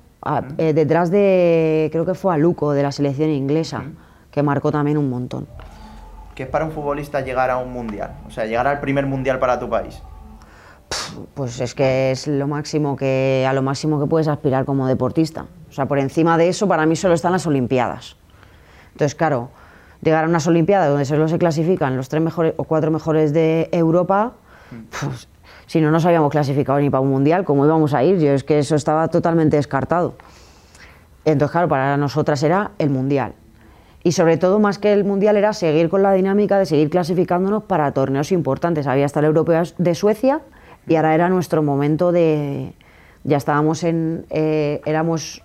eh, 0.59 0.75
detrás 0.75 1.11
de, 1.11 1.89
creo 1.91 2.05
que 2.05 2.13
fue 2.13 2.35
a 2.35 2.37
Luco, 2.37 2.73
de 2.73 2.83
la 2.83 2.93
selección 2.93 3.31
inglesa, 3.31 3.85
que 4.33 4.43
marcó 4.43 4.73
también 4.73 4.99
un 4.99 5.09
montón. 5.09 5.47
¿Qué 6.35 6.45
es 6.45 6.49
para 6.49 6.65
un 6.65 6.73
futbolista 6.73 7.21
llegar 7.21 7.51
a 7.51 7.59
un 7.59 7.73
mundial? 7.73 8.15
O 8.27 8.31
sea, 8.31 8.47
llegar 8.47 8.67
al 8.67 8.81
primer 8.81 9.07
mundial 9.07 9.39
para 9.39 9.61
tu 9.61 9.69
país. 9.69 10.03
Pues 11.35 11.61
es 11.61 11.75
que 11.75 12.11
es 12.11 12.27
lo 12.27 12.49
máximo 12.49 12.97
que, 12.97 13.47
a 13.49 13.53
lo 13.53 13.63
máximo 13.63 14.01
que 14.01 14.07
puedes 14.07 14.29
aspirar 14.29 14.65
como 14.65 14.87
deportista. 14.87 15.47
O 15.69 15.73
sea, 15.73 15.87
por 15.87 15.99
encima 15.99 16.37
de 16.39 16.49
eso, 16.49 16.67
para 16.67 16.87
mí 16.87 16.97
solo 16.97 17.15
están 17.15 17.33
las 17.33 17.47
Olimpiadas. 17.47 18.17
Entonces, 18.93 19.15
claro, 19.15 19.51
llegar 20.01 20.25
a 20.25 20.29
unas 20.29 20.47
Olimpiadas 20.47 20.89
donde 20.89 21.05
solo 21.05 21.29
se 21.29 21.39
clasifican 21.39 21.97
los 21.97 22.09
tres 22.09 22.23
mejores 22.23 22.55
o 22.57 22.65
cuatro 22.65 22.91
mejores 22.91 23.33
de 23.33 23.69
Europa, 23.73 24.33
pues, 25.01 25.29
si 25.67 25.81
no 25.81 25.91
nos 25.91 26.05
habíamos 26.07 26.31
clasificado 26.31 26.79
ni 26.79 26.91
para 26.91 27.03
un 27.03 27.11
mundial, 27.11 27.45
¿cómo 27.45 27.65
íbamos 27.67 27.93
a 27.95 28.03
ir? 28.03 28.19
Yo 28.19 28.33
es 28.33 28.45
que 28.45 28.59
eso 28.59 28.75
estaba 28.75 29.09
totalmente 29.09 29.57
descartado. 29.57 30.15
Entonces, 31.25 31.53
claro, 31.53 31.69
para 31.69 31.97
nosotras 31.97 32.43
era 32.43 32.73
el 32.79 32.91
mundial. 32.91 33.35
Y 34.05 34.13
sobre 34.13 34.37
todo, 34.37 34.59
más 34.59 34.79
que 34.79 34.93
el 34.93 35.05
mundial, 35.05 35.37
era 35.37 35.53
seguir 35.53 35.89
con 35.89 36.03
la 36.03 36.13
dinámica 36.13 36.59
de 36.59 36.67
seguir 36.67 36.91
clasificándonos 36.91 37.65
para 37.65 37.93
torneos 37.93 38.33
importantes. 38.33 38.87
Había 38.87 39.07
hasta 39.07 39.21
el 39.21 39.27
europeo 39.27 39.63
de 39.79 39.95
Suecia 39.95 40.41
y 40.87 40.97
ahora 40.97 41.15
era 41.15 41.29
nuestro 41.29 41.63
momento 41.63 42.13
de. 42.13 42.73
Ya 43.25 43.37
estábamos 43.37 43.85
en. 43.85 44.27
Eh, 44.31 44.81
éramos 44.85 45.43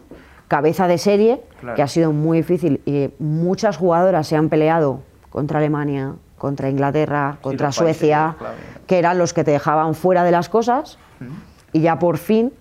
cabeza 0.48 0.88
de 0.88 0.98
serie, 0.98 1.42
que 1.76 1.82
ha 1.82 1.88
sido 1.88 2.14
muy 2.14 2.38
difícil 2.38 2.82
y 2.86 3.10
muchas 3.20 3.78
jugadoras 3.78 4.28
se 4.28 4.38
han 4.38 4.50
peleado 4.50 5.02
contra 5.30 5.60
Alemania, 5.60 6.16
contra 6.38 6.70
Inglaterra, 6.70 7.38
contra 7.42 7.72
Suecia, 7.72 8.38
que 8.88 8.98
eran 8.98 9.18
los 9.18 9.34
que 9.34 9.44
te 9.44 9.52
dejaban 9.52 9.94
fuera 9.94 10.24
de 10.24 10.32
las 10.32 10.48
cosas 10.48 10.98
y 11.74 11.82
ya 11.82 12.00
por 12.00 12.18
fin, 12.18 12.54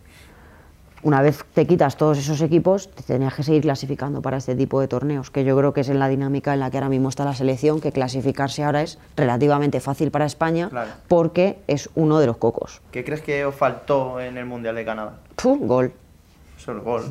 una 1.02 1.22
vez 1.22 1.44
te 1.54 1.66
quitas 1.66 1.96
todos 1.96 2.18
esos 2.18 2.40
equipos, 2.40 2.90
te 2.90 3.02
tenías 3.02 3.34
que 3.34 3.42
seguir 3.42 3.62
clasificando 3.62 4.22
para 4.22 4.38
este 4.38 4.54
tipo 4.54 4.80
de 4.80 4.88
torneos, 4.88 5.30
que 5.30 5.44
yo 5.44 5.56
creo 5.56 5.72
que 5.72 5.82
es 5.82 5.88
en 5.88 5.98
la 5.98 6.08
dinámica 6.08 6.54
en 6.54 6.60
la 6.60 6.70
que 6.70 6.78
ahora 6.78 6.88
mismo 6.88 7.08
está 7.08 7.24
la 7.24 7.34
selección, 7.34 7.80
que 7.80 7.92
clasificarse 7.92 8.64
ahora 8.64 8.82
es 8.82 8.98
relativamente 9.16 9.80
fácil 9.80 10.10
para 10.10 10.24
España 10.24 10.70
porque 11.08 11.58
es 11.66 11.90
uno 11.94 12.18
de 12.18 12.26
los 12.26 12.36
cocos. 12.38 12.82
¿Qué 12.90 13.04
crees 13.04 13.20
que 13.20 13.44
os 13.44 13.54
faltó 13.54 14.20
en 14.20 14.36
el 14.36 14.46
Mundial 14.46 14.74
de 14.74 14.84
Canadá? 14.84 15.18
gol. 15.42 15.92
Solo 16.56 16.82
gol. 16.82 17.04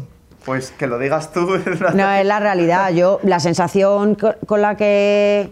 Pues 0.46 0.72
que 0.72 0.88
lo 0.88 1.00
digas 1.00 1.32
tú. 1.32 1.48
No, 1.96 2.12
es 2.12 2.26
la 2.26 2.40
realidad. 2.40 2.92
Yo, 2.92 3.20
la 3.24 3.40
sensación 3.40 4.16
con 4.16 4.62
la 4.62 4.76
que, 4.76 5.50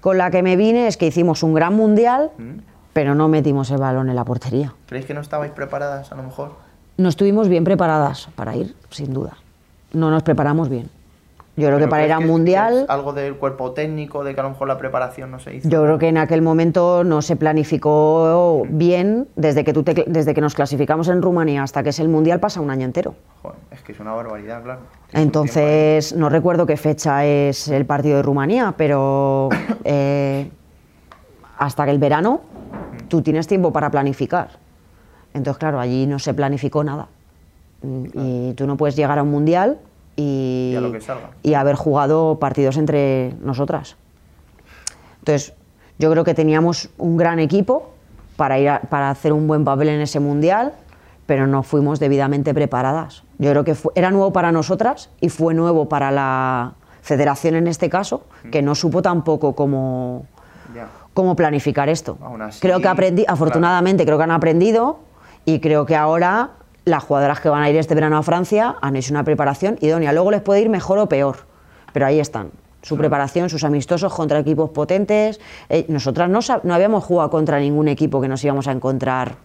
con 0.00 0.18
la 0.18 0.30
que 0.30 0.42
me 0.42 0.56
vine 0.56 0.86
es 0.86 0.96
que 0.96 1.06
hicimos 1.06 1.42
un 1.42 1.54
gran 1.54 1.74
mundial, 1.74 2.30
mm. 2.38 2.58
pero 2.92 3.14
no 3.14 3.28
metimos 3.28 3.70
el 3.70 3.78
balón 3.78 4.08
en 4.10 4.16
la 4.16 4.24
portería. 4.24 4.74
¿Creéis 4.86 5.06
que 5.06 5.14
no 5.14 5.20
estabais 5.20 5.50
preparadas 5.52 6.12
a 6.12 6.14
lo 6.14 6.22
mejor? 6.22 6.67
No 6.98 7.08
estuvimos 7.08 7.48
bien 7.48 7.62
preparadas 7.62 8.28
para 8.34 8.56
ir, 8.56 8.74
sin 8.90 9.14
duda. 9.14 9.36
No 9.92 10.10
nos 10.10 10.24
preparamos 10.24 10.68
bien. 10.68 10.90
Yo 11.56 11.68
creo 11.68 11.78
que 11.78 11.86
para 11.86 12.04
ir 12.04 12.12
a 12.12 12.18
un 12.18 12.26
mundial. 12.26 12.86
algo 12.88 13.12
del 13.12 13.36
cuerpo 13.36 13.70
técnico, 13.70 14.24
de 14.24 14.34
que 14.34 14.40
a 14.40 14.42
lo 14.42 14.50
mejor 14.50 14.66
la 14.66 14.78
preparación 14.78 15.30
no 15.30 15.38
se 15.38 15.54
hizo. 15.54 15.68
Yo 15.68 15.84
creo 15.84 15.98
que 15.98 16.08
en 16.08 16.18
aquel 16.18 16.42
momento 16.42 17.04
no 17.04 17.22
se 17.22 17.36
planificó 17.36 18.64
bien. 18.68 19.28
Desde 19.36 19.62
que, 19.62 19.72
tú 19.72 19.84
desde 19.84 20.34
que 20.34 20.40
nos 20.40 20.56
clasificamos 20.56 21.06
en 21.06 21.22
Rumanía 21.22 21.62
hasta 21.62 21.84
que 21.84 21.90
es 21.90 22.00
el 22.00 22.08
mundial 22.08 22.40
pasa 22.40 22.60
un 22.60 22.70
año 22.70 22.84
entero. 22.84 23.14
Joder, 23.42 23.58
es 23.70 23.80
que 23.82 23.92
es 23.92 24.00
una 24.00 24.12
barbaridad, 24.12 24.64
claro. 24.64 24.80
Entonces, 25.12 26.16
no 26.16 26.28
recuerdo 26.28 26.66
qué 26.66 26.76
fecha 26.76 27.24
es 27.24 27.68
el 27.68 27.86
partido 27.86 28.16
de 28.16 28.22
Rumanía, 28.24 28.74
pero 28.76 29.50
eh, 29.84 30.50
hasta 31.58 31.84
que 31.84 31.92
el 31.92 31.98
verano 32.00 32.40
tú 33.06 33.22
tienes 33.22 33.46
tiempo 33.46 33.72
para 33.72 33.88
planificar. 33.88 34.66
Entonces, 35.38 35.58
claro, 35.58 35.80
allí 35.80 36.06
no 36.06 36.18
se 36.18 36.34
planificó 36.34 36.84
nada. 36.84 37.08
Y 37.82 38.52
tú 38.54 38.66
no 38.66 38.76
puedes 38.76 38.96
llegar 38.96 39.18
a 39.18 39.22
un 39.22 39.30
mundial 39.30 39.78
y, 40.16 40.74
haber 41.54 41.76
jugado 41.76 42.38
partidos 42.38 42.76
entre 42.76 43.34
nosotras. 43.40 43.96
Entonces, 45.20 45.54
yo 45.98 46.10
creo 46.10 46.24
que 46.24 46.34
teníamos 46.34 46.90
un 46.98 47.16
gran 47.16 47.38
equipo 47.38 47.90
para, 48.36 48.58
ir 48.58 48.70
para 48.90 49.10
hacer 49.10 49.32
un 49.32 49.46
buen 49.46 49.64
papel 49.64 49.88
en 49.90 50.00
ese 50.00 50.20
mundial, 50.20 50.74
pero 51.26 51.46
no 51.46 51.62
fuimos 51.62 52.00
debidamente 52.00 52.52
preparadas. 52.52 53.22
Yo 53.38 53.50
creo 53.50 53.64
que 53.64 53.76
era 53.94 54.10
nuevo 54.10 54.32
para 54.32 54.50
nosotras 54.50 55.10
y 55.20 55.28
fue 55.28 55.54
nuevo 55.54 55.88
para 55.88 56.10
la 56.10 56.74
federación 57.02 57.54
en 57.54 57.68
este 57.68 57.88
caso, 57.88 58.22
mm. 58.44 58.50
que 58.50 58.62
no 58.62 58.74
supo 58.74 59.02
tampoco 59.02 59.54
cómo, 59.54 60.26
cómo 61.14 61.36
planificar 61.36 61.88
esto. 61.88 62.18
creo 62.60 62.80
que 62.80 62.88
aprendí, 62.88 63.24
afortunadamente 63.26 64.04
creo 64.04 64.18
que 64.18 64.24
han 64.24 64.30
aprendido 64.30 65.00
y 65.48 65.60
creo 65.60 65.86
que 65.86 65.96
ahora 65.96 66.50
las 66.84 67.02
jugadoras 67.04 67.40
que 67.40 67.48
van 67.48 67.62
a 67.62 67.70
ir 67.70 67.76
este 67.76 67.94
verano 67.94 68.18
a 68.18 68.22
Francia 68.22 68.76
han 68.82 68.96
hecho 68.96 69.14
una 69.14 69.24
preparación 69.24 69.78
idónea. 69.80 70.12
Luego 70.12 70.30
les 70.30 70.42
puede 70.42 70.60
ir 70.60 70.68
mejor 70.68 70.98
o 70.98 71.08
peor, 71.08 71.36
pero 71.94 72.04
ahí 72.04 72.20
están. 72.20 72.50
Su 72.82 72.98
preparación, 72.98 73.48
sus 73.48 73.64
amistosos 73.64 74.12
contra 74.12 74.40
equipos 74.40 74.68
potentes. 74.68 75.40
Eh, 75.70 75.86
nosotras 75.88 76.28
no, 76.28 76.40
no 76.64 76.74
habíamos 76.74 77.02
jugado 77.02 77.30
contra 77.30 77.58
ningún 77.60 77.88
equipo 77.88 78.20
que 78.20 78.28
nos 78.28 78.44
íbamos 78.44 78.68
a 78.68 78.72
encontrar 78.72 79.36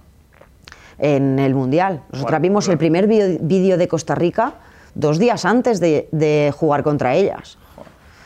en 0.98 1.40
el 1.40 1.56
Mundial. 1.56 2.02
Nosotras 2.12 2.42
vimos 2.42 2.68
el 2.68 2.78
primer 2.78 3.08
vídeo 3.08 3.78
de 3.78 3.88
Costa 3.88 4.14
Rica 4.14 4.56
dos 4.96 5.20
días 5.20 5.46
antes 5.46 5.80
de, 5.80 6.54
jugar 6.54 6.84
contra 6.84 7.16
ellas. 7.16 7.58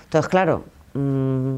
Entonces, 0.06 0.30
claro, 0.30 0.64
mm, 0.96 1.58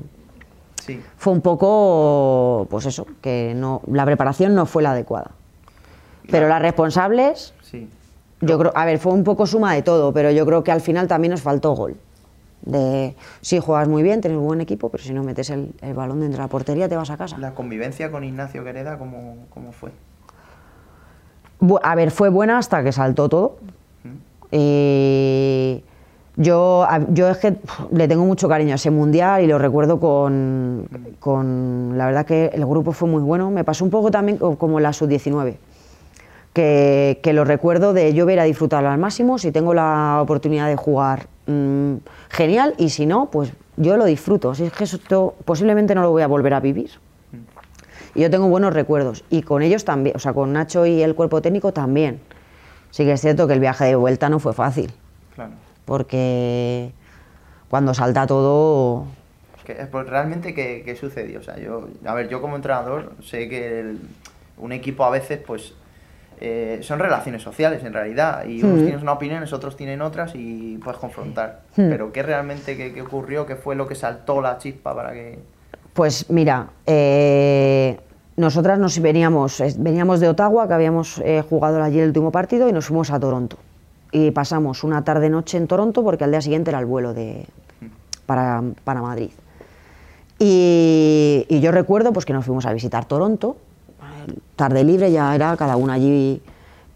fue 1.16 1.32
un 1.32 1.40
poco, 1.40 2.68
pues 2.70 2.88
eso, 2.88 3.08
que 3.22 3.54
no, 3.56 3.82
la 3.90 4.04
preparación 4.04 4.54
no 4.54 4.66
fue 4.66 4.84
la 4.84 4.92
adecuada. 4.92 5.39
Pero 6.32 6.48
las 6.48 6.62
responsables, 6.62 7.54
sí. 7.62 7.88
yo 8.42 8.60
creo, 8.60 8.72
a 8.76 8.86
ver, 8.86 9.00
fue 9.00 9.14
un 9.14 9.24
poco 9.24 9.46
suma 9.46 9.74
de 9.74 9.82
todo, 9.82 10.14
pero 10.14 10.32
yo 10.32 10.46
creo 10.46 10.64
que 10.64 10.72
al 10.72 10.82
final 10.82 11.08
también 11.08 11.32
nos 11.32 11.42
faltó 11.42 11.74
gol. 11.74 11.96
De 12.62 13.16
sí, 13.42 13.60
juegas 13.60 13.88
muy 13.88 14.04
bien, 14.04 14.20
tienes 14.22 14.38
un 14.38 14.46
buen 14.46 14.62
equipo, 14.62 14.90
pero 14.90 15.04
si 15.04 15.14
no 15.14 15.24
metes 15.24 15.50
el, 15.50 15.74
balón 15.96 16.20
dentro 16.20 16.38
de 16.38 16.44
la 16.44 16.50
portería 16.50 16.90
te 16.90 16.96
vas 16.96 17.10
a 17.10 17.18
casa. 17.18 17.38
¿La 17.38 17.54
convivencia 17.54 18.12
con 18.12 18.24
Ignacio 18.24 18.64
Quereda 18.64 18.98
cómo, 18.98 19.38
cómo 19.50 19.72
fue? 19.72 19.92
a 21.84 21.96
ver, 21.96 22.12
fue 22.12 22.30
buena 22.30 22.58
hasta 22.58 22.84
que 22.84 22.92
saltó 22.92 23.28
todo. 23.30 23.58
Y 24.52 25.84
yo, 26.38 26.88
yo 27.10 27.30
es 27.30 27.38
que 27.38 27.58
le 27.92 28.08
tengo 28.08 28.26
mucho 28.26 28.48
cariño 28.48 28.72
a 28.72 28.76
ese 28.76 28.90
mundial 28.92 29.44
y 29.44 29.48
lo 29.48 29.60
recuerdo 29.60 30.00
con, 30.00 30.88
con, 31.20 31.98
La 31.98 32.06
verdad 32.06 32.26
que 32.26 32.48
el 32.54 32.66
grupo 32.66 32.92
fue 32.94 33.10
muy 33.10 33.22
bueno. 33.22 33.52
Me 33.52 33.64
pasó 33.64 33.84
un 33.84 33.92
poco 33.92 34.10
también 34.10 34.38
como 34.38 34.80
la 34.80 34.94
sub-19 34.94 35.58
que, 36.54 37.32
lo 37.34 37.46
recuerdo 37.46 37.94
de 37.94 38.14
yo 38.14 38.26
ver 38.26 38.40
a 38.40 38.44
disfrutarlo 38.44 38.90
al 38.90 38.98
máximo, 38.98 39.38
si 39.38 39.52
tengo 39.52 39.74
la 39.74 40.20
oportunidad 40.22 40.68
de 40.68 40.76
jugar, 40.76 41.28
mm, 41.48 41.96
genial, 42.30 42.74
y 42.78 42.90
si 42.90 43.06
no, 43.06 43.30
pues 43.30 43.54
yo 43.78 43.98
lo 43.98 44.06
disfruto, 44.06 44.56
si 44.56 44.66
es 44.66 44.74
que 44.74 44.84
esto 44.84 45.36
posiblemente 45.46 45.96
no 45.96 46.02
lo 46.02 46.12
voy 46.12 46.24
a 46.24 46.28
volver 46.28 46.54
a 46.54 46.60
vivir. 46.60 46.92
Y 48.16 48.22
yo 48.22 48.30
tengo 48.30 48.48
buenos 48.48 48.74
recuerdos, 48.74 49.24
y 49.30 49.44
con 49.44 49.62
ellos 49.62 49.86
también, 49.86 50.16
o 50.16 50.20
sea, 50.20 50.34
con 50.34 50.52
Nacho 50.54 50.86
y 50.86 51.02
el 51.04 51.16
cuerpo 51.16 51.42
técnico 51.42 51.72
también. 51.72 52.20
Sí 52.92 53.06
que 53.06 53.14
es 53.14 53.22
cierto 53.22 53.48
que 53.48 53.54
el 53.54 53.60
viaje 53.60 53.86
de 53.86 53.96
vuelta 53.96 54.30
no 54.30 54.40
fue 54.40 54.54
fácil, 54.54 54.92
claro. 55.36 55.52
porque 55.86 56.92
cuando 57.70 57.94
salta 57.94 58.26
todo... 58.26 59.06
pues 59.92 60.10
realmente, 60.10 60.56
¿qué, 60.56 60.82
¿qué, 60.84 60.96
sucedió? 60.96 61.40
O 61.40 61.44
sea, 61.44 61.58
yo, 61.60 61.88
a 62.04 62.16
ver, 62.16 62.30
yo 62.30 62.42
como 62.42 62.56
entrenador 62.56 63.14
sé 63.24 63.48
que 63.48 63.94
un 64.58 64.72
equipo 64.72 65.04
a 65.04 65.12
veces, 65.12 65.40
pues 65.46 65.76
eh, 66.42 66.80
son 66.84 67.00
relaciones 67.00 67.42
sociales 67.42 67.84
en 67.84 67.92
realidad 67.92 68.46
y 68.46 68.64
unos 68.64 68.80
hmm. 68.80 68.84
tienen 68.84 69.02
una 69.02 69.12
opinión, 69.14 69.44
otros 69.52 69.76
tienen 69.76 70.02
otras 70.02 70.32
y 70.36 70.78
puedes 70.78 71.00
confrontar. 71.00 71.62
Hmm. 71.76 71.90
Pero 71.90 72.14
¿qué 72.14 72.24
realmente 72.24 72.78
qué, 72.78 73.02
ocurrió? 73.02 73.46
¿Qué 73.46 73.56
fue 73.56 73.76
lo 73.76 73.88
que 73.88 73.96
saltó 73.96 74.42
la 74.42 74.58
chispa 74.58 74.96
para 74.96 75.12
que...? 75.12 75.40
Pues 75.94 76.30
mira, 76.30 76.70
eh, 76.86 78.00
nosotras 78.38 78.80
nos 78.80 79.00
veníamos, 79.02 79.62
veníamos 79.78 80.22
de 80.22 80.30
Ottawa, 80.30 80.68
que 80.68 80.74
habíamos 80.74 81.20
eh, 81.26 81.44
jugado 81.50 81.84
allí 81.84 82.00
el 82.00 82.08
último 82.08 82.32
partido 82.32 82.70
y 82.70 82.72
nos 82.72 82.86
fuimos 82.86 83.12
a 83.12 83.20
Toronto. 83.20 83.58
Y 84.12 84.32
pasamos 84.32 84.84
una 84.86 85.04
tarde-noche 85.04 85.58
en 85.58 85.68
Toronto 85.68 86.04
porque 86.04 86.24
al 86.24 86.32
día 86.32 86.42
siguiente 86.42 86.72
era 86.72 86.80
el 86.80 86.86
vuelo 86.86 87.14
de, 87.14 87.46
para, 88.26 88.62
Madrid. 88.86 89.32
Y, 90.40 91.46
y, 91.50 91.60
yo 91.60 91.72
recuerdo 91.74 92.14
pues, 92.14 92.26
que 92.26 92.32
nos 92.32 92.46
fuimos 92.46 92.66
a 92.66 92.72
visitar 92.72 93.04
Toronto 93.04 93.58
tarde 94.56 94.84
libre 94.84 95.12
ya 95.12 95.34
era 95.36 95.56
cada 95.58 95.76
uno 95.76 95.94
allí, 95.94 96.42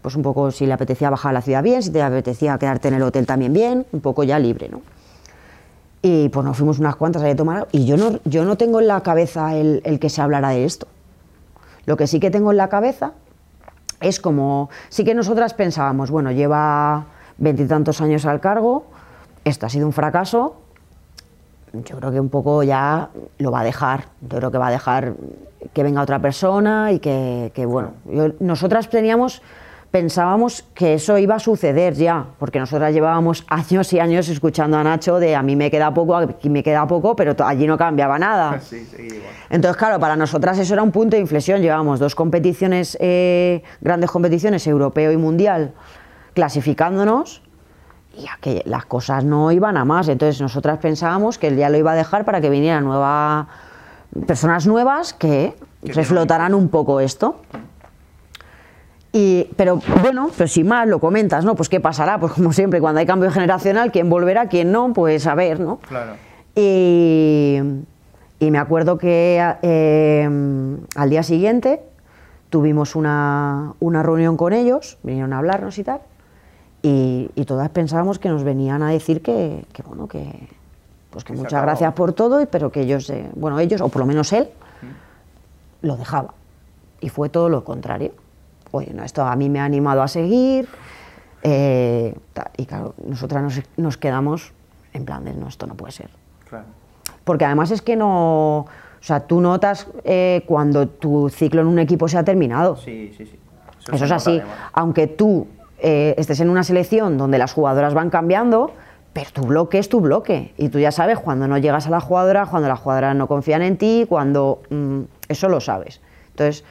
pues 0.02 0.16
un 0.16 0.22
poco 0.22 0.50
si 0.50 0.66
le 0.66 0.72
apetecía 0.72 1.10
bajar 1.10 1.30
a 1.30 1.32
la 1.34 1.42
ciudad 1.42 1.62
bien, 1.62 1.82
si 1.82 1.90
te 1.90 2.02
apetecía 2.02 2.58
quedarte 2.58 2.88
en 2.88 2.94
el 2.94 3.02
hotel 3.02 3.26
también 3.26 3.52
bien, 3.52 3.86
un 3.92 4.00
poco 4.00 4.22
ya 4.22 4.38
libre, 4.38 4.68
¿no? 4.68 4.82
Y 6.02 6.28
pues 6.28 6.44
nos 6.44 6.56
fuimos 6.56 6.78
unas 6.78 6.96
cuantas 6.96 7.22
a 7.22 7.34
tomar 7.34 7.66
y 7.72 7.86
yo 7.86 7.96
no, 7.96 8.18
yo 8.24 8.44
no 8.44 8.56
tengo 8.56 8.80
en 8.80 8.88
la 8.88 9.00
cabeza 9.00 9.56
el, 9.56 9.80
el 9.84 9.98
que 9.98 10.10
se 10.10 10.20
hablara 10.20 10.50
de 10.50 10.66
esto. 10.66 10.86
Lo 11.86 11.96
que 11.96 12.06
sí 12.06 12.20
que 12.20 12.30
tengo 12.30 12.50
en 12.50 12.58
la 12.58 12.68
cabeza 12.68 13.12
es 14.00 14.20
como, 14.20 14.68
sí 14.90 15.04
que 15.04 15.14
nosotras 15.14 15.54
pensábamos, 15.54 16.10
bueno, 16.10 16.30
lleva 16.30 17.06
veintitantos 17.38 18.02
años 18.02 18.26
al 18.26 18.40
cargo, 18.40 18.84
esto 19.44 19.64
ha 19.64 19.68
sido 19.70 19.86
un 19.86 19.92
fracaso, 19.92 20.56
yo 21.72 21.96
creo 21.96 22.12
que 22.12 22.20
un 22.20 22.28
poco 22.28 22.62
ya 22.62 23.08
lo 23.38 23.50
va 23.50 23.60
a 23.60 23.64
dejar, 23.64 24.04
yo 24.20 24.36
creo 24.38 24.50
que 24.50 24.58
va 24.58 24.68
a 24.68 24.70
dejar 24.70 25.14
que 25.74 25.82
venga 25.82 26.00
otra 26.00 26.20
persona 26.20 26.92
y 26.92 26.98
que, 27.00 27.50
que 27.54 27.66
bueno, 27.66 27.92
yo- 28.06 28.32
nosotras 28.40 28.88
teníamos, 28.88 29.42
pensábamos 29.90 30.64
que 30.74 30.94
eso 30.94 31.18
iba 31.18 31.34
a 31.34 31.38
suceder 31.38 31.94
ya, 31.94 32.24
porque 32.38 32.58
nosotras 32.58 32.94
llevábamos 32.94 33.44
años 33.48 33.92
y 33.92 34.00
años 34.00 34.28
escuchando 34.28 34.76
a 34.78 34.84
Nacho 34.84 35.18
de 35.18 35.36
a 35.36 35.42
mí 35.42 35.54
me 35.56 35.70
queda 35.70 35.92
poco, 35.92 36.16
aquí 36.16 36.48
me 36.48 36.62
queda 36.62 36.86
poco, 36.86 37.14
pero 37.14 37.34
allí 37.44 37.66
no 37.66 37.76
cambiaba 37.76 38.18
nada. 38.18 38.58
Sí, 38.60 38.84
sí, 38.86 39.02
igual. 39.02 39.20
Entonces, 39.50 39.76
claro, 39.76 40.00
para 40.00 40.16
nosotras 40.16 40.58
eso 40.58 40.72
era 40.74 40.82
un 40.82 40.90
punto 40.90 41.16
de 41.16 41.20
inflexión. 41.20 41.60
Llevábamos 41.60 42.00
dos 42.00 42.14
competiciones, 42.14 42.96
eh, 43.00 43.62
grandes 43.80 44.10
competiciones, 44.10 44.66
europeo 44.66 45.12
y 45.12 45.16
mundial, 45.16 45.72
clasificándonos 46.34 47.42
y 48.16 48.26
que 48.40 48.62
las 48.64 48.84
cosas 48.86 49.24
no 49.24 49.50
iban 49.52 49.76
a 49.76 49.84
más. 49.84 50.08
Entonces, 50.08 50.40
nosotras 50.40 50.78
pensábamos 50.78 51.38
que 51.38 51.48
él 51.48 51.56
ya 51.56 51.68
lo 51.68 51.78
iba 51.78 51.92
a 51.92 51.94
dejar 51.94 52.24
para 52.24 52.40
que 52.40 52.48
vinieran 52.50 52.84
nueva, 52.84 53.48
personas 54.26 54.66
nuevas 54.66 55.12
que 55.12 55.54
reflotaran 55.82 56.54
un 56.54 56.68
poco 56.68 57.00
esto. 57.00 57.40
Y, 59.12 59.48
pero 59.56 59.80
bueno, 60.02 60.30
pero 60.36 60.48
sin 60.48 60.66
más 60.66 60.88
lo 60.88 60.98
comentas, 60.98 61.44
¿no? 61.44 61.54
Pues 61.54 61.68
qué 61.68 61.78
pasará, 61.78 62.18
pues 62.18 62.32
como 62.32 62.52
siempre, 62.52 62.80
cuando 62.80 62.98
hay 62.98 63.06
cambio 63.06 63.30
generacional, 63.30 63.92
quién 63.92 64.10
volverá, 64.10 64.48
quién 64.48 64.72
no, 64.72 64.92
pues 64.92 65.26
a 65.26 65.36
ver, 65.36 65.60
¿no? 65.60 65.76
Claro. 65.88 66.14
Y, 66.56 67.60
y 68.40 68.50
me 68.50 68.58
acuerdo 68.58 68.98
que 68.98 69.40
eh, 69.62 70.28
al 70.96 71.10
día 71.10 71.22
siguiente 71.22 71.80
tuvimos 72.50 72.96
una, 72.96 73.74
una 73.78 74.02
reunión 74.02 74.36
con 74.36 74.52
ellos, 74.52 74.98
vinieron 75.04 75.32
a 75.32 75.38
hablarnos 75.38 75.78
y 75.78 75.84
tal, 75.84 76.00
y, 76.82 77.30
y 77.36 77.44
todas 77.44 77.68
pensábamos 77.70 78.18
que 78.18 78.28
nos 78.28 78.42
venían 78.42 78.82
a 78.82 78.90
decir 78.90 79.22
que, 79.22 79.64
que, 79.72 79.82
bueno, 79.82 80.08
que, 80.08 80.48
pues 81.14 81.24
que 81.24 81.32
muchas 81.32 81.52
acabó. 81.54 81.66
gracias 81.66 81.92
por 81.94 82.12
todo, 82.12 82.44
pero 82.46 82.72
que 82.72 82.80
ellos, 82.80 83.08
eh, 83.08 83.30
bueno, 83.36 83.60
ellos, 83.60 83.80
o 83.80 83.88
por 83.88 84.00
lo 84.00 84.06
menos 84.06 84.32
él, 84.32 84.48
lo 85.80 85.96
dejaba. 85.96 86.34
Y 87.00 87.08
fue 87.08 87.28
todo 87.28 87.48
lo 87.48 87.62
contrario. 87.64 88.10
Oye, 88.72 88.92
no, 88.92 89.04
esto 89.04 89.22
a 89.22 89.36
mí 89.36 89.48
me 89.48 89.60
ha 89.60 89.64
animado 89.64 90.02
a 90.02 90.08
seguir. 90.08 90.68
eh, 91.44 92.16
y 92.56 92.66
claro, 92.66 92.94
nosotras 93.06 93.42
nos, 93.44 93.60
nos 93.76 93.96
quedamos 93.96 94.52
en 94.92 95.04
plan 95.04 95.24
de, 95.24 95.34
no, 95.34 95.46
esto 95.46 95.68
no 95.68 95.74
puede 95.74 95.92
ser. 95.92 96.10
Claro. 96.48 96.64
Porque 97.22 97.44
además 97.44 97.70
es 97.70 97.80
que 97.80 97.94
no. 97.94 98.58
O 98.58 99.06
sea, 99.06 99.20
tú 99.20 99.40
notas 99.40 99.86
eh, 100.02 100.42
cuando 100.46 100.88
tu 100.88 101.28
ciclo 101.28 101.60
en 101.60 101.68
un 101.68 101.78
equipo 101.78 102.08
se 102.08 102.18
ha 102.18 102.24
terminado. 102.24 102.76
Sí, 102.76 103.12
sí, 103.16 103.26
sí. 103.26 103.38
Eso 103.92 104.04
es 104.04 104.10
así. 104.10 104.38
además. 104.40 104.56
Aunque 104.72 105.06
tú 105.06 105.46
eh, 105.78 106.14
estés 106.16 106.40
en 106.40 106.48
una 106.50 106.64
selección 106.64 107.18
donde 107.18 107.38
las 107.38 107.52
jugadoras 107.52 107.92
van 107.94 108.08
cambiando, 108.10 108.72
pero 109.14 109.30
tu 109.32 109.42
bloque 109.42 109.78
es 109.78 109.88
tu 109.88 110.00
bloque. 110.00 110.52
Y 110.58 110.68
tú 110.68 110.78
ya 110.78 110.92
sabes 110.92 111.18
cuando 111.18 111.48
no 111.48 111.56
llegas 111.56 111.86
a 111.86 111.90
la 111.90 112.00
jugadora, 112.00 112.44
cuando 112.44 112.68
las 112.68 112.78
jugadoras 112.80 113.16
no 113.16 113.26
confían 113.26 113.62
en 113.62 113.78
ti, 113.78 114.04
cuando. 114.08 114.60
mm, 114.68 115.00
eso 115.28 115.48
lo 115.48 115.60
sabes. 115.60 116.02
Entonces, 116.30 116.64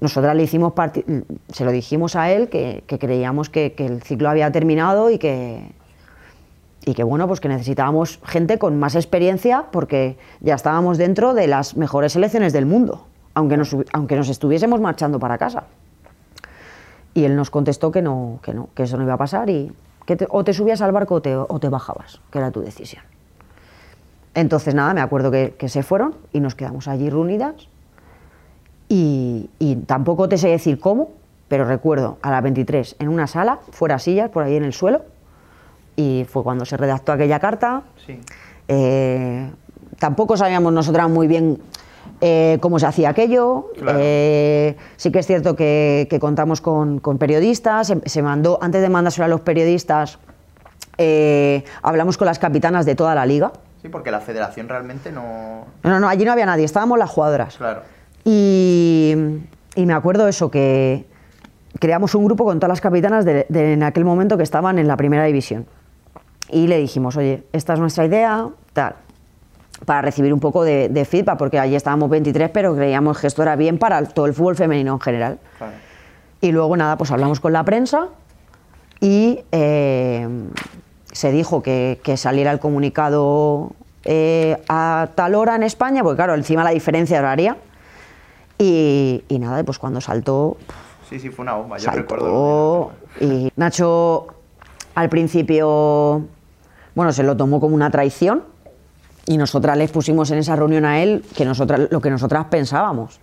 nosotras 0.00 0.34
le 0.34 0.42
hicimos 0.42 0.72
parti- 0.72 1.04
se 1.52 1.64
lo 1.64 1.70
dijimos 1.70 2.16
a 2.16 2.32
él 2.32 2.48
que, 2.48 2.82
creíamos 2.98 3.50
que, 3.50 3.74
que 3.74 3.86
el 3.86 4.02
ciclo 4.02 4.28
había 4.30 4.50
terminado 4.50 5.10
y 5.10 5.18
que, 5.18 5.70
y 6.86 6.94
que 6.94 7.04
bueno, 7.04 7.28
pues 7.28 7.40
que 7.40 7.48
necesitábamos 7.48 8.18
gente 8.24 8.58
con 8.58 8.78
más 8.80 8.94
experiencia 8.96 9.66
porque 9.70 10.16
ya 10.40 10.54
estábamos 10.54 10.96
dentro 10.98 11.34
de 11.34 11.46
las 11.46 11.76
mejores 11.76 12.14
selecciones 12.14 12.52
del 12.54 12.64
mundo, 12.66 13.06
aunque 13.34 13.56
nos, 13.58 13.76
aunque 13.92 14.16
nos 14.16 14.30
estuviésemos 14.30 14.80
marchando 14.80 15.20
para 15.20 15.36
casa. 15.38 15.64
Y 17.14 17.24
él 17.24 17.36
nos 17.36 17.50
contestó 17.50 17.92
que 17.92 18.00
no, 18.00 18.40
que 18.42 18.54
no, 18.54 18.70
que 18.74 18.84
eso 18.84 18.96
no 18.96 19.04
iba 19.04 19.12
a 19.14 19.18
pasar 19.18 19.50
y 19.50 19.70
que 20.06 20.16
te- 20.16 20.26
o 20.30 20.44
te 20.44 20.52
subías 20.52 20.80
al 20.82 20.92
barco 20.92 21.16
o 21.16 21.22
te, 21.22 21.34
o 21.36 21.58
te 21.60 21.68
bajabas, 21.68 22.20
que 22.30 22.38
era 22.38 22.50
tu 22.50 22.60
decisión. 22.60 23.04
Entonces 24.34 24.74
nada, 24.74 24.94
me 24.94 25.00
acuerdo 25.00 25.30
que, 25.30 25.54
que 25.58 25.68
se 25.68 25.82
fueron 25.82 26.14
y 26.32 26.40
nos 26.40 26.54
quedamos 26.54 26.88
allí 26.88 27.10
reunidas 27.10 27.54
y, 28.88 29.50
y 29.58 29.76
tampoco 29.76 30.28
te 30.28 30.38
sé 30.38 30.48
decir 30.48 30.78
cómo, 30.80 31.10
pero 31.48 31.64
recuerdo 31.64 32.18
a 32.22 32.30
las 32.30 32.42
23 32.42 32.96
en 32.98 33.08
una 33.08 33.26
sala, 33.26 33.58
fuera 33.70 33.98
sillas, 33.98 34.30
por 34.30 34.44
ahí 34.44 34.56
en 34.56 34.64
el 34.64 34.72
suelo, 34.72 35.02
y 35.96 36.26
fue 36.28 36.42
cuando 36.42 36.64
se 36.64 36.76
redactó 36.76 37.12
aquella 37.12 37.38
carta. 37.38 37.82
Sí. 38.06 38.18
Eh, 38.68 39.50
tampoco 39.98 40.36
sabíamos 40.36 40.72
nosotras 40.72 41.08
muy 41.10 41.26
bien 41.26 41.58
eh, 42.20 42.58
cómo 42.60 42.78
se 42.78 42.86
hacía 42.86 43.10
aquello. 43.10 43.70
Claro. 43.78 43.98
Eh, 44.00 44.76
sí 44.96 45.10
que 45.10 45.18
es 45.18 45.26
cierto 45.26 45.56
que, 45.56 46.06
que 46.08 46.18
contamos 46.18 46.60
con, 46.60 46.98
con 46.98 47.18
periodistas. 47.18 47.86
Se, 47.88 48.00
se 48.08 48.22
mandó, 48.22 48.58
antes 48.62 48.82
de 48.82 48.88
mandárselo 48.88 49.24
a 49.26 49.28
los 49.28 49.40
periodistas, 49.40 50.18
eh, 50.98 51.64
hablamos 51.82 52.16
con 52.16 52.26
las 52.26 52.38
capitanas 52.38 52.86
de 52.86 52.94
toda 52.94 53.14
la 53.14 53.26
liga. 53.26 53.52
Sí, 53.80 53.88
porque 53.88 54.10
la 54.10 54.20
federación 54.20 54.68
realmente 54.68 55.10
no. 55.10 55.66
No, 55.82 55.98
no, 55.98 56.08
allí 56.08 56.24
no 56.24 56.32
había 56.32 56.46
nadie, 56.46 56.64
estábamos 56.64 56.98
las 56.98 57.10
jugadoras. 57.10 57.56
Claro. 57.56 57.82
Y, 58.24 59.16
y 59.74 59.86
me 59.86 59.92
acuerdo 59.92 60.28
eso, 60.28 60.50
que 60.50 61.04
creamos 61.80 62.14
un 62.14 62.24
grupo 62.24 62.44
con 62.44 62.60
todas 62.60 62.68
las 62.68 62.80
capitanas 62.80 63.24
de, 63.24 63.46
de 63.48 63.72
en 63.72 63.82
aquel 63.82 64.04
momento 64.04 64.36
que 64.36 64.44
estaban 64.44 64.78
en 64.78 64.86
la 64.86 64.96
primera 64.96 65.24
división. 65.24 65.66
Y 66.48 66.68
le 66.68 66.78
dijimos, 66.78 67.16
oye, 67.16 67.42
esta 67.52 67.72
es 67.72 67.80
nuestra 67.80 68.04
idea, 68.04 68.46
tal, 68.72 68.94
para 69.84 70.02
recibir 70.02 70.32
un 70.32 70.40
poco 70.40 70.64
de, 70.64 70.88
de 70.88 71.04
feedback, 71.04 71.38
porque 71.38 71.58
allí 71.58 71.74
estábamos 71.74 72.08
23, 72.10 72.50
pero 72.50 72.74
creíamos 72.74 73.18
que 73.18 73.26
esto 73.26 73.42
era 73.42 73.56
bien 73.56 73.78
para 73.78 74.02
todo 74.04 74.26
el 74.26 74.34
fútbol 74.34 74.56
femenino 74.56 74.92
en 74.94 75.00
general. 75.00 75.38
Claro. 75.58 75.72
Y 76.40 76.52
luego 76.52 76.76
nada, 76.76 76.96
pues 76.96 77.10
hablamos 77.10 77.40
con 77.40 77.52
la 77.52 77.64
prensa 77.64 78.08
y 79.00 79.40
eh, 79.52 80.26
se 81.12 81.32
dijo 81.32 81.62
que, 81.62 82.00
que 82.02 82.16
saliera 82.16 82.50
el 82.52 82.58
comunicado 82.58 83.72
eh, 84.04 84.60
a 84.68 85.08
tal 85.14 85.34
hora 85.34 85.54
en 85.56 85.62
España, 85.62 86.02
porque 86.02 86.16
claro, 86.16 86.34
encima 86.34 86.64
la 86.64 86.70
diferencia 86.70 87.18
horaria. 87.18 87.56
Y, 88.58 89.24
y 89.28 89.38
nada, 89.38 89.62
pues 89.64 89.78
cuando 89.78 90.00
saltó, 90.00 90.56
Sí, 91.08 91.18
sí, 91.18 91.28
fue 91.28 91.42
una 91.42 91.54
bomba. 91.54 91.76
Yo 91.76 91.90
recuerdo. 91.90 92.92
saltó. 93.18 93.24
Y 93.26 93.52
Nacho 93.56 94.28
al 94.94 95.10
principio, 95.10 96.22
bueno, 96.94 97.12
se 97.12 97.22
lo 97.22 97.36
tomó 97.36 97.60
como 97.60 97.74
una 97.74 97.90
traición. 97.90 98.44
Y 99.26 99.36
nosotras 99.36 99.76
les 99.76 99.90
pusimos 99.90 100.30
en 100.30 100.38
esa 100.38 100.56
reunión 100.56 100.84
a 100.84 101.02
él 101.02 101.24
que 101.36 101.44
nosotras, 101.44 101.88
lo 101.90 102.00
que 102.00 102.10
nosotras 102.10 102.46
pensábamos. 102.46 103.20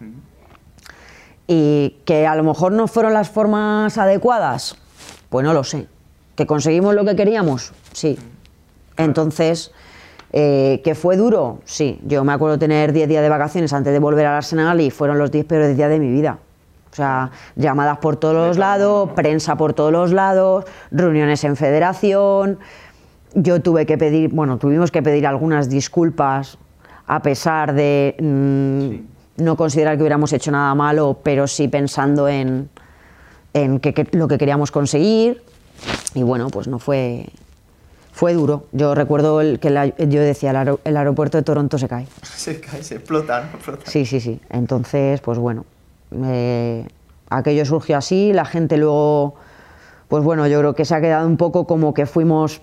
Y 1.48 1.98
que 2.06 2.26
a 2.28 2.36
lo 2.36 2.44
mejor 2.44 2.72
no 2.72 2.88
fueron 2.88 3.14
las 3.14 3.30
formas 3.30 3.98
adecuadas, 3.98 4.78
pues 5.30 5.46
no 5.46 5.54
lo 5.54 5.64
sé. 5.64 5.88
¿Que 6.36 6.46
conseguimos 6.46 6.96
lo 6.96 7.04
que 7.04 7.16
queríamos? 7.16 7.74
Sí. 7.92 8.18
Entonces, 8.96 9.72
eh, 10.32 10.82
¿que 10.84 10.96
fue 10.96 11.18
duro? 11.18 11.60
Sí. 11.66 12.00
Yo 12.06 12.24
me 12.24 12.34
acuerdo 12.34 12.60
tener 12.60 12.94
10 12.94 13.10
días 13.10 13.24
de 13.24 13.30
vacaciones 13.30 13.74
antes 13.74 13.92
de 13.92 14.00
volver 14.00 14.26
al 14.26 14.36
Arsenal 14.36 14.80
y 14.80 14.92
fueron 14.92 15.18
los 15.18 15.32
10 15.32 15.46
peores 15.46 15.76
días 15.76 15.90
de 15.90 16.00
mi 16.00 16.10
vida. 16.12 16.40
O 16.92 16.96
sea, 16.96 17.32
llamadas 17.56 18.00
por 18.00 18.18
todos 18.18 18.36
los 18.36 18.58
lados, 18.58 19.12
prensa 19.16 19.56
por 19.58 19.74
todos 19.74 19.92
los 19.92 20.12
lados, 20.12 20.66
reuniones 20.92 21.44
en 21.44 21.56
federación. 21.56 22.60
Yo 23.34 23.62
tuve 23.62 23.86
que 23.86 23.98
pedir, 23.98 24.32
bueno, 24.32 24.58
tuvimos 24.58 24.92
que 24.92 25.02
pedir 25.04 25.28
algunas 25.28 25.70
disculpas 25.70 26.58
a 27.08 27.22
pesar 27.22 27.74
de 27.74 28.16
mm, 28.20 29.44
no 29.44 29.56
considerar 29.56 29.96
que 29.98 30.04
hubiéramos 30.04 30.34
hecho 30.34 30.52
nada 30.52 30.74
malo, 30.76 31.20
pero 31.24 31.48
sí 31.48 31.68
pensando 31.68 32.28
en, 32.28 32.70
en 33.54 33.80
que- 33.80 33.94
que- 33.94 34.08
lo 34.18 34.28
que 34.28 34.38
queríamos 34.38 34.72
conseguir. 34.72 35.42
Y 36.16 36.24
bueno, 36.24 36.48
pues 36.50 36.68
no 36.68 36.78
fue, 36.80 37.28
fue 38.12 38.34
duro. 38.34 38.66
Yo 38.72 38.96
recuerdo 38.96 39.42
el, 39.42 39.60
que 39.60 39.70
la- 39.70 39.86
yo 39.88 40.22
decía, 40.22 40.50
el, 40.52 40.56
aero- 40.58 40.80
el 40.84 40.98
aeropuerto 40.98 41.38
de 41.38 41.44
Toronto 41.44 41.78
se 41.78 41.88
cae. 41.88 42.08
Se 42.24 42.60
cae, 42.60 42.84
se 42.84 42.96
explota, 42.96 43.42
¿no? 43.42 43.48
Explota. 43.58 43.84
Sí, 43.86 44.06
sí, 44.06 44.20
sí. 44.20 44.40
Entonces, 44.50 45.22
pues 45.22 45.38
bueno, 45.38 45.66
eh, 46.26 46.86
aquello 47.30 47.64
surgió 47.66 47.98
así, 47.98 48.34
la 48.34 48.46
gente 48.46 48.78
luego, 48.78 49.36
pues 50.08 50.24
bueno, 50.24 50.48
yo 50.48 50.60
creo 50.60 50.74
que 50.76 50.86
se 50.86 50.96
ha 50.96 51.02
quedado 51.02 51.28
un 51.28 51.38
poco 51.38 51.66
como 51.68 51.94
que 51.94 52.06
fuimos 52.08 52.62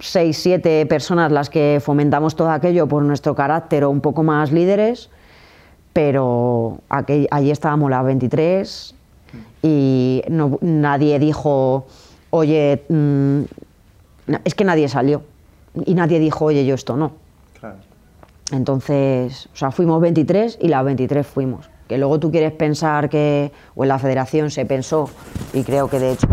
seis, 0.00 0.38
siete 0.38 0.84
personas 0.86 1.30
las 1.32 1.50
que 1.50 1.80
fomentamos 1.82 2.36
todo 2.36 2.50
aquello 2.50 2.86
por 2.86 3.02
nuestro 3.02 3.34
carácter 3.34 3.84
o 3.84 3.90
un 3.90 4.00
poco 4.00 4.22
más 4.22 4.52
líderes, 4.52 5.10
pero 5.92 6.78
aquel- 6.88 7.28
allí 7.30 7.50
estábamos 7.50 7.90
las 7.90 8.04
23 8.04 8.94
y 9.62 10.22
no- 10.28 10.58
nadie 10.60 11.18
dijo, 11.18 11.86
oye, 12.30 12.84
mm, 12.88 13.40
es 14.44 14.54
que 14.54 14.64
nadie 14.64 14.88
salió 14.88 15.22
y 15.86 15.94
nadie 15.94 16.18
dijo, 16.18 16.44
oye, 16.46 16.64
yo 16.64 16.74
esto 16.74 16.96
no. 16.96 17.12
Claro. 17.58 17.76
Entonces, 18.52 19.48
o 19.52 19.56
sea, 19.56 19.70
fuimos 19.70 20.00
23 20.00 20.58
y 20.60 20.68
las 20.68 20.84
23 20.84 21.26
fuimos. 21.26 21.68
Que 21.88 21.98
luego 21.98 22.20
tú 22.20 22.30
quieres 22.30 22.52
pensar 22.52 23.08
que, 23.08 23.50
o 23.74 23.82
en 23.84 23.88
la 23.88 23.98
federación 23.98 24.50
se 24.50 24.64
pensó, 24.64 25.10
y 25.52 25.62
creo 25.64 25.88
que 25.88 25.98
de 25.98 26.12
hecho 26.12 26.28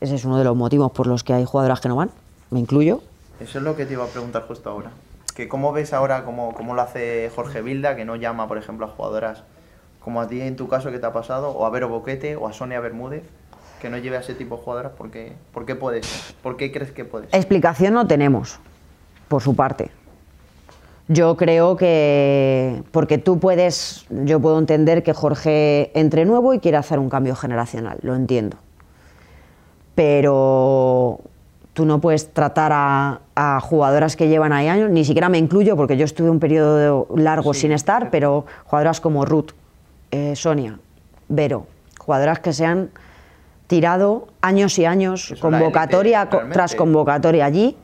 ese 0.00 0.14
es 0.16 0.24
uno 0.24 0.38
de 0.38 0.44
los 0.44 0.56
motivos 0.56 0.90
por 0.92 1.06
los 1.06 1.22
que 1.22 1.32
hay 1.32 1.44
jugadoras 1.44 1.80
que 1.80 1.88
no 1.88 1.96
van, 1.96 2.10
me 2.50 2.60
incluyo. 2.60 3.02
Eso 3.40 3.58
es 3.58 3.64
lo 3.64 3.76
que 3.76 3.86
te 3.86 3.94
iba 3.94 4.04
a 4.04 4.08
preguntar 4.08 4.42
justo 4.46 4.70
ahora. 4.70 4.90
Que 5.34 5.48
¿Cómo 5.48 5.72
ves 5.72 5.92
ahora 5.92 6.24
cómo, 6.24 6.52
cómo 6.54 6.74
lo 6.74 6.82
hace 6.82 7.30
Jorge 7.34 7.62
Vilda, 7.62 7.96
que 7.96 8.04
no 8.04 8.16
llama, 8.16 8.48
por 8.48 8.58
ejemplo, 8.58 8.86
a 8.86 8.88
jugadoras 8.88 9.42
como 10.00 10.20
a 10.20 10.28
ti 10.28 10.40
en 10.40 10.56
tu 10.56 10.68
caso 10.68 10.90
que 10.90 10.98
te 10.98 11.06
ha 11.06 11.12
pasado, 11.12 11.50
o 11.50 11.66
a 11.66 11.70
Vero 11.70 11.88
Boquete, 11.88 12.36
o 12.36 12.48
a 12.48 12.52
Sonia 12.52 12.80
Bermúdez, 12.80 13.22
que 13.80 13.90
no 13.90 13.98
lleve 13.98 14.16
a 14.16 14.20
ese 14.20 14.34
tipo 14.34 14.56
de 14.56 14.62
jugadoras? 14.62 14.92
¿Por 14.92 15.10
qué, 15.10 15.32
por 15.52 15.66
qué 15.66 15.74
puede 15.74 16.02
ser? 16.02 16.34
¿Por 16.42 16.56
qué 16.56 16.72
crees 16.72 16.90
que 16.90 17.04
puede 17.04 17.26
ser? 17.28 17.36
Explicación 17.36 17.94
no 17.94 18.06
tenemos, 18.06 18.58
por 19.28 19.42
su 19.42 19.54
parte. 19.54 19.90
Yo 21.08 21.36
creo 21.36 21.76
que, 21.76 22.82
porque 22.92 23.18
tú 23.18 23.40
puedes, 23.40 24.06
yo 24.10 24.40
puedo 24.40 24.58
entender 24.58 25.02
que 25.02 25.12
Jorge 25.12 25.90
entre 25.98 26.24
nuevo 26.24 26.54
y 26.54 26.60
quiere 26.60 26.76
hacer 26.76 26.98
un 26.98 27.10
cambio 27.10 27.34
generacional, 27.34 27.98
lo 28.02 28.14
entiendo. 28.14 28.58
Pero 29.96 31.20
tú 31.72 31.84
no 31.86 32.00
puedes 32.00 32.32
tratar 32.32 32.72
a, 32.72 33.20
a 33.34 33.60
jugadoras 33.60 34.16
que 34.16 34.28
llevan 34.28 34.52
ahí 34.52 34.68
años, 34.68 34.90
ni 34.90 35.04
siquiera 35.04 35.28
me 35.28 35.38
incluyo 35.38 35.76
porque 35.76 35.96
yo 35.96 36.04
estuve 36.04 36.30
un 36.30 36.40
periodo 36.40 37.06
largo 37.16 37.54
Sí, 37.54 37.62
sin 37.62 37.72
estar, 37.72 38.10
pero 38.10 38.46
jugadoras 38.64 39.00
como 39.00 39.24
Ruth, 39.24 39.52
eh, 40.10 40.34
Sonia, 40.36 40.78
Vero, 41.28 41.66
jugadoras 41.98 42.40
que 42.40 42.52
se 42.52 42.66
han 42.66 42.90
tirado 43.66 44.26
años 44.40 44.78
y 44.78 44.84
años, 44.84 45.34
convocatoria 45.40 46.22
élite, 46.22 46.52
tras 46.52 46.74
convocatoria 46.74 47.44
allí, 47.44 47.76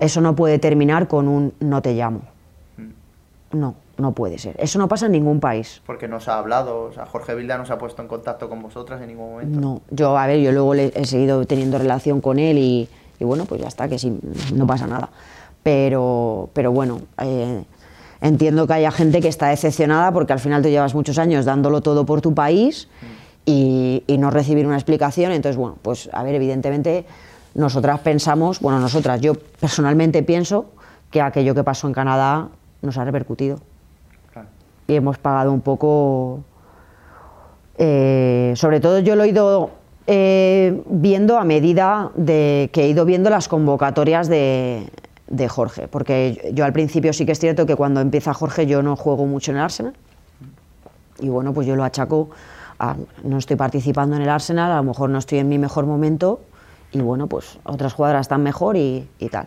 eso 0.00 0.20
no 0.20 0.34
puede 0.34 0.58
terminar 0.58 1.06
con 1.06 1.28
un 1.28 1.54
no 1.60 1.80
te 1.80 1.94
llamo. 1.94 2.22
Mm. 2.76 3.58
No, 3.58 3.76
no 3.98 4.12
puede 4.12 4.38
ser. 4.38 4.56
Eso 4.58 4.78
no 4.78 4.88
pasa 4.88 5.06
en 5.06 5.12
ningún 5.12 5.38
país. 5.40 5.82
Porque 5.86 6.08
nos 6.08 6.28
ha 6.28 6.38
hablado, 6.38 6.84
o 6.84 6.92
sea, 6.92 7.06
Jorge 7.06 7.34
Vilda 7.34 7.58
no 7.58 7.66
se 7.66 7.72
ha 7.72 7.78
puesto 7.78 8.02
en 8.02 8.08
contacto 8.08 8.48
con 8.48 8.62
vosotras 8.62 9.00
en 9.02 9.08
ningún 9.08 9.30
momento. 9.32 9.60
No, 9.60 9.80
yo, 9.90 10.16
a 10.16 10.26
ver, 10.26 10.40
yo 10.40 10.50
luego 10.52 10.74
le- 10.74 10.92
he 10.94 11.04
seguido 11.04 11.44
teniendo 11.46 11.78
relación 11.78 12.20
con 12.20 12.38
él 12.38 12.58
y, 12.58 12.88
y 13.20 13.24
bueno, 13.24 13.44
pues 13.44 13.60
ya 13.60 13.68
está, 13.68 13.88
que 13.88 13.98
sí, 13.98 14.18
no 14.54 14.66
pasa 14.66 14.86
nada. 14.86 15.10
Pero, 15.62 16.50
pero 16.54 16.72
bueno, 16.72 17.02
eh, 17.18 17.64
entiendo 18.20 18.66
que 18.66 18.72
haya 18.74 18.90
gente 18.90 19.20
que 19.20 19.28
está 19.28 19.48
decepcionada 19.48 20.10
porque 20.12 20.32
al 20.32 20.40
final 20.40 20.62
te 20.62 20.70
llevas 20.70 20.94
muchos 20.94 21.18
años 21.18 21.44
dándolo 21.44 21.80
todo 21.82 22.04
por 22.06 22.20
tu 22.20 22.34
país 22.34 22.88
y, 23.44 24.02
y 24.06 24.18
no 24.18 24.30
recibir 24.30 24.66
una 24.66 24.76
explicación. 24.76 25.32
Entonces, 25.32 25.56
bueno, 25.56 25.76
pues 25.82 26.08
a 26.12 26.22
ver, 26.22 26.34
evidentemente 26.34 27.04
nosotras 27.54 28.00
pensamos, 28.00 28.60
bueno, 28.60 28.80
nosotras, 28.80 29.20
yo 29.20 29.34
personalmente 29.34 30.22
pienso 30.22 30.66
que 31.10 31.20
aquello 31.20 31.54
que 31.54 31.62
pasó 31.62 31.86
en 31.86 31.92
Canadá 31.92 32.48
nos 32.80 32.96
ha 32.98 33.04
repercutido 33.04 33.58
Hemos 34.96 35.18
pagado 35.18 35.52
un 35.52 35.60
poco. 35.60 36.40
eh, 37.78 38.52
sobre 38.56 38.80
todo 38.80 38.98
yo 39.00 39.16
lo 39.16 39.24
he 39.24 39.28
ido 39.28 39.70
eh, 40.06 40.82
viendo 40.86 41.38
a 41.38 41.44
medida 41.44 42.10
de 42.16 42.70
que 42.72 42.84
he 42.84 42.88
ido 42.88 43.04
viendo 43.04 43.30
las 43.30 43.48
convocatorias 43.48 44.28
de, 44.28 44.88
de 45.28 45.48
Jorge, 45.48 45.88
porque 45.88 46.50
yo 46.54 46.64
al 46.64 46.72
principio 46.72 47.12
sí 47.12 47.24
que 47.24 47.32
es 47.32 47.38
cierto 47.38 47.66
que 47.66 47.76
cuando 47.76 48.00
empieza 48.00 48.34
Jorge 48.34 48.66
yo 48.66 48.82
no 48.82 48.96
juego 48.96 49.26
mucho 49.26 49.52
en 49.52 49.58
el 49.58 49.62
Arsenal 49.64 49.94
y 51.20 51.28
bueno, 51.28 51.52
pues 51.54 51.66
yo 51.66 51.76
lo 51.76 51.84
achaco 51.84 52.30
a 52.78 52.96
no 53.22 53.38
estoy 53.38 53.56
participando 53.56 54.16
en 54.16 54.22
el 54.22 54.28
Arsenal, 54.28 54.72
a 54.72 54.76
lo 54.76 54.82
mejor 54.82 55.08
no 55.08 55.18
estoy 55.18 55.38
en 55.38 55.48
mi 55.48 55.58
mejor 55.58 55.86
momento 55.86 56.40
y 56.90 57.00
bueno, 57.00 57.26
pues 57.28 57.58
otras 57.64 57.94
jugadoras 57.94 58.22
están 58.22 58.42
mejor 58.42 58.76
y, 58.76 59.08
y 59.18 59.28
tal. 59.28 59.46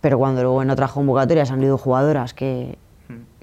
Pero 0.00 0.18
cuando 0.18 0.42
luego 0.42 0.62
en 0.62 0.70
otras 0.70 0.90
convocatorias 0.92 1.50
han 1.50 1.62
ido 1.62 1.78
jugadoras 1.78 2.34
que, 2.34 2.76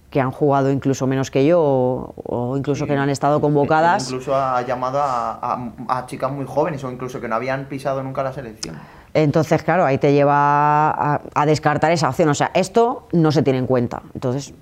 que 0.09 0.19
han 0.21 0.31
jugado 0.31 0.71
incluso 0.71 1.05
menos 1.07 1.29
que 1.29 1.45
yo 1.45 1.61
o, 1.61 2.13
o 2.25 2.57
incluso 2.57 2.87
que 2.87 2.95
no 2.95 3.01
han 3.03 3.09
estado 3.09 3.39
convocadas, 3.41 4.07
Incluso 4.09 4.35
ha 4.35 4.61
llamado 4.63 4.99
a, 5.01 5.33
a- 5.41 5.71
a 5.99 6.05
chicas 6.07 6.31
muy 6.31 6.45
jóvenes 6.47 6.83
o 6.83 6.91
incluso 6.91 7.21
que 7.21 7.27
no 7.27 7.35
habían 7.35 7.65
pisado 7.65 8.01
nunca 8.01 8.23
la 8.23 8.33
selección. 8.33 8.75
entonces 9.13 9.61
claro, 9.63 9.85
ahí 9.85 9.97
te 9.99 10.11
lleva 10.13 10.89
a, 10.89 11.21
a 11.35 11.45
descartar 11.45 11.91
esa 11.91 12.09
opción. 12.09 12.29
O 12.29 12.33
sea, 12.33 12.49
esto 12.53 13.07
no 13.11 13.31
se 13.31 13.43
tiene 13.43 13.59
en 13.59 13.67
cuenta. 13.67 14.01
Entonces, 14.15 14.53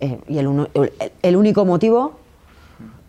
eh, 0.00 0.20
y 0.28 0.38
el, 0.38 0.46
uno- 0.46 0.68
el- 0.74 0.92
el 1.22 1.36
único 1.36 1.64
motivo 1.64 2.12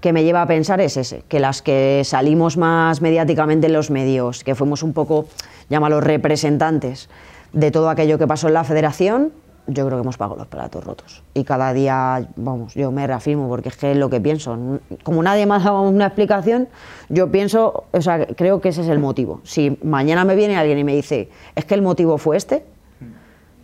que 0.01 0.11
me 0.13 0.23
lleva 0.23 0.41
a 0.43 0.47
pensar 0.47 0.81
es 0.81 0.97
ese, 0.97 1.23
que 1.27 1.39
las 1.39 1.61
que 1.63 2.01
salimos 2.05 2.57
más 2.57 3.01
mediáticamente 3.01 3.67
en 3.67 3.73
los 3.73 3.89
medios, 3.89 4.43
que 4.43 4.53
fuimos 4.55 4.83
un 4.83 4.93
poco, 4.93 5.25
llámalo 5.69 5.99
representantes 6.01 7.09
de 7.53 7.71
todo 7.71 7.89
aquello 7.89 8.17
que 8.19 8.27
pasó 8.27 8.47
en 8.47 8.53
la 8.53 8.63
federación, 8.63 9.31
yo 9.67 9.85
creo 9.85 9.97
que 9.97 10.03
hemos 10.03 10.17
pagado 10.17 10.37
los 10.37 10.47
platos 10.47 10.83
rotos. 10.83 11.23
Y 11.33 11.43
cada 11.43 11.73
día, 11.73 12.27
vamos, 12.35 12.73
yo 12.75 12.91
me 12.91 13.05
reafirmo 13.07 13.47
porque 13.49 13.69
es 13.69 13.77
que 13.77 13.91
es 13.91 13.97
lo 13.97 14.09
que 14.09 14.21
pienso. 14.21 14.57
Como 15.03 15.23
nadie 15.23 15.45
me 15.45 15.55
ha 15.55 15.59
dado 15.59 15.81
una 15.89 16.07
explicación, 16.07 16.67
yo 17.09 17.31
pienso, 17.31 17.85
o 17.91 18.01
sea, 18.01 18.25
creo 18.27 18.61
que 18.61 18.69
ese 18.69 18.81
es 18.81 18.87
el 18.87 18.99
motivo. 18.99 19.41
Si 19.43 19.77
mañana 19.83 20.23
me 20.25 20.35
viene 20.35 20.57
alguien 20.57 20.77
y 20.79 20.83
me 20.83 20.95
dice, 20.95 21.29
es 21.55 21.65
que 21.65 21.73
el 21.75 21.81
motivo 21.81 22.17
fue 22.17 22.37
este, 22.37 22.65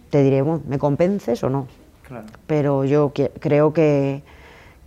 te 0.09 0.23
diré, 0.23 0.41
bueno, 0.41 0.61
¿me 0.67 0.77
convences 0.77 1.43
o 1.43 1.49
no? 1.49 1.67
Claro. 2.07 2.25
pero 2.45 2.83
yo 2.83 3.13
que- 3.13 3.29
creo 3.39 3.71
que, 3.71 4.21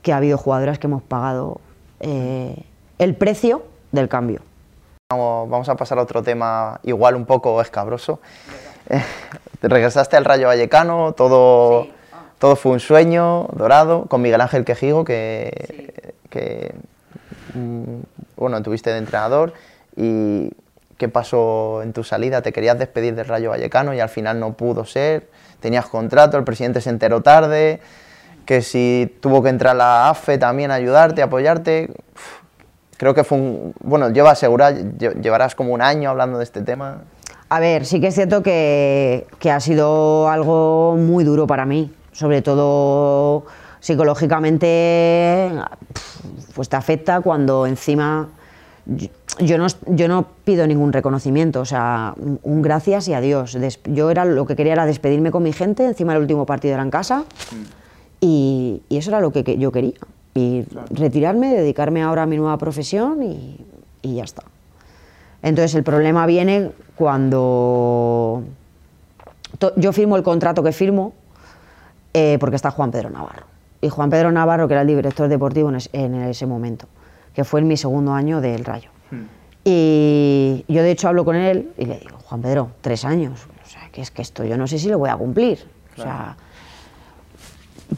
que 0.02 0.12
ha 0.12 0.18
habido 0.18 0.36
jugadoras 0.36 0.78
que 0.78 0.86
hemos 0.88 1.02
pagado 1.02 1.58
eh, 2.00 2.64
el 2.98 3.14
precio 3.14 3.62
del 3.92 4.08
cambio. 4.10 4.40
Vamos, 5.10 5.48
vamos 5.48 5.68
a 5.70 5.74
pasar 5.74 5.98
a 5.98 6.02
otro 6.02 6.22
tema 6.22 6.80
igual 6.82 7.14
un 7.14 7.24
poco 7.24 7.58
escabroso. 7.62 8.20
Eh, 8.90 9.00
te 9.64 9.68
regresaste 9.70 10.18
al 10.18 10.26
Rayo 10.26 10.48
Vallecano, 10.48 11.14
todo, 11.14 11.86
todo 12.38 12.54
fue 12.54 12.72
un 12.72 12.80
sueño 12.80 13.48
dorado, 13.54 14.04
con 14.10 14.20
Miguel 14.20 14.42
Ángel 14.42 14.62
Quejigo, 14.62 15.06
que, 15.06 16.12
que, 16.28 16.74
mm, 17.54 18.00
bueno, 18.36 18.62
tuviste 18.62 18.90
de 18.90 18.98
entrenador. 18.98 19.54
¿Y 19.96 20.50
qué 20.98 21.08
pasó 21.08 21.80
en 21.82 21.94
tu 21.94 22.04
salida? 22.04 22.42
¿Te 22.42 22.52
querías 22.52 22.78
despedir 22.78 23.14
del 23.14 23.24
Rayo 23.24 23.48
Vallecano 23.48 23.94
y 23.94 24.00
al 24.00 24.10
final 24.10 24.38
no 24.38 24.52
pudo 24.52 24.84
ser? 24.84 25.30
¿Tenías 25.60 25.86
contrato? 25.86 26.36
¿El 26.36 26.44
presidente 26.44 26.82
se 26.82 26.90
enteró 26.90 27.22
tarde? 27.22 27.80
¿Que 28.44 28.60
si 28.60 29.16
tuvo 29.22 29.42
que 29.42 29.48
entrar 29.48 29.74
la 29.76 30.10
AFE 30.10 30.36
también 30.36 30.72
a 30.72 30.74
ayudarte, 30.74 31.22
a 31.22 31.24
apoyarte? 31.24 31.90
Creo 32.98 33.14
que 33.14 33.24
fue 33.24 33.38
un... 33.38 33.72
Bueno, 33.80 34.10
lleva 34.10 34.32
asegurar, 34.32 34.74
lle- 34.74 35.18
llevarás 35.22 35.54
como 35.54 35.72
un 35.72 35.80
año 35.80 36.10
hablando 36.10 36.36
de 36.36 36.44
este 36.44 36.60
tema. 36.60 36.98
A 37.54 37.60
ver, 37.60 37.86
sí 37.86 38.00
que 38.00 38.08
es 38.08 38.16
cierto 38.16 38.42
que, 38.42 39.28
que 39.38 39.52
ha 39.52 39.60
sido 39.60 40.28
algo 40.28 40.96
muy 40.96 41.22
duro 41.22 41.46
para 41.46 41.64
mí, 41.64 41.88
sobre 42.10 42.42
todo 42.42 43.44
psicológicamente, 43.78 45.52
pues 46.52 46.68
te 46.68 46.74
afecta 46.74 47.20
cuando 47.20 47.68
encima 47.68 48.28
yo, 49.38 49.56
no, 49.56 49.68
yo 49.86 50.08
no 50.08 50.26
pido 50.44 50.66
ningún 50.66 50.92
reconocimiento, 50.92 51.60
o 51.60 51.64
sea, 51.64 52.14
un, 52.42 52.60
gracias 52.60 53.06
y 53.06 53.14
adiós. 53.14 53.56
Yo 53.84 54.10
era 54.10 54.24
lo 54.24 54.46
que 54.46 54.56
quería 54.56 54.72
era 54.72 54.84
despedirme 54.84 55.30
con 55.30 55.44
mi 55.44 55.52
gente, 55.52 55.84
encima 55.84 56.12
el 56.16 56.22
último 56.22 56.46
partido 56.46 56.74
era 56.74 56.82
en 56.82 56.90
casa 56.90 57.22
y, 58.20 58.82
y 58.88 58.96
eso 58.96 59.10
era 59.10 59.20
lo 59.20 59.30
que, 59.30 59.44
que 59.44 59.58
yo 59.58 59.70
quería. 59.70 59.94
Y 60.34 60.64
retirarme, 60.90 61.54
dedicarme 61.54 62.02
ahora 62.02 62.24
a 62.24 62.26
mi 62.26 62.36
nueva 62.36 62.58
profesión 62.58 63.22
y, 63.22 63.64
y 64.02 64.16
ya 64.16 64.24
está. 64.24 64.42
Entonces 65.40 65.76
el 65.76 65.84
problema 65.84 66.26
viene 66.26 66.72
cuando 66.96 68.42
yo 69.76 69.92
firmo 69.92 70.16
el 70.16 70.22
contrato 70.22 70.62
que 70.62 70.72
firmo 70.72 71.12
eh, 72.12 72.36
porque 72.40 72.56
está 72.56 72.70
Juan 72.70 72.90
Pedro 72.90 73.10
Navarro. 73.10 73.44
Y 73.80 73.88
Juan 73.88 74.08
Pedro 74.10 74.30
Navarro, 74.32 74.66
que 74.68 74.74
era 74.74 74.80
el 74.82 74.86
director 74.88 75.28
deportivo 75.28 75.68
en, 75.68 75.76
es- 75.76 75.90
en 75.92 76.14
ese 76.14 76.46
momento, 76.46 76.86
que 77.34 77.44
fue 77.44 77.60
en 77.60 77.68
mi 77.68 77.76
segundo 77.76 78.12
año 78.12 78.40
del 78.40 78.64
Rayo. 78.64 78.90
Y 79.64 80.64
yo 80.68 80.82
de 80.82 80.90
hecho 80.90 81.08
hablo 81.08 81.24
con 81.24 81.36
él 81.36 81.72
y 81.78 81.86
le 81.86 81.98
digo, 81.98 82.18
Juan 82.24 82.42
Pedro, 82.42 82.68
tres 82.82 83.04
años. 83.04 83.40
O 83.64 83.68
sea, 83.68 83.88
que 83.90 84.02
es 84.02 84.10
que 84.10 84.22
esto 84.22 84.44
yo 84.44 84.56
no 84.58 84.66
sé 84.66 84.78
si 84.78 84.88
lo 84.88 84.98
voy 84.98 85.08
a 85.10 85.16
cumplir. 85.16 85.66
O 85.98 86.02
sea, 86.02 86.36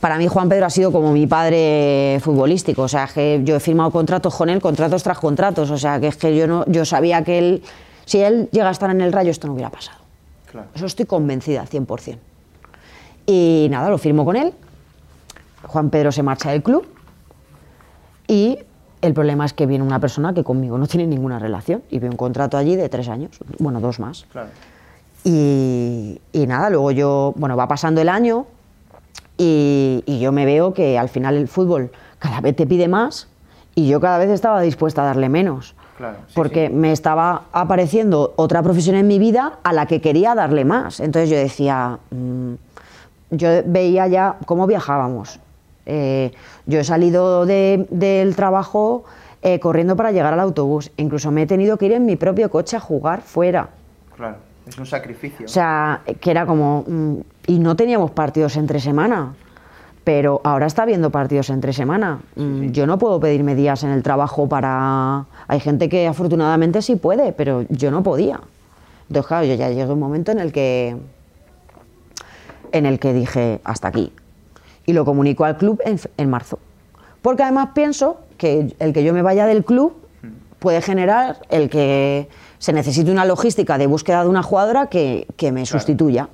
para 0.00 0.16
mí 0.18 0.28
Juan 0.28 0.48
Pedro 0.48 0.66
ha 0.66 0.70
sido 0.70 0.92
como 0.92 1.12
mi 1.12 1.26
padre 1.26 2.18
futbolístico, 2.22 2.82
o 2.82 2.88
sea, 2.88 3.08
que 3.12 3.40
yo 3.44 3.56
he 3.56 3.60
firmado 3.60 3.90
contratos 3.90 4.34
con 4.34 4.48
él, 4.50 4.60
contratos 4.60 5.02
tras 5.02 5.18
contratos, 5.18 5.70
o 5.70 5.78
sea, 5.78 5.98
que 6.00 6.08
es 6.08 6.16
que 6.16 6.36
yo 6.36 6.46
no 6.46 6.64
yo 6.66 6.84
sabía 6.84 7.24
que 7.24 7.38
él 7.38 7.62
si 8.06 8.22
él 8.22 8.48
llega 8.52 8.68
a 8.68 8.72
estar 8.72 8.88
en 8.88 9.02
el 9.02 9.12
Rayo 9.12 9.30
esto 9.30 9.46
no 9.46 9.52
hubiera 9.52 9.70
pasado. 9.70 9.98
Claro. 10.50 10.68
Eso 10.74 10.86
estoy 10.86 11.04
convencida 11.04 11.66
100%. 11.66 12.16
Y 13.26 13.66
nada, 13.70 13.90
lo 13.90 13.98
firmo 13.98 14.24
con 14.24 14.36
él. 14.36 14.54
Juan 15.64 15.90
Pedro 15.90 16.12
se 16.12 16.22
marcha 16.22 16.52
del 16.52 16.62
club 16.62 16.86
y 18.28 18.58
el 19.02 19.14
problema 19.14 19.44
es 19.44 19.52
que 19.52 19.66
viene 19.66 19.84
una 19.84 20.00
persona 20.00 20.32
que 20.32 20.44
conmigo 20.44 20.78
no 20.78 20.86
tiene 20.88 21.06
ninguna 21.06 21.38
relación 21.38 21.82
y 21.90 21.98
ve 21.98 22.08
un 22.08 22.16
contrato 22.16 22.56
allí 22.56 22.76
de 22.76 22.88
tres 22.88 23.08
años, 23.08 23.38
bueno, 23.58 23.80
dos 23.80 24.00
más. 24.00 24.26
Claro. 24.32 24.48
Y, 25.24 26.20
y 26.32 26.46
nada, 26.46 26.70
luego 26.70 26.92
yo, 26.92 27.34
bueno, 27.36 27.56
va 27.56 27.66
pasando 27.66 28.00
el 28.00 28.08
año 28.08 28.46
y, 29.36 30.04
y 30.06 30.20
yo 30.20 30.30
me 30.30 30.46
veo 30.46 30.72
que 30.72 30.96
al 30.98 31.08
final 31.08 31.34
el 31.34 31.48
fútbol 31.48 31.90
cada 32.20 32.40
vez 32.40 32.54
te 32.54 32.66
pide 32.66 32.86
más 32.86 33.26
y 33.74 33.88
yo 33.88 34.00
cada 34.00 34.18
vez 34.18 34.30
estaba 34.30 34.60
dispuesta 34.60 35.02
a 35.02 35.06
darle 35.06 35.28
menos. 35.28 35.74
Claro, 35.96 36.18
sí, 36.26 36.32
porque 36.34 36.68
sí. 36.68 36.72
me 36.74 36.92
estaba 36.92 37.44
apareciendo 37.52 38.34
otra 38.36 38.62
profesión 38.62 38.96
en 38.96 39.06
mi 39.06 39.18
vida 39.18 39.58
a 39.62 39.72
la 39.72 39.86
que 39.86 40.00
quería 40.00 40.34
darle 40.34 40.64
más. 40.64 41.00
Entonces 41.00 41.30
yo 41.30 41.36
decía, 41.36 41.98
mm, 42.10 42.52
yo 43.30 43.48
veía 43.64 44.06
ya 44.06 44.36
cómo 44.44 44.66
viajábamos. 44.66 45.40
Eh, 45.86 46.32
yo 46.66 46.80
he 46.80 46.84
salido 46.84 47.46
de- 47.46 47.86
del 47.90 48.34
trabajo 48.36 49.04
eh, 49.42 49.60
corriendo 49.60 49.94
para 49.96 50.10
llegar 50.12 50.32
al 50.32 50.40
autobús. 50.40 50.90
Incluso 50.96 51.30
me 51.30 51.42
he 51.42 51.46
tenido 51.46 51.76
que 51.76 51.86
ir 51.86 51.92
en 51.92 52.04
mi 52.04 52.16
propio 52.16 52.50
coche 52.50 52.76
a 52.76 52.80
jugar 52.80 53.20
fuera. 53.22 53.68
Claro, 54.16 54.36
es 54.66 54.76
un 54.78 54.86
sacrificio. 54.86 55.46
O 55.46 55.48
sea, 55.48 56.00
que 56.20 56.30
era 56.30 56.44
como... 56.46 56.84
mm, 56.86 57.14
y 57.46 57.58
no 57.60 57.76
teníamos 57.76 58.10
partidos 58.10 58.56
entre 58.56 58.80
semana. 58.80 59.34
Pero 60.06 60.40
ahora 60.44 60.66
está 60.66 60.84
habiendo 60.84 61.10
partidos 61.10 61.50
entre 61.50 61.72
semana. 61.72 62.20
Mm, 62.36 62.66
Yo 62.70 62.86
no 62.86 62.96
puedo 62.96 63.18
pedirme 63.18 63.56
días 63.56 63.82
en 63.82 63.90
el 63.90 64.04
trabajo 64.04 64.48
para... 64.48 65.26
Hay 65.48 65.58
gente 65.58 65.88
que 65.88 66.06
afortunadamente 66.06 66.80
sí 66.80 66.94
puede, 66.94 67.32
pero 67.32 67.64
yo 67.70 67.90
no 67.90 68.04
podía. 68.04 68.38
Entonces, 69.08 69.26
claro, 69.26 69.46
yo 69.46 69.54
ya 69.54 69.68
llegué 69.68 69.82
a 69.82 69.92
un 69.92 69.98
momento 69.98 70.30
en 70.30 70.38
el 70.38 70.52
que... 70.52 70.96
En 72.70 72.86
el 72.86 73.00
que 73.00 73.12
dije, 73.12 73.60
hasta 73.64 73.88
aquí. 73.88 74.12
Y 74.86 74.92
lo 74.92 75.04
comunico 75.04 75.44
al 75.44 75.56
club 75.56 75.82
en, 75.84 75.98
en 76.16 76.30
marzo. 76.30 76.60
Porque 77.20 77.42
además 77.42 77.70
pienso 77.74 78.20
que 78.38 78.76
el 78.78 78.92
que 78.92 79.02
yo 79.02 79.12
me 79.12 79.22
vaya 79.22 79.46
del 79.46 79.64
club 79.64 79.92
puede 80.60 80.82
generar 80.82 81.38
el 81.48 81.68
que 81.68 82.28
se 82.58 82.72
necesite 82.72 83.10
una 83.10 83.24
logística 83.24 83.76
de 83.76 83.88
búsqueda 83.88 84.22
de 84.22 84.28
una 84.28 84.44
jugadora 84.44 84.86
que, 84.86 85.26
que 85.36 85.50
me 85.50 85.66
sustituya. 85.66 86.28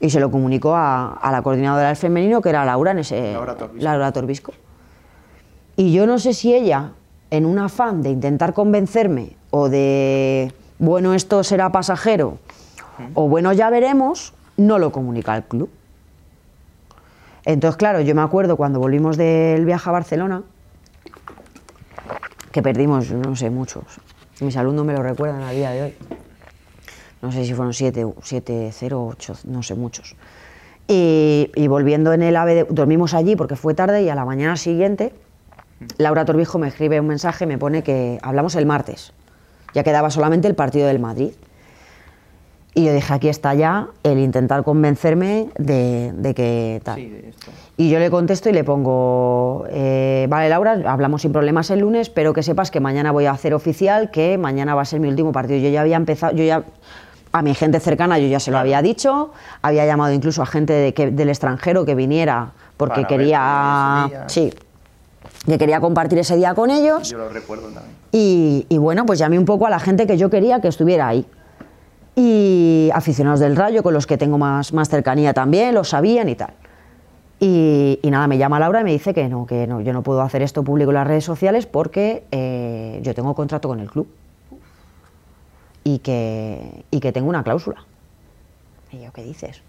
Y 0.00 0.10
se 0.10 0.20
lo 0.20 0.30
comunicó 0.30 0.76
a, 0.76 1.14
a 1.14 1.32
la 1.32 1.42
coordinadora 1.42 1.88
del 1.88 1.96
femenino, 1.96 2.40
que 2.40 2.50
era 2.50 2.64
Laura, 2.64 2.92
en 2.92 2.98
ese, 3.00 3.32
Laura 3.32 3.56
Torbisco. 3.56 3.84
Laura 3.84 4.12
Torbisco. 4.12 4.52
Y 5.76 5.92
yo 5.92 6.06
no 6.06 6.18
sé 6.18 6.34
si 6.34 6.54
ella, 6.54 6.92
en 7.30 7.46
un 7.46 7.58
afán 7.58 8.02
de 8.02 8.10
intentar 8.10 8.52
convencerme 8.54 9.36
o 9.50 9.68
de, 9.68 10.52
bueno, 10.78 11.14
esto 11.14 11.42
será 11.44 11.70
pasajero, 11.70 12.38
o 13.14 13.28
bueno, 13.28 13.52
ya 13.52 13.70
veremos, 13.70 14.34
no 14.56 14.78
lo 14.78 14.92
comunica 14.92 15.34
al 15.34 15.44
club. 15.44 15.70
Entonces, 17.44 17.76
claro, 17.76 18.00
yo 18.00 18.14
me 18.14 18.22
acuerdo 18.22 18.56
cuando 18.56 18.78
volvimos 18.78 19.16
del 19.16 19.64
viaje 19.64 19.88
a 19.88 19.92
Barcelona, 19.92 20.42
que 22.52 22.62
perdimos, 22.62 23.10
no 23.10 23.36
sé, 23.36 23.50
muchos. 23.50 23.84
Mis 24.40 24.56
alumnos 24.56 24.84
me 24.84 24.92
lo 24.92 25.02
recuerdan 25.02 25.42
a 25.42 25.50
día 25.50 25.70
de 25.70 25.82
hoy. 25.82 25.94
No 27.22 27.32
sé 27.32 27.44
si 27.44 27.52
fueron 27.54 27.74
7, 27.74 28.06
7, 28.22 28.70
0, 28.72 29.06
8, 29.10 29.34
no 29.44 29.62
sé, 29.62 29.74
muchos. 29.74 30.14
Y, 30.86 31.50
y 31.54 31.66
volviendo 31.68 32.12
en 32.12 32.22
el 32.22 32.36
AVE, 32.36 32.54
de- 32.54 32.66
dormimos 32.70 33.12
allí 33.14 33.36
porque 33.36 33.56
fue 33.56 33.74
tarde 33.74 34.02
y 34.02 34.08
a 34.08 34.14
la 34.14 34.24
mañana 34.24 34.56
siguiente, 34.56 35.12
Laura 35.98 36.24
Torbijo 36.24 36.58
me 36.58 36.68
escribe 36.68 36.98
un 37.00 37.06
mensaje, 37.08 37.44
me 37.46 37.58
pone 37.58 37.82
que 37.82 38.18
hablamos 38.22 38.54
el 38.54 38.66
martes. 38.66 39.12
Ya 39.74 39.82
quedaba 39.84 40.10
solamente 40.10 40.48
el 40.48 40.54
partido 40.54 40.86
del 40.86 40.98
Madrid. 40.98 41.32
Y 42.74 42.84
yo 42.84 42.92
dije, 42.92 43.12
aquí 43.12 43.28
está 43.28 43.54
ya 43.54 43.88
el 44.04 44.18
intentar 44.18 44.62
convencerme 44.62 45.48
de, 45.58 46.12
de 46.14 46.34
que 46.34 46.80
tal. 46.84 46.96
Sí, 46.96 47.08
de 47.08 47.28
esto. 47.30 47.50
Y 47.76 47.90
yo 47.90 47.98
le 47.98 48.08
contesto 48.10 48.48
y 48.48 48.52
le 48.52 48.62
pongo, 48.62 49.64
eh, 49.70 50.26
vale 50.28 50.48
Laura, 50.48 50.80
hablamos 50.86 51.22
sin 51.22 51.32
problemas 51.32 51.70
el 51.70 51.80
lunes, 51.80 52.08
pero 52.08 52.32
que 52.32 52.42
sepas 52.42 52.70
que 52.70 52.78
mañana 52.80 53.10
voy 53.10 53.26
a 53.26 53.32
hacer 53.32 53.52
oficial, 53.52 54.10
que 54.12 54.38
mañana 54.38 54.74
va 54.76 54.82
a 54.82 54.84
ser 54.84 55.00
mi 55.00 55.08
último 55.08 55.32
partido. 55.32 55.58
Yo 55.58 55.70
ya 55.70 55.80
había 55.80 55.96
empezado, 55.96 56.34
yo 56.36 56.44
ya, 56.44 56.62
a 57.38 57.42
mi 57.42 57.54
gente 57.54 57.80
cercana 57.80 58.18
yo 58.18 58.26
ya 58.26 58.40
se 58.40 58.50
lo 58.50 58.58
había 58.58 58.82
dicho, 58.82 59.30
había 59.62 59.86
llamado 59.86 60.12
incluso 60.12 60.42
a 60.42 60.46
gente 60.46 60.72
de 60.72 60.94
que- 60.94 61.10
del 61.10 61.28
extranjero 61.28 61.84
que 61.84 61.94
viniera 61.94 62.52
porque 62.76 63.02
Para 63.02 63.08
quería, 63.08 64.24
sí, 64.28 64.52
que 65.46 65.58
quería 65.58 65.80
compartir 65.80 66.18
ese 66.18 66.36
día 66.36 66.54
con 66.54 66.70
ellos. 66.70 67.08
Yo 67.10 67.18
lo 67.18 67.28
recuerdo 67.28 67.64
también. 67.68 67.96
Y, 68.12 68.66
y 68.68 68.78
bueno, 68.78 69.04
pues 69.06 69.18
llamé 69.18 69.38
un 69.38 69.44
poco 69.44 69.66
a 69.66 69.70
la 69.70 69.80
gente 69.80 70.06
que 70.06 70.16
yo 70.16 70.30
quería 70.30 70.60
que 70.60 70.68
estuviera 70.68 71.08
ahí. 71.08 71.26
Y 72.16 72.90
aficionados 72.94 73.38
del 73.40 73.54
Rayo, 73.56 73.82
con 73.82 73.94
los 73.94 74.06
que 74.06 74.16
tengo 74.18 74.38
más, 74.38 74.72
más 74.72 74.88
cercanía 74.88 75.32
también, 75.34 75.74
lo 75.74 75.84
sabían 75.84 76.28
y 76.28 76.34
tal. 76.34 76.50
Y, 77.40 78.00
y 78.02 78.10
nada, 78.10 78.26
me 78.26 78.38
llama 78.38 78.58
Laura 78.58 78.80
y 78.80 78.84
me 78.84 78.90
dice 78.92 79.14
que 79.14 79.28
no, 79.28 79.46
que 79.46 79.66
no, 79.68 79.80
yo 79.80 79.92
no 79.92 80.02
puedo 80.02 80.20
hacer 80.22 80.42
esto 80.42 80.64
público 80.64 80.90
en 80.90 80.94
las 80.96 81.06
redes 81.06 81.24
sociales 81.24 81.66
porque 81.66 82.24
eh, 82.32 82.98
yo 83.02 83.14
tengo 83.14 83.34
contrato 83.34 83.68
con 83.68 83.78
el 83.78 83.88
club. 83.88 84.08
Y 85.88 86.00
que, 86.00 86.84
y 86.90 87.00
que 87.00 87.12
tengo 87.12 87.30
una 87.30 87.42
cláusula. 87.42 87.82
Y 88.92 89.00
yo, 89.02 89.10
¿qué 89.12 89.22
dices? 89.24 89.62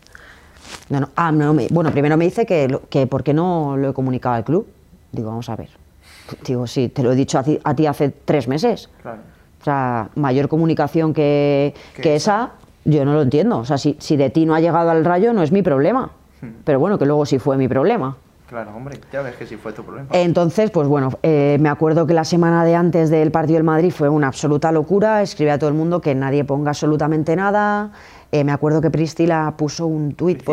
No, 0.90 1.00
no, 1.00 1.10
ah, 1.16 1.32
no, 1.32 1.54
me- 1.54 1.68
bueno, 1.72 1.92
primero 1.92 2.18
me 2.18 2.26
dice 2.26 2.46
que, 2.46 2.68
lo- 2.68 2.82
que 2.90 3.08
por 3.08 3.24
qué 3.24 3.34
no 3.34 3.78
lo 3.78 3.92
he 3.92 3.94
comunicado 3.94 4.36
al 4.36 4.44
club. 4.44 4.68
Digo, 5.14 5.30
vamos 5.30 5.48
a 5.50 5.56
ver. 5.56 5.70
Digo, 6.46 6.68
sí, 6.68 6.90
te 6.90 7.04
lo 7.04 7.14
he 7.14 7.16
dicho 7.16 7.40
a 7.40 7.44
ti, 7.44 7.58
a 7.64 7.74
ti 7.74 7.86
hace 7.86 8.10
tres 8.10 8.50
meses. 8.50 8.90
Claro. 9.02 9.20
O 9.62 9.64
sea, 9.64 10.10
mayor 10.16 10.50
comunicación 10.50 11.14
que, 11.14 11.74
Que 11.96 12.02
que 12.02 12.16
esa, 12.16 12.52
yo 12.84 13.06
no 13.06 13.14
lo 13.14 13.22
entiendo. 13.22 13.60
O 13.60 13.66
sea, 13.66 13.78
si, 13.78 13.96
si 14.00 14.18
de 14.18 14.30
ti 14.30 14.46
no 14.46 14.56
ha 14.56 14.60
llegado 14.60 14.90
al 14.90 15.06
rayo, 15.06 15.32
no 15.32 15.42
es 15.42 15.54
mi 15.54 15.62
problema. 15.62 16.12
Hmm. 16.42 16.50
Pero 16.66 16.80
bueno, 16.82 16.98
que 17.00 17.06
luego 17.06 17.26
sí 17.26 17.40
fue 17.40 17.56
mi 17.58 17.68
problema. 17.70 18.18
Claro, 18.50 18.76
hombre, 18.76 19.00
ya 19.14 19.22
ves 19.22 19.36
que 19.36 19.46
sí 19.46 19.58
fue 19.58 19.74
tu 19.74 19.84
problema. 19.84 20.10
Entonces, 20.12 20.72
pues 20.72 20.88
bueno, 20.88 21.12
eh, 21.22 21.58
me 21.60 21.70
acuerdo 21.70 22.08
que 22.08 22.16
la 22.16 22.24
semana 22.24 22.66
de 22.66 22.74
antes 22.74 23.12
del 23.12 23.30
partido 23.32 23.58
del 23.58 23.64
Madrid 23.64 23.92
fue 23.92 24.10
una 24.10 24.26
absoluta 24.26 24.72
locura. 24.72 25.22
Escribí 25.22 25.52
a 25.52 25.60
todo 25.60 25.70
el 25.70 25.76
mundo 25.76 26.02
que 26.02 26.16
nadie 26.16 26.44
ponga 26.44 26.72
absolutamente 26.72 27.36
nada. 27.36 27.92
Eh, 28.32 28.44
me 28.44 28.52
acuerdo 28.52 28.82
que 28.82 28.90
Priscila 28.90 29.54
puso 29.56 29.86
un 29.86 30.16
tuit. 30.16 30.44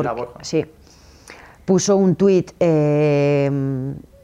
Sí. 0.42 0.66
Puso 1.64 1.96
un 1.96 2.16
tuit 2.16 2.52
eh, 2.60 3.50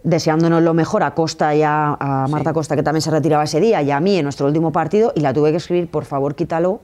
deseándonos 0.05 0.63
lo 0.63 0.75
mejor 0.75 1.03
a 1.03 1.15
Costa 1.15 1.55
y 1.55 1.63
a, 1.63 1.97
a 1.99 2.29
Marta 2.29 2.51
Sí. 2.51 2.55
Costa, 2.55 2.77
que 2.77 2.83
también 2.83 3.01
se 3.01 3.11
retiraba 3.11 3.45
ese 3.45 3.59
día, 3.59 3.81
y 3.81 3.91
a 3.91 4.01
mí 4.01 4.17
en 4.19 4.25
nuestro 4.25 4.47
último 4.47 4.71
partido, 4.71 5.13
y 5.17 5.21
la 5.21 5.33
tuve 5.33 5.51
que 5.51 5.57
escribir, 5.57 5.91
por 5.91 6.05
favor, 6.05 6.35
quítalo, 6.35 6.81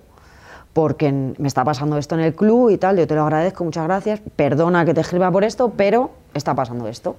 porque 0.72 1.10
me 1.12 1.48
está 1.48 1.64
pasando 1.64 1.96
esto 1.98 2.14
en 2.14 2.20
el 2.22 2.34
club 2.34 2.70
y 2.70 2.78
tal, 2.78 2.96
yo 2.98 3.06
te 3.06 3.14
lo 3.14 3.22
agradezco, 3.22 3.64
muchas 3.64 3.84
gracias, 3.84 4.20
perdona 4.36 4.84
que 4.84 4.94
te 4.94 5.00
escriba 5.00 5.30
por 5.30 5.44
esto, 5.44 5.72
pero 5.76 6.10
está 6.34 6.54
pasando 6.54 6.86
esto. 6.88 7.16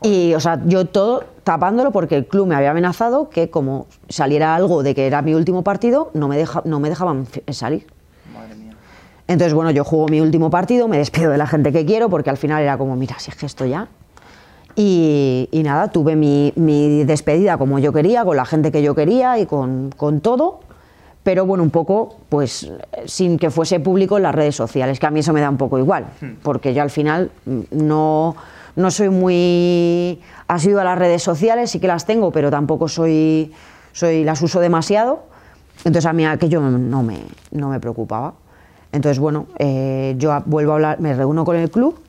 Y, 0.00 0.32
o 0.34 0.40
sea, 0.40 0.60
yo 0.64 0.84
todo 0.84 1.24
tapándolo 1.42 1.90
porque 1.90 2.14
el 2.16 2.26
club 2.26 2.46
me 2.46 2.54
había 2.54 2.70
amenazado 2.70 3.30
que 3.30 3.50
como 3.50 3.86
saliera 4.08 4.54
algo 4.54 4.84
de 4.84 4.94
que 4.94 5.06
era 5.08 5.22
mi 5.22 5.34
último 5.34 5.62
partido, 5.64 6.10
no 6.14 6.28
me, 6.28 6.36
deja, 6.36 6.62
no 6.64 6.78
me 6.78 6.88
dejaban 6.88 7.26
fi- 7.26 7.42
salir. 7.52 7.84
Madre 8.32 8.54
mía. 8.54 8.74
Entonces, 9.26 9.54
bueno, 9.54 9.72
yo 9.72 9.82
juego 9.82 10.06
mi 10.06 10.20
último 10.20 10.50
partido, 10.50 10.86
me 10.86 10.98
despido 10.98 11.32
de 11.32 11.38
la 11.38 11.48
gente 11.48 11.72
que 11.72 11.84
quiero, 11.84 12.08
porque 12.08 12.30
al 12.30 12.36
final 12.36 12.62
era 12.62 12.78
como, 12.78 12.94
mira, 12.94 13.18
si 13.18 13.30
es 13.30 13.36
que 13.36 13.46
esto 13.46 13.66
ya. 13.66 13.88
Y, 14.76 15.48
y 15.50 15.64
nada, 15.64 15.88
tuve 15.88 16.14
mi, 16.14 16.52
mi 16.54 17.02
despedida 17.02 17.58
como 17.58 17.80
yo 17.80 17.92
quería, 17.92 18.24
con 18.24 18.36
la 18.36 18.44
gente 18.44 18.70
que 18.70 18.80
yo 18.82 18.94
quería 18.94 19.36
y 19.40 19.46
con, 19.46 19.90
con 19.96 20.20
todo, 20.20 20.60
pero 21.28 21.44
bueno, 21.44 21.62
un 21.62 21.68
poco, 21.68 22.16
pues, 22.30 22.72
sin 23.04 23.38
que 23.38 23.50
fuese 23.50 23.80
público 23.80 24.16
en 24.16 24.22
las 24.22 24.34
redes 24.34 24.56
sociales, 24.56 24.98
que 24.98 25.04
a 25.04 25.10
mí 25.10 25.20
eso 25.20 25.34
me 25.34 25.42
da 25.42 25.50
un 25.50 25.58
poco 25.58 25.78
igual, 25.78 26.06
porque 26.42 26.72
yo 26.72 26.80
al 26.80 26.88
final 26.88 27.30
mm, 27.44 27.60
no, 27.70 28.34
no 28.76 28.90
soy 28.90 29.10
muy 29.10 30.22
asiduo 30.46 30.80
a 30.80 30.84
las 30.84 30.98
redes 30.98 31.22
sociales, 31.22 31.70
sí 31.70 31.80
que 31.80 31.86
las 31.86 32.06
tengo, 32.06 32.32
pero 32.32 32.50
tampoco 32.50 32.88
soy, 32.88 33.52
soy 33.92 34.24
las 34.24 34.40
uso 34.40 34.58
demasiado. 34.58 35.24
Entonces 35.80 36.06
a 36.06 36.14
mí 36.14 36.24
aquello 36.24 36.62
no 36.62 37.02
me, 37.02 37.18
no 37.50 37.68
me 37.68 37.78
preocupaba. 37.78 38.32
Entonces, 38.90 39.18
bueno, 39.18 39.48
eh, 39.58 40.14
yo 40.16 40.34
vuelvo 40.46 40.72
a 40.72 40.74
hablar, 40.76 40.98
me 40.98 41.12
reúno 41.12 41.44
con 41.44 41.56
el 41.56 41.70
club 41.70 42.00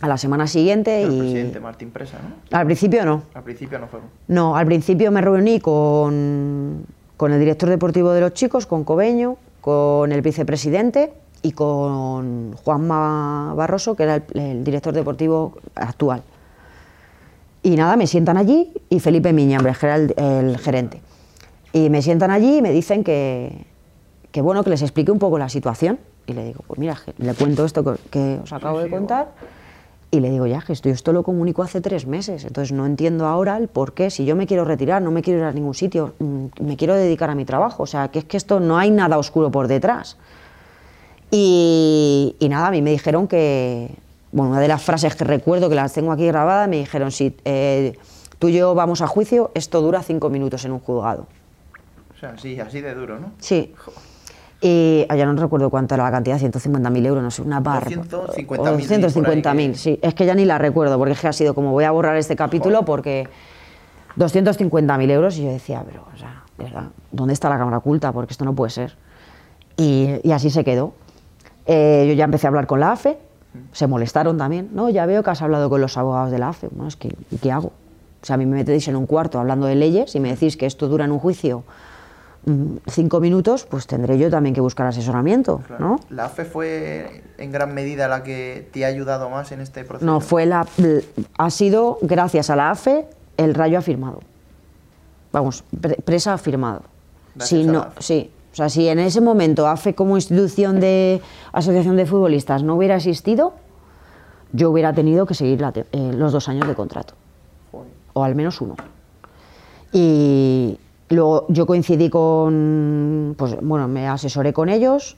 a 0.00 0.06
la 0.06 0.16
semana 0.16 0.46
siguiente 0.46 1.02
El 1.02 1.12
y... 1.12 1.18
presidente 1.18 1.58
Martín 1.58 1.90
Presa, 1.90 2.18
¿no? 2.22 2.56
Al 2.56 2.66
principio 2.66 3.04
no. 3.04 3.24
Al 3.34 3.42
principio 3.42 3.80
no 3.80 3.88
fue. 3.88 3.98
No, 4.28 4.56
al 4.56 4.66
principio 4.66 5.10
me 5.10 5.20
reuní 5.20 5.58
con, 5.58 6.86
con 7.22 7.32
el 7.32 7.38
director 7.38 7.68
deportivo 7.68 8.10
de 8.10 8.20
los 8.20 8.34
chicos, 8.34 8.66
con 8.66 8.82
Cobeño, 8.82 9.36
con 9.60 10.10
el 10.10 10.22
vicepresidente 10.22 11.12
y 11.40 11.52
con 11.52 12.52
Juanma 12.54 13.54
Barroso, 13.54 13.94
que 13.94 14.02
era 14.02 14.16
el, 14.16 14.24
el 14.34 14.64
director 14.64 14.92
deportivo 14.92 15.54
actual. 15.76 16.24
Y 17.62 17.76
nada, 17.76 17.94
me 17.94 18.08
sientan 18.08 18.38
allí 18.38 18.72
y 18.88 18.98
Felipe 18.98 19.32
Miñambres, 19.32 19.78
que 19.78 19.86
era 19.86 19.94
el, 19.94 20.14
el 20.16 20.58
gerente. 20.58 21.00
Y 21.72 21.90
me 21.90 22.02
sientan 22.02 22.32
allí 22.32 22.56
y 22.56 22.60
me 22.60 22.72
dicen 22.72 23.04
que, 23.04 23.66
que, 24.32 24.40
bueno, 24.40 24.64
que 24.64 24.70
les 24.70 24.82
explique 24.82 25.12
un 25.12 25.20
poco 25.20 25.38
la 25.38 25.48
situación. 25.48 26.00
Y 26.26 26.32
le 26.32 26.44
digo, 26.44 26.64
pues 26.66 26.80
mira, 26.80 26.98
le 27.18 27.34
cuento 27.34 27.64
esto 27.64 27.84
que, 27.84 28.00
que 28.10 28.40
os 28.42 28.52
acabo 28.52 28.80
de 28.80 28.90
contar. 28.90 29.30
Y 30.14 30.20
le 30.20 30.28
digo, 30.28 30.46
ya, 30.46 30.60
que 30.60 30.74
esto, 30.74 30.90
yo 30.90 30.94
esto 30.94 31.14
lo 31.14 31.22
comunico 31.22 31.62
hace 31.62 31.80
tres 31.80 32.06
meses, 32.06 32.44
entonces 32.44 32.70
no 32.70 32.84
entiendo 32.84 33.26
ahora 33.26 33.56
el 33.56 33.68
por 33.68 33.94
qué, 33.94 34.10
si 34.10 34.26
yo 34.26 34.36
me 34.36 34.46
quiero 34.46 34.62
retirar, 34.66 35.00
no 35.00 35.10
me 35.10 35.22
quiero 35.22 35.40
ir 35.40 35.46
a 35.46 35.52
ningún 35.52 35.72
sitio, 35.72 36.12
mm, 36.18 36.46
me 36.60 36.76
quiero 36.76 36.94
dedicar 36.94 37.30
a 37.30 37.34
mi 37.34 37.46
trabajo, 37.46 37.84
o 37.84 37.86
sea, 37.86 38.08
que 38.08 38.18
es 38.18 38.26
que 38.26 38.36
esto 38.36 38.60
no 38.60 38.76
hay 38.76 38.90
nada 38.90 39.16
oscuro 39.16 39.50
por 39.50 39.68
detrás. 39.68 40.18
Y, 41.30 42.36
y 42.38 42.48
nada, 42.50 42.66
a 42.66 42.70
mí 42.70 42.82
me 42.82 42.90
dijeron 42.90 43.26
que, 43.26 43.88
bueno, 44.32 44.50
una 44.50 44.60
de 44.60 44.68
las 44.68 44.82
frases 44.82 45.16
que 45.16 45.24
recuerdo, 45.24 45.70
que 45.70 45.76
las 45.76 45.94
tengo 45.94 46.12
aquí 46.12 46.26
grabadas, 46.26 46.68
me 46.68 46.76
dijeron, 46.76 47.10
si 47.10 47.34
eh, 47.46 47.96
tú 48.38 48.48
y 48.48 48.52
yo 48.52 48.74
vamos 48.74 49.00
a 49.00 49.06
juicio, 49.06 49.50
esto 49.54 49.80
dura 49.80 50.02
cinco 50.02 50.28
minutos 50.28 50.66
en 50.66 50.72
un 50.72 50.80
juzgado. 50.80 51.26
O 52.14 52.18
sea, 52.20 52.36
sí, 52.36 52.60
así 52.60 52.82
de 52.82 52.94
duro, 52.94 53.18
¿no? 53.18 53.32
Sí. 53.38 53.74
Y 53.74 54.11
ah, 55.08 55.16
ya 55.16 55.26
no 55.26 55.34
recuerdo 55.40 55.70
cuánto 55.70 55.94
era 55.94 56.04
la 56.04 56.10
cantidad, 56.10 56.38
150.000 56.38 57.06
euros, 57.06 57.22
no 57.22 57.30
sé, 57.30 57.42
una 57.42 57.60
barra. 57.60 57.90
250.000 57.90 58.44
O 58.44 58.46
por 58.56 58.68
ahí 58.68 58.84
250.000, 58.84 59.72
que- 59.72 59.78
sí. 59.78 59.98
Es 60.02 60.14
que 60.14 60.24
ya 60.26 60.34
ni 60.34 60.44
la 60.44 60.58
recuerdo, 60.58 60.98
porque 60.98 61.12
es 61.14 61.20
que 61.20 61.28
ha 61.28 61.32
sido 61.32 61.54
como 61.54 61.72
voy 61.72 61.84
a 61.84 61.90
borrar 61.90 62.16
este 62.16 62.36
capítulo 62.36 62.84
porque 62.84 63.28
250.000 64.16 65.10
euros 65.10 65.38
y 65.38 65.44
yo 65.44 65.50
decía, 65.50 65.82
pero, 65.86 66.04
o 66.14 66.16
sea, 66.18 66.42
de 66.58 66.64
verdad, 66.64 66.84
¿dónde 67.10 67.34
está 67.34 67.48
la 67.48 67.58
cámara 67.58 67.78
oculta? 67.78 68.12
Porque 68.12 68.32
esto 68.32 68.44
no 68.44 68.54
puede 68.54 68.70
ser. 68.70 68.96
Y, 69.76 70.08
y 70.22 70.32
así 70.32 70.50
se 70.50 70.64
quedó. 70.64 70.92
Eh, 71.66 72.04
yo 72.08 72.14
ya 72.14 72.24
empecé 72.24 72.46
a 72.46 72.48
hablar 72.48 72.66
con 72.66 72.80
la 72.80 72.92
AFE 72.92 73.18
Se 73.72 73.86
molestaron 73.86 74.36
también. 74.36 74.68
No, 74.72 74.90
ya 74.90 75.06
veo 75.06 75.22
que 75.22 75.30
has 75.30 75.42
hablado 75.42 75.70
con 75.70 75.80
los 75.80 75.96
abogados 75.96 76.30
de 76.30 76.38
la 76.38 76.48
AFE. 76.50 76.68
Bueno, 76.72 76.88
es 76.88 76.96
que, 76.96 77.14
¿y 77.30 77.36
qué 77.38 77.50
hago? 77.52 77.68
O 77.68 78.24
sea, 78.24 78.34
a 78.34 78.36
mí 78.36 78.46
me 78.46 78.56
metéis 78.56 78.86
en 78.88 78.96
un 78.96 79.06
cuarto 79.06 79.38
hablando 79.40 79.66
de 79.66 79.74
leyes 79.74 80.14
y 80.14 80.20
me 80.20 80.30
decís 80.30 80.56
que 80.56 80.66
esto 80.66 80.88
dura 80.88 81.04
en 81.04 81.12
un 81.12 81.18
juicio 81.18 81.64
cinco 82.88 83.20
minutos, 83.20 83.64
pues 83.70 83.86
tendré 83.86 84.18
yo 84.18 84.28
también 84.30 84.54
que 84.54 84.60
buscar 84.60 84.86
asesoramiento, 84.88 85.58
Claro. 85.66 85.84
¿no? 85.86 86.00
¿La 86.10 86.24
AFE 86.24 86.44
fue 86.44 87.22
en 87.38 87.52
gran 87.52 87.72
medida 87.72 88.08
la 88.08 88.22
que 88.24 88.68
te 88.72 88.84
ha 88.84 88.88
ayudado 88.88 89.30
más 89.30 89.52
en 89.52 89.60
este 89.60 89.84
proceso? 89.84 90.04
No, 90.10 90.20
fue 90.20 90.44
la, 90.46 90.66
ha 91.38 91.50
sido 91.50 91.98
gracias 92.02 92.50
a 92.50 92.56
la 92.56 92.70
AFE 92.72 93.06
el 93.36 93.54
Rayo 93.54 93.78
ha 93.78 93.82
firmado. 93.82 94.20
Vamos, 95.32 95.64
pre- 95.80 95.96
presa 96.04 96.34
ha 96.34 96.38
firmado. 96.38 96.82
Si 97.38 97.64
no, 97.64 97.86
sí, 98.00 98.30
o 98.52 98.56
sea, 98.56 98.68
si 98.68 98.88
en 98.88 98.98
ese 98.98 99.20
momento 99.20 99.66
AFE 99.66 99.94
como 99.94 100.16
institución 100.16 100.80
de 100.80 101.22
asociación 101.52 101.96
de 101.96 102.04
futbolistas 102.06 102.62
no 102.62 102.74
hubiera 102.74 102.96
existido, 102.96 103.54
yo 104.52 104.70
hubiera 104.70 104.92
tenido 104.92 105.24
que 105.26 105.34
seguir 105.34 105.60
la 105.60 105.72
te- 105.72 105.86
eh, 105.92 106.12
los 106.12 106.32
dos 106.32 106.48
años 106.48 106.68
de 106.68 106.74
contrato 106.74 107.14
Joder. 107.70 107.88
o 108.12 108.24
al 108.24 108.34
menos 108.34 108.60
uno. 108.60 108.76
Y 109.92 110.78
luego 111.12 111.46
yo 111.48 111.66
coincidí 111.66 112.08
con, 112.10 113.34
pues 113.36 113.56
bueno, 113.60 113.88
me 113.88 114.06
asesoré 114.08 114.52
con 114.52 114.68
ellos 114.68 115.16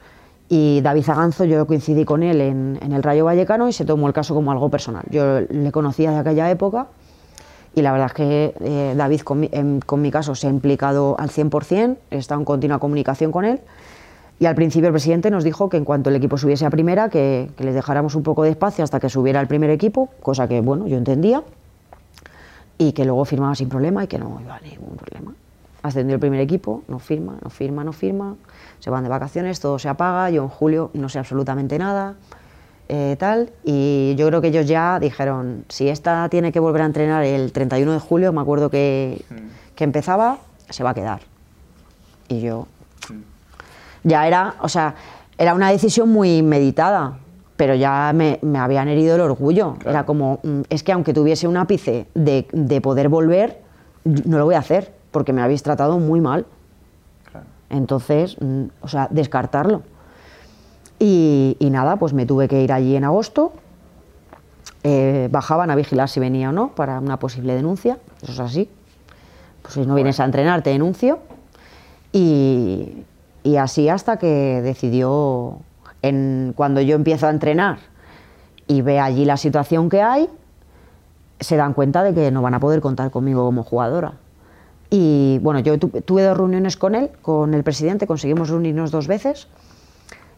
y 0.48 0.80
David 0.82 1.02
Zaganzo, 1.04 1.44
yo 1.44 1.66
coincidí 1.66 2.04
con 2.04 2.22
él 2.22 2.40
en, 2.40 2.78
el 2.92 3.02
Rayo 3.02 3.24
Vallecano 3.24 3.68
y 3.68 3.72
se 3.72 3.84
tomó 3.84 4.06
el 4.06 4.12
caso 4.12 4.34
como 4.34 4.52
algo 4.52 4.68
personal. 4.70 5.04
Yo 5.10 5.40
le 5.40 5.72
conocía 5.72 6.10
de 6.10 6.18
aquella 6.18 6.50
época 6.50 6.86
y 7.74 7.82
la 7.82 7.92
verdad 7.92 8.06
es 8.08 8.12
que 8.14 8.54
eh, 8.60 8.94
David 8.96 9.20
con 9.22 9.40
mi, 9.40 9.48
en- 9.52 9.80
con 9.80 10.00
mi 10.00 10.10
caso 10.10 10.34
se 10.34 10.46
ha 10.46 10.50
implicado 10.50 11.16
al 11.18 11.30
100%, 11.30 11.96
he 12.10 12.18
estado 12.18 12.40
en 12.40 12.44
continua 12.44 12.78
comunicación 12.78 13.32
con 13.32 13.44
él 13.44 13.60
y 14.38 14.46
al 14.46 14.54
principio 14.54 14.88
el 14.88 14.92
presidente 14.92 15.30
nos 15.30 15.44
dijo 15.44 15.68
que 15.68 15.76
en 15.76 15.84
cuanto 15.84 16.10
el 16.10 16.16
equipo 16.16 16.36
subiese 16.36 16.66
a 16.66 16.70
primera, 16.70 17.08
que, 17.08 17.50
que 17.56 17.64
les 17.64 17.74
dejáramos 17.74 18.14
un 18.14 18.22
poco 18.22 18.42
de 18.42 18.50
espacio 18.50 18.82
hasta 18.84 19.00
que 19.00 19.08
subiera 19.08 19.40
el 19.40 19.46
primer 19.46 19.70
equipo, 19.70 20.08
cosa 20.22 20.48
que 20.48 20.60
bueno, 20.60 20.86
yo 20.88 20.96
entendía 20.96 21.42
y 22.76 22.92
que 22.92 23.04
luego 23.04 23.24
firmaba 23.24 23.54
sin 23.54 23.68
problema 23.68 24.04
y 24.04 24.08
que 24.08 24.18
no 24.18 24.38
iba 24.42 24.56
a 24.56 24.60
ningún 24.60 24.96
problema. 24.96 25.32
Ascendió 25.84 26.14
el 26.14 26.20
primer 26.20 26.40
equipo, 26.40 26.82
no 26.88 26.98
firma, 26.98 27.36
no 27.44 27.50
firma, 27.50 27.84
no 27.84 27.92
firma, 27.92 28.36
se 28.80 28.88
van 28.88 29.04
de 29.04 29.10
vacaciones, 29.10 29.60
todo 29.60 29.78
se 29.78 29.90
apaga, 29.90 30.30
yo 30.30 30.42
en 30.42 30.48
julio 30.48 30.90
no 30.94 31.10
sé 31.10 31.18
absolutamente 31.18 31.78
nada, 31.78 32.14
eh, 32.88 33.16
tal, 33.18 33.50
y 33.64 34.14
yo 34.16 34.26
creo 34.28 34.40
que 34.40 34.48
ellos 34.48 34.66
ya 34.66 34.98
dijeron, 34.98 35.66
si 35.68 35.90
esta 35.90 36.26
tiene 36.30 36.52
que 36.52 36.58
volver 36.58 36.80
a 36.80 36.86
entrenar 36.86 37.22
el 37.22 37.52
31 37.52 37.92
de 37.92 37.98
julio, 37.98 38.32
me 38.32 38.40
acuerdo 38.40 38.70
que, 38.70 39.22
que 39.74 39.84
empezaba, 39.84 40.38
se 40.70 40.82
va 40.82 40.90
a 40.90 40.94
quedar. 40.94 41.20
Y 42.28 42.40
yo, 42.40 42.66
ya 44.04 44.26
era, 44.26 44.54
o 44.62 44.70
sea, 44.70 44.94
era 45.36 45.52
una 45.52 45.70
decisión 45.70 46.08
muy 46.08 46.42
meditada, 46.42 47.18
pero 47.56 47.74
ya 47.74 48.10
me, 48.14 48.38
me 48.40 48.58
habían 48.58 48.88
herido 48.88 49.16
el 49.16 49.20
orgullo. 49.20 49.76
Era 49.84 50.06
como, 50.06 50.40
mm, 50.42 50.62
es 50.70 50.82
que 50.82 50.92
aunque 50.92 51.12
tuviese 51.12 51.46
un 51.46 51.58
ápice 51.58 52.06
de, 52.14 52.46
de 52.52 52.80
poder 52.80 53.10
volver, 53.10 53.60
no 54.04 54.38
lo 54.38 54.46
voy 54.46 54.54
a 54.54 54.60
hacer, 54.60 54.93
porque 55.14 55.32
me 55.32 55.40
habéis 55.40 55.62
tratado 55.62 56.00
muy 56.00 56.20
mal. 56.20 56.44
Claro. 57.30 57.46
Entonces, 57.70 58.36
mm, 58.40 58.64
o 58.82 58.88
sea, 58.88 59.06
descartarlo. 59.10 59.82
Y, 60.98 61.56
y 61.60 61.70
nada, 61.70 61.96
pues 61.96 62.12
me 62.12 62.26
tuve 62.26 62.48
que 62.48 62.60
ir 62.60 62.72
allí 62.72 62.96
en 62.96 63.04
agosto. 63.04 63.52
Eh, 64.82 65.28
bajaban 65.30 65.70
a 65.70 65.76
vigilar 65.76 66.08
si 66.08 66.18
venía 66.18 66.50
o 66.50 66.52
no 66.52 66.74
para 66.74 66.98
una 66.98 67.18
posible 67.18 67.54
denuncia. 67.54 67.98
Eso 68.22 68.32
es 68.32 68.40
así. 68.40 68.68
Pues 69.62 69.74
si 69.74 69.86
no 69.86 69.94
vienes 69.94 70.18
a 70.18 70.24
entrenar, 70.24 70.62
te 70.62 70.70
denuncio. 70.70 71.20
Y, 72.12 73.04
y 73.44 73.56
así 73.56 73.88
hasta 73.88 74.18
que 74.18 74.60
decidió, 74.62 75.58
en, 76.02 76.52
cuando 76.56 76.80
yo 76.80 76.96
empiezo 76.96 77.28
a 77.28 77.30
entrenar 77.30 77.78
y 78.66 78.82
ve 78.82 78.98
allí 78.98 79.24
la 79.24 79.36
situación 79.36 79.88
que 79.88 80.02
hay, 80.02 80.28
se 81.40 81.56
dan 81.56 81.72
cuenta 81.72 82.02
de 82.02 82.14
que 82.14 82.30
no 82.30 82.42
van 82.42 82.54
a 82.54 82.60
poder 82.60 82.80
contar 82.80 83.10
conmigo 83.10 83.44
como 83.44 83.62
jugadora. 83.62 84.14
Y 84.96 85.40
bueno, 85.42 85.58
yo 85.58 85.76
tu- 85.76 85.88
tuve 85.88 86.22
dos 86.22 86.36
reuniones 86.36 86.76
con 86.76 86.94
él, 86.94 87.10
con 87.20 87.52
el 87.52 87.64
presidente, 87.64 88.06
conseguimos 88.06 88.48
reunirnos 88.48 88.92
dos 88.92 89.08
veces. 89.08 89.48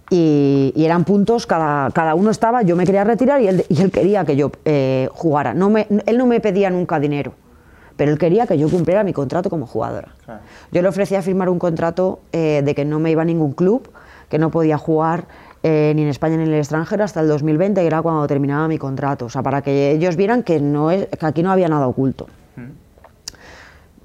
Y, 0.08 0.72
y 0.74 0.84
eran 0.86 1.04
puntos, 1.04 1.46
cada, 1.46 1.90
cada 1.90 2.14
uno 2.14 2.30
estaba, 2.30 2.62
yo 2.62 2.74
me 2.74 2.86
quería 2.86 3.04
retirar 3.04 3.42
y 3.42 3.48
él, 3.48 3.64
y 3.68 3.82
él 3.82 3.90
quería 3.90 4.24
que 4.24 4.34
yo 4.34 4.50
eh, 4.64 5.10
jugara. 5.12 5.52
No 5.52 5.68
me, 5.68 5.86
él 6.06 6.16
no 6.16 6.24
me 6.26 6.40
pedía 6.40 6.70
nunca 6.70 6.98
dinero, 6.98 7.32
pero 7.98 8.12
él 8.12 8.18
quería 8.18 8.46
que 8.46 8.56
yo 8.56 8.70
cumpliera 8.70 9.04
mi 9.04 9.12
contrato 9.12 9.50
como 9.50 9.66
jugadora. 9.66 10.14
Claro. 10.24 10.40
Yo 10.72 10.80
le 10.80 10.88
ofrecía 10.88 11.20
firmar 11.20 11.50
un 11.50 11.58
contrato 11.58 12.20
eh, 12.32 12.62
de 12.64 12.74
que 12.74 12.86
no 12.86 12.98
me 12.98 13.10
iba 13.10 13.20
a 13.22 13.24
ningún 13.26 13.52
club, 13.52 13.90
que 14.30 14.38
no 14.38 14.50
podía 14.50 14.78
jugar 14.78 15.24
eh, 15.64 15.92
ni 15.96 16.02
en 16.02 16.08
España 16.08 16.36
ni 16.38 16.44
en 16.44 16.48
el 16.52 16.58
extranjero 16.60 17.04
hasta 17.04 17.20
el 17.20 17.28
2020, 17.28 17.80
que 17.82 17.86
era 17.86 18.00
cuando 18.00 18.26
terminaba 18.26 18.68
mi 18.68 18.78
contrato. 18.78 19.26
O 19.26 19.28
sea, 19.28 19.42
para 19.42 19.60
que 19.60 19.90
ellos 19.90 20.16
vieran 20.16 20.42
que, 20.44 20.60
no 20.60 20.90
es, 20.92 21.08
que 21.08 21.26
aquí 21.26 21.42
no 21.42 21.50
había 21.50 21.68
nada 21.68 21.86
oculto. 21.88 22.26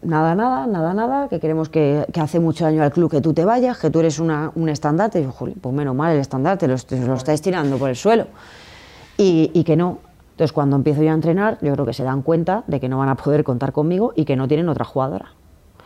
Nada, 0.04 0.34
nada, 0.34 0.66
nada, 0.66 0.94
nada, 0.96 1.30
que 1.30 1.40
queremos 1.40 1.70
que, 1.70 2.08
hace 2.20 2.40
mucho 2.40 2.64
daño 2.66 2.82
al 2.82 2.92
club 2.92 3.12
que 3.12 3.22
tú 3.22 3.34
te 3.34 3.46
vayas, 3.46 3.78
que 3.78 3.92
tú 3.92 4.00
eres 4.00 4.18
una, 4.20 4.52
un 4.56 4.68
estandarte. 4.70 5.20
Y 5.20 5.24
yo, 5.24 5.32
"Jolín, 5.32 5.58
pues 5.62 5.76
menos 5.76 5.96
mal 5.96 6.14
el 6.14 6.20
estandarte, 6.20 6.68
lo, 6.68 6.76
lo 7.06 7.14
estáis 7.14 7.42
tirando 7.42 7.78
por 7.78 7.90
el 7.90 7.96
suelo. 7.96 8.26
Y, 9.18 9.52
y 9.54 9.64
que 9.64 9.76
no. 9.76 10.00
Entonces, 10.32 10.54
cuando 10.54 10.76
empiezo 10.76 11.04
yo 11.04 11.12
a 11.12 11.14
entrenar, 11.14 11.60
yo 11.62 11.72
creo 11.74 11.86
que 11.86 11.94
se 11.94 12.04
dan 12.04 12.24
cuenta 12.24 12.64
de 12.66 12.80
que 12.80 12.90
no 12.90 12.98
van 12.98 13.10
a 13.10 13.16
poder 13.16 13.44
contar 13.44 13.74
conmigo 13.74 14.12
y 14.16 14.26
que 14.26 14.36
no 14.36 14.48
tienen 14.48 14.70
otra 14.70 14.86
jugadora. 14.86 15.34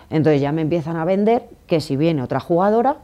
Entonces 0.09 0.39
ya 0.39 0.53
me 0.53 0.61
empiezan 0.61 0.95
a 0.95 1.03
vender 1.03 1.49
que 1.67 1.81
si 1.81 1.97
viene 1.97 2.21
otra 2.23 2.39
jugadora, 2.39 2.97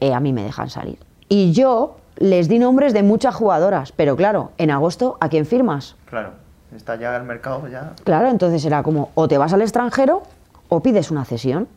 eh, 0.00 0.12
a 0.12 0.18
mí 0.18 0.32
me 0.32 0.42
dejan 0.42 0.70
salir. 0.70 0.98
Y 1.28 1.52
yo 1.52 1.96
les 2.16 2.48
di 2.48 2.58
nombres 2.58 2.94
de 2.94 3.02
muchas 3.02 3.34
jugadoras, 3.34 3.92
pero 3.92 4.16
claro, 4.16 4.50
en 4.58 4.70
agosto, 4.70 5.18
¿a 5.20 5.28
quién 5.28 5.46
firmas? 5.46 5.94
Claro. 6.06 6.43
Está 6.74 6.96
ya 6.96 7.16
el 7.16 7.22
mercado 7.24 7.68
ya. 7.68 7.92
Claro, 8.04 8.28
entonces 8.28 8.64
era 8.64 8.82
como, 8.82 9.10
o 9.14 9.28
te 9.28 9.38
vas 9.38 9.52
al 9.52 9.62
extranjero 9.62 10.22
o 10.68 10.80
pides 10.80 11.10
una 11.10 11.24
cesión. 11.24 11.68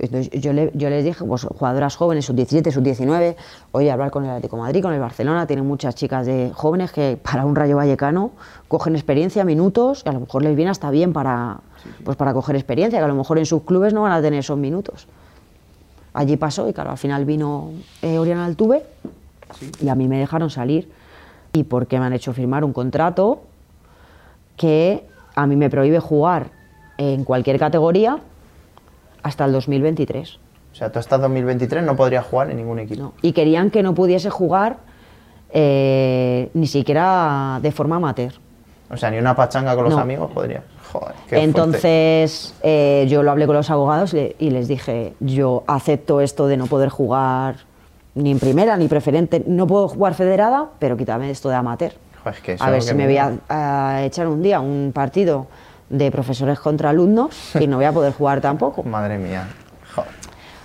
Entonces 0.00 0.30
yo, 0.40 0.52
le- 0.52 0.70
yo 0.74 0.88
les 0.90 1.02
dije, 1.04 1.24
pues 1.24 1.42
jugadoras 1.42 1.96
jóvenes, 1.96 2.24
sub-17, 2.26 2.70
sub-19, 2.70 3.34
oye, 3.72 3.90
hablar 3.90 4.12
con 4.12 4.24
el 4.24 4.30
Atlético 4.30 4.54
de 4.54 4.62
Madrid, 4.62 4.80
con 4.82 4.92
el 4.94 5.00
Barcelona, 5.00 5.44
tienen 5.48 5.66
muchas 5.66 5.96
chicas 5.96 6.24
de 6.24 6.52
jóvenes 6.54 6.92
que 6.92 7.18
para 7.20 7.44
un 7.44 7.56
Rayo 7.56 7.74
Vallecano 7.76 8.30
cogen 8.68 8.94
experiencia, 8.94 9.44
minutos, 9.44 10.04
y 10.06 10.08
a 10.08 10.12
lo 10.12 10.20
mejor 10.20 10.44
les 10.44 10.54
viene 10.54 10.70
hasta 10.70 10.92
bien 10.92 11.12
para, 11.12 11.58
pues 12.04 12.16
para 12.16 12.32
coger 12.32 12.54
experiencia, 12.54 13.00
que 13.00 13.04
a 13.04 13.08
lo 13.08 13.16
mejor 13.16 13.38
en 13.38 13.46
sus 13.46 13.62
clubes 13.62 13.92
no 13.92 14.02
van 14.02 14.12
a 14.12 14.22
tener 14.22 14.38
esos 14.38 14.56
minutos. 14.56 15.08
Allí 16.14 16.36
pasó 16.36 16.68
y 16.68 16.72
claro, 16.72 16.92
al 16.92 16.98
final 16.98 17.24
vino 17.24 17.70
eh, 18.02 18.18
Oriana 18.20 18.44
Altuve 18.44 18.84
y 19.80 19.88
a 19.88 19.96
mí 19.96 20.06
me 20.06 20.20
dejaron 20.20 20.48
salir. 20.50 20.92
¿Y 21.52 21.64
porque 21.64 21.98
me 21.98 22.04
han 22.06 22.12
hecho 22.12 22.32
firmar 22.32 22.62
un 22.62 22.72
contrato 22.72 23.40
que 24.58 25.06
a 25.34 25.46
mí 25.46 25.56
me 25.56 25.70
prohíbe 25.70 26.00
jugar 26.00 26.48
en 26.98 27.24
cualquier 27.24 27.58
categoría 27.58 28.18
hasta 29.22 29.44
el 29.46 29.52
2023. 29.52 30.38
O 30.72 30.74
sea, 30.74 30.92
tú 30.92 30.98
hasta 30.98 31.16
2023 31.16 31.82
no 31.82 31.96
podrías 31.96 32.26
jugar 32.26 32.50
en 32.50 32.58
ningún 32.58 32.78
equipo. 32.78 33.00
¿no? 33.02 33.12
Y 33.22 33.32
querían 33.32 33.70
que 33.70 33.82
no 33.82 33.94
pudiese 33.94 34.28
jugar 34.30 34.76
eh, 35.50 36.50
ni 36.54 36.66
siquiera 36.66 37.58
de 37.62 37.72
forma 37.72 37.96
amateur. 37.96 38.32
O 38.90 38.96
sea, 38.96 39.10
ni 39.10 39.18
una 39.18 39.34
pachanga 39.34 39.74
con 39.74 39.84
los 39.84 39.94
No. 39.94 40.00
amigos 40.00 40.30
podrías. 40.32 40.62
Joder, 40.92 41.14
qué. 41.28 41.42
Entonces 41.42 42.54
eh, 42.62 43.06
yo 43.08 43.22
lo 43.22 43.30
hablé 43.30 43.46
con 43.46 43.56
los 43.56 43.70
abogados 43.70 44.14
y 44.14 44.50
les 44.50 44.68
dije, 44.68 45.14
yo 45.20 45.64
acepto 45.66 46.20
esto 46.20 46.46
de 46.46 46.56
no 46.56 46.66
poder 46.66 46.88
jugar 46.88 47.56
ni 48.14 48.30
en 48.32 48.38
primera 48.38 48.76
ni 48.76 48.88
preferente, 48.88 49.44
no 49.46 49.66
puedo 49.66 49.86
jugar 49.88 50.14
federada, 50.14 50.70
pero 50.78 50.96
quítame 50.96 51.30
esto 51.30 51.48
de 51.50 51.54
amateur. 51.56 51.92
Joder, 52.28 52.34
es 52.34 52.40
que 52.40 52.52
eso 52.52 52.64
a 52.64 52.70
ver 52.70 52.82
si 52.82 52.94
me 52.94 53.06
voy 53.06 53.16
a, 53.18 53.32
a 53.48 54.02
echar 54.04 54.26
un 54.26 54.42
día 54.42 54.60
un 54.60 54.92
partido 54.94 55.46
de 55.88 56.10
profesores 56.10 56.58
contra 56.60 56.90
alumnos 56.90 57.54
y 57.58 57.66
no 57.66 57.76
voy 57.76 57.86
a 57.86 57.92
poder 57.92 58.12
jugar 58.12 58.40
tampoco. 58.40 58.82
Madre 58.84 59.18
mía. 59.18 59.48
Joder. 59.94 60.10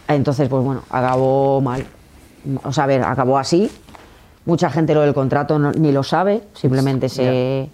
Entonces, 0.08 0.50
pues 0.50 0.64
bueno, 0.64 0.84
acabó 0.90 1.62
mal. 1.62 1.86
O 2.64 2.74
sea, 2.74 2.84
a 2.84 2.88
ver, 2.88 3.04
acabó 3.04 3.38
así. 3.38 3.72
Mucha 4.46 4.70
gente 4.70 4.94
lo 4.94 5.02
del 5.02 5.14
contrato 5.14 5.58
no- 5.58 5.72
ni 5.72 5.92
lo 5.94 6.04
sabe, 6.04 6.44
simplemente 6.54 7.08
se... 7.08 7.70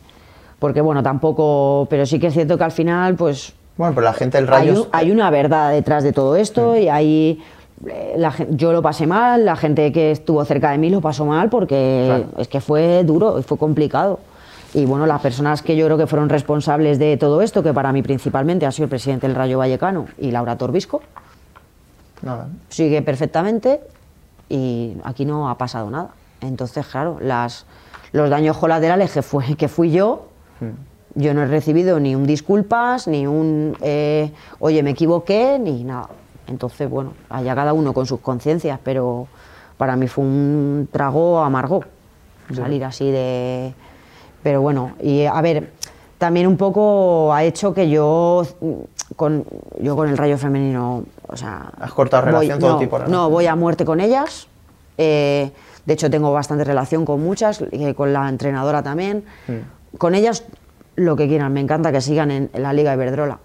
Porque 0.60 0.82
bueno, 0.82 1.02
tampoco... 1.02 1.88
Pero 1.90 2.06
sí 2.06 2.20
que 2.20 2.28
es 2.28 2.34
cierto 2.34 2.58
que 2.58 2.64
al 2.66 2.72
final, 2.72 3.16
pues 3.16 3.54
Bueno, 3.78 3.96
pero 3.96 4.06
la 4.06 4.14
gente 4.14 4.38
del 4.38 4.46
hay, 4.54 4.68
Rayo. 4.70 4.84
un- 4.84 4.88
hay 4.92 5.10
una 5.10 5.32
verdad 5.32 5.72
detrás 5.72 6.04
de 6.04 6.14
todo 6.14 6.36
esto 6.36 6.78
y 6.78 6.88
hay... 6.88 7.42
la 8.18 8.34
yo 8.50 8.72
lo 8.74 8.82
pasé 8.82 9.08
mal, 9.08 9.46
la 9.46 9.56
gente 9.56 9.92
que 9.92 10.12
estuvo 10.12 10.44
cerca 10.46 10.72
de 10.72 10.78
mí 10.78 10.90
lo 10.90 11.00
pasó 11.02 11.26
mal 11.26 11.50
porque 11.50 12.04
Claro. 12.08 12.26
es 12.38 12.48
que 12.48 12.60
fue 12.62 13.04
duro 13.04 13.40
y 13.40 13.44
fue 13.44 13.58
complicado. 13.58 14.20
Y 14.74 14.86
bueno, 14.86 15.06
las 15.08 15.22
personas 15.22 15.62
que 15.64 15.76
yo 15.76 15.86
creo 15.86 15.98
que 15.98 16.06
fueron 16.06 16.30
responsables 16.30 17.00
de 17.00 17.18
todo 17.18 17.42
esto, 17.42 17.64
que 17.64 17.74
para 17.74 17.92
mí 17.92 18.04
principalmente 18.04 18.66
ha 18.66 18.72
sido 18.72 18.84
el 18.86 18.90
presidente 18.90 19.26
del 19.28 19.36
Rayo 19.36 19.58
Vallecano 19.58 20.06
y 20.20 20.30
Laura 20.32 20.58
Torbisco, 20.58 21.02
Nada. 22.22 22.50
sigue 22.70 23.02
perfectamente 23.02 23.80
y 24.50 24.96
aquí 25.04 25.26
no 25.26 25.50
ha 25.50 25.58
pasado 25.58 25.90
nada. 25.90 26.10
Entonces, 26.42 26.86
claro, 26.86 27.18
las, 27.22 27.66
los 28.12 28.30
daños 28.30 28.58
colaterales 28.58 29.12
que, 29.12 29.22
fue, 29.22 29.56
que 29.56 29.68
fui 29.68 29.90
yo, 29.92 30.28
yo 31.16 31.34
no 31.34 31.42
he 31.42 31.48
recibido 31.48 32.00
ni 32.00 32.14
un 32.16 32.28
disculpas, 32.28 33.08
ni 33.08 33.26
un 33.26 33.76
eh, 33.82 34.32
oye, 34.60 34.84
me 34.84 34.92
equivoqué, 34.92 35.58
ni 35.60 35.84
nada. 35.84 36.10
Entonces, 36.50 36.90
bueno, 36.90 37.14
allá 37.30 37.56
cada 37.56 37.74
uno 37.74 37.94
con 37.94 38.06
sus 38.06 38.20
conciencias, 38.20 38.80
pero 38.84 39.28
para 39.78 39.96
mí 39.96 40.08
fue 40.08 40.24
un 40.24 40.90
trago 40.92 41.40
amargo. 41.40 41.84
salir 42.54 42.84
así 42.84 43.12
de... 43.12 43.74
Pero 44.42 44.62
bueno, 44.62 44.94
y 45.02 45.26
a 45.26 45.40
ver, 45.42 45.72
también 46.18 46.48
un 46.48 46.58
poco 46.58 47.34
ha 47.34 47.44
hecho 47.44 47.74
que 47.74 47.90
yo 47.90 48.46
con, 49.16 49.46
yo 49.80 49.96
con 49.96 50.10
el 50.10 50.18
rayo 50.18 50.38
femenino, 50.38 51.04
o 51.28 51.38
sea... 51.38 51.72
Has 51.80 51.94
cortado 51.94 52.26
relación 52.26 52.60
todo 52.60 52.78
tipo 52.78 52.98
de 52.98 53.06
relación. 53.06 53.22
No, 53.22 53.30
voy 53.30 53.46
a 53.46 53.56
muerte 53.56 53.86
con 53.86 54.00
ellas. 54.00 54.48
eh, 54.98 55.52
de 55.86 55.94
hecho, 55.94 56.10
tengo 56.10 56.32
bastante 56.32 56.64
relación 56.64 57.04
con 57.04 57.22
muchas, 57.22 57.64
eh, 57.72 57.96
con 57.96 58.14
la 58.14 58.30
entrenadora 58.30 58.84
también. 58.84 59.24
Mm. 59.48 59.98
Con 59.98 60.14
ellas, 60.14 60.44
lo 60.96 61.16
que 61.16 61.28
quieran. 61.28 61.52
Me 61.52 61.62
encanta 61.62 61.92
que 61.92 62.00
sigan 62.00 62.30
en, 62.30 62.50
en 62.54 62.62
la 62.64 62.74
Liga 62.74 62.94
Iberdrola. 62.94 63.40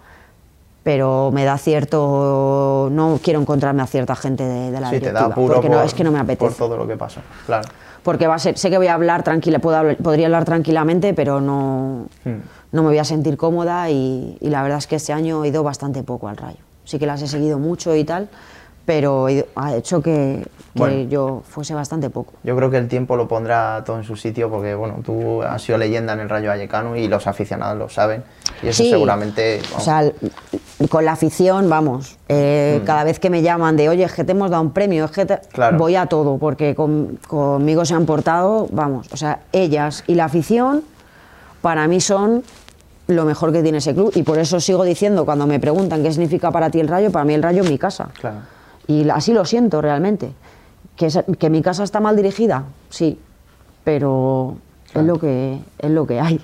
Pero 0.85 1.31
me 1.33 1.43
da 1.45 1.57
cierto... 1.57 2.89
No 2.91 3.19
quiero 3.23 3.41
encontrarme 3.41 3.81
a 3.81 3.87
cierta 3.87 4.15
gente 4.15 4.43
de, 4.43 4.69
de 4.69 4.79
la 4.79 4.89
Sí, 4.91 4.97
te 4.97 4.99
directiva. 4.99 5.19
da 5.29 5.33
apuro 5.33 5.53
porque 5.55 5.67
por, 5.67 5.77
no, 5.77 5.81
es 5.83 5.95
que 5.95 6.03
no 6.03 6.11
me 6.11 6.19
por 6.19 6.25
apetece. 6.25 6.55
todo 6.59 6.77
lo 6.77 6.85
que 6.87 6.95
pasa, 6.95 7.21
claro. 7.47 7.67
Porque 8.03 8.27
va 8.27 8.35
a 8.35 8.39
ser, 8.39 8.55
sé 8.55 8.69
que 8.69 8.77
voy 8.77 8.85
a 8.85 8.93
hablar 8.93 9.23
tranquila, 9.23 9.57
puedo 9.57 9.75
hablar- 9.77 9.97
podría 9.97 10.27
hablar 10.27 10.45
tranquilamente, 10.45 11.15
pero 11.15 11.41
no, 11.41 12.05
Mm. 12.23 12.29
no 12.71 12.83
me 12.83 12.89
voy 12.89 12.99
a 12.99 13.03
sentir 13.03 13.35
cómoda 13.35 13.89
y, 13.89 14.37
y 14.39 14.49
la 14.51 14.61
verdad 14.61 14.77
es 14.77 14.85
que 14.85 14.97
este 14.97 15.11
año 15.11 15.43
he 15.43 15.47
ido 15.47 15.63
bastante 15.63 16.03
poco 16.03 16.27
al 16.27 16.37
Rayo. 16.37 16.59
Sí 16.83 16.99
que 16.99 17.07
las 17.07 17.19
he 17.23 17.27
seguido 17.27 17.57
mucho 17.57 17.95
y 17.95 18.03
tal, 18.03 18.29
pero 18.85 19.27
ha 19.55 19.75
hecho 19.75 20.01
que, 20.01 20.45
que 20.73 20.79
Bueno. 20.79 21.09
yo 21.09 21.41
fuese 21.47 21.73
bastante 21.73 22.09
poco. 22.09 22.33
Yo 22.43 22.55
creo 22.55 22.69
que 22.69 22.77
el 22.77 22.87
tiempo 22.87 23.15
lo 23.15 23.27
pondrá 23.27 23.83
todo 23.85 23.97
en 23.97 24.03
su 24.03 24.15
sitio 24.15 24.49
porque, 24.49 24.75
bueno, 24.75 24.97
tú 25.03 25.41
has 25.41 25.61
sido 25.61 25.77
leyenda 25.77 26.13
en 26.13 26.19
el 26.19 26.29
Rayo 26.29 26.49
Vallecano 26.49 26.95
y 26.95 27.07
los 27.07 27.25
aficionados 27.27 27.77
lo 27.77 27.89
saben. 27.89 28.23
Y 28.61 28.67
eso 28.67 28.83
Sí. 28.83 28.89
seguramente... 28.91 29.59
O 29.61 29.69
vamos, 29.71 29.83
sea, 29.83 30.01
l- 30.03 30.13
con 30.89 31.03
la 31.05 31.13
afición, 31.13 31.69
vamos, 31.69 32.17
eh, 32.29 32.81
cada 32.85 33.03
vez 33.03 33.19
que 33.19 33.29
me 33.29 33.41
llaman 33.41 33.75
de, 33.77 33.89
oye, 33.89 34.03
es 34.03 34.13
que 34.13 34.23
te 34.23 34.33
hemos 34.33 34.51
dado 34.51 34.61
un 34.61 34.71
premio, 34.71 35.05
es 35.05 35.11
que 35.11 35.25
te-", 35.25 35.39
Claro. 35.53 35.77
voy 35.77 35.95
a 35.95 36.05
todo, 36.05 36.37
porque 36.37 36.75
con- 36.75 37.17
conmigo 37.27 37.85
se 37.85 37.93
han 37.95 38.05
portado, 38.05 38.67
vamos, 38.71 39.07
o 39.11 39.17
sea, 39.17 39.39
ellas 39.51 40.03
y 40.07 40.15
la 40.15 40.25
afición 40.25 40.83
para 41.61 41.87
mí 41.87 41.99
son 42.01 42.43
lo 43.07 43.23
mejor 43.25 43.51
que 43.53 43.61
tiene 43.63 43.77
ese 43.77 43.93
club 43.93 44.11
y 44.15 44.23
por 44.23 44.37
eso 44.39 44.59
sigo 44.59 44.83
diciendo 44.83 45.25
cuando 45.25 45.45
me 45.47 45.59
preguntan 45.59 46.01
qué 46.03 46.11
significa 46.11 46.51
para 46.51 46.69
ti 46.69 46.79
el 46.79 46.87
rayo, 46.87 47.11
para 47.11 47.23
mí 47.23 47.33
el 47.35 47.41
rayo 47.43 47.63
es 47.63 47.69
mi 47.69 47.77
casa. 47.77 48.09
Claro. 48.19 48.37
Y 48.87 49.09
así 49.09 49.33
lo 49.33 49.45
siento 49.45 49.81
realmente. 49.81 50.31
¿Que, 50.95 51.09
que 51.37 51.49
mi 51.49 51.61
casa 51.61 51.83
está 51.83 51.99
mal 51.99 52.15
dirigida? 52.15 52.63
Sí, 52.89 53.19
pero 53.83 54.57
Claro. 54.91 55.01
es, 55.01 55.07
lo 55.13 55.19
que, 55.19 55.59
es 55.79 55.89
lo 55.91 56.07
que 56.07 56.19
hay. 56.21 56.41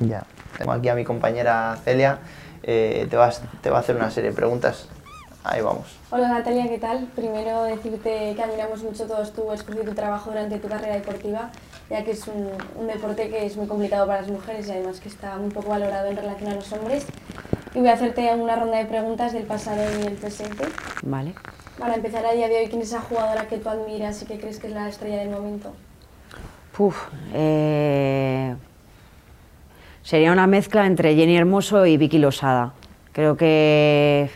Ya. 0.00 0.24
Tengo 0.58 0.72
aquí 0.72 0.88
a 0.88 0.94
mi 0.94 1.04
compañera 1.04 1.76
Celia. 1.84 2.18
eh, 2.62 3.06
te, 3.10 3.16
vas, 3.16 3.42
te 3.62 3.70
va 3.70 3.78
a 3.78 3.80
hacer 3.80 3.96
una 3.96 4.10
serie 4.10 4.30
de 4.30 4.36
preguntas. 4.36 4.88
Ahí 5.42 5.60
vamos. 5.60 5.98
Hola 6.10 6.28
Natalia, 6.28 6.66
¿qué 6.68 6.78
tal? 6.78 7.06
Primero 7.14 7.64
decirte 7.64 8.32
que 8.34 8.42
admiramos 8.42 8.82
mucho 8.82 9.04
todos 9.06 9.32
tu 9.32 9.52
esfuerzo 9.52 9.82
y 9.82 9.86
tu 9.86 9.94
trabajo 9.94 10.30
durante 10.30 10.58
tu 10.58 10.68
carrera 10.68 10.94
deportiva, 10.94 11.50
ya 11.90 12.02
que 12.02 12.12
es 12.12 12.26
un, 12.28 12.48
un 12.80 12.86
deporte 12.86 13.28
que 13.28 13.44
es 13.44 13.56
muy 13.56 13.66
complicado 13.66 14.06
para 14.06 14.22
las 14.22 14.30
mujeres 14.30 14.66
y 14.68 14.70
además 14.70 15.00
que 15.00 15.08
está 15.10 15.36
muy 15.36 15.50
poco 15.50 15.68
valorado 15.68 16.06
en 16.08 16.16
relación 16.16 16.50
a 16.50 16.54
los 16.54 16.72
hombres. 16.72 17.04
Y 17.74 17.80
voy 17.80 17.88
a 17.88 17.92
hacerte 17.94 18.34
una 18.34 18.56
ronda 18.56 18.78
de 18.78 18.86
preguntas 18.86 19.32
del 19.34 19.44
pasado 19.44 19.82
y 20.00 20.06
el 20.06 20.14
presente. 20.14 20.64
¿Vale? 21.02 21.34
Para 21.78 21.94
empezar 21.96 22.24
a 22.24 22.32
día 22.32 22.48
de 22.48 22.58
hoy, 22.58 22.66
¿quién 22.68 22.82
es 22.82 22.88
esa 22.88 23.00
jugadora 23.00 23.48
que 23.48 23.58
tú 23.58 23.68
admiras 23.68 24.22
y 24.22 24.26
que 24.26 24.38
crees 24.38 24.60
que 24.60 24.68
es 24.68 24.72
la 24.72 24.88
estrella 24.88 25.18
del 25.18 25.30
momento? 25.30 25.72
Puf, 26.76 27.08
eh, 27.32 28.54
sería 30.02 30.32
una 30.32 30.46
mezcla 30.46 30.86
entre 30.86 31.16
Jenny 31.16 31.36
Hermoso 31.36 31.84
y 31.84 31.96
Vicky 31.96 32.18
Losada. 32.18 32.74
Creo 33.12 33.36
que, 33.36 34.30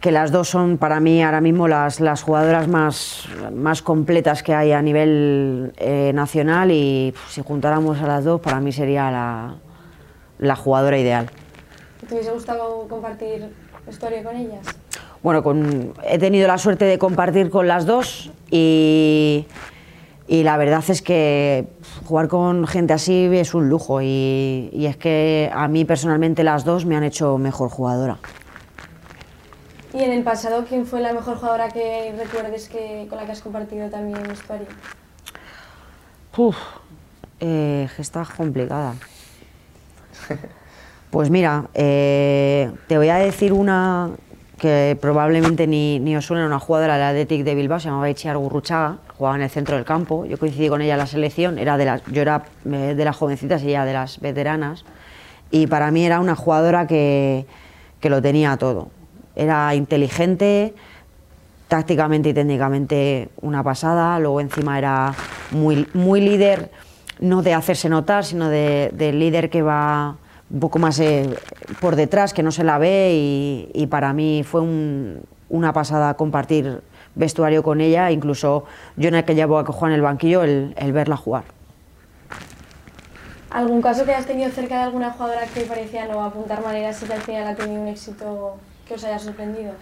que 0.00 0.12
las 0.12 0.30
dos 0.30 0.48
son 0.48 0.78
para 0.78 1.00
mí 1.00 1.24
ahora 1.24 1.40
mismo 1.40 1.66
las, 1.66 1.98
las 1.98 2.22
jugadoras 2.22 2.68
más, 2.68 3.28
más 3.52 3.82
completas 3.82 4.44
que 4.44 4.54
hay 4.54 4.72
a 4.72 4.82
nivel 4.82 5.74
eh, 5.76 6.12
nacional 6.14 6.70
y 6.70 7.14
si 7.28 7.42
juntáramos 7.42 8.00
a 8.00 8.06
las 8.06 8.24
dos 8.24 8.40
para 8.40 8.60
mí 8.60 8.70
sería 8.70 9.10
la, 9.10 9.56
la 10.38 10.56
jugadora 10.56 10.98
ideal. 10.98 11.30
¿Te 12.08 12.14
hubiese 12.14 12.30
gustado 12.30 12.86
compartir 12.88 13.52
historia 13.88 14.22
con 14.22 14.36
ellas? 14.36 14.66
Bueno, 15.26 15.42
con- 15.42 15.92
he 16.04 16.18
tenido 16.20 16.46
la 16.46 16.56
suerte 16.56 16.84
de 16.84 16.98
compartir 17.00 17.50
con 17.50 17.66
las 17.66 17.84
dos 17.84 18.30
y, 18.48 19.44
y 20.28 20.44
la 20.44 20.56
verdad 20.56 20.84
es 20.86 21.02
que 21.02 21.66
jugar 22.04 22.28
con 22.28 22.64
gente 22.68 22.92
así 22.92 23.28
es 23.32 23.52
un 23.52 23.68
lujo 23.68 24.00
y, 24.00 24.70
y 24.72 24.86
es 24.86 24.96
que 24.96 25.50
a 25.52 25.66
mí 25.66 25.84
personalmente 25.84 26.44
las 26.44 26.64
dos 26.64 26.86
me 26.86 26.94
han 26.94 27.02
hecho 27.02 27.38
mejor 27.38 27.70
jugadora. 27.70 28.18
Y 29.92 30.04
en 30.04 30.12
el 30.12 30.22
pasado, 30.22 30.64
¿quién 30.68 30.86
fue 30.86 31.00
la 31.00 31.12
mejor 31.12 31.38
jugadora 31.38 31.70
que 31.70 32.14
recuerdes 32.16 32.68
que, 32.68 33.08
con 33.08 33.18
la 33.18 33.26
que 33.26 33.32
has 33.32 33.42
compartido 33.42 33.90
también 33.90 34.30
historia? 34.30 34.68
Uf, 36.36 36.56
eh, 37.40 37.88
está 37.98 38.24
complicada. 38.36 38.94
Pues 41.08 41.30
mira, 41.30 41.68
eh, 41.72 42.70
te 42.88 42.98
voy 42.98 43.08
a 43.08 43.14
decir 43.16 43.52
una 43.52 44.10
que 44.58 44.96
probablemente 45.00 45.66
ni, 45.66 45.98
ni 45.98 46.16
os 46.16 46.24
suena, 46.24 46.46
una 46.46 46.58
jugadora 46.58 46.94
del 46.94 47.02
Athletic 47.04 47.44
de 47.44 47.54
Bilbao, 47.54 47.78
se 47.78 47.88
llamaba 47.88 48.08
Itziar 48.08 48.38
Gurruchaga, 48.38 48.98
jugaba 49.16 49.36
en 49.36 49.42
el 49.42 49.50
centro 49.50 49.76
del 49.76 49.84
campo, 49.84 50.24
yo 50.24 50.38
coincidí 50.38 50.68
con 50.68 50.80
ella 50.80 50.94
en 50.94 50.98
la 50.98 51.06
selección, 51.06 51.58
era 51.58 51.76
de 51.76 51.84
las, 51.84 52.02
yo 52.06 52.22
era 52.22 52.44
eh, 52.64 52.94
de 52.96 53.04
las 53.04 53.16
jovencitas 53.16 53.62
y 53.62 53.68
ella 53.68 53.84
de 53.84 53.92
las 53.92 54.20
veteranas, 54.20 54.84
y 55.50 55.66
para 55.66 55.90
mí 55.90 56.04
era 56.04 56.20
una 56.20 56.34
jugadora 56.34 56.86
que, 56.86 57.46
que 58.00 58.10
lo 58.10 58.22
tenía 58.22 58.56
todo. 58.56 58.88
Era 59.34 59.74
inteligente, 59.74 60.74
tácticamente 61.68 62.30
y 62.30 62.34
técnicamente 62.34 63.28
una 63.42 63.62
pasada, 63.62 64.18
luego 64.18 64.40
encima 64.40 64.78
era 64.78 65.14
muy, 65.50 65.86
muy 65.92 66.20
líder, 66.22 66.70
no 67.20 67.42
de 67.42 67.52
hacerse 67.52 67.88
notar, 67.90 68.24
sino 68.24 68.48
de, 68.48 68.90
de 68.94 69.12
líder 69.12 69.50
que 69.50 69.60
va 69.62 70.16
un 70.50 70.60
poco 70.60 70.78
más 70.78 70.98
eh, 71.00 71.28
por 71.80 71.96
detrás, 71.96 72.32
que 72.32 72.42
no 72.42 72.52
se 72.52 72.64
la 72.64 72.78
ve 72.78 73.12
y, 73.14 73.70
y 73.74 73.86
para 73.86 74.12
mí 74.12 74.42
fue 74.44 74.60
un- 74.60 75.20
una 75.48 75.72
pasada 75.72 76.14
compartir 76.14 76.80
vestuario 77.14 77.62
con 77.62 77.80
ella, 77.80 78.10
incluso 78.10 78.64
yo 78.96 79.08
en 79.08 79.14
aquella 79.14 79.44
época 79.44 79.64
que 79.64 79.72
jugaba 79.72 79.88
en 79.88 79.94
el 79.94 80.02
banquillo, 80.02 80.42
el, 80.42 80.74
el 80.76 80.92
verla 80.92 81.16
jugar. 81.16 81.44
¿Algún 83.50 83.80
caso 83.80 84.04
que 84.04 84.12
hayas 84.12 84.26
tenido 84.26 84.50
cerca 84.50 84.76
de 84.76 84.82
alguna 84.82 85.12
jugadora 85.12 85.46
que 85.46 85.62
parecía 85.62 86.06
no 86.06 86.22
apuntar 86.22 86.62
maneras 86.62 87.00
y 87.02 87.06
que 87.06 87.12
al 87.14 87.20
final 87.22 87.46
ha 87.46 87.54
tenido 87.54 87.80
un 87.80 87.88
éxito 87.88 88.56
que 88.86 88.94
os 88.94 89.04
haya 89.04 89.18
sorprendido? 89.18 89.72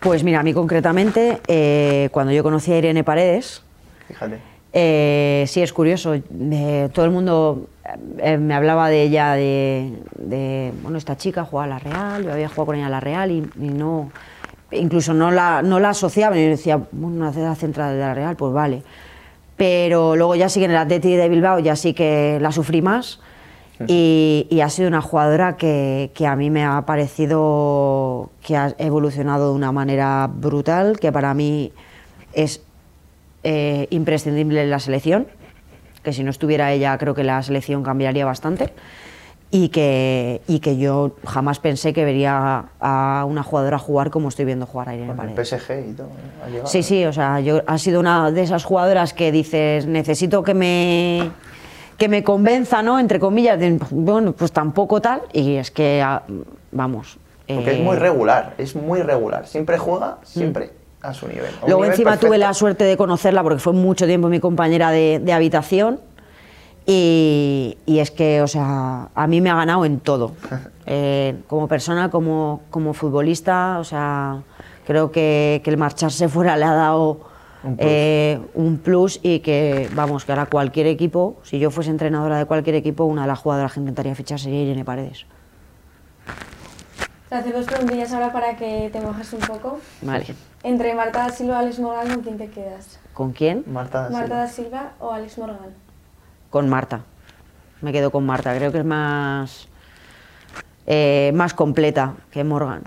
Pues 0.00 0.22
mira, 0.24 0.40
a 0.40 0.42
mí 0.42 0.52
concretamente, 0.52 1.40
eh, 1.46 2.08
cuando 2.12 2.32
yo 2.32 2.42
conocí 2.42 2.72
a 2.72 2.78
Irene 2.78 3.02
Paredes, 3.04 3.62
Fíjate. 4.08 4.38
Eh, 4.76 5.44
sí, 5.46 5.62
es 5.62 5.72
curioso. 5.72 6.14
eh, 6.14 6.88
todo 6.92 7.04
el 7.04 7.12
mundo 7.12 7.68
eh, 8.18 8.36
me 8.38 8.54
hablaba 8.54 8.88
de 8.88 9.02
ella, 9.02 9.34
de, 9.34 9.92
de, 10.16 10.72
bueno, 10.82 10.98
esta 10.98 11.16
chica 11.16 11.44
jugaba 11.44 11.64
a 11.64 11.68
la 11.68 11.78
Real, 11.78 12.24
yo 12.24 12.32
había 12.32 12.48
jugado 12.48 12.66
con 12.66 12.76
ella 12.76 12.88
a 12.88 12.90
la 12.90 12.98
Real 12.98 13.30
y, 13.30 13.36
y 13.60 13.68
no, 13.68 14.10
incluso 14.72 15.14
no 15.14 15.30
la, 15.30 15.62
no 15.62 15.78
la 15.78 15.90
asociaba, 15.90 16.36
y 16.36 16.44
decía, 16.44 16.80
bueno, 16.90 17.30
una 17.30 17.54
central 17.54 17.94
de 17.94 18.00
la 18.00 18.14
Real, 18.14 18.34
pues 18.34 18.52
vale. 18.52 18.82
Pero 19.56 20.16
luego 20.16 20.34
ya 20.34 20.48
sí 20.48 20.58
que 20.58 20.64
en 20.64 20.72
el 20.72 20.76
Atleti 20.76 21.14
de 21.14 21.28
Bilbao 21.28 21.60
ya 21.60 21.76
sí 21.76 21.94
que 21.94 22.38
la 22.40 22.50
sufrí 22.50 22.82
más 22.82 23.20
y, 23.86 24.48
y 24.50 24.60
ha 24.60 24.68
sido 24.68 24.88
una 24.88 25.00
jugadora 25.00 25.56
que, 25.56 26.10
que 26.14 26.26
a 26.26 26.34
mí 26.34 26.50
me 26.50 26.64
ha 26.64 26.82
parecido 26.82 28.30
que 28.42 28.56
ha 28.56 28.74
evolucionado 28.78 29.50
de 29.50 29.54
una 29.54 29.70
manera 29.70 30.28
brutal, 30.32 30.98
que 30.98 31.12
para 31.12 31.32
mí 31.34 31.70
es 32.32 32.64
eh, 33.44 33.86
imprescindible 33.90 34.62
en 34.62 34.70
la 34.70 34.80
selección, 34.80 35.26
que 36.02 36.12
si 36.12 36.24
no 36.24 36.30
estuviera 36.30 36.72
ella 36.72 36.96
creo 36.98 37.14
que 37.14 37.24
la 37.24 37.42
selección 37.42 37.82
cambiaría 37.82 38.24
bastante 38.24 38.72
y 39.50 39.68
que, 39.68 40.40
y 40.48 40.58
que 40.58 40.78
yo 40.78 41.14
jamás 41.24 41.60
pensé 41.60 41.92
que 41.92 42.04
vería 42.04 42.64
a 42.80 43.24
una 43.28 43.42
jugadora 43.42 43.78
jugar 43.78 44.10
como 44.10 44.28
estoy 44.28 44.46
viendo 44.46 44.66
jugar 44.66 44.88
a 44.88 44.94
Irene 44.94 45.14
Con 45.14 45.28
el 45.28 45.34
Paredes. 45.34 45.60
PSG 45.60 45.90
y 45.90 45.92
todo. 45.92 46.06
¿eh? 46.06 46.44
Ha 46.44 46.48
llegado. 46.48 46.66
Sí, 46.66 46.82
sí, 46.82 47.04
o 47.04 47.12
sea, 47.12 47.38
yo, 47.38 47.62
ha 47.66 47.78
sido 47.78 48.00
una 48.00 48.32
de 48.32 48.42
esas 48.42 48.64
jugadoras 48.64 49.14
que 49.14 49.30
dices, 49.30 49.86
necesito 49.86 50.42
que 50.42 50.54
me, 50.54 51.30
que 51.98 52.08
me 52.08 52.24
convenza, 52.24 52.82
¿no? 52.82 52.98
Entre 52.98 53.20
comillas, 53.20 53.60
de, 53.60 53.78
bueno, 53.90 54.32
pues 54.32 54.50
tampoco 54.50 55.00
tal, 55.00 55.22
y 55.32 55.54
es 55.54 55.70
que, 55.70 56.02
ah, 56.02 56.22
vamos. 56.72 57.18
Porque 57.46 57.70
eh, 57.70 57.78
es 57.78 57.80
muy 57.80 57.96
regular, 57.96 58.54
es 58.58 58.74
muy 58.74 59.02
regular. 59.02 59.46
Siempre 59.46 59.78
juega, 59.78 60.18
siempre 60.24 60.70
a 61.04 61.14
su 61.14 61.28
nivel. 61.28 61.46
a 61.46 61.64
un 61.64 61.68
Luego 61.68 61.82
nivel 61.82 61.90
encima 61.92 62.16
tuve 62.16 62.38
la 62.38 62.52
suerte 62.54 62.84
de 62.84 62.96
conocerla 62.96 63.42
porque 63.42 63.58
fue 63.60 63.72
mucho 63.72 64.06
tiempo 64.06 64.28
mi 64.28 64.40
compañera 64.40 64.90
de, 64.90 65.20
de 65.22 65.32
habitación 65.32 66.00
y, 66.86 67.78
y 67.86 67.98
es 68.00 68.10
que, 68.10 68.42
o 68.42 68.46
sea, 68.46 69.08
a 69.14 69.26
mí 69.26 69.40
me 69.40 69.50
ha 69.50 69.54
ganado 69.56 69.84
en 69.84 70.00
todo. 70.00 70.32
Eh, 70.86 71.36
como 71.48 71.66
persona, 71.66 72.10
como, 72.10 72.60
como 72.68 72.92
futbolista, 72.92 73.78
o 73.78 73.84
sea, 73.84 74.42
creo 74.86 75.10
que, 75.10 75.62
que 75.64 75.70
el 75.70 75.78
marcharse 75.78 76.28
fuera 76.28 76.58
le 76.58 76.66
ha 76.66 76.74
dado 76.74 77.20
Un 77.62 77.76
plus. 77.78 77.86
eh, 77.88 78.40
un 78.52 78.76
plus 78.76 79.18
y 79.22 79.38
que, 79.38 79.88
vamos, 79.94 80.26
que 80.26 80.32
ahora 80.32 80.44
cualquier 80.44 80.86
equipo, 80.88 81.36
si 81.42 81.58
yo 81.58 81.70
fuese 81.70 81.88
entrenadora 81.88 82.36
de 82.36 82.44
cualquier 82.44 82.76
equipo, 82.76 83.04
una 83.04 83.22
de 83.22 83.28
las 83.28 83.38
jugadoras 83.38 83.72
que 83.72 83.80
intentaría 83.80 84.14
fichar 84.14 84.38
sería 84.38 84.60
Irene 84.60 84.84
Paredes. 84.84 85.24
Te 87.30 87.34
hace 87.36 87.50
dos 87.50 87.64
preguntillas 87.64 88.12
ahora 88.12 88.30
para 88.30 88.54
que 88.58 88.90
te 88.92 89.00
mojes 89.00 89.32
un 89.32 89.40
poco. 89.40 89.78
Vale. 90.02 90.26
Entre 90.64 90.94
Marta 90.94 91.20
da 91.24 91.30
Silva 91.30 91.56
o 91.56 91.58
Alex 91.58 91.78
Morgan, 91.78 92.08
¿con 92.08 92.22
quién 92.22 92.38
te 92.38 92.48
quedas? 92.48 92.98
¿Con 93.12 93.32
quién? 93.32 93.64
Marta, 93.66 94.08
¿Marta 94.10 94.18
Silva. 94.24 94.36
da 94.36 94.48
Silva 94.48 94.92
o 94.98 95.10
Alex 95.12 95.38
Morgan? 95.38 95.70
con 96.50 96.68
Marta. 96.68 97.00
Me 97.82 97.92
quedo 97.92 98.10
con 98.12 98.24
Marta. 98.24 98.54
Creo 98.56 98.70
que 98.72 98.78
es 98.78 98.84
más, 98.84 99.66
eh, 100.86 101.32
más 101.34 101.52
completa 101.52 102.14
que 102.30 102.44
Morgan. 102.44 102.82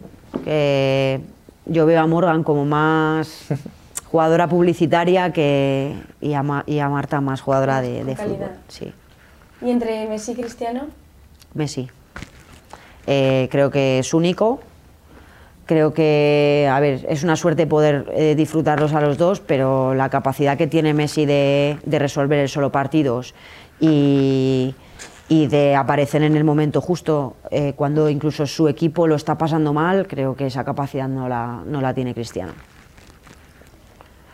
Que 0.46 1.20
yo 1.66 1.86
veo 1.86 2.02
a 2.02 2.08
Morgan 2.08 2.44
como 2.44 2.66
más 2.66 3.46
jugadora 4.10 4.48
publicitaria 4.48 5.34
que, 5.34 6.02
y, 6.22 6.34
a, 6.34 6.44
Ma- 6.44 6.64
y 6.66 6.80
a 6.80 6.88
Marta 6.90 7.20
más 7.22 7.42
jugadora 7.42 7.82
de, 7.82 8.06
de 8.06 8.16
fútbol. 8.16 8.52
Sí. 8.70 8.94
¿Y 9.62 9.70
entre 9.70 10.08
Messi 10.08 10.32
y 10.32 10.36
Cristiano? 10.36 10.88
Messi. 11.54 11.90
Eh, 13.06 13.50
creo 13.52 13.70
que 13.70 14.00
es 14.00 14.14
único. 14.14 14.62
Creo 15.68 15.94
que, 15.94 16.70
a 16.72 16.80
ver, 16.80 17.06
es 17.10 17.26
una 17.26 17.36
suerte 17.36 17.68
poder 17.68 18.10
eh, 18.16 18.36
disfrutarlos 18.36 18.94
a 18.94 19.02
los 19.02 19.18
dos, 19.18 19.42
pero 19.42 19.94
la 19.94 20.10
capacidad 20.10 20.58
que 20.58 20.66
tiene 20.66 20.94
Messi 20.94 21.26
de, 21.26 21.78
de 21.86 22.00
resolver 22.00 22.40
el 22.40 22.48
solo 22.48 22.72
partidos 22.72 23.36
y, 23.82 24.74
y 25.28 25.48
de 25.48 25.76
aparecer 25.76 26.24
en 26.24 26.38
el 26.38 26.46
momento 26.46 26.80
justo 26.80 27.36
eh, 27.52 27.74
cuando 27.76 28.10
incluso 28.10 28.48
su 28.48 28.70
equipo 28.70 29.08
lo 29.08 29.16
está 29.16 29.38
pasando 29.38 29.74
mal, 29.74 30.08
creo 30.08 30.38
que 30.38 30.46
esa 30.46 30.64
capacidad 30.64 31.10
no 31.10 31.28
la, 31.28 31.62
no 31.66 31.82
la 31.82 31.94
tiene 31.94 32.14
Cristiano. 32.14 32.54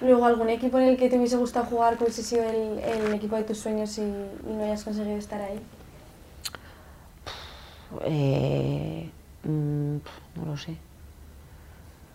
Luego, 0.01 0.25
¿algún 0.25 0.49
equipo 0.49 0.77
en 0.77 0.89
el 0.89 0.97
que 0.97 1.09
te 1.09 1.17
hubiese 1.17 1.37
gustado 1.37 1.65
jugar 1.65 1.97
que 1.97 2.03
hubiese 2.03 2.21
sido 2.21 2.43
el, 2.43 2.77
el 2.77 3.13
equipo 3.15 3.37
de 3.37 3.43
tus 3.43 3.57
sueños 3.57 3.97
y, 3.97 4.01
y 4.01 4.53
no 4.53 4.65
hayas 4.65 4.83
conseguido 4.83 5.17
estar 5.17 5.41
ahí? 5.41 5.59
Eh, 8.05 9.09
mm, 9.45 9.95
no 10.35 10.45
lo 10.45 10.57
sé. 10.57 10.75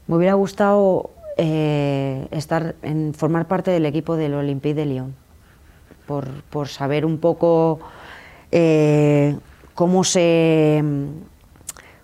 Me 0.08 0.16
hubiera 0.16 0.34
gustado 0.34 1.10
eh, 1.36 2.26
estar 2.30 2.74
en 2.82 3.14
formar 3.14 3.46
parte 3.46 3.70
del 3.70 3.86
equipo 3.86 4.16
del 4.16 4.34
Olympique 4.34 4.74
de 4.74 4.86
Lyon, 4.86 5.14
por, 6.06 6.26
por 6.50 6.68
saber 6.68 7.04
un 7.06 7.18
poco 7.18 7.78
eh, 8.50 9.36
cómo 9.74 10.02
se 10.04 10.82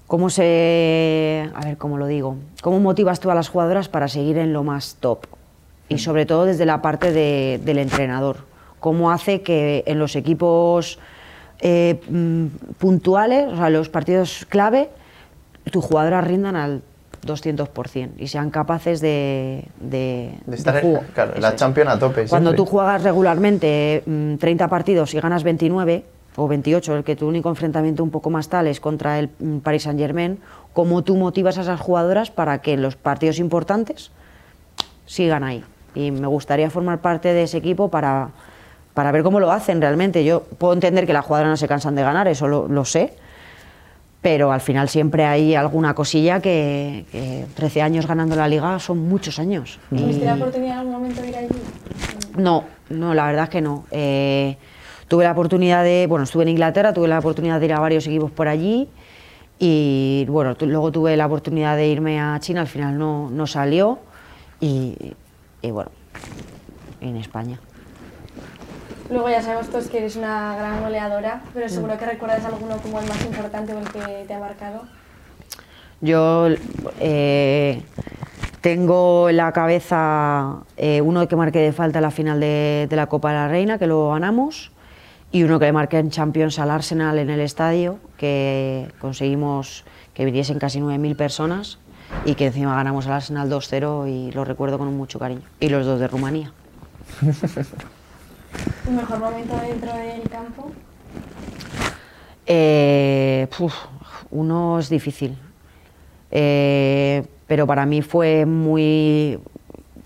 cómo 0.07 0.29
se 0.31 1.51
a 1.55 1.65
ver 1.65 1.79
cómo 1.79 1.97
lo 1.97 2.07
digo, 2.07 2.37
cómo 2.63 2.79
motivas 2.79 3.19
tú 3.21 3.31
a 3.31 3.35
las 3.35 3.49
jugadoras 3.49 3.89
para 3.89 4.07
seguir 4.07 4.37
en 4.39 4.53
lo 4.53 4.63
más 4.63 4.97
top 5.01 5.25
y 5.89 5.99
sobre 5.99 6.27
todo 6.27 6.45
desde 6.45 6.67
la 6.67 6.83
parte 6.83 7.11
de- 7.11 7.59
del 7.65 7.79
entrenador, 7.79 8.45
cómo 8.81 9.11
hace 9.11 9.41
que 9.43 9.83
en 9.87 9.99
los 9.99 10.15
equipos 10.15 10.99
eh, 11.61 12.01
mm, 12.11 12.47
puntuales, 12.79 13.51
o 13.51 13.57
sea, 13.57 13.71
los 13.71 13.89
partidos 13.89 14.45
clave, 14.51 14.91
tus 15.71 15.83
jugadoras 15.83 16.27
rindan 16.27 16.55
al 16.57 16.83
200% 17.27 18.11
y 18.19 18.29
sean 18.29 18.51
capaces 18.51 19.01
de, 19.01 19.65
de, 19.81 20.35
De 20.47 20.57
estar 20.57 20.77
en- 20.85 20.99
claro, 21.15 21.35
la. 21.39 21.57
Champions 21.57 21.91
a 21.91 21.99
tope, 21.99 22.27
Cuando 22.27 22.51
siempre. 22.51 22.57
tú 22.57 22.67
juegas 22.71 23.03
regularmente 23.03 24.03
mm, 24.07 24.35
30 24.37 24.69
partidos 24.69 25.15
y 25.15 25.21
ganas 25.21 25.43
29 25.43 26.05
o 26.37 26.49
28, 26.49 26.97
el 26.97 27.05
que 27.05 27.15
tu 27.17 27.29
único 27.29 27.49
enfrentamiento 27.49 28.03
un 28.03 28.11
poco 28.11 28.29
más 28.31 28.49
tal 28.49 28.67
es 28.67 28.81
contra 28.81 29.19
el 29.19 29.31
mm, 29.39 29.59
Paris 29.59 29.85
Saint 29.85 29.99
Germain, 29.99 30.39
¿cómo 30.73 31.03
tú 31.03 31.17
motivas 31.17 31.59
a 31.59 31.63
esas 31.63 31.81
jugadoras 31.81 32.31
para 32.31 32.59
que 32.61 32.73
en 32.73 32.83
los 32.83 32.97
partidos 32.97 33.39
importantes 33.39 34.11
sigan 35.07 35.45
ahí? 35.45 35.65
Y 35.95 36.11
me 36.11 36.27
gustaría 36.27 36.71
formar 36.71 36.99
parte 37.01 37.33
de 37.33 37.45
ese 37.45 37.59
equipo 37.59 37.89
para, 37.89 38.31
para 38.95 39.13
ver 39.13 39.23
cómo 39.23 39.39
lo 39.39 39.53
hacen 39.53 39.81
realmente. 39.81 40.25
Yo 40.25 40.43
puedo 40.43 40.73
entender 40.73 41.07
que 41.07 41.13
las 41.13 41.25
jugadoras 41.25 41.51
no 41.51 41.57
se 41.57 41.69
cansan 41.69 41.95
de 41.95 42.03
ganar, 42.03 42.27
eso 42.27 42.49
lo, 42.49 42.67
lo 42.67 42.85
sé, 42.85 43.15
pero 44.25 44.51
al 44.51 44.63
final 44.63 44.89
siempre 44.89 45.27
hay 45.27 45.55
alguna 45.55 45.95
cosilla 45.95 46.41
que, 46.41 47.05
que 47.13 47.45
13 47.57 47.83
años 47.83 48.07
ganando 48.07 48.35
la 48.35 48.49
liga 48.49 48.79
son 48.79 49.07
muchos 49.07 49.39
años. 49.39 49.79
¿Tuviste 49.91 50.25
la 50.25 50.37
oportunidad 50.37 50.73
en 50.73 50.79
algún 50.79 50.93
momento 50.95 51.21
de 51.21 51.29
ir 51.29 51.37
allí? 51.37 51.49
no, 52.39 52.65
no, 52.89 53.13
la 53.13 53.27
verdad 53.27 53.45
es 53.45 53.51
que 53.51 53.61
no. 53.61 53.85
Eh, 53.91 54.57
tuve 55.09 55.25
la 55.25 55.33
oportunidad 55.33 55.85
de, 55.85 56.07
bueno, 56.09 56.25
estuve 56.25 56.45
en 56.45 56.49
Inglaterra, 56.49 56.95
tuve 56.95 57.07
la 57.07 57.19
oportunidad 57.19 57.61
de 57.61 57.67
ir 57.67 57.75
a 57.75 57.81
varios 57.81 58.07
equipos 58.07 58.31
por 58.31 58.49
allí 58.49 58.89
y 59.59 60.25
bueno, 60.27 60.57
luego 60.59 60.91
tuve 60.91 61.19
la 61.19 61.27
oportunidad 61.27 61.77
de 61.77 61.89
irme 61.89 62.19
a 62.19 62.39
China, 62.41 62.63
al 62.63 62.67
final 62.67 62.97
no, 62.97 63.29
no 63.29 63.47
salió 63.47 63.99
y, 64.59 65.13
y 65.61 65.71
bueno, 65.71 65.91
en 67.03 67.19
España. 67.19 67.61
Luego 69.15 69.31
ya 69.31 69.43
sabemos 69.43 69.69
todos 69.69 69.87
que 69.87 69.99
eres 69.99 70.17
una 70.17 70.57
gran 70.57 70.83
goleadora, 70.83 71.41
pero 71.55 71.69
seguro 71.69 71.97
que 71.97 72.05
recuerdas 72.05 72.45
alguno 72.45 72.79
como 72.79 72.99
el 72.99 73.07
más 73.07 73.25
importante 73.25 73.73
o 73.73 73.79
el 73.79 73.89
que 73.89 74.25
te 74.27 74.35
ha 74.35 74.41
marcado. 74.41 74.83
Yo 76.01 76.49
eh, 76.99 77.81
tengo 78.61 79.29
en 79.29 79.37
la 79.37 79.53
cabeza 79.53 80.65
eh, 80.77 81.01
uno 81.01 81.29
que 81.29 81.37
marqué 81.37 81.61
de 81.61 81.73
falta 81.73 82.01
en 82.01 82.03
la 82.03 82.11
final 82.11 82.41
de, 82.41 82.89
de 82.91 82.97
la 82.97 83.07
Copa 83.07 83.29
de 83.29 83.37
la 83.37 83.47
Reina, 83.47 83.79
que 83.79 83.87
lo 83.87 84.11
ganamos, 84.11 84.73
y 85.31 85.45
uno 85.45 85.61
que 85.61 85.67
le 85.67 85.73
marqué 85.73 86.01
en 86.01 86.11
Champions 86.11 86.59
al 86.59 86.73
Arsenal 86.73 87.17
en 87.21 87.31
el 87.31 87.39
estadio, 87.39 88.01
que 88.17 88.89
conseguimos 88.99 89.85
que 90.13 90.25
viniesen 90.25 90.59
casi 90.59 90.81
9.000 90.81 91.15
personas 91.15 91.79
y 92.25 92.35
que 92.35 92.47
encima 92.47 92.75
ganamos 92.75 93.07
al 93.07 93.13
Arsenal 93.13 93.49
2-0 93.49 94.11
y 94.11 94.33
lo 94.33 94.45
recuerdo 94.45 94.77
con 94.77 94.93
mucho 94.97 95.21
cariño. 95.21 95.43
Y 95.61 95.69
los 95.69 95.87
dos 95.87 96.01
de 96.01 96.09
Rumanía. 96.09 96.51
¿Tu 98.85 98.91
mejor 98.91 99.19
momento 99.19 99.57
dentro 99.57 99.93
del 99.95 100.29
campo? 100.29 100.71
Eh, 102.47 103.47
uno 104.31 104.79
es 104.79 104.89
difícil. 104.89 105.39
Eh, 106.31 107.25
pero 107.47 107.67
para 107.67 107.87
mí 107.87 108.03
fue 108.03 108.45
muy. 108.47 109.39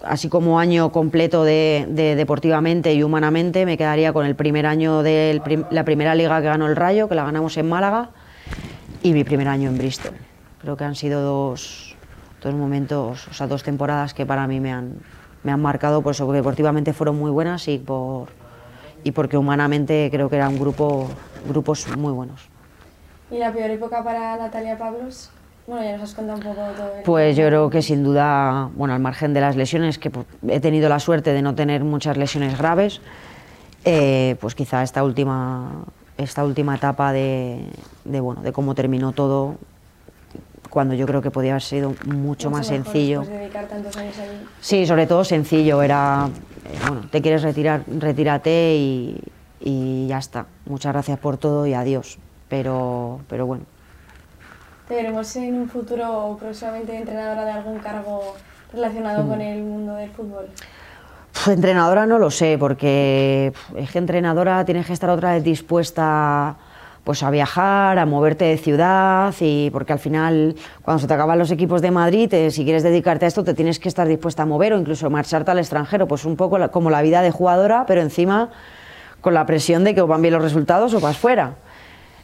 Así 0.05 0.29
como 0.29 0.61
año 0.61 0.93
completo 0.93 1.43
de, 1.43 1.87
de 1.89 2.15
deportivamente 2.15 2.95
y 2.95 3.03
humanamente, 3.03 3.67
me 3.67 3.77
quedaría 3.77 4.13
con 4.13 4.27
el 4.27 4.37
primer 4.37 4.65
año 4.65 5.03
de 5.03 5.43
la 5.71 5.85
primera 5.85 6.15
liga 6.15 6.41
que 6.41 6.47
ganó 6.47 6.69
el 6.69 6.77
Rayo, 6.77 7.09
que 7.09 7.17
la 7.17 7.25
ganamos 7.25 7.57
en 7.57 7.69
Málaga, 7.69 8.11
y 9.03 9.13
mi 9.13 9.25
primer 9.25 9.49
año 9.49 9.71
en 9.71 9.79
Bristol. 9.79 10.13
Creo 10.61 10.77
que 10.77 10.85
han 10.85 10.95
sido 10.95 11.21
dos, 11.23 11.97
dos 12.41 12.55
momentos, 12.55 13.27
o 13.27 13.35
sea, 13.35 13.49
dos 13.49 13.65
temporadas 13.65 14.15
que 14.15 14.25
para 14.25 14.47
mí 14.47 14.61
me 14.61 14.73
han, 14.73 14.95
me 15.43 15.51
han 15.51 15.61
marcado, 15.61 16.01
por 16.03 16.17
porque 16.17 16.37
deportivamente 16.37 16.93
fueron 16.93 17.19
muy 17.19 17.33
buenas 17.33 17.67
y, 17.67 17.79
por, 17.79 18.29
y 19.09 19.13
porque 19.13 19.39
humanamente 19.39 20.09
creo 20.13 20.29
que 20.29 20.37
eran 20.37 20.59
grupo, 20.59 21.09
grupos 21.49 21.89
muy 21.97 22.13
buenos. 22.13 22.43
¿Y 23.31 23.39
la 23.39 23.51
peor 23.53 23.71
época 23.71 24.05
para 24.05 24.37
Natalia 24.37 24.77
Pablos? 24.77 25.31
Bueno, 25.67 25.83
ya 25.83 25.93
nos 25.93 26.03
has 26.03 26.15
contado 26.15 26.37
un 26.39 26.45
poco 26.45 26.61
todo. 26.77 26.95
el- 26.95 27.03
Pues 27.05 27.35
yo 27.37 27.47
creo 27.47 27.71
que 27.71 27.81
sin 27.81 28.05
duda, 28.05 28.69
bueno, 28.75 28.93
al 28.95 29.01
margen 29.01 29.33
de 29.33 29.41
las 29.41 29.57
lesiones, 29.57 29.99
que 29.99 30.11
pues, 30.11 30.27
he 30.49 30.61
tenido 30.61 30.91
la 30.91 30.99
suerte 31.01 31.33
de 31.33 31.41
no 31.41 31.55
tener 31.55 31.85
muchas 31.85 32.19
lesiones 32.19 32.59
graves, 32.59 33.01
eh, 33.87 34.37
pues 34.43 34.55
quizá 34.55 34.83
esta 34.83 35.03
última, 35.03 35.71
esta 36.19 36.45
última 36.45 36.75
etapa 36.77 37.13
de, 37.13 37.65
de, 38.05 38.21
bueno, 38.21 38.43
de 38.43 38.53
cómo 38.53 38.75
terminó 38.75 39.13
todo, 39.13 39.57
cuando 40.69 40.93
yo 40.95 41.07
creo 41.07 41.23
que 41.23 41.31
podía 41.31 41.53
haber 41.53 41.63
sido 41.63 41.95
mucho, 42.07 42.51
más 42.51 42.71
mejor 42.71 42.85
sencillo. 42.85 43.23
de 43.23 43.39
dedicar 43.39 43.67
tantos 43.69 43.97
años 43.97 44.19
allí. 44.19 44.47
Sí, 44.61 44.87
sobre 44.87 45.07
todo 45.07 45.25
sencillo, 45.25 45.81
era, 45.83 46.29
bueno, 46.83 47.07
te 47.11 47.21
quieres 47.23 47.43
retirar, 47.43 47.83
retírate 47.87 48.75
y, 48.77 49.21
y 49.61 50.07
ya 50.09 50.19
está. 50.19 50.47
Muchas 50.67 50.93
gracias 50.93 51.19
por 51.19 51.37
todo 51.37 51.67
y 51.67 51.75
adiós. 51.75 52.19
Pero, 52.49 53.21
pero 53.29 53.47
bueno. 53.47 53.65
¿Te 54.89 54.95
veremos 54.95 55.37
en 55.37 55.55
un 55.55 55.69
futuro 55.69 56.37
próximamente 56.41 56.97
entrenadora 56.97 57.45
de 57.45 57.51
algún 57.51 57.79
cargo 57.79 58.35
relacionado 58.73 59.25
Mm. 59.25 59.29
con 59.29 59.41
el 59.43 59.63
mundo 59.63 59.95
del 59.97 60.11
fútbol? 60.11 60.47
Pf, 61.35 61.53
Entrenadora 61.53 62.07
no 62.07 62.19
lo 62.19 62.31
sé, 62.31 62.57
porque 62.59 63.53
es 63.77 63.91
que 63.91 63.99
entrenadora 63.99 64.65
tienes 64.65 64.87
que 64.87 64.95
estar 64.95 65.11
otra 65.11 65.35
vez 65.35 65.45
dispuesta 65.45 66.57
pues 67.09 67.23
a 67.23 67.31
viajar, 67.31 67.99
a 67.99 68.05
moverte 68.05 68.45
de 68.45 68.59
ciudad 68.59 69.35
y 69.41 69.71
porque 69.71 69.95
al 69.95 69.99
final 69.99 70.55
cuando 70.83 71.01
se 71.01 71.07
te 71.07 71.15
acaban 71.15 71.39
los 71.39 71.51
equipos 71.51 71.81
de 71.81 71.91
Madrid, 71.91 72.31
eh, 72.35 72.51
si 72.51 72.65
quieres 72.65 72.83
dedicarte 72.83 73.25
a 73.25 73.29
esto 73.29 73.45
te 73.45 73.55
tienes 73.55 73.79
que 73.79 73.89
estar 73.89 74.07
dispuesta 74.07 74.43
a 74.43 74.45
mover 74.45 74.75
o 74.75 74.79
incluso 74.79 75.09
marcharte 75.09 75.51
al 75.51 75.59
extranjero, 75.59 76.07
pues 76.07 76.27
un 76.27 76.37
poco 76.37 76.59
como 76.71 76.91
la 76.91 77.01
vida 77.01 77.23
de 77.23 77.31
jugadora, 77.31 77.87
pero 77.87 78.03
encima 78.03 78.51
con 79.23 79.33
la 79.33 79.47
presión 79.47 79.85
de 79.85 79.95
que 79.95 80.03
o 80.03 80.07
van 80.07 80.21
bien 80.21 80.35
los 80.35 80.43
resultados 80.43 80.93
o 80.93 81.01
vas 81.01 81.17
fuera. 81.17 81.55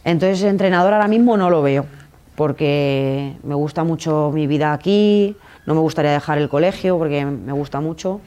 Entonces 0.04 0.42
entrenadora 0.42 0.96
ahora 0.96 1.08
mismo 1.08 1.38
no 1.38 1.48
lo 1.48 1.62
veo, 1.62 1.86
porque 2.34 3.38
me 3.42 3.54
gusta 3.54 3.84
mucho 3.84 4.32
mi 4.34 4.46
vida 4.46 4.74
aquí, 4.74 5.34
no 5.64 5.72
me 5.72 5.80
gustaría 5.80 6.12
dejar 6.12 6.36
el 6.36 6.50
colegio 6.50 6.98
porque 6.98 7.24
me 7.24 7.54
gusta 7.54 7.80
mucho 7.80 8.20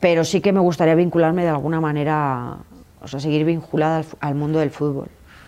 pero 0.00 0.24
sí 0.24 0.40
que 0.40 0.52
me 0.52 0.58
gustaría 0.58 0.96
vincularme 0.96 1.44
de 1.44 1.50
alguna 1.50 1.80
manera, 1.80 2.56
o 3.00 3.06
sea, 3.06 3.20
seguir 3.20 3.44
vinculada 3.44 3.98
al, 3.98 4.06
al 4.18 4.34
mundo 4.34 4.58
del 4.58 4.70
fútbol. 4.70 5.06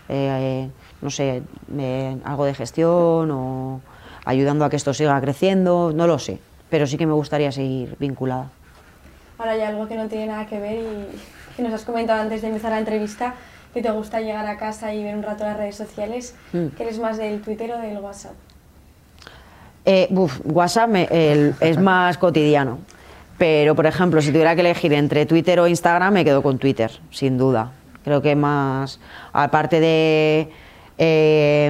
Eh, 0.09 0.69
no 1.01 1.09
sé, 1.09 1.41
eh, 1.77 2.17
algo 2.23 2.45
de 2.45 2.53
gestión 2.53 3.29
o 3.31 3.81
ayudando 4.25 4.65
a 4.65 4.69
que 4.69 4.75
esto 4.77 4.93
siga 4.93 5.19
creciendo, 5.21 5.91
no 5.93 6.07
lo 6.07 6.17
sé, 6.19 6.39
pero 6.69 6.87
sí 6.87 6.97
que 6.97 7.05
me 7.05 7.13
gustaría 7.13 7.51
seguir 7.51 7.95
vinculada. 7.99 8.49
Ahora 9.37 9.51
hay 9.51 9.61
algo 9.61 9.87
que 9.87 9.95
no 9.95 10.07
tiene 10.07 10.27
nada 10.27 10.45
que 10.47 10.59
ver 10.59 10.75
y 10.79 11.55
que 11.55 11.61
nos 11.63 11.73
has 11.73 11.83
comentado 11.83 12.21
antes 12.21 12.41
de 12.41 12.47
empezar 12.47 12.71
la 12.71 12.79
entrevista, 12.79 13.35
que 13.73 13.81
te 13.81 13.91
gusta 13.91 14.19
llegar 14.21 14.47
a 14.47 14.57
casa 14.57 14.93
y 14.93 15.03
ver 15.03 15.15
un 15.15 15.23
rato 15.23 15.43
las 15.43 15.57
redes 15.57 15.75
sociales, 15.75 16.35
Mm. 16.53 16.67
que 16.75 16.83
eres 16.83 16.99
más 16.99 17.17
del 17.17 17.41
Twitter 17.41 17.71
o 17.73 17.77
del 17.77 17.97
WhatsApp. 17.99 18.33
Eh, 19.85 20.09
WhatsApp 20.45 20.89
me- 20.89 21.07
el- 21.11 21.55
es 21.61 21.77
más 21.77 22.17
cotidiano, 22.17 22.79
pero 23.37 23.75
por 23.75 23.85
ejemplo, 23.85 24.21
si 24.21 24.29
tuviera 24.31 24.53
que 24.55 24.61
elegir 24.61 24.91
entre 24.93 25.25
Twitter 25.25 25.59
o 25.59 25.67
Instagram, 25.67 26.13
me 26.13 26.25
quedo 26.25 26.41
con 26.41 26.57
Twitter, 26.57 26.91
sin 27.11 27.37
duda. 27.37 27.71
Creo 28.07 28.21
que 28.21 28.37
más, 28.37 29.01
aparte 29.33 29.81
de, 29.81 30.49
eh, 30.97 31.69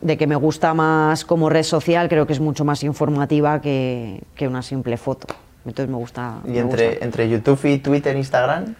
de 0.00 0.16
que 0.16 0.26
me 0.28 0.36
gusta 0.36 0.72
más 0.72 1.24
como 1.24 1.48
red 1.48 1.64
social, 1.64 2.08
creo 2.08 2.28
que 2.28 2.32
es 2.32 2.38
mucho 2.38 2.64
más 2.64 2.84
informativa 2.84 3.60
que, 3.60 4.22
que 4.36 4.46
una 4.46 4.62
simple 4.62 4.96
foto. 4.96 5.26
Entonces 5.66 5.90
me 5.90 5.96
gusta. 5.96 6.34
¿Y 6.44 6.50
me 6.50 6.58
entre, 6.60 6.90
gusta. 6.90 7.04
entre 7.04 7.28
YouTube 7.28 7.64
y 7.64 7.78
Twitter, 7.78 8.16
Instagram? 8.16 8.72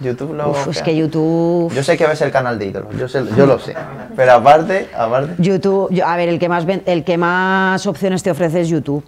YouTube 0.00 0.34
lo 0.34 0.50
Uf, 0.50 0.66
es 0.66 0.82
que 0.82 0.96
YouTube. 0.96 1.72
Yo 1.72 1.84
sé 1.84 1.96
que 1.96 2.08
ves 2.08 2.20
el 2.22 2.32
canal 2.32 2.58
de 2.58 2.66
ídolos, 2.66 2.96
yo, 2.98 3.06
sé- 3.06 3.22
yo 3.36 3.46
lo 3.46 3.60
sé. 3.60 3.76
Pero 4.16 4.32
aparte, 4.32 4.88
aparte. 4.98 5.40
YouTube, 5.40 5.92
yo- 5.92 6.08
a 6.08 6.16
ver, 6.16 6.28
el 6.28 6.40
que 6.40 6.48
más 6.48 6.66
ven- 6.66 6.82
el 6.86 7.04
que 7.04 7.16
más 7.16 7.86
opciones 7.86 8.24
te 8.24 8.32
ofrece 8.32 8.62
es 8.62 8.68
YouTube, 8.68 9.04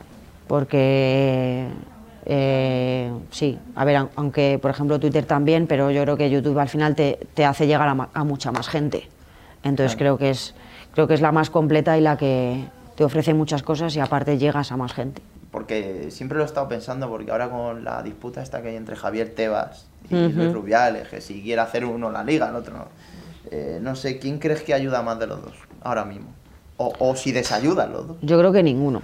porque 0.46 1.66
eh, 2.30 3.10
sí, 3.30 3.58
a 3.74 3.84
ver, 3.84 3.96
aun- 3.96 4.10
aunque 4.16 4.58
por 4.60 4.70
ejemplo 4.70 5.00
Twitter 5.00 5.24
también, 5.24 5.66
pero 5.66 5.90
yo 5.90 6.02
creo 6.02 6.16
que 6.16 6.28
YouTube 6.30 6.58
al 6.58 6.68
final 6.68 6.94
te, 6.94 7.18
te 7.34 7.44
hace 7.44 7.66
llegar 7.66 7.88
a, 8.12 8.24
mucha 8.24 8.52
más 8.52 8.68
gente. 8.68 9.08
Entonces 9.64 9.96
creo 9.96 10.18
que 10.18 10.30
es 10.30 10.54
creo 10.92 11.08
que 11.08 11.14
es 11.14 11.20
la 11.20 11.32
más 11.32 11.48
completa 11.50 11.96
y 11.96 12.00
la 12.00 12.16
que 12.16 12.64
te 12.96 13.04
ofrece 13.04 13.32
muchas 13.34 13.62
cosas 13.62 13.94
y 13.96 14.00
aparte 14.00 14.36
llegas 14.38 14.70
a 14.72 14.76
más 14.76 14.92
gente. 14.92 15.22
Porque 15.50 16.08
siempre 16.10 16.36
lo 16.36 16.44
he 16.44 16.46
estado 16.46 16.68
pensando, 16.68 17.08
porque 17.08 17.30
ahora 17.30 17.48
con 17.48 17.82
la 17.82 18.02
disputa 18.02 18.42
esta 18.42 18.60
que 18.60 18.68
hay 18.68 18.76
entre 18.76 18.94
Javier 18.94 19.34
Tebas 19.34 19.86
y 20.10 20.14
Luis 20.14 20.52
Rubiales, 20.52 21.08
que 21.08 21.20
si 21.22 21.42
quiere 21.42 21.62
hacer 21.62 21.84
uno 21.86 22.10
la 22.10 22.22
liga, 22.22 22.48
el 22.50 22.56
otro 22.56 22.76
no. 22.76 22.84
Eh, 23.50 23.78
no 23.80 23.96
sé, 23.96 24.18
¿quién 24.18 24.38
crees 24.38 24.62
que 24.62 24.74
ayuda 24.74 25.00
más 25.00 25.18
de 25.18 25.26
los 25.26 25.42
dos 25.42 25.54
ahora 25.82 26.04
mismo? 26.04 26.28
O, 26.76 26.92
o 26.98 27.16
si 27.16 27.32
desayudan 27.32 27.92
los 27.92 28.08
dos. 28.08 28.16
Yo 28.20 28.38
creo 28.38 28.52
que 28.52 28.62
ninguno. 28.62 29.00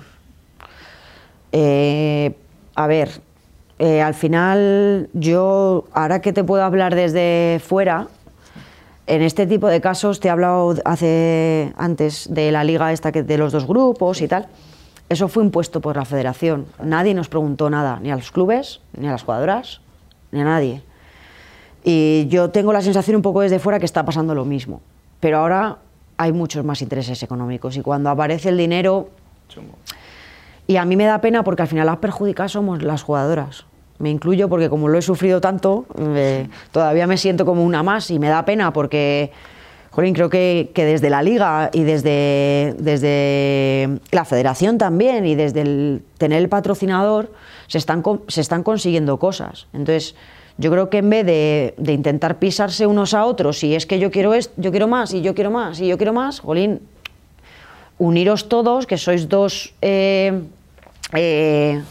Eh, 1.52 2.34
a 2.74 2.86
ver, 2.86 3.20
eh, 3.78 4.02
al 4.02 4.14
final 4.14 5.08
yo, 5.12 5.84
ahora 5.92 6.20
que 6.20 6.32
te 6.32 6.44
puedo 6.44 6.62
hablar 6.62 6.94
desde 6.94 7.60
fuera, 7.64 8.08
en 9.06 9.22
este 9.22 9.46
tipo 9.46 9.68
de 9.68 9.80
casos 9.80 10.20
te 10.20 10.28
he 10.28 10.30
hablado 10.30 10.74
hace 10.84 11.72
antes 11.76 12.32
de 12.32 12.50
la 12.52 12.64
liga 12.64 12.92
esta 12.92 13.12
que 13.12 13.22
de 13.22 13.36
los 13.36 13.52
dos 13.52 13.66
grupos 13.66 14.22
y 14.22 14.28
tal. 14.28 14.48
Eso 15.08 15.28
fue 15.28 15.44
impuesto 15.44 15.80
por 15.80 15.96
la 15.96 16.06
federación. 16.06 16.66
Nadie 16.82 17.12
nos 17.12 17.28
preguntó 17.28 17.68
nada, 17.68 18.00
ni 18.00 18.10
a 18.10 18.16
los 18.16 18.30
clubes, 18.30 18.80
ni 18.96 19.06
a 19.06 19.10
las 19.10 19.22
jugadoras, 19.22 19.80
ni 20.32 20.40
a 20.40 20.44
nadie. 20.44 20.82
Y 21.84 22.26
yo 22.28 22.48
tengo 22.50 22.72
la 22.72 22.80
sensación 22.80 23.16
un 23.16 23.22
poco 23.22 23.42
desde 23.42 23.58
fuera 23.58 23.78
que 23.78 23.84
está 23.84 24.06
pasando 24.06 24.34
lo 24.34 24.46
mismo. 24.46 24.80
Pero 25.20 25.38
ahora 25.38 25.78
hay 26.16 26.32
muchos 26.32 26.64
más 26.64 26.80
intereses 26.80 27.22
económicos 27.22 27.76
y 27.76 27.82
cuando 27.82 28.08
aparece 28.08 28.48
el 28.48 28.56
dinero, 28.56 29.10
Chungo. 29.48 29.74
Y 30.66 30.76
a 30.76 30.84
mí 30.84 30.96
me 30.96 31.04
da 31.04 31.20
pena 31.20 31.44
porque 31.44 31.62
al 31.62 31.68
final 31.68 31.86
las 31.86 31.98
perjudicadas 31.98 32.52
somos 32.52 32.82
las 32.82 33.02
jugadoras. 33.02 33.66
Me 33.98 34.10
incluyo 34.10 34.48
porque 34.48 34.68
como 34.68 34.88
lo 34.88 34.98
he 34.98 35.02
sufrido 35.02 35.40
tanto, 35.40 35.86
eh, 35.98 36.48
todavía 36.72 37.06
me 37.06 37.16
siento 37.16 37.44
como 37.44 37.64
una 37.64 37.82
más 37.82 38.10
y 38.10 38.18
me 38.18 38.28
da 38.28 38.44
pena 38.44 38.72
porque, 38.72 39.30
jolín, 39.90 40.14
creo 40.14 40.28
que, 40.30 40.72
que 40.74 40.84
desde 40.84 41.10
la 41.10 41.22
liga 41.22 41.70
y 41.72 41.84
desde, 41.84 42.74
desde 42.78 44.00
la 44.10 44.24
federación 44.24 44.78
también 44.78 45.26
y 45.26 45.34
desde 45.34 45.60
el 45.60 46.02
tener 46.18 46.40
el 46.40 46.48
patrocinador 46.48 47.30
se 47.68 47.78
están, 47.78 48.02
se 48.26 48.40
están 48.40 48.62
consiguiendo 48.62 49.18
cosas. 49.18 49.68
Entonces, 49.72 50.16
yo 50.56 50.70
creo 50.70 50.88
que 50.88 50.98
en 50.98 51.10
vez 51.10 51.26
de, 51.26 51.74
de 51.76 51.92
intentar 51.92 52.38
pisarse 52.38 52.86
unos 52.86 53.14
a 53.14 53.24
otros, 53.26 53.62
y 53.64 53.74
es 53.74 53.86
que 53.86 53.98
yo 53.98 54.10
quiero 54.10 54.34
esto, 54.34 54.54
yo 54.56 54.70
quiero 54.70 54.88
más, 54.88 55.12
y 55.12 55.20
yo 55.20 55.34
quiero 55.34 55.50
más, 55.50 55.80
y 55.80 55.86
yo 55.88 55.96
quiero 55.98 56.12
más, 56.12 56.40
jolín, 56.40 56.80
uniros 57.98 58.48
todos, 58.48 58.86
que 58.86 58.98
sois 58.98 59.28
dos, 59.28 59.74
eh, 59.82 60.42
eh, 61.14 61.82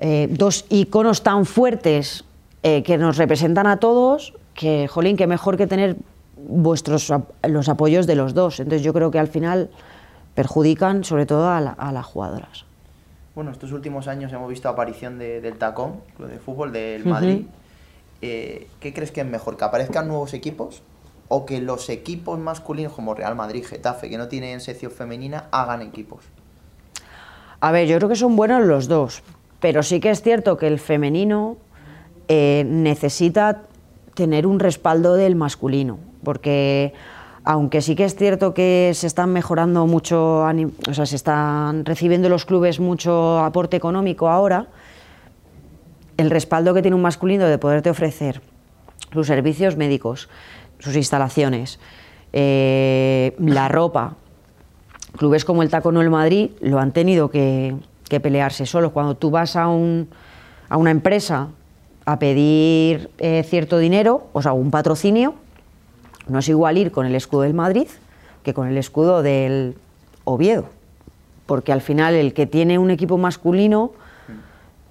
eh, 0.00 0.28
dos 0.30 0.64
iconos 0.68 1.22
tan 1.22 1.44
fuertes 1.46 2.24
eh, 2.62 2.82
que 2.82 2.98
nos 2.98 3.16
representan 3.16 3.66
a 3.66 3.78
todos, 3.78 4.34
que, 4.54 4.88
jolín, 4.88 5.16
que 5.16 5.26
mejor 5.26 5.56
que 5.56 5.66
tener 5.66 5.96
vuestros 6.36 7.12
los 7.42 7.68
apoyos 7.68 8.06
de 8.06 8.14
los 8.16 8.34
dos. 8.34 8.60
Entonces 8.60 8.82
yo 8.82 8.92
creo 8.92 9.10
que 9.10 9.18
al 9.18 9.28
final 9.28 9.70
perjudican 10.34 11.04
sobre 11.04 11.26
todo 11.26 11.48
a, 11.50 11.60
la- 11.60 11.72
a 11.72 11.92
las 11.92 12.06
jugadoras. 12.06 12.64
Bueno, 13.34 13.50
estos 13.52 13.72
últimos 13.72 14.08
años 14.08 14.32
hemos 14.32 14.48
visto 14.48 14.68
aparición 14.68 15.18
de- 15.18 15.40
del 15.40 15.56
Tacón, 15.58 16.00
club 16.16 16.28
de 16.28 16.38
fútbol 16.38 16.72
del 16.72 17.04
Madrid. 17.04 17.42
Eh, 18.22 18.68
¿Qué 18.80 18.92
crees 18.92 19.12
que 19.12 19.20
es 19.22 19.26
mejor? 19.26 19.56
¿Que 19.56 19.64
aparezcan 19.64 20.08
nuevos 20.08 20.34
equipos? 20.34 20.82
¿O 21.28 21.46
que 21.46 21.60
los 21.60 21.88
equipos 21.88 22.38
masculinos 22.38 22.92
como 22.92 23.14
Real 23.14 23.36
Madrid, 23.36 23.64
Getafe, 23.64 24.10
que 24.10 24.18
no 24.18 24.28
tienen 24.28 24.60
sección 24.60 24.90
femenina, 24.92 25.44
hagan 25.52 25.80
equipos? 25.80 26.24
A 27.60 27.72
ver, 27.72 27.86
yo 27.86 27.96
creo 27.98 28.08
que 28.08 28.16
son 28.16 28.36
buenos 28.36 28.64
los 28.66 28.88
dos, 28.88 29.22
pero 29.60 29.82
sí 29.82 30.00
que 30.00 30.10
es 30.10 30.22
cierto 30.22 30.56
que 30.56 30.66
el 30.66 30.78
femenino 30.78 31.58
eh, 32.28 32.64
necesita 32.66 33.62
tener 34.14 34.46
un 34.46 34.60
respaldo 34.60 35.14
del 35.14 35.36
masculino, 35.36 35.98
porque 36.24 36.94
aunque 37.44 37.82
sí 37.82 37.96
que 37.96 38.04
es 38.04 38.16
cierto 38.16 38.54
que 38.54 38.92
se 38.94 39.06
están 39.06 39.32
mejorando 39.32 39.86
mucho, 39.86 40.44
o 40.44 40.94
sea, 40.94 41.04
se 41.06 41.16
están 41.16 41.84
recibiendo 41.84 42.28
los 42.28 42.44
clubes 42.46 42.80
mucho 42.80 43.38
aporte 43.38 43.76
económico 43.76 44.28
ahora, 44.28 44.68
el 46.16 46.30
respaldo 46.30 46.72
que 46.74 46.82
tiene 46.82 46.94
un 46.94 47.02
masculino 47.02 47.46
de 47.46 47.58
poderte 47.58 47.90
ofrecer 47.90 48.42
sus 49.12 49.26
servicios 49.26 49.76
médicos, 49.76 50.28
sus 50.78 50.96
instalaciones, 50.96 51.80
eh, 52.32 53.34
la 53.38 53.68
ropa, 53.68 54.16
clubes 55.16 55.44
como 55.44 55.62
el 55.62 55.70
Tacono 55.70 56.00
el 56.00 56.10
Madrid 56.10 56.50
lo 56.60 56.78
han 56.78 56.92
tenido 56.92 57.30
que, 57.30 57.74
que 58.08 58.20
pelearse 58.20 58.66
solos. 58.66 58.92
Cuando 58.92 59.16
tú 59.16 59.30
vas 59.30 59.56
a, 59.56 59.68
un, 59.68 60.08
a 60.68 60.76
una 60.76 60.90
empresa 60.90 61.48
a 62.04 62.18
pedir 62.18 63.10
eh, 63.18 63.44
cierto 63.46 63.78
dinero, 63.78 64.28
o 64.32 64.42
sea, 64.42 64.52
un 64.52 64.70
patrocinio, 64.70 65.34
no 66.28 66.38
es 66.38 66.48
igual 66.48 66.78
ir 66.78 66.90
con 66.92 67.06
el 67.06 67.14
escudo 67.14 67.42
del 67.42 67.54
Madrid 67.54 67.88
que 68.42 68.54
con 68.54 68.68
el 68.68 68.76
escudo 68.78 69.22
del 69.22 69.76
Oviedo. 70.24 70.66
Porque 71.46 71.72
al 71.72 71.80
final 71.80 72.14
el 72.14 72.32
que 72.32 72.46
tiene 72.46 72.78
un 72.78 72.90
equipo 72.90 73.18
masculino 73.18 73.92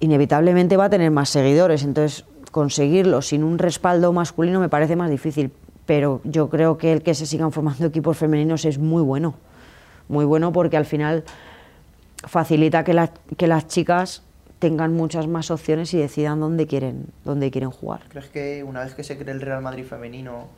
inevitablemente 0.00 0.76
va 0.76 0.86
a 0.86 0.90
tener 0.90 1.10
más 1.10 1.28
seguidores. 1.30 1.82
Entonces, 1.82 2.24
conseguirlo 2.50 3.22
sin 3.22 3.44
un 3.44 3.58
respaldo 3.58 4.12
masculino 4.12 4.60
me 4.60 4.68
parece 4.68 4.96
más 4.96 5.10
difícil. 5.10 5.52
Pero 5.86 6.20
yo 6.24 6.48
creo 6.48 6.78
que 6.78 6.92
el 6.92 7.02
que 7.02 7.14
se 7.14 7.26
sigan 7.26 7.52
formando 7.52 7.86
equipos 7.86 8.16
femeninos 8.16 8.64
es 8.64 8.78
muy 8.78 9.02
bueno. 9.02 9.34
Muy 10.10 10.24
bueno 10.24 10.52
porque 10.52 10.76
al 10.76 10.86
final 10.86 11.22
facilita 12.26 12.82
que, 12.82 12.92
la- 12.94 13.12
que 13.36 13.46
las 13.46 13.68
chicas 13.68 14.22
tengan 14.58 14.92
muchas 14.92 15.28
más 15.28 15.52
opciones 15.52 15.94
y 15.94 15.98
decidan 15.98 16.40
dónde 16.40 16.66
quieren, 16.66 17.06
dónde 17.24 17.50
quieren 17.52 17.70
jugar. 17.70 18.00
¿Crees 18.08 18.26
que 18.28 18.64
una 18.64 18.82
vez 18.82 18.94
que 18.94 19.04
se 19.04 19.16
cree 19.16 19.32
el 19.32 19.40
Real 19.40 19.62
Madrid 19.62 19.84
femenino, 19.84 20.48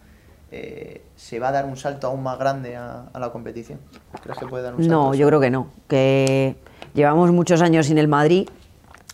eh, 0.50 1.02
se 1.16 1.38
va 1.38 1.48
a 1.48 1.52
dar 1.52 1.66
un 1.66 1.76
salto 1.76 2.06
aún 2.06 2.22
más 2.22 2.38
grande 2.38 2.76
a, 2.76 3.04
a 3.12 3.18
la 3.20 3.30
competición? 3.30 3.78
¿Crees 4.22 4.38
que 4.38 4.46
puede 4.46 4.64
dar 4.64 4.74
un 4.74 4.80
salto? 4.80 4.90
No, 4.90 5.14
yo 5.14 5.26
creo 5.28 5.38
que 5.40 5.50
no. 5.50 5.66
Que 5.86 6.56
llevamos 6.94 7.30
muchos 7.30 7.60
años 7.60 7.86
sin 7.86 7.98
el 7.98 8.08
Madrid. 8.08 8.48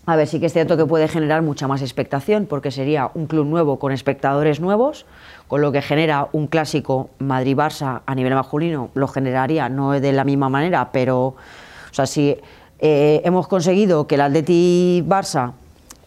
A 0.09 0.16
ver, 0.16 0.26
sí 0.26 0.40
que 0.40 0.47
es 0.47 0.55
cierto 0.55 0.78
que 0.78 0.86
puede 0.86 1.06
generar 1.06 1.43
mucha 1.43 1.68
más 1.68 1.82
expectación, 1.82 2.47
porque 2.47 2.70
sería 2.70 3.10
un 3.12 3.26
club 3.26 3.44
nuevo 3.44 3.78
con 3.78 3.93
espectadores 3.93 4.59
nuevos, 4.59 5.05
con 5.48 5.60
lo 5.60 5.70
que 5.70 5.82
genera 5.82 6.28
un 6.32 6.47
clásico 6.47 7.10
Madrid-Barça 7.18 8.01
a 8.06 8.14
nivel 8.14 8.35
masculino, 8.35 8.89
lo 8.94 9.06
generaría 9.06 9.68
no 9.68 9.93
de 9.93 10.12
la 10.12 10.24
misma 10.24 10.48
manera, 10.48 10.93
pero, 10.93 11.26
o 11.26 11.93
sea, 11.93 12.06
si 12.06 12.35
eh, 12.78 13.20
hemos 13.22 13.48
conseguido 13.48 14.06
que 14.06 14.14
el 14.14 14.22
Atleti 14.22 15.05
Barça 15.06 15.52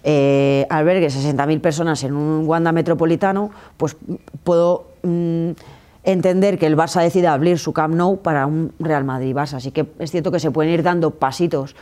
eh, 0.04 0.66
albergue 0.72 1.06
60.000 1.06 1.62
personas 1.62 2.04
en 2.04 2.14
un 2.14 2.48
Wanda 2.48 2.72
metropolitano, 2.72 3.52
pues 3.78 3.96
puedo 4.44 4.88
mm, 5.04 5.52
entender 6.04 6.58
que 6.58 6.66
el 6.66 6.76
Barça 6.76 7.04
decida 7.04 7.34
abrir 7.34 7.60
su 7.60 7.72
Camp 7.72 7.94
Nou 7.94 8.18
para 8.18 8.48
un 8.48 8.74
Real 8.80 9.06
Madrid-Barça. 9.06 9.58
Así 9.58 9.70
que 9.70 9.86
es 10.00 10.10
cierto 10.10 10.32
que 10.32 10.40
se 10.40 10.50
pueden 10.50 10.74
ir 10.74 10.82
dando 10.82 11.12
pasitos, 11.12 11.76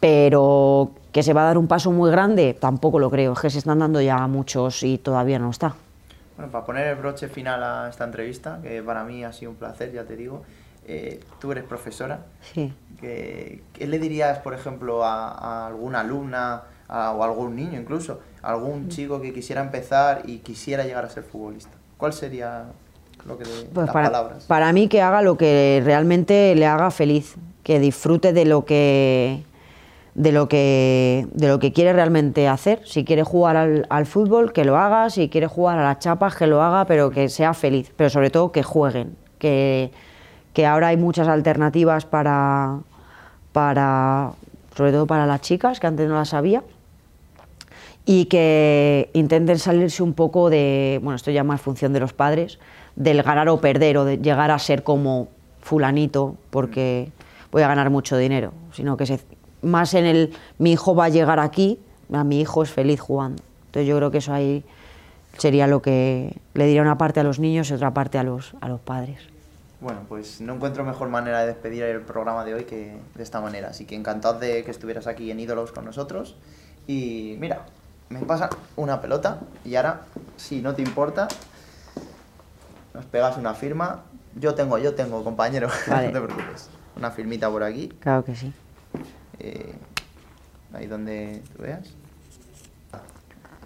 pero 0.00 0.90
que 1.12 1.22
se 1.22 1.32
va 1.32 1.42
a 1.42 1.44
dar 1.46 1.58
un 1.58 1.66
paso 1.66 1.90
muy 1.90 2.10
grande, 2.10 2.54
tampoco 2.58 2.98
lo 2.98 3.10
creo. 3.10 3.32
Es 3.32 3.40
que 3.40 3.50
se 3.50 3.58
están 3.58 3.78
dando 3.80 4.00
ya 4.00 4.26
muchos 4.26 4.82
y 4.82 4.98
todavía 4.98 5.38
no 5.38 5.50
está. 5.50 5.74
Bueno, 6.36 6.52
para 6.52 6.64
poner 6.64 6.86
el 6.88 6.96
broche 6.96 7.28
final 7.28 7.62
a 7.62 7.88
esta 7.88 8.04
entrevista, 8.04 8.60
que 8.62 8.82
para 8.82 9.02
mí 9.04 9.24
ha 9.24 9.32
sido 9.32 9.50
un 9.50 9.56
placer, 9.56 9.92
ya 9.92 10.04
te 10.04 10.14
digo, 10.16 10.42
eh, 10.86 11.20
tú 11.40 11.50
eres 11.52 11.64
profesora. 11.64 12.20
Sí. 12.54 12.72
¿Qué, 13.00 13.62
qué 13.72 13.86
le 13.86 13.98
dirías, 13.98 14.38
por 14.38 14.54
ejemplo, 14.54 15.04
a, 15.04 15.30
a 15.32 15.66
alguna 15.66 16.00
alumna 16.00 16.62
a- 16.88 17.12
o 17.12 17.22
a 17.22 17.26
algún 17.26 17.56
niño 17.56 17.78
incluso, 17.80 18.20
a 18.42 18.50
algún 18.52 18.88
chico 18.88 19.20
que 19.20 19.32
quisiera 19.32 19.60
empezar 19.62 20.22
y 20.26 20.38
quisiera 20.38 20.84
llegar 20.84 21.04
a 21.04 21.10
ser 21.10 21.24
futbolista? 21.24 21.72
¿Cuál 21.96 22.12
sería 22.12 22.66
lo 23.26 23.36
que 23.36 23.44
le- 23.44 23.64
Pues 23.74 23.86
las 23.86 23.92
para, 23.92 24.06
palabras? 24.08 24.44
para 24.44 24.72
mí 24.72 24.88
que 24.88 25.02
haga 25.02 25.22
lo 25.22 25.36
que 25.36 25.82
realmente 25.84 26.54
le 26.54 26.66
haga 26.66 26.90
feliz, 26.92 27.34
que 27.64 27.80
disfrute 27.80 28.32
de 28.32 28.44
lo 28.44 28.64
que 28.64 29.42
de 30.14 30.32
lo 30.32 30.48
que 30.48 31.26
de 31.32 31.48
lo 31.48 31.58
que 31.58 31.72
quiere 31.72 31.92
realmente 31.92 32.48
hacer. 32.48 32.80
Si 32.84 33.04
quiere 33.04 33.22
jugar 33.22 33.56
al, 33.88 34.06
fútbol, 34.06 34.52
que 34.52 34.64
lo 34.64 34.76
haga. 34.76 35.10
Si 35.10 35.28
quiere 35.28 35.46
jugar 35.46 35.78
a 35.78 35.84
las 35.84 35.98
chapas, 35.98 36.36
que 36.36 36.46
lo 36.46 36.62
haga, 36.62 36.86
pero 36.86 37.10
que 37.10 37.28
sea 37.28 37.54
feliz. 37.54 37.92
Pero 37.96 38.10
sobre 38.10 38.30
todo 38.30 38.52
que 38.52 38.62
jueguen. 38.62 39.16
Que, 39.38 39.90
que 40.52 40.66
ahora 40.66 40.88
hay 40.88 40.96
muchas 40.96 41.28
alternativas 41.28 42.04
para, 42.04 42.80
para 43.52 44.32
sobre 44.76 44.92
todo 44.92 45.06
para 45.06 45.26
las 45.26 45.40
chicas, 45.40 45.80
que 45.80 45.86
antes 45.86 46.08
no 46.08 46.14
las 46.14 46.34
había 46.34 46.62
y 48.10 48.24
que 48.24 49.10
intenten 49.12 49.58
salirse 49.58 50.02
un 50.02 50.14
poco 50.14 50.48
de, 50.48 50.98
bueno, 51.02 51.16
esto 51.16 51.30
ya 51.30 51.44
más 51.44 51.60
función 51.60 51.92
de 51.92 52.00
los 52.00 52.14
padres, 52.14 52.58
del 52.96 53.22
ganar 53.22 53.50
o 53.50 53.60
perder 53.60 53.98
o 53.98 54.06
de 54.06 54.16
llegar 54.16 54.50
a 54.50 54.58
ser 54.58 54.82
como 54.82 55.28
fulanito 55.60 56.36
porque 56.48 57.12
voy 57.52 57.60
a 57.60 57.68
ganar 57.68 57.90
mucho 57.90 58.16
dinero, 58.16 58.54
sino 58.72 58.96
que 58.96 59.04
se, 59.04 59.20
más 59.62 59.94
en 59.94 60.06
el 60.06 60.34
mi 60.58 60.72
hijo 60.72 60.94
va 60.94 61.06
a 61.06 61.08
llegar 61.08 61.38
aquí, 61.40 61.78
a 62.12 62.24
mi 62.24 62.40
hijo 62.40 62.62
es 62.62 62.70
feliz 62.70 63.00
jugando. 63.00 63.42
Entonces 63.66 63.86
yo 63.88 63.96
creo 63.96 64.10
que 64.10 64.18
eso 64.18 64.32
ahí 64.32 64.64
sería 65.36 65.66
lo 65.66 65.82
que 65.82 66.36
le 66.54 66.66
diría 66.66 66.82
una 66.82 66.98
parte 66.98 67.20
a 67.20 67.22
los 67.22 67.38
niños 67.38 67.70
y 67.70 67.74
otra 67.74 67.92
parte 67.92 68.18
a 68.18 68.22
los, 68.22 68.54
a 68.60 68.68
los 68.68 68.80
padres. 68.80 69.20
Bueno, 69.80 70.00
pues 70.08 70.40
no 70.40 70.54
encuentro 70.54 70.84
mejor 70.84 71.08
manera 71.08 71.40
de 71.40 71.46
despedir 71.48 71.84
el 71.84 72.00
programa 72.00 72.44
de 72.44 72.54
hoy 72.54 72.64
que 72.64 72.96
de 73.14 73.22
esta 73.22 73.40
manera. 73.40 73.68
Así 73.68 73.84
que 73.84 73.94
encantado 73.94 74.38
de 74.40 74.64
que 74.64 74.70
estuvieras 74.70 75.06
aquí 75.06 75.30
en 75.30 75.38
Ídolos 75.38 75.70
con 75.70 75.84
nosotros. 75.84 76.34
Y 76.88 77.36
mira, 77.38 77.66
me 78.08 78.20
pasa 78.20 78.50
una 78.74 79.00
pelota 79.00 79.38
y 79.64 79.76
ahora, 79.76 80.00
si 80.36 80.62
no 80.62 80.74
te 80.74 80.82
importa, 80.82 81.28
nos 82.94 83.04
pegas 83.04 83.36
una 83.36 83.54
firma. 83.54 84.02
Yo 84.34 84.54
tengo, 84.54 84.78
yo 84.78 84.94
tengo, 84.94 85.22
compañero, 85.22 85.68
Vale. 85.88 86.10
no 86.10 86.20
te 86.20 86.26
preocupes. 86.26 86.70
Una 86.96 87.10
firmita 87.12 87.48
por 87.48 87.62
aquí, 87.62 87.88
Claro 88.00 88.24
que 88.24 88.34
sí. 88.34 88.52
Eh, 89.40 89.74
ahí 90.74 90.86
donde 90.86 91.42
tú 91.56 91.62
veas. 91.62 91.86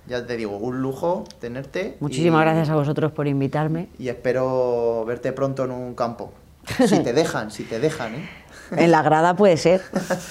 Ya 0.09 0.27
te 0.27 0.37
digo, 0.37 0.57
un 0.57 0.83
lujo 0.83 1.25
tenerte. 1.41 1.97
Muchísimas 2.01 2.41
y- 2.43 2.45
gracias 2.45 2.71
a 2.71 2.75
vosotros 2.75 3.13
por 3.13 3.29
invitarme. 3.29 3.89
Y 3.99 4.09
espero 4.09 5.05
verte 5.07 5.33
pronto 5.33 5.65
en 5.65 5.71
un 5.71 5.95
campo. 5.95 6.33
Si 6.87 7.01
te 7.01 7.13
dejan, 7.13 7.51
si 7.51 7.65
te 7.65 7.79
dejan, 7.81 8.15
¿eh? 8.17 8.29
En 8.73 8.91
la 8.91 9.03
grada 9.03 9.37
puede 9.37 9.57
ser. 9.57 9.83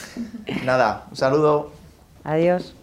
Nada, 0.66 1.06
un 1.10 1.16
saludo. 1.16 1.72
Adiós. 2.24 2.74